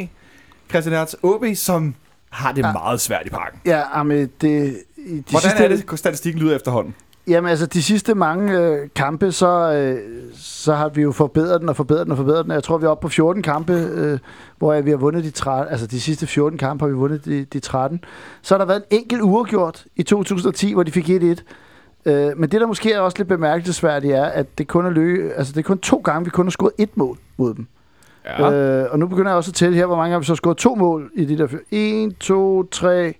Christian 0.70 0.96
Hertz, 0.96 1.14
OB, 1.22 1.44
som 1.54 1.94
har 2.30 2.52
det 2.52 2.62
Ja. 2.62 2.72
meget 2.72 3.00
svært 3.00 3.26
i 3.26 3.30
parken. 3.30 3.60
Ja, 3.66 3.98
jamen, 3.98 4.18
det, 4.18 4.30
de 4.40 4.74
Hvordan 5.30 5.40
sidste, 5.40 5.64
er 5.64 5.68
det, 5.68 5.98
statistikken 5.98 6.42
lyder 6.42 6.56
efterhånden? 6.56 6.94
Jamen 7.28 7.50
altså, 7.50 7.66
de 7.66 7.82
sidste 7.82 8.14
mange 8.14 8.58
øh, 8.58 8.88
kampe, 8.96 9.32
så, 9.32 9.72
øh, 9.72 9.98
så 10.34 10.74
har 10.74 10.88
vi 10.88 11.02
jo 11.02 11.12
forbedret 11.12 11.60
den 11.60 11.68
og 11.68 11.76
forbedret 11.76 12.04
den 12.04 12.10
og 12.10 12.16
forbedret 12.16 12.44
den. 12.44 12.52
Jeg 12.52 12.62
tror, 12.62 12.78
vi 12.78 12.86
er 12.86 12.90
oppe 12.90 13.02
på 13.02 13.08
14 13.08 13.42
kampe, 13.42 13.72
øh, 13.72 14.18
hvor 14.58 14.80
vi 14.80 14.90
har 14.90 14.96
vundet 14.96 15.24
de 15.24 15.30
13. 15.30 15.72
Altså, 15.72 15.86
de 15.86 16.00
sidste 16.00 16.26
14 16.26 16.58
kampe 16.58 16.82
har 16.84 16.88
vi 16.88 16.94
vundet 16.94 17.24
de, 17.24 17.44
de 17.44 17.60
13. 17.60 18.04
Så 18.42 18.54
har 18.54 18.58
der 18.58 18.66
været 18.66 18.82
en 18.90 18.98
enkelt 18.98 19.22
uafgjort 19.22 19.84
i 19.96 20.02
2010, 20.02 20.72
hvor 20.72 20.82
de 20.82 20.92
fik 20.92 21.10
1-1. 21.10 21.14
Øh, 22.06 22.38
men 22.38 22.50
det, 22.50 22.60
der 22.60 22.66
måske 22.66 22.92
er 22.92 23.00
også 23.00 23.18
lidt 23.18 23.28
bemærkelsesværdigt, 23.28 24.14
er, 24.14 24.24
at 24.24 24.58
det 24.58 24.68
kun 24.68 24.86
er, 24.86 24.90
lø- 24.90 25.32
altså, 25.36 25.52
det 25.52 25.58
er 25.58 25.62
kun 25.62 25.78
to 25.78 25.96
gange, 25.96 26.24
vi 26.24 26.30
kun 26.30 26.46
har 26.46 26.50
scoret 26.50 26.72
et 26.78 26.96
mål 26.96 27.18
mod 27.36 27.54
dem. 27.54 27.66
Ja. 28.24 28.52
Øh, 28.52 28.88
og 28.92 28.98
nu 28.98 29.06
begynder 29.06 29.30
jeg 29.30 29.36
også 29.36 29.50
at 29.50 29.54
tælle 29.54 29.76
her, 29.76 29.86
hvor 29.86 29.96
mange 29.96 30.12
har 30.12 30.18
vi 30.18 30.24
så 30.24 30.34
scoret 30.34 30.56
to 30.56 30.74
mål 30.74 31.10
i 31.14 31.24
de 31.24 31.38
der... 31.38 31.48
1, 31.70 32.16
2, 32.20 32.62
3... 32.62 33.14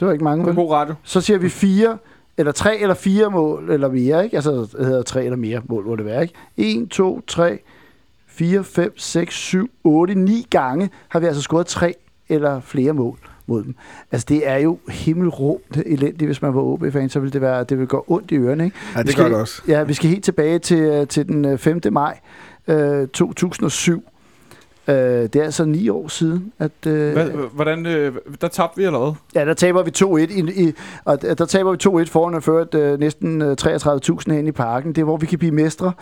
Det 0.00 0.06
var 0.06 0.12
ikke 0.12 0.24
mange, 0.24 0.40
Det 0.40 0.46
vel? 0.48 0.54
god 0.64 0.72
radio. 0.72 0.94
Så 1.02 1.20
siger 1.20 1.38
vi 1.38 1.48
fire, 1.48 1.98
eller 2.36 2.52
tre 2.52 2.78
eller 2.78 2.94
fire 2.94 3.30
mål, 3.30 3.70
eller 3.70 3.88
mere, 3.90 4.24
ikke? 4.24 4.36
Altså, 4.36 4.50
det 4.52 4.86
hedder 4.86 5.02
tre 5.02 5.24
eller 5.24 5.36
mere 5.36 5.62
mål, 5.68 5.86
må 5.86 5.96
det 5.96 6.04
være, 6.04 6.22
ikke? 6.22 6.34
1, 6.56 6.88
2, 6.90 7.20
3, 7.26 7.58
4, 8.26 8.64
5, 8.64 8.92
6, 8.96 9.34
7, 9.34 9.70
8, 9.84 10.14
9 10.14 10.46
gange 10.50 10.90
har 11.08 11.20
vi 11.20 11.26
altså 11.26 11.42
scoret 11.42 11.66
tre 11.66 11.94
eller 12.28 12.60
flere 12.60 12.92
mål 12.92 13.18
mod 13.46 13.64
dem. 13.64 13.74
Altså, 14.12 14.26
det 14.28 14.48
er 14.48 14.56
jo 14.56 14.78
himmelråbt 14.88 15.76
elendigt, 15.86 16.26
hvis 16.28 16.42
man 16.42 16.54
var 16.54 16.60
OB-fan, 16.62 17.08
så 17.08 17.20
ville 17.20 17.32
det, 17.32 17.40
være, 17.40 17.64
det 17.64 17.78
ville 17.78 17.86
gå 17.88 18.04
ondt 18.08 18.30
i 18.30 18.36
ørerne, 18.36 18.64
ikke? 18.64 18.76
Ja, 18.94 18.98
Vi 19.00 19.02
det 19.02 19.12
skal- 19.12 19.24
gør 19.24 19.28
det 19.30 19.40
også. 19.40 19.62
Ja, 19.68 19.82
vi 19.82 19.94
skal 19.94 20.10
helt 20.10 20.24
tilbage 20.24 20.58
til, 20.58 20.78
øh, 20.78 21.06
til 21.06 21.28
den 21.28 21.44
øh, 21.44 21.58
5. 21.58 21.80
maj 21.92 22.18
øh, 22.68 23.08
2007. 23.08 24.04
Øh, 24.88 24.94
det 24.94 25.36
er 25.36 25.42
altså 25.42 25.64
ni 25.64 25.88
år 25.88 26.08
siden, 26.08 26.52
at... 26.58 26.70
Øh, 26.86 27.12
Hvad, 27.12 27.30
hvordan, 27.52 27.86
øh, 27.86 28.14
der 28.40 28.48
tabte 28.48 28.76
vi 28.76 28.84
eller 28.84 28.98
hvad? 28.98 29.12
Ja, 29.34 29.44
der 29.44 29.54
taber 29.54 29.82
vi 29.82 29.90
2-1, 29.96 30.38
i, 30.38 30.68
i, 30.68 30.72
og 31.04 31.22
der 31.22 31.44
taber 31.44 31.70
vi 31.98 32.02
2-1 32.02 32.10
foran 32.10 32.34
at 32.34 32.42
føre 32.42 32.66
øh, 32.74 33.00
næsten 33.00 33.42
øh, 33.42 33.56
33.000 33.62 34.32
hen 34.32 34.46
i 34.46 34.52
parken. 34.52 34.92
Det 34.92 35.00
er, 35.00 35.04
hvor 35.04 35.16
vi 35.16 35.26
kan 35.26 35.38
blive 35.38 35.52
mestre 35.52 35.92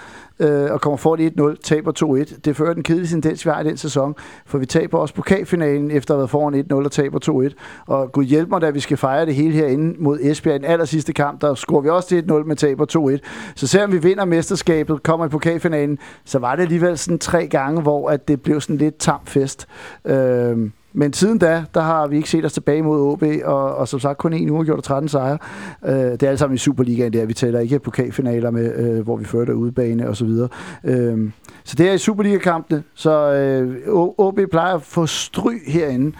øh, 0.40 0.72
og 0.72 0.80
kommer 0.80 0.96
foran 0.96 1.54
1-0, 1.54 1.56
taber 1.62 2.24
2-1. 2.32 2.40
Det 2.44 2.56
fører 2.56 2.74
den 2.74 2.82
kedelige 2.82 3.08
tendens, 3.08 3.46
vi 3.46 3.50
har 3.50 3.60
i 3.60 3.64
den 3.64 3.76
sæson, 3.76 4.14
for 4.46 4.58
vi 4.58 4.66
taber 4.66 4.98
også 4.98 5.14
pokalfinalen 5.14 5.90
efter 5.90 6.14
at 6.14 6.16
have 6.16 6.20
været 6.20 6.30
foran 6.30 6.82
1-0 6.82 6.84
og 6.84 6.92
taber 6.92 7.50
2-1. 7.50 7.54
Og 7.86 8.12
gud 8.12 8.24
hjælp 8.24 8.48
mig, 8.48 8.60
da 8.60 8.70
vi 8.70 8.80
skal 8.80 8.96
fejre 8.96 9.26
det 9.26 9.34
hele 9.34 9.52
herinde 9.52 9.94
mod 9.98 10.18
Esbjerg 10.20 10.54
i 10.54 10.58
den 10.58 10.66
aller 10.66 10.84
sidste 10.84 11.12
kamp, 11.12 11.40
der 11.40 11.54
scorer 11.54 11.80
vi 11.80 11.88
også 11.88 12.08
til 12.08 12.24
1-0, 12.30 12.32
men 12.32 12.56
taber 12.56 13.18
2-1. 13.22 13.52
Så 13.54 13.66
selvom 13.66 13.92
vi 13.92 13.98
vinder 13.98 14.24
mesterskabet, 14.24 15.02
kommer 15.02 15.26
i 15.26 15.28
pokalfinalen, 15.28 15.98
så 16.24 16.38
var 16.38 16.56
det 16.56 16.62
alligevel 16.62 16.98
sådan 16.98 17.18
tre 17.18 17.46
gange, 17.46 17.82
hvor 17.82 18.10
at 18.10 18.28
det 18.28 18.42
blev 18.42 18.60
sådan 18.60 18.76
lidt 18.76 18.98
tam 18.98 19.20
fest. 19.24 19.66
Øh, 20.04 20.70
men 20.92 21.12
siden 21.12 21.38
da, 21.38 21.64
der 21.74 21.80
har 21.80 22.06
vi 22.06 22.16
ikke 22.16 22.30
set 22.30 22.44
os 22.44 22.52
tilbage 22.52 22.82
mod 22.82 23.00
OB, 23.00 23.22
og, 23.44 23.74
og 23.74 23.88
som 23.88 24.00
sagt 24.00 24.18
kun 24.18 24.32
en 24.32 24.50
uge 24.50 24.64
gjort 24.64 24.84
13 24.84 25.08
sejre. 25.08 25.38
Øh, 25.86 25.94
det 25.94 26.22
er 26.22 26.28
alt 26.28 26.38
sammen 26.38 26.54
i 26.54 26.58
Superligaen 26.58 27.12
der. 27.12 27.26
Vi 27.26 27.34
tæller 27.34 27.60
ikke 27.60 27.78
pokalfinaler 27.78 28.50
med, 28.50 28.76
øh, 28.76 29.04
hvor 29.04 29.16
vi 29.16 29.24
førte 29.24 29.54
udebane 29.54 30.08
og 30.08 30.16
så 30.16 30.24
videre. 30.24 30.48
Øh, 30.84 31.30
så 31.64 31.74
det 31.76 31.88
er 31.88 31.92
i 31.92 31.98
Superliga-kampene. 31.98 32.82
Så 32.94 33.32
øh, 33.32 33.88
OB 34.18 34.40
plejer 34.50 34.74
at 34.74 34.82
få 34.82 35.06
stry 35.06 35.52
herinde. 35.66 36.16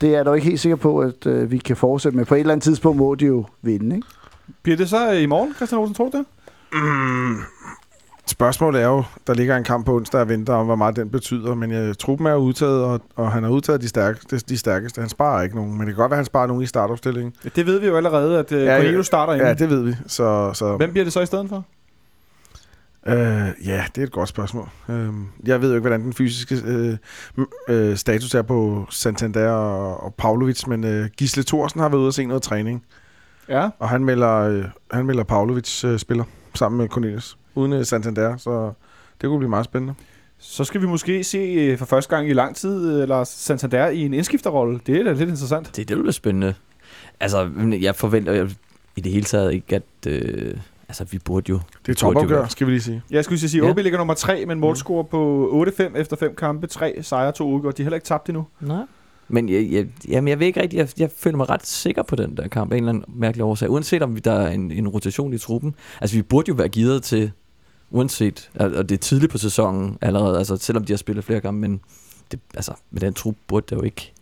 Det 0.00 0.08
er 0.08 0.16
jeg 0.16 0.24
dog 0.24 0.36
ikke 0.36 0.48
helt 0.48 0.60
sikker 0.60 0.76
på, 0.76 0.98
at 0.98 1.26
øh, 1.26 1.50
vi 1.50 1.58
kan 1.58 1.76
fortsætte 1.76 2.18
med. 2.18 2.24
På 2.24 2.34
et 2.34 2.40
eller 2.40 2.52
andet 2.52 2.64
tidspunkt 2.64 2.98
må 2.98 3.14
de 3.14 3.26
jo 3.26 3.44
vinde, 3.62 3.96
ikke? 3.96 4.08
Bliver 4.62 4.76
det 4.76 4.88
så 4.88 5.12
øh, 5.12 5.22
i 5.22 5.26
morgen, 5.26 5.54
Christian 5.54 5.80
Olsen, 5.80 5.94
tror 5.94 6.08
du 6.08 6.18
det? 6.18 6.26
Spørgsmålet 8.34 8.82
er 8.82 8.86
jo, 8.86 9.04
der 9.26 9.34
ligger 9.34 9.56
en 9.56 9.64
kamp 9.64 9.86
på 9.86 9.96
onsdag 9.96 10.20
og 10.20 10.28
venter 10.28 10.52
om, 10.54 10.66
hvor 10.66 10.76
meget 10.76 10.96
den 10.96 11.10
betyder, 11.10 11.54
men 11.54 11.70
jeg, 11.70 11.98
truppen 11.98 12.26
er 12.26 12.34
udtaget, 12.34 12.84
og, 12.84 13.00
og 13.16 13.32
han 13.32 13.42
har 13.42 13.50
udtaget 13.50 13.80
de 13.82 13.88
stærkeste, 13.88 14.36
de 14.38 14.58
stærkeste. 14.58 15.00
Han 15.00 15.08
sparer 15.10 15.42
ikke 15.42 15.56
nogen, 15.56 15.70
men 15.72 15.80
det 15.80 15.86
kan 15.86 15.94
godt 15.96 16.10
være, 16.10 16.16
at 16.16 16.18
han 16.18 16.24
sparer 16.24 16.46
nogen 16.46 16.62
i 16.62 16.66
startopstillingen. 16.66 17.34
Det 17.56 17.66
ved 17.66 17.78
vi 17.78 17.86
jo 17.86 17.96
allerede, 17.96 18.38
at 18.38 18.52
uh, 18.52 18.58
Ja, 18.58 19.02
starter 19.02 19.32
inden. 19.32 19.46
Ja, 19.48 19.54
det 19.54 19.70
ved 19.70 19.82
vi. 19.82 19.94
Så, 20.06 20.50
så, 20.54 20.76
Hvem 20.76 20.90
bliver 20.90 21.04
det 21.04 21.12
så 21.12 21.20
i 21.20 21.26
stedet 21.26 21.48
for? 21.48 21.64
Øh, 23.06 23.16
ja, 23.66 23.84
det 23.94 24.02
er 24.02 24.06
et 24.06 24.12
godt 24.12 24.28
spørgsmål. 24.28 24.68
Øh, 24.88 25.08
jeg 25.46 25.60
ved 25.60 25.68
jo 25.68 25.74
ikke, 25.74 25.80
hvordan 25.88 26.00
den 26.02 26.12
fysiske 26.12 26.56
øh, 26.66 26.96
øh, 27.68 27.96
status 27.96 28.34
er 28.34 28.42
på 28.42 28.86
Santander 28.90 29.50
og, 29.50 30.04
og 30.04 30.14
Pavlovic, 30.14 30.66
men 30.66 30.84
øh, 30.84 31.08
Gisle 31.16 31.42
Thorsen 31.42 31.80
har 31.80 31.88
været 31.88 32.00
ude 32.00 32.08
og 32.08 32.14
se 32.14 32.26
noget 32.26 32.42
træning, 32.42 32.82
Ja. 33.48 33.68
og 33.78 33.88
han 33.88 34.04
melder, 34.04 34.34
øh, 34.38 34.64
han 34.90 35.06
melder 35.06 35.24
Pavlovic 35.24 35.84
øh, 35.84 35.98
spiller 35.98 36.24
sammen 36.54 36.78
med 36.78 36.88
Cornelius, 36.88 37.38
uden 37.54 37.72
øh, 37.72 37.84
Santander, 37.84 38.36
så 38.36 38.72
det 39.20 39.28
kunne 39.28 39.38
blive 39.38 39.50
meget 39.50 39.64
spændende. 39.64 39.94
Så 40.38 40.64
skal 40.64 40.80
vi 40.80 40.86
måske 40.86 41.24
se 41.24 41.38
øh, 41.38 41.78
for 41.78 41.84
første 41.86 42.16
gang 42.16 42.28
i 42.28 42.32
lang 42.32 42.56
tid 42.56 42.92
øh, 43.02 43.08
Lars 43.08 43.28
Santander 43.28 43.88
i 43.88 44.00
en 44.04 44.14
indskifterrolle. 44.14 44.80
Det 44.86 44.96
er 45.00 45.04
da 45.04 45.10
lidt 45.12 45.20
interessant. 45.30 45.76
Det, 45.76 45.88
det 45.88 45.96
bliver 45.98 46.12
spændende. 46.12 46.54
Altså, 47.20 47.50
jeg 47.80 47.94
forventer 47.94 48.32
jo 48.32 48.48
i 48.96 49.00
det 49.00 49.12
hele 49.12 49.24
taget 49.24 49.52
ikke, 49.54 49.76
at... 49.76 49.82
Øh, 50.06 50.56
altså, 50.88 51.04
vi 51.10 51.18
burde 51.18 51.50
jo... 51.50 51.60
Det 51.86 51.92
er 51.92 51.96
topopgør, 51.96 52.46
skal 52.46 52.66
vi 52.66 52.72
lige 52.72 52.82
sige. 52.82 53.02
Jeg 53.10 53.24
skulle 53.24 53.38
sige, 53.38 53.62
Ja. 53.62 53.68
at 53.70 53.72
OB 53.72 53.78
ligger 53.78 53.98
nummer 53.98 54.14
3 54.14 54.46
med 54.46 54.54
en 54.54 54.60
målscore 54.60 55.04
på 55.04 55.64
8-5 55.80 55.98
efter 55.98 56.16
5 56.16 56.34
kampe, 56.36 56.66
3 56.66 56.98
sejre, 57.02 57.32
2 57.32 57.48
udgået. 57.48 57.76
De 57.78 57.82
har 57.82 57.84
heller 57.84 57.96
ikke 57.96 58.06
tabt 58.06 58.28
endnu. 58.28 58.46
Nej. 58.60 58.82
Men 59.28 59.48
jeg, 59.48 59.68
jeg, 59.70 59.86
jamen, 60.08 60.28
jeg 60.28 60.38
ved 60.38 60.46
ikke 60.46 60.62
rigtigt, 60.62 60.78
jeg, 60.80 60.88
jeg 61.00 61.10
føler 61.16 61.36
mig 61.36 61.50
ret 61.50 61.66
sikker 61.66 62.02
på 62.02 62.16
den 62.16 62.36
der 62.36 62.48
kamp, 62.48 62.72
af 62.72 62.76
en 62.76 62.82
eller 62.82 62.92
anden 62.92 63.04
mærkelig 63.16 63.44
årsag. 63.44 63.70
Uanset 63.70 64.02
om 64.02 64.14
vi- 64.14 64.20
der 64.20 64.32
er 64.32 64.50
en, 64.50 64.70
en 64.70 64.88
rotation 64.88 65.32
i 65.34 65.38
truppen. 65.38 65.74
Altså, 66.00 66.16
vi 66.16 66.22
burde 66.22 66.48
jo 66.48 66.54
være 66.54 66.68
givet 66.68 67.02
til, 67.02 67.30
uanset, 67.90 68.50
og 68.54 68.88
det 68.88 68.94
er 68.94 68.98
tidligt 68.98 69.32
på 69.32 69.38
sæsonen 69.38 69.98
allerede, 70.00 70.38
altså 70.38 70.56
selvom 70.56 70.84
de 70.84 70.92
har 70.92 70.98
spillet 70.98 71.24
flere 71.24 71.40
gange, 71.40 71.60
men 71.60 71.80
det, 72.30 72.40
altså, 72.54 72.72
med 72.90 73.00
den 73.00 73.14
trup 73.14 73.36
burde 73.46 73.66
det 73.70 73.76
jo 73.76 73.82
ikke 73.82 74.12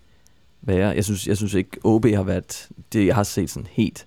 være. 0.62 0.88
Jeg 0.88 1.04
synes, 1.04 1.26
jeg 1.26 1.36
synes 1.36 1.54
ikke, 1.54 1.70
OB 1.84 2.06
har 2.06 2.22
været, 2.22 2.68
det 2.92 3.06
jeg 3.06 3.14
har 3.14 3.22
set 3.22 3.50
sådan 3.50 3.68
helt 3.70 4.06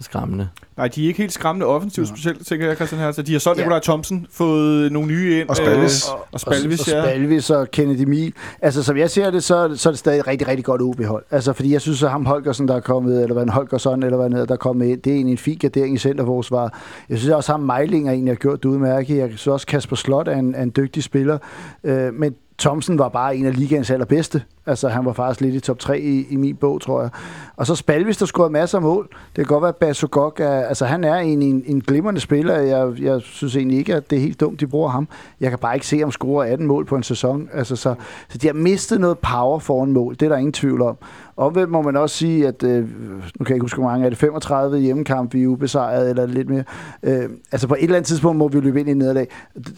skræmmende. 0.00 0.48
Nej, 0.76 0.88
de 0.88 1.02
er 1.04 1.06
ikke 1.08 1.18
helt 1.18 1.32
skræmmende 1.32 1.66
offensivt, 1.66 2.08
Nej. 2.08 2.16
specielt, 2.16 2.46
tænker 2.46 2.66
jeg, 2.66 2.76
Christian 2.76 3.00
her. 3.00 3.12
Så 3.12 3.22
de 3.22 3.32
har 3.32 3.38
solgt 3.38 3.58
Ja. 3.58 3.62
ja. 3.62 3.66
Nikolaj 3.66 3.80
Thompson, 3.80 4.26
fået 4.32 4.92
nogle 4.92 5.08
nye 5.08 5.40
ind. 5.40 5.48
Og 5.48 5.56
Spalvis. 5.56 6.08
Øh, 6.08 6.14
og 6.32 6.40
Spalvis, 6.40 6.80
og, 6.80 6.88
ja. 6.92 6.98
og 7.00 7.04
Spalvis 7.08 7.50
og 7.50 7.70
Kennedy 7.70 8.04
Mil. 8.04 8.32
Altså, 8.62 8.82
som 8.82 8.96
jeg 8.96 9.10
ser 9.10 9.30
det, 9.30 9.44
så, 9.44 9.72
så 9.76 9.88
er 9.88 9.90
det 9.90 9.98
stadig 9.98 10.18
et 10.18 10.26
rigtig, 10.26 10.48
rigtig 10.48 10.64
godt 10.64 10.82
OB-hold. 10.82 11.24
Altså, 11.30 11.52
fordi 11.52 11.72
jeg 11.72 11.80
synes, 11.80 12.02
at 12.02 12.10
ham 12.10 12.26
Holgersen, 12.26 12.68
der 12.68 12.76
er 12.76 12.80
kommet, 12.80 13.22
eller 13.22 13.32
hvad 13.34 13.42
en 13.42 13.48
Holgersson, 13.48 14.02
eller 14.02 14.16
hvad 14.16 14.24
han 14.24 14.32
hedder, 14.32 14.46
der 14.46 14.54
er 14.54 14.58
kommet 14.58 14.86
ind, 14.86 15.02
det 15.02 15.10
er 15.10 15.14
egentlig 15.14 15.32
en 15.32 15.38
fin 15.38 15.58
gardering 15.58 15.94
i 15.94 15.98
centerforsvar. 15.98 16.78
Jeg 17.08 17.18
synes 17.18 17.30
også, 17.32 17.52
at 17.52 17.58
ham 17.58 17.60
Meilinger 17.66 18.12
egentlig 18.12 18.30
har 18.32 18.36
gjort 18.36 18.62
det 18.62 18.68
udmærket. 18.68 19.16
Jeg 19.16 19.28
synes 19.28 19.46
også, 19.46 19.66
Kasper 19.66 19.96
Slot 19.96 20.28
er 20.28 20.36
en, 20.36 20.54
er 20.54 20.62
en 20.62 20.72
dygtig 20.76 21.02
spiller. 21.02 21.38
Øh, 21.84 22.14
men 22.14 22.34
Thomsen 22.58 22.98
var 22.98 23.08
bare 23.08 23.36
en 23.36 23.46
af 23.46 23.56
ligaens 23.58 23.90
allerbedste. 23.90 24.42
Altså, 24.66 24.88
han 24.88 25.04
var 25.04 25.12
faktisk 25.12 25.40
lidt 25.40 25.54
i 25.54 25.60
top 25.60 25.78
3 25.78 26.00
i, 26.00 26.26
i 26.30 26.36
min 26.36 26.56
bog, 26.56 26.80
tror 26.80 27.00
jeg. 27.00 27.10
Og 27.56 27.66
så 27.66 27.74
Spalvis, 27.74 28.16
der 28.16 28.26
scorede 28.26 28.52
masser 28.52 28.78
af 28.78 28.82
mål. 28.82 29.08
Det 29.10 29.34
kan 29.36 29.44
godt 29.44 29.62
være, 29.62 29.68
at 29.68 29.76
Basogok 29.76 30.40
er, 30.40 30.60
altså, 30.60 30.84
han 30.84 31.04
er 31.04 31.14
en, 31.14 31.42
en, 31.42 31.62
en 31.66 31.80
glimrende 31.80 32.20
spiller. 32.20 32.56
Jeg, 32.56 32.92
jeg 33.00 33.20
synes 33.20 33.56
egentlig 33.56 33.78
ikke, 33.78 33.94
at 33.94 34.10
det 34.10 34.16
er 34.16 34.20
helt 34.20 34.40
dumt, 34.40 34.60
de 34.60 34.66
bruger 34.66 34.88
ham. 34.88 35.08
Jeg 35.40 35.50
kan 35.50 35.58
bare 35.58 35.74
ikke 35.74 35.86
se 35.86 35.98
ham 35.98 36.10
score 36.10 36.48
18 36.48 36.66
mål 36.66 36.84
på 36.84 36.96
en 36.96 37.02
sæson. 37.02 37.48
Altså, 37.52 37.76
så, 37.76 37.94
så 38.28 38.38
de 38.38 38.46
har 38.46 38.54
mistet 38.54 39.00
noget 39.00 39.18
power 39.18 39.58
foran 39.58 39.92
mål. 39.92 40.14
Det 40.14 40.22
er 40.22 40.28
der 40.28 40.36
ingen 40.36 40.52
tvivl 40.52 40.82
om. 40.82 40.96
Omvendt 41.40 41.70
må 41.70 41.82
man 41.82 41.96
også 41.96 42.16
sige, 42.16 42.48
at 42.48 42.62
øh, 42.62 42.82
nu 42.82 43.44
kan 43.44 43.48
jeg 43.48 43.50
ikke 43.50 43.64
huske, 43.64 43.78
hvor 43.78 43.88
mange 43.88 44.04
er 44.04 44.08
det, 44.08 44.18
35 44.18 44.78
hjemmekamp, 44.78 45.34
vi 45.34 45.42
er 45.42 45.46
ubesejret, 45.46 46.10
eller 46.10 46.26
lidt 46.26 46.50
mere. 46.50 46.64
Øh, 47.02 47.28
altså 47.52 47.68
på 47.68 47.74
et 47.74 47.82
eller 47.82 47.96
andet 47.96 48.06
tidspunkt 48.06 48.38
må 48.38 48.48
vi 48.48 48.60
løbe 48.60 48.80
ind 48.80 48.88
i 48.88 48.94
nederlag, 48.94 49.28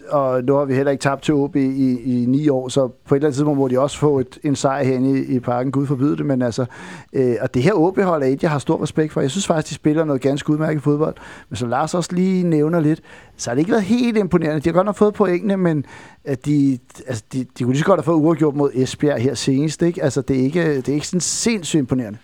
og 0.08 0.44
nu 0.44 0.54
har 0.54 0.64
vi 0.64 0.74
heller 0.74 0.92
ikke 0.92 1.02
tabt 1.02 1.22
til 1.22 1.34
OB 1.34 1.56
i, 1.56 2.22
i 2.22 2.26
ni 2.26 2.48
år, 2.48 2.68
så 2.68 2.88
på 2.88 3.14
et 3.14 3.18
eller 3.18 3.28
andet 3.28 3.34
tidspunkt 3.34 3.58
må 3.58 3.68
de 3.68 3.80
også 3.80 3.98
få 3.98 4.18
et, 4.18 4.38
en 4.42 4.56
sejr 4.56 4.71
herinde 4.78 5.20
i, 5.20 5.36
i 5.36 5.40
parken, 5.40 5.72
Gud 5.72 5.86
forbyde 5.86 6.16
det, 6.16 6.26
men 6.26 6.42
altså, 6.42 6.66
øh, 7.12 7.36
og 7.40 7.54
det 7.54 7.62
her 7.62 7.72
OB-hold 7.72 8.22
er 8.22 8.26
et, 8.26 8.42
jeg 8.42 8.50
har 8.50 8.58
stor 8.58 8.82
respekt 8.82 9.12
for. 9.12 9.20
Jeg 9.20 9.30
synes 9.30 9.46
faktisk, 9.46 9.68
de 9.68 9.74
spiller 9.74 10.04
noget 10.04 10.22
ganske 10.22 10.50
udmærket 10.50 10.82
fodbold, 10.82 11.14
men 11.48 11.56
som 11.56 11.68
Lars 11.68 11.94
også 11.94 12.10
lige 12.12 12.44
nævner 12.44 12.80
lidt, 12.80 13.00
så 13.36 13.50
har 13.50 13.54
det 13.54 13.60
ikke 13.60 13.72
været 13.72 13.84
helt 13.84 14.16
imponerende. 14.16 14.60
De 14.60 14.68
har 14.68 14.74
godt 14.74 14.86
nok 14.86 14.96
fået 14.96 15.14
pointene, 15.14 15.56
men 15.56 15.84
at 16.24 16.46
de, 16.46 16.78
altså 17.06 17.22
de, 17.32 17.46
de 17.58 17.64
kunne 17.64 17.72
lige 17.72 17.80
så 17.80 17.86
godt 17.86 18.00
have 18.00 18.04
fået 18.04 18.16
uafgjort 18.16 18.56
mod 18.56 18.70
Esbjerg 18.74 19.20
her 19.20 19.34
senest. 19.34 19.82
Ikke? 19.82 20.02
Altså, 20.02 20.20
det 20.20 20.40
er 20.40 20.44
ikke, 20.44 20.76
det 20.76 20.88
er 20.88 20.94
ikke 20.94 21.08
sådan 21.08 21.20
sindssygt 21.20 21.78
imponerende. 21.78 22.18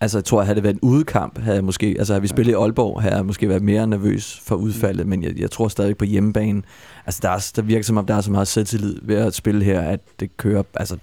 Altså, 0.00 0.18
jeg 0.18 0.24
tror, 0.24 0.40
at 0.40 0.46
havde 0.46 0.56
det 0.56 0.62
været 0.64 0.74
en 0.74 0.80
udekamp, 0.82 1.38
havde 1.38 1.56
jeg 1.56 1.64
måske, 1.64 1.96
altså 1.98 2.12
havde 2.12 2.22
vi 2.22 2.28
spillet 2.28 2.52
i 2.52 2.54
Aalborg, 2.54 3.02
havde 3.02 3.16
jeg 3.16 3.26
måske 3.26 3.48
været 3.48 3.62
mere 3.62 3.86
nervøs 3.86 4.40
for 4.44 4.56
udfaldet, 4.56 5.06
men 5.06 5.22
jeg, 5.22 5.38
jeg 5.38 5.50
tror 5.50 5.68
stadig 5.68 5.96
på 5.96 6.04
hjemmebane. 6.04 6.62
Altså, 7.06 7.20
der, 7.22 7.28
er, 7.28 7.50
der 7.56 7.62
virker 7.62 7.84
som 7.84 7.96
om, 7.96 8.06
der 8.06 8.14
er 8.14 8.20
så 8.20 8.30
meget 8.30 8.48
selvtillid 8.48 8.98
ved 9.02 9.16
at 9.16 9.34
spille 9.34 9.64
her, 9.64 9.80
at 9.80 10.00
det 10.20 10.36
kører, 10.36 10.62
altså, 10.74 10.96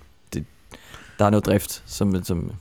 der 1.20 1.26
er 1.26 1.30
noget 1.30 1.46
drift, 1.46 1.84
som, 1.86 2.24
som 2.24 2.52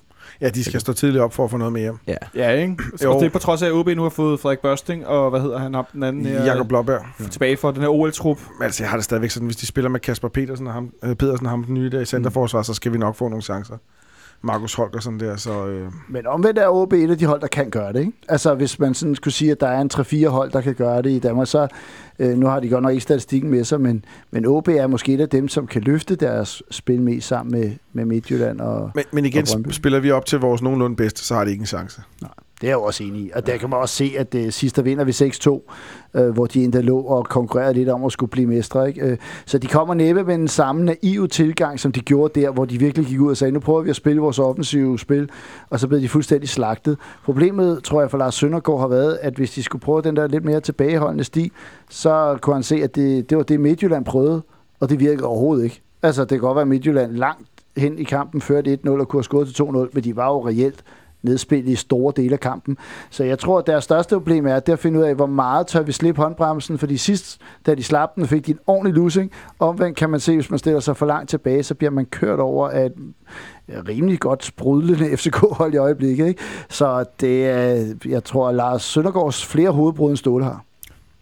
Ja, 0.41 0.49
de 0.49 0.65
skal 0.65 0.81
stå 0.81 0.93
tidligt 0.93 1.23
op 1.23 1.33
for 1.35 1.45
at 1.45 1.51
få 1.51 1.57
noget 1.57 1.73
med 1.73 1.81
hjem. 1.81 1.97
ja. 2.07 2.17
Ja, 2.35 2.51
ikke? 2.51 2.77
Jo. 3.05 3.15
Og 3.15 3.21
det 3.21 3.27
er 3.27 3.31
på 3.31 3.39
trods 3.39 3.63
af, 3.63 3.67
at 3.67 3.73
OB 3.73 3.87
nu 3.89 4.03
har 4.03 4.09
fået 4.11 4.41
Frederik 4.41 4.59
Børsting, 4.59 5.07
og 5.07 5.31
hvad 5.31 5.41
hedder 5.41 5.59
han, 5.59 5.75
ham 5.75 5.85
den 5.93 6.03
anden 6.03 6.27
her? 6.27 6.45
Jakob 6.45 6.69
Blåberg. 6.69 7.31
Tilbage 7.31 7.57
for 7.57 7.71
den 7.71 7.83
her 7.83 7.89
OL-trup. 7.89 8.39
Altså, 8.63 8.83
jeg 8.83 8.91
har 8.91 8.97
det 8.97 9.05
stadigvæk 9.05 9.31
sådan, 9.31 9.47
hvis 9.47 9.57
de 9.57 9.67
spiller 9.67 9.89
med 9.91 10.01
Kasper 10.01 10.29
Petersen 10.29 10.67
og 10.67 10.73
ham, 10.73 10.93
øh, 11.03 11.15
Pedersen 11.15 11.47
og 11.47 11.51
ham 11.51 11.65
den 11.65 11.75
nye 11.75 11.91
der 11.91 12.01
i 12.01 12.05
centerforsvar, 12.05 12.63
så 12.63 12.75
skal 12.75 12.93
vi 12.93 12.99
nok 12.99 13.15
få 13.17 13.29
nogle 13.29 13.43
chancer. 13.43 13.77
Markus 14.43 14.75
Holgersen 14.75 15.21
der, 15.21 15.37
så... 15.37 15.67
Øh, 15.67 15.93
Men 16.09 16.27
omvendt 16.27 16.59
er 16.59 16.69
OB 16.69 16.93
et 16.93 17.11
af 17.11 17.19
de 17.19 17.27
hold, 17.27 17.41
der 17.41 17.47
kan 17.47 17.71
gøre 17.71 17.93
det. 17.93 18.01
Ikke? 18.01 18.13
Altså 18.29 18.55
hvis 18.55 18.79
man 18.79 18.95
sådan 18.95 19.15
skulle 19.15 19.35
sige, 19.35 19.51
at 19.51 19.61
der 19.61 19.67
er 19.69 19.81
en 19.81 19.91
3-4 19.95 20.29
hold, 20.29 20.51
der 20.51 20.61
kan 20.61 20.75
gøre 20.75 21.03
det 21.03 21.11
i 21.11 21.19
Danmark, 21.19 21.47
så 21.47 21.67
øh, 22.19 22.39
nu 22.39 22.47
har 22.47 22.61
de 22.61 22.69
godt 22.69 22.83
nok 22.83 22.91
ikke 22.93 23.03
statistikken 23.03 23.51
med 23.51 23.65
sig, 23.65 23.81
men, 23.81 24.05
men 24.31 24.47
OB 24.47 24.69
er 24.69 24.87
måske 24.87 25.15
et 25.15 25.21
af 25.21 25.29
dem, 25.29 25.49
som 25.49 25.67
kan 25.67 25.83
løfte 25.83 26.17
deres 26.17 26.63
spil 26.71 27.01
mest 27.03 27.29
sammen 27.29 27.61
med, 27.61 27.73
med 27.93 28.05
Midtjylland. 28.05 28.61
Og, 28.61 28.91
men, 28.95 29.05
men 29.13 29.25
igen, 29.25 29.43
Og 29.43 29.49
Brøndby. 29.53 29.71
spiller 29.71 30.01
vi 30.01 30.11
op 30.11 30.27
til 30.27 30.39
vores 30.39 30.63
nogenlunde 30.63 30.97
bedste, 30.97 31.25
så 31.25 31.35
har 31.35 31.45
de 31.45 31.51
ikke 31.51 31.63
en 31.63 31.67
chance 31.67 32.03
det 32.61 32.67
er 32.67 32.71
jeg 32.71 32.77
jo 32.77 32.83
også 32.83 33.05
enig 33.05 33.21
i. 33.21 33.31
Og 33.35 33.47
der 33.47 33.57
kan 33.57 33.71
man 33.71 33.79
også 33.79 33.95
se, 33.95 34.13
at 34.19 34.35
øh, 34.35 34.43
det 34.43 34.55
sidste 34.55 34.85
vinder 34.85 35.05
vi 35.05 35.11
6-2, 35.11 36.21
øh, 36.21 36.31
hvor 36.31 36.47
de 36.47 36.65
endda 36.65 36.81
lå 36.81 37.01
og 37.01 37.27
konkurrerede 37.29 37.75
lidt 37.75 37.89
om 37.89 38.05
at 38.05 38.13
skulle 38.13 38.31
blive 38.31 38.47
mestre. 38.47 38.89
Ikke? 38.89 39.01
Øh, 39.01 39.19
så 39.47 39.59
de 39.59 39.67
kommer 39.67 39.95
næppe 39.95 40.25
med 40.25 40.39
den 40.39 40.49
samme 40.49 40.85
naive 40.85 41.29
tilgang, 41.29 41.81
som 41.81 41.93
de 41.93 42.01
gjorde 42.01 42.41
der, 42.41 42.51
hvor 42.51 42.65
de 42.65 42.79
virkelig 42.79 43.07
gik 43.07 43.21
ud 43.21 43.31
og 43.31 43.37
sagde, 43.37 43.53
nu 43.53 43.61
prøver 43.61 43.83
vi 43.83 43.91
at 43.91 43.97
spille 43.97 44.21
vores 44.21 44.39
offensive 44.39 44.99
spil, 44.99 45.31
og 45.71 45.81
så 45.81 45.89
blev 45.89 46.01
de 46.01 46.09
fuldstændig 46.09 46.49
slagtet. 46.49 46.99
Problemet, 47.25 47.85
tror 47.85 48.01
jeg, 48.01 48.11
for 48.11 48.19
Lars 48.19 48.35
Søndergaard 48.35 48.81
har 48.81 48.89
været, 48.89 49.19
at 49.23 49.35
hvis 49.35 49.51
de 49.51 49.63
skulle 49.63 49.83
prøve 49.83 50.03
den 50.03 50.17
der 50.17 50.27
lidt 50.27 50.45
mere 50.45 50.61
tilbageholdende 50.61 51.25
sti, 51.25 51.53
så 51.89 52.39
kunne 52.41 52.55
han 52.55 52.63
se, 52.63 52.77
at 52.77 52.95
det, 52.95 53.31
det 53.31 53.39
var 53.39 53.45
det, 53.45 53.61
Midtjylland 53.61 54.05
prøvede, 54.05 54.43
og 54.81 54.91
det 54.91 55.01
virkede 55.01 55.27
overhovedet 55.27 55.65
ikke. 55.65 55.83
Altså, 56.03 56.23
det 56.23 56.29
kan 56.31 56.41
godt 56.41 56.55
være, 56.55 56.63
at 56.63 56.69
Midtjylland 56.69 57.13
langt 57.13 57.49
hen 57.77 57.99
i 57.99 58.05
kampen 58.05 58.41
førte 58.41 58.79
1-0 58.85 58.91
og 58.91 59.09
kunne 59.09 59.19
have 59.19 59.25
skåret 59.25 59.49
til 59.55 59.63
2-0, 59.63 59.67
men 59.93 60.05
de 60.05 60.17
var 60.17 60.29
jo 60.29 60.49
reelt 60.49 60.85
nedspillet 61.29 61.73
i 61.73 61.77
store 61.77 62.13
dele 62.17 62.33
af 62.33 62.41
kampen. 62.41 62.77
Så 63.11 63.25
jeg 63.25 63.39
tror, 63.39 63.59
at 63.59 63.67
deres 63.67 63.85
største 63.85 64.15
problem 64.15 64.47
er, 64.47 64.61
det 64.61 64.73
at 64.73 64.79
finde 64.79 64.99
ud 64.99 65.05
af, 65.05 65.15
hvor 65.15 65.27
meget 65.27 65.67
tør 65.67 65.83
vi 65.83 65.93
slippe 65.93 66.23
håndbremsen, 66.23 66.79
fordi 66.79 66.97
sidst, 66.97 67.41
da 67.67 67.75
de 67.75 67.83
slap 67.83 68.17
den, 68.17 68.27
fik 68.27 68.47
de 68.47 68.51
en 68.51 68.59
ordentlig 68.67 68.95
losing. 68.95 69.31
Omvendt 69.59 69.97
kan 69.97 70.11
man 70.11 70.21
se, 70.21 70.35
hvis 70.35 70.51
man 70.51 70.59
stiller 70.59 70.81
sig 70.81 70.97
for 70.97 71.07
langt 71.07 71.31
tilbage, 71.31 71.63
så 71.63 71.75
bliver 71.75 71.91
man 71.91 72.05
kørt 72.05 72.41
over 72.41 72.69
af 72.69 72.87
et 72.87 72.93
rimelig 73.89 74.21
godt 74.21 74.45
sprudlende 74.45 75.11
FCK-hold 75.17 75.75
i 75.75 75.77
øjeblikket. 75.77 76.27
Ikke? 76.27 76.43
Så 76.69 77.05
det 77.21 77.47
er, 77.47 77.95
jeg 78.07 78.25
tror, 78.25 78.49
at 78.49 78.55
Lars 78.55 78.83
Søndergaards 78.83 79.47
flere 79.47 79.71
hovedbrud 79.71 80.11
end 80.11 80.17
Ståle 80.17 80.45
har. 80.45 80.65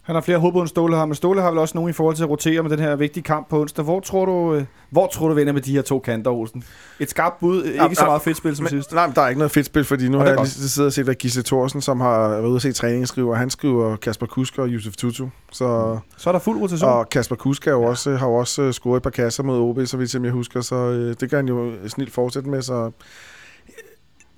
Han 0.07 0.15
har 0.15 0.21
flere 0.21 0.37
hovedbrud 0.37 0.61
end 0.61 0.67
Ståle 0.69 0.95
har, 0.95 1.05
men 1.05 1.15
Ståle 1.15 1.41
har 1.41 1.49
vel 1.49 1.59
også 1.59 1.77
nogen 1.77 1.89
i 1.89 1.93
forhold 1.93 2.15
til 2.15 2.23
at 2.23 2.29
rotere 2.29 2.61
med 2.63 2.71
den 2.71 2.79
her 2.79 2.95
vigtige 2.95 3.23
kamp 3.23 3.49
på 3.49 3.61
onsdag. 3.61 3.83
Hvor 3.85 3.99
tror 3.99 4.25
du, 4.25 4.53
øh, 4.53 4.63
hvor 4.89 5.07
tror 5.07 5.27
du 5.27 5.33
vinder 5.33 5.53
med 5.53 5.61
de 5.61 5.71
her 5.71 5.81
to 5.81 5.99
kanter, 5.99 6.31
Olsen? 6.31 6.63
Et 6.99 7.09
skarpt 7.09 7.39
bud, 7.39 7.63
ikke 7.63 7.83
Ja, 7.83 7.93
så 7.93 8.05
meget 8.05 8.21
fedt 8.21 8.37
spil 8.37 8.55
som 8.55 8.63
Men, 8.63 8.69
sidst. 8.69 8.93
nej, 8.93 9.07
men 9.07 9.15
der 9.15 9.21
er 9.21 9.27
ikke 9.27 9.39
noget 9.39 9.51
fedt 9.51 9.65
spil, 9.65 9.83
fordi 9.85 10.09
nu 10.09 10.17
Og 10.17 10.23
har 10.23 10.27
jeg 10.29 10.37
godt. 10.37 10.57
lige 10.57 10.69
siddet 10.69 10.87
og 10.87 10.93
set, 10.93 11.03
hvad 11.03 11.15
Gisle 11.15 11.43
Thorsen, 11.43 11.81
som 11.81 11.99
har 12.01 12.29
været 12.29 12.45
ude 12.47 12.55
at 12.55 12.61
se 12.61 12.71
træning, 12.73 13.07
skriver. 13.07 13.35
Han 13.35 13.49
skriver 13.49 13.95
Kasper 13.95 14.25
Kusk 14.25 14.57
og 14.59 14.67
Yusuf 14.67 14.93
Tutu. 14.95 15.27
Så, 15.51 15.97
Så 16.17 16.29
er 16.29 16.31
der 16.31 16.39
fuld 16.39 16.61
rotation. 16.61 16.89
og 16.89 17.09
Kasper 17.09 17.35
Kusk 17.35 17.67
er 17.67 17.71
jo 17.71 17.83
også, 17.83 18.15
har 18.15 18.27
jo 18.27 18.33
også 18.33 18.61
øh, 18.61 18.73
scoret 18.73 18.97
et 18.97 19.03
par 19.03 19.09
kasser 19.09 19.43
mod 19.43 19.59
OB, 19.59 19.79
så 19.85 19.97
vidt 19.97 20.11
som 20.11 20.25
jeg 20.25 20.31
husker, 20.33 20.61
så 20.61 20.75
øh, 20.75 21.15
det 21.19 21.29
kan 21.29 21.35
han 21.35 21.47
jo 21.47 21.71
snilt 21.87 22.13
fortsætte 22.13 22.49
med. 22.49 22.61
Så 22.61 22.91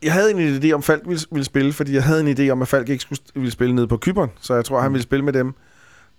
jeg 0.04 0.14
havde 0.14 0.32
en 0.32 0.64
idé 0.64 0.72
om, 0.72 0.84
Falk 0.84 1.04
ville, 1.08 1.22
ville 1.32 1.46
spille, 1.46 1.74
fordi 1.74 1.94
jeg 1.94 2.04
havde 2.04 2.32
en 2.32 2.40
idé 2.40 2.50
om, 2.50 2.62
at 2.62 2.68
Falk 2.68 2.90
ikke 2.90 3.02
skulle, 3.02 3.22
ville 3.34 3.52
spille 3.52 3.76
nede 3.76 3.88
på 3.88 3.98
Kyberen. 3.98 4.30
Så 4.42 4.56
jeg 4.56 4.66
tror, 4.66 4.80
han 4.80 4.94
ville 4.94 5.04
spille 5.04 5.26
med 5.26 5.34
dem, 5.34 5.54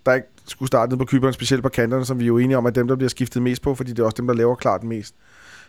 der 0.05 0.13
ikke 0.13 0.27
skulle 0.47 0.67
starte 0.67 0.89
nede 0.89 0.97
på 0.97 1.05
Kyberen, 1.05 1.33
specielt 1.33 1.63
på 1.63 1.69
kanterne, 1.69 2.05
som 2.05 2.19
vi 2.19 2.23
er 2.23 2.27
jo 2.27 2.37
enige 2.37 2.57
om, 2.57 2.65
at 2.65 2.75
dem, 2.75 2.87
der 2.87 2.95
bliver 2.95 3.09
skiftet 3.09 3.41
mest 3.41 3.61
på, 3.61 3.75
fordi 3.75 3.91
det 3.91 3.99
er 3.99 4.03
også 4.03 4.17
dem, 4.17 4.27
der 4.27 4.33
laver 4.33 4.55
klart 4.55 4.83
mest. 4.83 5.15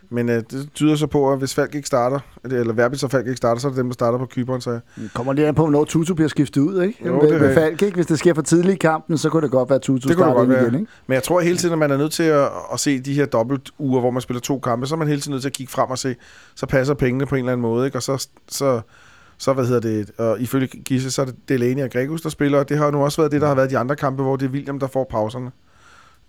Men 0.09 0.29
øh, 0.29 0.43
det 0.51 0.69
tyder 0.73 0.95
så 0.95 1.07
på, 1.07 1.31
at 1.31 1.37
hvis 1.39 1.55
Falk 1.55 1.75
ikke 1.75 1.87
starter, 1.87 2.19
eller 2.43 2.73
Verbitz 2.73 3.03
og 3.03 3.11
Falk 3.11 3.27
ikke 3.27 3.37
starter, 3.37 3.61
så 3.61 3.67
er 3.67 3.71
det 3.71 3.77
dem, 3.77 3.87
der 3.87 3.93
starter 3.93 4.17
på 4.17 4.25
Kyberen. 4.25 4.61
Så 4.61 4.71
Det 4.71 4.81
kommer 5.13 5.33
lidt 5.33 5.47
an 5.47 5.55
på, 5.55 5.61
hvornår 5.61 5.85
Tutu 5.85 6.13
bliver 6.13 6.27
skiftet 6.29 6.61
ud, 6.61 6.81
ikke? 6.81 7.07
Jo, 7.07 7.21
det 7.21 7.41
med. 7.41 7.53
Falk, 7.53 7.81
ikke? 7.81 7.95
Hvis 7.95 8.05
det 8.05 8.19
sker 8.19 8.33
for 8.33 8.41
tidligt 8.41 8.73
i 8.73 8.77
kampen, 8.77 9.17
så 9.17 9.29
kunne 9.29 9.41
det 9.41 9.51
godt 9.51 9.69
være, 9.69 9.75
at 9.75 9.81
Tutu 9.81 9.95
Det 9.95 10.03
det 10.03 10.13
starter 10.17 10.33
godt 10.33 10.43
ind 10.45 10.51
være. 10.53 10.61
igen, 10.67 10.79
ikke? 10.79 10.91
Men 11.07 11.13
jeg 11.13 11.23
tror 11.23 11.39
hele 11.41 11.57
tiden, 11.57 11.73
at 11.73 11.79
man 11.79 11.91
er 11.91 11.97
nødt 11.97 12.11
til 12.11 12.23
at, 12.23 12.49
at 12.73 12.79
se 12.79 12.99
de 12.99 13.13
her 13.13 13.25
dobbelt 13.25 13.69
uger, 13.79 13.99
hvor 13.99 14.11
man 14.11 14.21
spiller 14.21 14.41
to 14.41 14.59
kampe, 14.59 14.87
så 14.87 14.95
er 14.95 14.99
man 14.99 15.07
hele 15.07 15.21
tiden 15.21 15.31
nødt 15.31 15.41
til 15.41 15.49
at 15.49 15.53
kigge 15.53 15.71
frem 15.71 15.89
og 15.89 15.97
se, 15.97 16.15
så 16.55 16.65
passer 16.65 16.93
pengene 16.93 17.25
på 17.25 17.35
en 17.35 17.39
eller 17.39 17.51
anden 17.51 17.61
måde, 17.61 17.85
ikke? 17.85 17.97
Og 17.97 18.03
så, 18.03 18.27
så, 18.49 18.81
Så 19.37 19.53
hvad 19.53 19.65
hedder 19.65 19.79
det, 19.79 20.11
og 20.17 20.39
ifølge 20.39 20.67
Gisse, 20.67 21.11
så 21.11 21.21
er 21.21 21.25
det 21.25 21.35
Delaney 21.49 21.83
og 21.83 21.89
Gregus, 21.91 22.21
der 22.21 22.29
spiller, 22.29 22.59
og 22.59 22.69
det 22.69 22.77
har 22.77 22.91
nu 22.91 23.03
også 23.03 23.21
været 23.21 23.31
det, 23.31 23.41
der 23.41 23.47
har 23.47 23.55
været 23.55 23.69
de 23.69 23.77
andre 23.77 23.95
kampe, 23.95 24.23
hvor 24.23 24.35
det 24.35 24.45
er 24.45 24.49
William, 24.49 24.79
der 24.79 24.87
får 24.87 25.07
pauserne, 25.11 25.51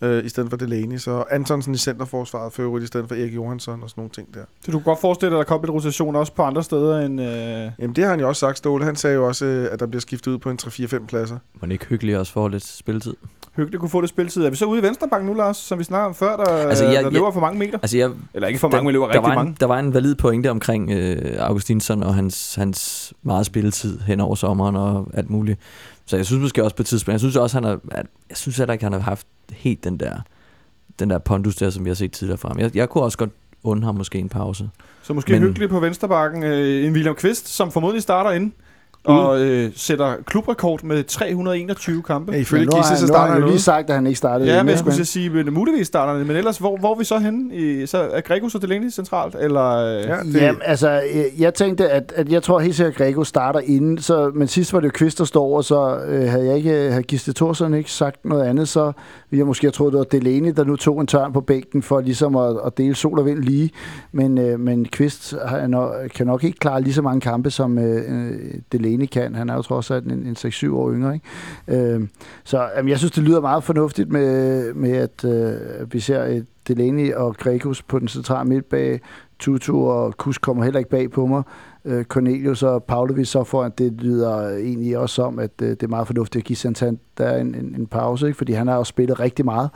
øh, 0.01 0.24
i 0.24 0.28
stedet 0.28 0.51
for 0.51 0.57
Delaney. 0.57 0.99
Så 0.99 1.24
Antonsen 1.30 1.74
i 1.74 1.76
centerforsvaret 1.76 2.53
for 2.53 2.62
øvrigt, 2.62 2.84
i 2.84 2.86
stedet 2.86 3.09
for 3.09 3.14
Erik 3.14 3.34
Johansson 3.34 3.82
og 3.82 3.90
sådan 3.90 4.01
nogle 4.01 4.11
ting 4.11 4.34
der. 4.34 4.40
Så 4.64 4.70
du 4.70 4.78
kan 4.78 4.84
godt 4.84 5.01
forestille 5.01 5.30
dig, 5.30 5.40
at 5.40 5.47
der 5.47 5.49
kommer 5.49 5.66
lidt 5.66 5.74
rotation 5.74 6.16
også 6.16 6.32
på 6.32 6.42
andre 6.42 6.62
steder 6.62 7.01
end... 7.01 7.20
Øh... 7.20 7.70
Jamen 7.78 7.97
det 7.97 8.05
har 8.05 8.11
han 8.11 8.20
jo 8.20 8.28
også 8.28 8.40
sagt, 8.40 8.59
Ståle. 8.59 8.84
Han 8.84 8.97
sagde 8.97 9.16
jo 9.16 9.26
også, 9.26 9.45
øh, 9.47 9.68
at 9.72 9.80
der 9.80 9.86
bliver 9.86 10.01
skiftet 10.01 10.32
ud 10.32 10.38
på 10.38 10.51
en 10.51 10.59
3-4-5 10.62 11.07
pladser. 11.07 11.36
Må 11.62 11.68
ikke 11.72 11.86
hyggeligt 11.86 12.18
også 12.18 12.32
få 12.32 12.49
lidt 12.49 12.64
spilletid? 12.66 13.14
Hyggeligt 13.57 13.80
kunne 13.80 13.88
få 13.90 14.01
det 14.01 14.09
spilletid. 14.09 14.45
Er 14.45 14.51
vi 14.51 14.57
så 14.57 14.64
ude 14.64 14.80
i 14.80 14.82
Venstrebank 14.82 15.24
nu, 15.26 15.34
Lars, 15.34 15.57
som 15.57 15.78
vi 15.78 15.84
snakkede 15.84 16.07
om 16.07 16.14
før, 16.14 16.36
der, 16.36 16.45
Altså, 16.45 16.84
jeg- 16.84 16.95
der 16.95 17.01
jeg- 17.01 17.12
løber 17.12 17.30
for 17.30 17.40
mange 17.40 17.59
meter? 17.59 17.78
Altså, 17.82 17.99
jeg, 17.99 18.11
Eller 18.34 18.49
ikke 18.49 18.61
for 18.61 18.68
mange, 18.68 18.84
men 18.84 18.92
løber 18.92 19.05
der, 19.07 19.12
rigtig 19.12 19.22
var 19.28 19.34
mange. 19.34 19.49
en, 19.51 19.57
der 19.61 19.66
var 19.66 19.78
en 19.78 19.95
valid 19.95 20.14
pointe 20.14 20.51
omkring 20.51 20.90
øh, 20.90 21.34
Augustinsson 21.38 22.03
og 22.03 22.14
hans, 22.14 22.55
hans 22.55 23.12
meget 23.22 23.47
spilletid 23.47 24.01
hen 24.01 24.20
over 24.20 24.34
sommeren 24.34 24.76
og 24.76 25.09
alt 25.14 25.30
muligt. 25.30 25.61
Så 26.07 26.17
jeg 26.17 26.27
synes 26.27 26.43
måske 26.43 26.65
også 26.65 26.77
på 26.77 26.83
et 26.83 26.87
tidspunkt, 26.87 27.13
jeg 27.13 27.21
synes 27.21 27.37
også, 27.37 27.57
han 27.57 27.65
har, 27.65 27.81
jeg 28.29 28.37
synes 28.37 28.57
heller 28.57 28.73
ikke, 28.73 28.85
han 28.85 28.93
har 28.93 29.01
haft 29.01 29.27
helt 29.53 29.85
den 29.85 30.01
der, 30.01 30.17
den 30.99 31.11
der 31.11 31.19
pondus 31.19 31.57
der, 31.57 31.71
som 31.71 31.85
vi 31.85 31.91
har 31.91 31.95
set 31.95 32.13
tidligere 32.13 32.39
fra 32.39 32.49
ham. 32.49 32.59
Jeg, 32.59 32.77
jeg 32.77 32.89
kunne 32.89 33.05
også 33.05 33.19
godt 33.19 33.31
unde 33.63 33.85
ham 33.85 33.95
måske 33.95 34.19
en 34.19 34.29
pause. 34.29 34.71
Så 35.03 35.13
måske 35.13 35.33
Men- 35.33 35.43
hyggeligt 35.43 35.71
på 35.71 35.81
Venstrebakken. 35.81 36.43
Øh, 36.43 36.87
en 36.87 36.93
William 36.93 37.15
Kvist, 37.15 37.49
som 37.49 37.73
formodentlig 37.73 38.03
starter 38.03 38.31
ind 38.31 38.53
og 39.05 39.41
øh, 39.41 39.71
sætter 39.77 40.15
klubrekord 40.27 40.83
med 40.83 41.05
321 41.05 42.03
kampe. 42.03 42.33
Ja, 42.33 42.37
Ja, 42.37 42.43
ifølge 42.43 42.65
Men 42.65 42.73
har, 42.73 42.83
Gisse, 42.83 42.97
så 42.97 43.01
har 43.03 43.07
starter 43.07 43.23
han 43.25 43.33
han 43.33 43.43
jo 43.43 43.47
lige 43.49 43.61
sagt, 43.61 43.89
at 43.91 43.95
han 43.97 44.07
ikke 44.07 44.19
startede. 44.19 44.51
ja 44.53 44.63
men 44.63 44.71
jeg 44.71 44.79
skulle 44.79 45.01
at 45.01 45.07
sige, 45.07 45.39
at 45.41 45.53
muligvis 45.53 45.87
starter 45.87 46.19
han. 46.19 46.27
Men 46.27 46.37
ellers, 46.37 46.59
hvor, 46.59 46.77
hvor 46.77 46.95
er 46.95 46.99
vi 46.99 47.05
så 47.05 47.19
henne? 47.19 47.55
I, 47.55 47.87
så 47.87 47.99
er 47.99 48.21
Gregus 48.21 48.55
og 48.55 48.63
Delaney 48.63 48.91
centralt? 48.91 49.37
Eller, 49.41 49.77
øh, 49.77 50.03
Ja, 50.03 50.15
ja. 50.17 50.23
det, 50.23 50.35
Jamen, 50.35 50.61
altså, 50.65 50.91
jeg, 50.91 51.27
jeg 51.39 51.55
tænkte, 51.55 51.89
at, 51.91 52.13
at 52.17 52.33
jeg 52.33 52.43
tror 52.43 52.59
helt 52.61 52.75
sikkert, 52.77 52.93
at 52.93 52.99
Grego 52.99 53.25
starter 53.25 53.61
inden, 53.61 53.99
så, 53.99 54.31
men 54.35 54.49
sidst 54.49 54.73
var 54.73 54.81
det 54.81 54.87
jo 54.87 54.93
Kvist, 54.95 55.19
der 55.19 55.25
står 55.25 55.45
over, 55.45 55.63
så 55.63 55.99
øh, 56.09 56.29
havde 56.29 56.47
jeg 56.47 56.57
ikke, 56.57 56.71
havde 56.71 57.03
Gisle 57.03 57.33
Thorsson 57.33 57.75
ikke 57.75 57.91
sagt 57.91 58.25
noget 58.25 58.43
andet, 58.45 58.69
så 58.69 58.93
ville 59.31 59.41
jeg 59.41 59.47
måske 59.47 59.71
troet, 59.71 59.93
det 59.93 59.99
var 59.99 60.05
Delaney, 60.05 60.53
der 60.57 60.65
nu 60.65 60.77
tog 60.77 61.01
en 61.01 61.07
tørn 61.07 61.33
på 61.33 61.41
bænken 61.41 61.83
for 61.83 62.01
ligesom 62.01 62.37
at, 62.37 62.57
at 62.67 62.79
dele 62.79 62.95
sol 62.95 63.19
og 63.19 63.27
vind 63.27 63.39
lige, 63.39 63.71
men, 64.13 64.39
øh, 64.39 64.61
men 64.61 64.85
Kvist 64.85 65.35
har 65.47 65.67
nok, 65.67 65.91
kan 66.15 66.27
nok 66.27 66.45
ikke 66.45 66.59
klare 66.59 66.81
lige 66.81 66.95
så 66.95 67.03
mange 67.03 67.21
kampe, 67.21 67.51
som 67.51 67.79
øh, 67.79 67.97
øh, 68.09 68.39
alene 68.95 69.07
kan. 69.07 69.34
Han 69.34 69.51
er 69.51 69.55
jo 69.55 69.62
trods 69.62 69.90
alt 69.90 70.05
en, 70.05 70.26
en 70.26 70.36
6-7 70.38 70.72
år 70.72 70.92
yngre, 70.92 71.14
ikke? 71.14 71.95
Øh, 71.95 72.09
så 72.45 72.68
jamen, 72.76 72.88
jeg 72.88 72.99
synes, 72.99 73.12
det 73.12 73.22
lyder 73.22 73.40
meget 73.40 73.64
fornuftigt 73.64 74.12
med, 74.12 74.74
med 74.74 74.90
at 74.90 75.24
øh, 75.24 75.92
vi 75.92 76.01
ser 76.01 76.24
et 76.24 76.47
Delaney 76.68 77.12
og 77.12 77.36
Gregus 77.36 77.82
på 77.82 77.99
den 77.99 78.09
centrale 78.09 78.49
midtbane, 78.49 78.99
Tutu 79.38 79.88
og 79.88 80.16
Kus 80.16 80.38
kommer 80.38 80.64
heller 80.64 80.78
ikke 80.78 80.90
bag 80.90 81.11
på 81.11 81.26
mig. 81.26 81.42
Øh, 81.84 82.05
Cornelius 82.05 82.62
og 82.62 82.84
Pavlovic 82.84 83.28
så 83.28 83.45
foran, 83.45 83.72
det 83.78 83.92
lyder 83.92 84.49
egentlig 84.49 84.99
også 84.99 85.22
om, 85.22 85.38
at 85.38 85.51
øh, 85.62 85.70
det 85.70 85.82
er 85.82 85.88
meget 85.88 86.07
fornuftigt 86.07 86.42
at 86.42 86.47
give 86.47 86.57
Santander 86.57 87.36
en, 87.36 87.55
en, 87.55 87.74
en 87.78 87.86
pause, 87.86 88.26
ikke? 88.26 88.36
fordi 88.36 88.53
han 88.53 88.68
har 88.68 88.76
jo 88.76 88.84
spillet 88.84 89.20
rigtig 89.20 89.45
meget. 89.45 89.70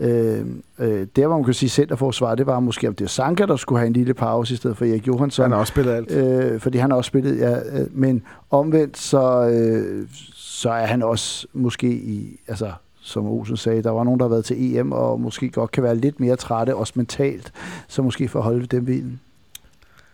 Øh, 0.00 0.46
øh, 0.78 1.06
der, 1.16 1.26
hvor 1.26 1.36
man 1.36 1.44
kan 1.44 1.54
sige 1.54 1.68
centerforsvar, 1.68 2.34
det 2.34 2.46
var 2.46 2.60
måske, 2.60 2.88
om 2.88 2.94
det 2.94 3.04
er 3.04 3.08
Sanka, 3.08 3.46
der 3.46 3.56
skulle 3.56 3.78
have 3.78 3.86
en 3.86 3.92
lille 3.92 4.14
pause 4.14 4.54
i 4.54 4.56
stedet 4.56 4.76
for 4.76 4.84
Erik 4.84 5.06
Johansson. 5.06 5.42
han 5.42 5.52
har 5.52 5.58
også 5.58 5.70
spillet 5.70 5.92
alt. 5.92 6.12
Øh, 6.12 6.60
fordi 6.60 6.78
han 6.78 6.90
har 6.90 6.96
også 6.96 7.08
spillet, 7.08 7.38
ja, 7.38 7.80
øh, 7.80 7.86
men 7.90 8.22
omvendt 8.50 8.98
så, 8.98 9.48
øh, 9.48 10.06
så 10.34 10.70
er 10.70 10.86
han 10.86 11.02
også 11.02 11.46
måske 11.52 11.88
i, 11.88 12.40
altså 12.48 12.72
som 13.00 13.26
Olsen 13.26 13.56
sagde, 13.56 13.82
der 13.82 13.90
var 13.90 14.04
nogen, 14.04 14.20
der 14.20 14.24
har 14.26 14.30
været 14.30 14.44
til 14.44 14.76
EM, 14.76 14.92
og 14.92 15.20
måske 15.20 15.50
godt 15.50 15.70
kan 15.70 15.82
være 15.82 15.96
lidt 15.96 16.20
mere 16.20 16.36
trætte, 16.36 16.76
også 16.76 16.92
mentalt, 16.96 17.52
så 17.88 18.02
måske 18.02 18.28
for 18.28 18.38
at 18.38 18.44
holde 18.44 18.66
dem 18.66 18.84
hvilen. 18.84 19.20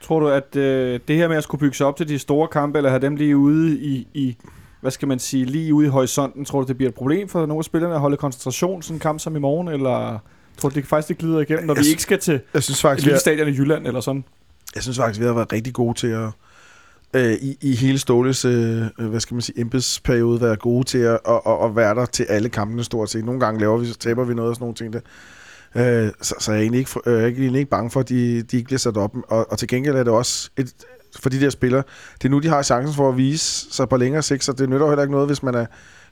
Tror 0.01 0.21
du, 0.21 0.29
at 0.29 0.57
øh, 0.57 1.01
det 1.09 1.17
her 1.17 1.29
med 1.29 1.37
at 1.37 1.45
skulle 1.45 1.61
bygge 1.61 1.77
sig 1.77 1.87
op 1.87 1.97
til 1.97 2.09
de 2.09 2.19
store 2.19 2.49
kampe, 2.49 2.79
eller 2.79 2.91
have 2.91 3.01
dem 3.01 3.17
lige 3.17 3.37
ude 3.37 3.79
i, 3.79 4.09
i 4.15 4.37
hvad 4.85 4.91
skal 4.91 5.09
man 5.09 5.19
sige, 5.19 5.45
lige 5.45 5.75
ude 5.75 5.87
i 5.87 5.91
horisonten, 5.91 6.45
tror 6.45 6.61
du, 6.61 6.67
det 6.67 6.77
bliver 6.77 6.89
et 6.89 6.95
problem 6.95 7.29
for 7.29 7.47
nogle 7.47 7.61
af 7.61 7.65
spillerne 7.65 7.95
at 7.95 8.01
holde 8.01 8.17
koncentration 8.17 8.83
sådan 8.83 8.97
en 8.97 9.01
kamp 9.01 9.21
som 9.21 9.37
i 9.37 9.39
morgen, 9.39 9.69
eller 9.69 10.19
tror 10.59 10.69
du, 10.69 10.75
det 10.75 10.87
faktisk 10.87 11.09
det 11.09 11.19
glider 11.19 11.41
igennem, 11.41 11.67
når 11.67 11.75
Jeg 11.75 11.85
vi 11.85 11.89
ikke 11.89 12.03
skal 12.03 12.19
til 12.19 12.41
Jeg 12.55 12.63
synes 12.63 12.79
et 12.79 12.83
faktisk, 12.83 13.07
vi 13.07 13.11
lille 13.11 13.21
stadion 13.21 13.49
i 13.49 13.51
Jylland, 13.51 13.87
eller 13.87 14.01
sådan? 14.01 14.25
jeg 14.75 14.83
synes 14.83 14.99
faktisk, 14.99 15.21
vi 15.21 15.27
har 15.27 15.33
været 15.33 15.53
rigtig 15.53 15.73
gode 15.73 15.99
til 15.99 16.07
at 16.07 16.29
øh, 17.15 17.33
i, 17.33 17.57
i 17.61 17.75
hele 17.75 17.99
Ståles, 17.99 18.45
øh, 18.45 18.83
øh, 18.99 19.07
hvad 19.07 19.21
skal 19.21 19.35
man 19.35 19.43
sige, 19.43 19.61
embedsperiode, 19.61 20.41
være 20.41 20.57
gode 20.57 20.85
til 20.85 20.99
at, 20.99 21.19
at, 21.29 21.41
at, 21.47 21.65
at 21.65 21.77
være 21.77 21.95
der 21.95 22.07
til 22.07 22.25
alle 22.25 22.49
kampene 22.49 22.85
stort 22.85 23.11
set. 23.11 23.25
Nogle 23.25 23.41
gange 23.41 23.61
laver 23.61 23.79
vi, 23.79 23.87
så 23.87 23.99
taber 23.99 24.25
vi 24.25 24.35
noget 24.35 24.49
og 24.49 24.55
sådan 24.55 24.65
nogle 24.65 24.75
ting 24.75 24.93
der. 24.93 25.01
Øh, 26.07 26.13
så, 26.21 26.35
så 26.39 26.53
jeg 26.53 26.59
er 26.59 26.63
egentlig 26.63 26.79
ikke, 26.79 26.91
øh, 27.07 27.15
jeg 27.15 27.23
er 27.23 27.27
egentlig 27.27 27.59
ikke 27.59 27.71
bange 27.71 27.91
for, 27.91 28.01
at 28.01 28.09
de, 28.09 28.43
de 28.43 28.57
ikke 28.57 28.67
bliver 28.67 28.79
sat 28.79 28.97
op. 28.97 29.17
Og, 29.29 29.51
og 29.51 29.59
til 29.59 29.69
gengæld 29.69 29.97
er 29.97 30.05
det 30.05 30.13
også 30.13 30.51
et, 30.57 30.75
for 31.21 31.31
de 31.31 31.41
der 31.41 31.51
spillere, 31.51 31.83
det 32.23 32.25
er 32.25 32.31
nu, 32.31 32.39
de 32.39 32.49
har 32.49 32.63
chancen 32.63 32.95
for 32.95 33.09
at 33.09 33.17
vise 33.17 33.67
sig 33.75 33.89
på 33.89 33.97
længere 33.97 34.23
sigt, 34.23 34.45
så 34.45 34.53
det 34.53 34.69
nytter 34.69 34.87
jo 34.87 34.91
heller 34.91 35.03
ikke 35.03 35.13
noget, 35.13 35.29
hvis 35.29 35.43
man 35.43 35.55
er 35.55 35.67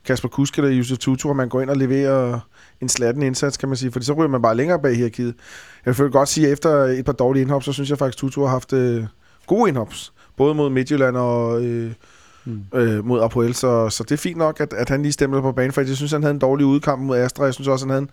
Kasper 0.05 0.28
Kusk 0.28 0.59
eller 0.59 0.70
Josef 0.70 0.98
Tutu, 0.98 1.28
og 1.28 1.36
man 1.36 1.48
går 1.48 1.61
ind 1.61 1.70
og 1.70 1.76
leverer 1.76 2.40
en 2.80 2.88
slatten 2.88 3.22
indsats, 3.22 3.57
kan 3.57 3.68
man 3.68 3.76
sige, 3.76 3.92
fordi 3.92 4.05
så 4.05 4.12
ryger 4.12 4.28
man 4.28 4.42
bare 4.42 4.57
længere 4.57 4.78
bag 4.78 4.96
hierarkiet. 4.96 5.34
Jeg 5.86 5.98
vil 5.98 6.11
godt 6.11 6.28
sige, 6.28 6.46
at 6.46 6.53
efter 6.53 6.70
et 6.70 7.05
par 7.05 7.12
dårlige 7.12 7.42
indhop, 7.42 7.62
så 7.62 7.72
synes 7.72 7.90
jeg 7.90 7.98
faktisk, 7.98 8.16
at 8.16 8.20
Tutu 8.20 8.40
har 8.40 8.48
haft 8.48 8.72
øh, 8.72 9.05
gode 9.46 9.68
indhops. 9.68 10.12
Både 10.36 10.55
mod 10.55 10.70
Midtjylland 10.70 11.16
og 11.16 11.64
øh, 11.64 11.92
Mm. 12.44 12.61
øh, 12.74 13.07
mod 13.07 13.22
Apoel, 13.22 13.55
så, 13.55 13.88
så 13.88 14.03
det 14.03 14.12
er 14.12 14.16
fint 14.16 14.36
nok, 14.36 14.61
at, 14.61 14.72
at 14.72 14.88
han 14.88 15.03
lige 15.03 15.12
stemmer 15.12 15.40
på 15.40 15.53
banen, 15.53 15.72
for 15.72 15.80
jeg 15.80 15.96
synes, 15.96 16.12
han 16.12 16.22
havde 16.22 16.34
en 16.34 16.38
dårlig 16.38 16.66
udkamp 16.66 17.03
mod 17.03 17.18
Astra. 17.18 17.44
Jeg 17.44 17.55
synes 17.55 17.68
også, 17.68 17.84
han 17.84 17.90
havde 17.90 18.03
en 18.03 18.11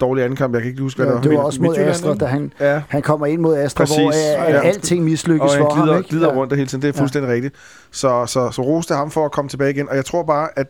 dårlig 0.00 0.24
anden 0.24 0.36
kamp. 0.36 0.54
Jeg 0.54 0.62
kan 0.62 0.70
ikke 0.70 0.82
huske, 0.82 0.98
hvad 0.98 1.06
Ja, 1.06 1.14
det 1.14 1.22
det 1.22 1.30
var. 1.32 1.36
var 1.38 1.44
også 1.44 1.62
mod 1.62 1.76
Astra, 1.76 2.14
da 2.14 2.24
han, 2.26 2.52
Ja, 2.60 2.82
han 2.88 3.02
kommer 3.02 3.26
ind 3.26 3.40
mod 3.40 3.56
Astra, 3.56 3.84
Præcis. 3.84 3.96
hvor 3.96 4.08
øh, 4.08 4.46
at 4.48 4.54
Ja. 4.54 4.60
alting 4.60 5.04
mislykkes 5.04 5.52
og 5.52 5.58
for 5.58 5.74
glider, 5.74 5.92
ham. 5.92 5.98
Ikke? 5.98 6.10
glider 6.10 6.28
Ja. 6.28 6.34
rundt 6.34 6.52
hele 6.56 6.66
tiden. 6.66 6.82
Det 6.82 6.88
er 6.88 6.92
fuldstændig 6.98 7.28
ja. 7.28 7.34
rigtigt. 7.34 7.54
Så, 7.90 8.26
så, 8.26 8.50
så 8.50 8.62
ros 8.62 8.86
til 8.86 8.96
ham 8.96 9.10
for 9.10 9.24
at 9.24 9.32
komme 9.32 9.48
tilbage 9.48 9.70
igen. 9.70 9.88
Og 9.88 9.96
jeg 9.96 10.04
tror 10.04 10.22
bare, 10.22 10.48
at 10.56 10.66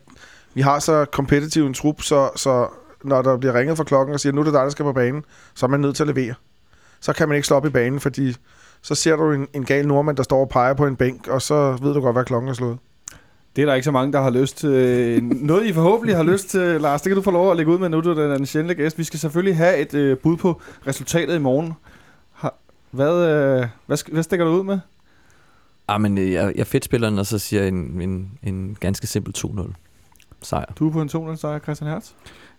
vi 0.55 0.61
har 0.61 0.79
så 0.79 1.05
kompetitiv 1.13 1.67
en 1.67 1.75
trup, 1.75 2.03
så, 2.03 2.31
så 2.37 2.67
når 3.05 3.23
der 3.23 3.37
bliver 3.37 3.55
ringet 3.55 3.77
fra 3.77 3.85
klokken 3.85 4.15
og 4.15 4.21
siger, 4.21 4.33
nu 4.33 4.41
er 4.41 4.45
det 4.45 4.53
dig, 4.53 4.63
der 4.63 4.71
skal 4.71 4.83
på 4.85 4.93
banen, 4.93 5.23
så 5.55 5.67
er 5.67 5.71
man 5.71 5.81
nødt 5.81 5.97
til 5.97 6.03
at 6.03 6.07
levere. 6.17 6.35
Så 7.01 7.13
kan 7.13 7.29
man 7.29 7.37
ikke 7.37 7.47
slå 7.47 7.57
op 7.57 7.67
i 7.67 7.71
banen, 7.71 8.01
fordi 8.01 8.37
så 8.83 8.95
ser 8.95 9.17
du 9.17 9.33
en, 9.33 9.47
en 9.55 9.65
gal 9.65 9.87
nordmand, 9.89 10.17
der 10.17 10.23
står 10.23 10.41
og 10.41 10.49
peger 10.49 10.75
på 10.75 10.87
en 10.87 10.97
bænk, 10.97 11.29
og 11.29 11.43
så 11.43 11.77
ved 11.83 11.95
du 11.95 12.01
godt, 12.01 12.15
hvad 12.17 12.25
klokken 12.25 12.49
er 12.49 12.55
slået. 12.55 12.79
Det 13.59 13.63
er 13.63 13.67
der 13.67 13.75
ikke 13.75 13.85
så 13.85 13.91
mange, 13.91 14.13
der 14.13 14.21
har 14.21 14.31
lyst 14.31 14.57
til. 14.57 15.25
Noget, 15.25 15.67
I 15.67 15.73
forhåbentlig 15.73 16.17
har 16.17 16.23
lyst 16.23 16.49
til, 16.49 16.81
Lars. 16.81 17.03
Det 17.03 17.11
kan 17.11 17.17
du 17.17 17.23
få 17.23 17.31
lov 17.31 17.51
at 17.51 17.57
lægge 17.57 17.73
ud 17.73 17.79
med 17.79 17.89
nu, 17.89 18.01
du 18.01 18.11
er 18.11 18.37
den 18.37 18.47
sjældne 18.47 18.75
gæst. 18.75 18.99
Vi 18.99 19.05
skal 19.05 19.21
selvfølgelig 19.21 19.57
have 19.57 19.79
et 19.79 19.95
øh, 19.95 20.19
bud 20.19 20.37
på 20.37 20.61
resultatet 20.87 21.35
i 21.35 21.39
morgen. 21.39 21.73
Hvad, 22.91 23.15
øh, 23.15 23.67
hvad, 23.87 24.13
hvad 24.13 24.23
stikker 24.23 24.47
du 24.47 24.53
ud 24.53 24.65
med? 24.65 24.79
Ah, 25.89 26.01
men 26.01 26.19
øh, 26.19 26.33
jeg, 26.33 26.53
jeg 26.57 26.67
fedt 26.67 26.85
spiller 26.85 27.11
den, 27.11 27.19
og 27.19 27.27
så 27.27 27.39
siger 27.39 27.63
jeg 27.63 27.69
en, 27.69 28.03
en, 28.03 28.31
en 28.43 28.77
ganske 28.81 29.07
simpel 29.07 29.35
2-0 29.39 29.73
sejr. 30.43 30.73
Du 30.79 30.89
er 30.89 30.93
på 30.93 31.03
en 31.03 31.09
2 31.09 31.37
sejr, 31.37 31.59
Christian 31.59 31.91
Hertz. 31.91 32.11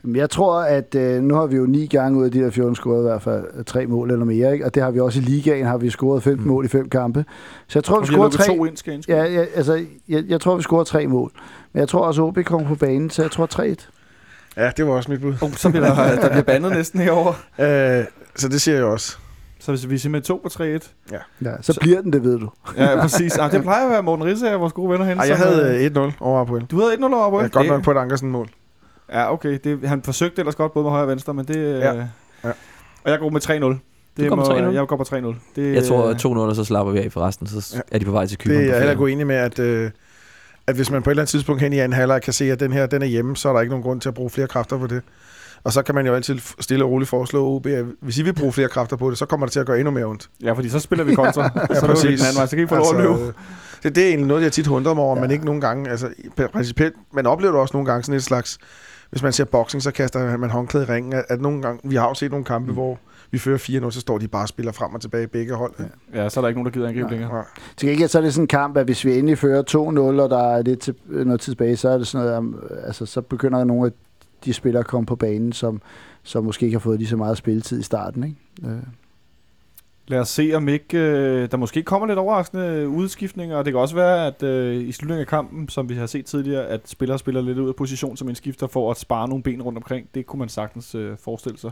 Men 0.03 0.15
Jeg 0.15 0.29
tror, 0.29 0.61
at 0.61 0.95
øh, 0.95 1.21
nu 1.23 1.35
har 1.35 1.45
vi 1.45 1.55
jo 1.55 1.65
ni 1.65 1.85
gange 1.87 2.19
ud 2.19 2.25
af 2.25 2.31
de 2.31 2.39
der 2.39 2.49
14 2.51 2.75
scoret 2.75 2.99
i 2.99 3.01
hvert 3.01 3.21
fald 3.21 3.43
øh, 3.57 3.63
tre 3.65 3.85
mål 3.87 4.11
eller 4.11 4.25
mere, 4.25 4.53
ikke? 4.53 4.65
og 4.65 4.75
det 4.75 4.83
har 4.83 4.91
vi 4.91 4.99
også 4.99 5.19
i 5.19 5.21
ligaen, 5.23 5.65
har 5.65 5.77
vi 5.77 5.89
scoret 5.89 6.23
15 6.23 6.43
Mm. 6.47 6.51
mål 6.53 6.65
i 6.65 6.67
fem 6.67 6.89
kampe. 6.89 7.25
Så 7.67 7.79
jeg 7.79 7.83
tror, 7.83 7.95
Og 7.95 8.01
vi 8.01 8.07
vi 8.07 8.13
scorer 8.13 8.29
tre. 8.29 8.45
to 8.45 8.65
ind, 8.65 8.77
skal. 8.77 9.03
Ja, 9.07 9.23
ja, 9.23 9.45
altså, 9.55 9.85
jeg, 10.09 10.23
jeg 10.27 10.41
tror, 10.41 10.55
vi 10.55 10.61
scorer 10.61 10.83
tre 10.83 11.07
mål. 11.07 11.31
Men 11.73 11.79
jeg 11.79 11.87
tror 11.87 12.05
også, 12.05 12.21
at 12.21 12.27
OB 12.27 12.37
kommer 12.45 12.67
på 12.67 12.75
banen, 12.75 13.09
så 13.09 13.21
jeg 13.21 13.31
tror 13.31 13.47
3-1. 13.53 13.89
Ja, 14.57 14.71
det 14.77 14.87
var 14.87 14.91
også 14.93 15.11
mit 15.11 15.21
bud. 15.21 15.33
Oh, 15.41 15.51
så 15.51 15.69
bliver 15.69 15.85
der, 15.85 16.15
der 16.21 16.29
bliver 16.29 16.43
bandet 16.43 16.71
næsten 16.71 16.99
herover. 16.99 17.33
Øh, 17.59 18.05
så 18.35 18.47
det 18.49 18.61
siger 18.61 18.75
jeg 18.75 18.85
også. 18.85 19.17
Så 19.59 19.71
hvis 19.71 19.89
vi 19.89 19.95
er 19.95 19.99
simpelthen 19.99 20.27
2 20.37 20.41
på 20.43 20.49
3-1. 20.63 20.63
Ja, 20.63 20.77
så, 20.77 21.57
Så- 21.61 21.73
så 21.73 21.79
bliver 21.79 22.01
den, 22.01 22.13
det 22.13 22.23
ved 22.23 22.39
du. 22.39 22.49
Ja, 22.77 23.01
præcis. 23.01 23.37
Ah, 23.37 23.51
det 23.51 23.61
plejer 23.61 23.85
at 23.85 23.91
være 23.91 24.03
Morten 24.03 24.25
Risse 24.25 24.53
vores 24.53 24.73
gode 24.73 24.89
venner 24.91 25.05
hen. 25.05 25.17
Ej, 25.17 25.25
jeg 25.27 25.37
havde 25.37 25.91
øh, 25.95 26.07
1-0 26.07 26.11
over 26.19 26.41
Apoel. 26.41 26.65
Du 26.65 26.79
havde 26.79 26.93
1-0 26.93 27.03
over 27.03 27.29
på 27.29 27.41
Ja, 27.41 27.47
godt 27.47 27.67
nok 27.67 27.83
på 27.83 27.91
et 27.91 27.97
Ankersen-mål. 27.97 28.49
Ja, 29.13 29.33
okay. 29.33 29.59
Det, 29.63 29.79
han 29.87 30.01
forsøgte 30.03 30.39
ellers 30.39 30.55
godt 30.55 30.73
både 30.73 30.83
med 30.83 30.91
højre 30.91 31.03
og 31.03 31.09
venstre, 31.09 31.33
men 31.33 31.45
det... 31.45 31.55
Ja. 31.79 31.93
Ja. 31.93 32.05
Ja. 32.43 32.49
Og 33.03 33.11
jeg 33.11 33.19
går 33.19 33.29
med 33.29 33.41
3-0. 33.75 33.79
Det 34.17 34.37
med 34.37 34.43
3-0? 34.45 34.53
Jeg 34.73 34.87
går 34.87 34.95
på 34.97 35.03
3-0. 35.03 35.15
Det, 35.55 35.75
Jeg 35.75 35.83
tror, 35.83 36.05
øh, 36.05 36.09
at 36.15 36.25
2-0, 36.25 36.27
og 36.27 36.55
så 36.55 36.63
slapper 36.63 36.93
vi 36.93 36.99
af 36.99 37.11
for 37.11 37.21
resten, 37.21 37.47
så 37.47 37.73
Ja. 37.75 37.81
er 37.95 37.99
de 37.99 38.05
på 38.05 38.11
vej 38.11 38.25
til 38.25 38.37
Kypern. 38.37 38.57
Det 38.57 38.63
er 38.63 38.67
jeg 38.69 38.75
heller 38.77 38.91
ikke 38.91 39.03
uenig 39.03 39.27
med, 39.27 39.35
at, 39.35 39.59
øh, 39.59 39.91
at 40.67 40.75
hvis 40.75 40.91
man 40.91 41.03
på 41.03 41.09
et 41.09 41.11
eller 41.11 41.21
andet 41.21 41.29
tidspunkt 41.29 41.61
hen 41.61 41.73
i 41.73 41.79
anden 41.79 41.93
halvleg 41.95 42.21
kan 42.21 42.33
se, 42.33 42.51
at 42.51 42.59
den 42.59 42.71
her 42.73 42.85
den 42.85 43.01
er 43.01 43.05
hjemme, 43.05 43.35
så 43.37 43.49
er 43.49 43.53
der 43.53 43.61
ikke 43.61 43.69
nogen 43.69 43.83
grund 43.83 44.01
til 44.01 44.09
at 44.09 44.15
bruge 44.15 44.29
flere 44.29 44.47
kræfter 44.47 44.77
på 44.77 44.87
det. 44.87 45.01
Og 45.63 45.73
så 45.73 45.81
kan 45.81 45.95
man 45.95 46.05
jo 46.05 46.13
altid 46.15 46.39
stille 46.59 46.83
og 46.85 46.91
roligt 46.91 47.09
foreslå 47.09 47.45
OB, 47.55 47.65
at 47.65 47.85
hvis 48.01 48.17
I 48.17 48.21
vil 48.23 48.33
bruge 48.33 48.53
flere 48.53 48.67
kræfter 48.69 48.95
på 48.97 49.09
det, 49.09 49.17
så 49.17 49.25
kommer 49.25 49.45
det 49.45 49.53
til 49.53 49.59
at 49.59 49.65
gøre 49.65 49.79
endnu 49.79 49.91
mere 49.91 50.05
ondt. 50.05 50.29
Ja, 50.43 50.51
fordi 50.53 50.69
så 50.69 50.79
spiller 50.79 51.05
vi 51.05 51.15
kontra. 51.15 51.41
ja, 51.69 51.75
så 51.75 51.81
løber 51.81 51.87
vi 51.87 51.93
præcis. 51.93 52.19
den 52.19 52.27
anden 52.27 52.37
vej, 52.37 52.45
så 52.45 52.55
kan 52.55 52.65
I 52.65 52.67
få 52.67 52.75
lov 52.75 52.95
at 52.95 53.01
løbe. 53.01 53.13
øh, 53.27 53.33
det, 53.83 53.95
det 53.95 54.03
er 54.03 54.07
egentlig 54.07 54.27
noget, 54.27 54.43
jeg 54.43 54.51
tit 54.51 54.67
undrer 54.67 54.93
mig 54.93 55.03
over, 55.03 55.15
ja. 55.15 55.21
men 55.21 55.29
Ja. 55.29 55.33
ikke 55.33 55.45
nogle 55.45 55.61
gange. 55.61 55.89
Altså, 55.89 56.07
i- 56.17 56.29
principielt, 56.53 56.95
man 57.13 57.25
oplever 57.25 57.51
det 57.53 57.61
også 57.61 57.73
nogle 57.77 57.85
gange 57.91 58.03
sådan 58.03 58.15
et 58.17 58.23
slags, 58.23 58.57
hvis 59.09 59.23
man 59.23 59.33
ser 59.33 59.45
boxing, 59.45 59.83
så 59.83 59.91
kaster 59.91 60.37
man 60.37 60.49
håndklæde 60.49 60.85
i 60.85 60.87
ringen, 60.87 61.13
at, 61.13 61.25
at 61.29 61.41
nogle 61.41 61.61
gange, 61.61 61.89
vi 61.89 61.95
har 61.95 62.07
jo 62.07 62.13
set 62.13 62.31
nogle 62.31 62.45
kampe, 62.45 62.67
mm. 62.67 62.73
hvor 62.73 62.99
vi 63.31 63.37
fører 63.37 63.57
4-0, 63.57 63.91
så 63.91 63.99
står 63.99 64.17
de 64.17 64.27
bare 64.27 64.43
og 64.43 64.47
spiller 64.47 64.71
frem 64.71 64.93
og 64.93 65.01
tilbage 65.01 65.23
i 65.23 65.27
begge 65.27 65.55
hold. 65.55 65.73
Ja. 65.79 66.23
Ja, 66.23 66.29
så 66.29 66.39
er 66.39 66.41
der 66.41 66.47
ikke 66.47 66.59
nogen, 66.59 66.65
der 66.65 66.71
gider 66.71 66.87
angribe 66.87 67.09
længere. 67.09 67.37
Ja. 67.37 67.43
Til 67.77 67.89
gengæld 67.89 68.09
så 68.09 68.17
er 68.17 68.21
det 68.21 68.33
sådan 68.33 68.43
en 68.43 68.47
kamp, 68.47 68.77
at 68.77 68.85
hvis 68.85 69.05
vi 69.05 69.17
endelig 69.17 69.37
fører 69.37 69.63
2-0, 69.69 69.77
og 70.21 70.29
der 70.29 70.43
er 70.55 70.61
lidt 70.61 70.79
til, 70.79 70.95
noget 71.07 71.41
tid 71.41 71.53
tilbage, 71.53 71.77
så 71.77 71.89
er 71.89 71.97
det 71.97 72.07
sådan 72.07 72.41
noget, 72.41 72.55
altså, 72.85 73.05
så 73.05 73.21
begynder 73.21 73.63
nogle 73.63 73.85
af 73.85 73.91
de 74.45 74.53
spillere 74.53 74.79
at 74.79 74.87
komme 74.87 75.05
på 75.05 75.15
banen, 75.15 75.53
som, 75.53 75.81
som 76.23 76.43
måske 76.43 76.65
ikke 76.65 76.75
har 76.75 76.79
fået 76.79 76.99
lige 76.99 77.09
så 77.09 77.17
meget 77.17 77.37
spilletid 77.37 77.79
i 77.79 77.83
starten. 77.83 78.23
Ikke? 78.23 78.37
Øh. 78.63 78.83
Lad 80.09 80.19
os 80.19 80.29
se, 80.29 80.51
om 80.55 80.69
ikke 80.69 80.97
øh, 80.97 81.51
der 81.51 81.57
måske 81.57 81.83
kommer 81.83 82.07
lidt 82.07 82.19
overraskende 82.19 82.89
udskiftninger, 82.89 83.57
og 83.57 83.65
det 83.65 83.73
kan 83.73 83.79
også 83.79 83.95
være, 83.95 84.27
at 84.27 84.43
øh, 84.43 84.87
i 84.87 84.91
slutningen 84.91 85.21
af 85.21 85.27
kampen, 85.27 85.69
som 85.69 85.89
vi 85.89 85.95
har 85.95 86.05
set 86.05 86.25
tidligere, 86.25 86.67
at 86.67 86.81
spillere 86.85 87.19
spiller 87.19 87.41
lidt 87.41 87.57
ud 87.57 87.67
af 87.67 87.75
position 87.75 88.17
som 88.17 88.29
en 88.29 88.35
skifter 88.35 88.67
for 88.67 88.91
at 88.91 88.97
spare 88.97 89.27
nogle 89.27 89.43
ben 89.43 89.61
rundt 89.61 89.77
omkring. 89.77 90.07
Det 90.15 90.25
kunne 90.25 90.39
man 90.39 90.49
sagtens 90.49 90.95
øh, 90.95 91.17
forestille 91.23 91.59
sig. 91.59 91.71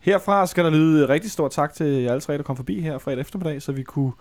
Herfra 0.00 0.46
skal 0.46 0.64
der 0.64 0.70
lyde 0.70 1.08
rigtig 1.08 1.30
stor 1.30 1.48
tak 1.48 1.74
til 1.74 1.86
jer 1.86 2.10
alle 2.10 2.20
tre, 2.20 2.36
der 2.36 2.42
kom 2.42 2.56
forbi 2.56 2.80
her 2.80 2.98
fredag 2.98 3.20
eftermiddag, 3.20 3.62
så 3.62 3.72
vi 3.72 3.82
kunne 3.82 4.12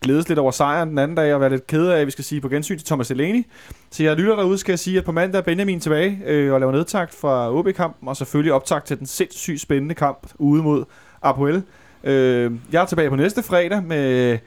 glædes 0.00 0.28
lidt 0.28 0.38
over 0.38 0.50
sejren 0.50 0.88
den 0.88 0.98
anden 0.98 1.16
dag, 1.16 1.34
og 1.34 1.40
være 1.40 1.50
lidt 1.50 1.66
kede 1.66 1.94
af, 1.94 2.00
at 2.00 2.06
vi 2.06 2.10
skal 2.10 2.24
sige 2.24 2.40
på 2.40 2.48
gensyn 2.48 2.78
til 2.78 2.86
Thomas 2.86 3.08
Delaney. 3.08 3.46
Så 3.90 4.02
jeg 4.02 4.16
lytter 4.16 4.36
derude, 4.36 4.58
skal 4.58 4.72
jeg 4.72 4.78
sige, 4.78 4.98
at 4.98 5.04
på 5.04 5.12
mandag 5.12 5.38
er 5.38 5.42
Benjamin 5.42 5.80
tilbage 5.80 6.22
øh, 6.26 6.52
og 6.52 6.60
laver 6.60 6.72
nedtakt 6.72 7.14
fra 7.14 7.52
OB-kampen, 7.58 8.08
og 8.08 8.16
selvfølgelig 8.16 8.52
optakt 8.52 8.86
til 8.86 8.98
den 8.98 9.06
sindssygt 9.06 9.60
spændende 9.60 9.94
kamp 9.94 10.26
ude 10.38 10.62
mod 10.62 10.84
Apoel. 11.22 11.62
Øh, 12.04 12.52
jeg 12.72 12.82
er 12.82 12.86
tilbage 12.86 13.10
på 13.10 13.16
næste 13.16 13.42
fredag 13.42 13.82
med 13.82 14.38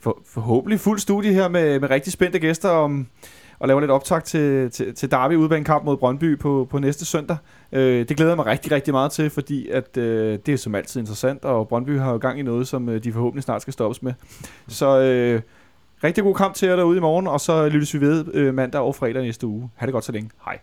for, 0.00 0.22
forhåbentlig 0.26 0.80
fuld 0.80 0.98
studie 0.98 1.32
her 1.32 1.48
med, 1.48 1.80
med 1.80 1.90
rigtig 1.90 2.12
spændte 2.12 2.38
gæster 2.38 2.68
om 2.68 3.06
og 3.58 3.68
laver 3.68 3.80
lidt 3.80 3.90
optag 3.90 4.24
til, 4.24 4.70
til, 4.70 4.94
til 4.94 5.10
Derby 5.10 5.36
ude 5.36 5.56
en 5.56 5.64
kamp 5.64 5.84
mod 5.84 5.96
Brøndby 5.96 6.38
på, 6.38 6.66
på 6.70 6.78
næste 6.78 7.04
søndag. 7.04 7.36
Øh, 7.72 8.08
det 8.08 8.16
glæder 8.16 8.30
jeg 8.30 8.36
mig 8.36 8.46
rigtig, 8.46 8.72
rigtig 8.72 8.94
meget 8.94 9.12
til, 9.12 9.30
fordi 9.30 9.68
at, 9.68 9.96
øh, 9.96 10.38
det 10.46 10.54
er 10.54 10.58
som 10.58 10.74
altid 10.74 11.00
interessant, 11.00 11.44
og 11.44 11.68
Brøndby 11.68 11.98
har 11.98 12.12
jo 12.12 12.18
gang 12.18 12.38
i 12.38 12.42
noget, 12.42 12.68
som 12.68 12.88
øh, 12.88 13.04
de 13.04 13.12
forhåbentlig 13.12 13.42
snart 13.42 13.62
skal 13.62 13.72
stoppes 13.72 14.02
med. 14.02 14.12
Så 14.68 15.00
øh, 15.00 15.40
rigtig 16.04 16.24
god 16.24 16.34
kamp 16.34 16.54
til 16.54 16.68
jer 16.68 16.76
derude 16.76 16.96
i 16.96 17.00
morgen, 17.00 17.26
og 17.26 17.40
så 17.40 17.68
lyttes 17.68 17.94
vi 17.94 18.00
ved 18.00 18.34
øh, 18.34 18.54
mandag 18.54 18.80
og 18.80 18.94
fredag 18.94 19.22
næste 19.22 19.46
uge. 19.46 19.70
Ha' 19.74 19.86
det 19.86 19.92
godt 19.92 20.04
så 20.04 20.12
længe. 20.12 20.30
Hej. 20.44 20.58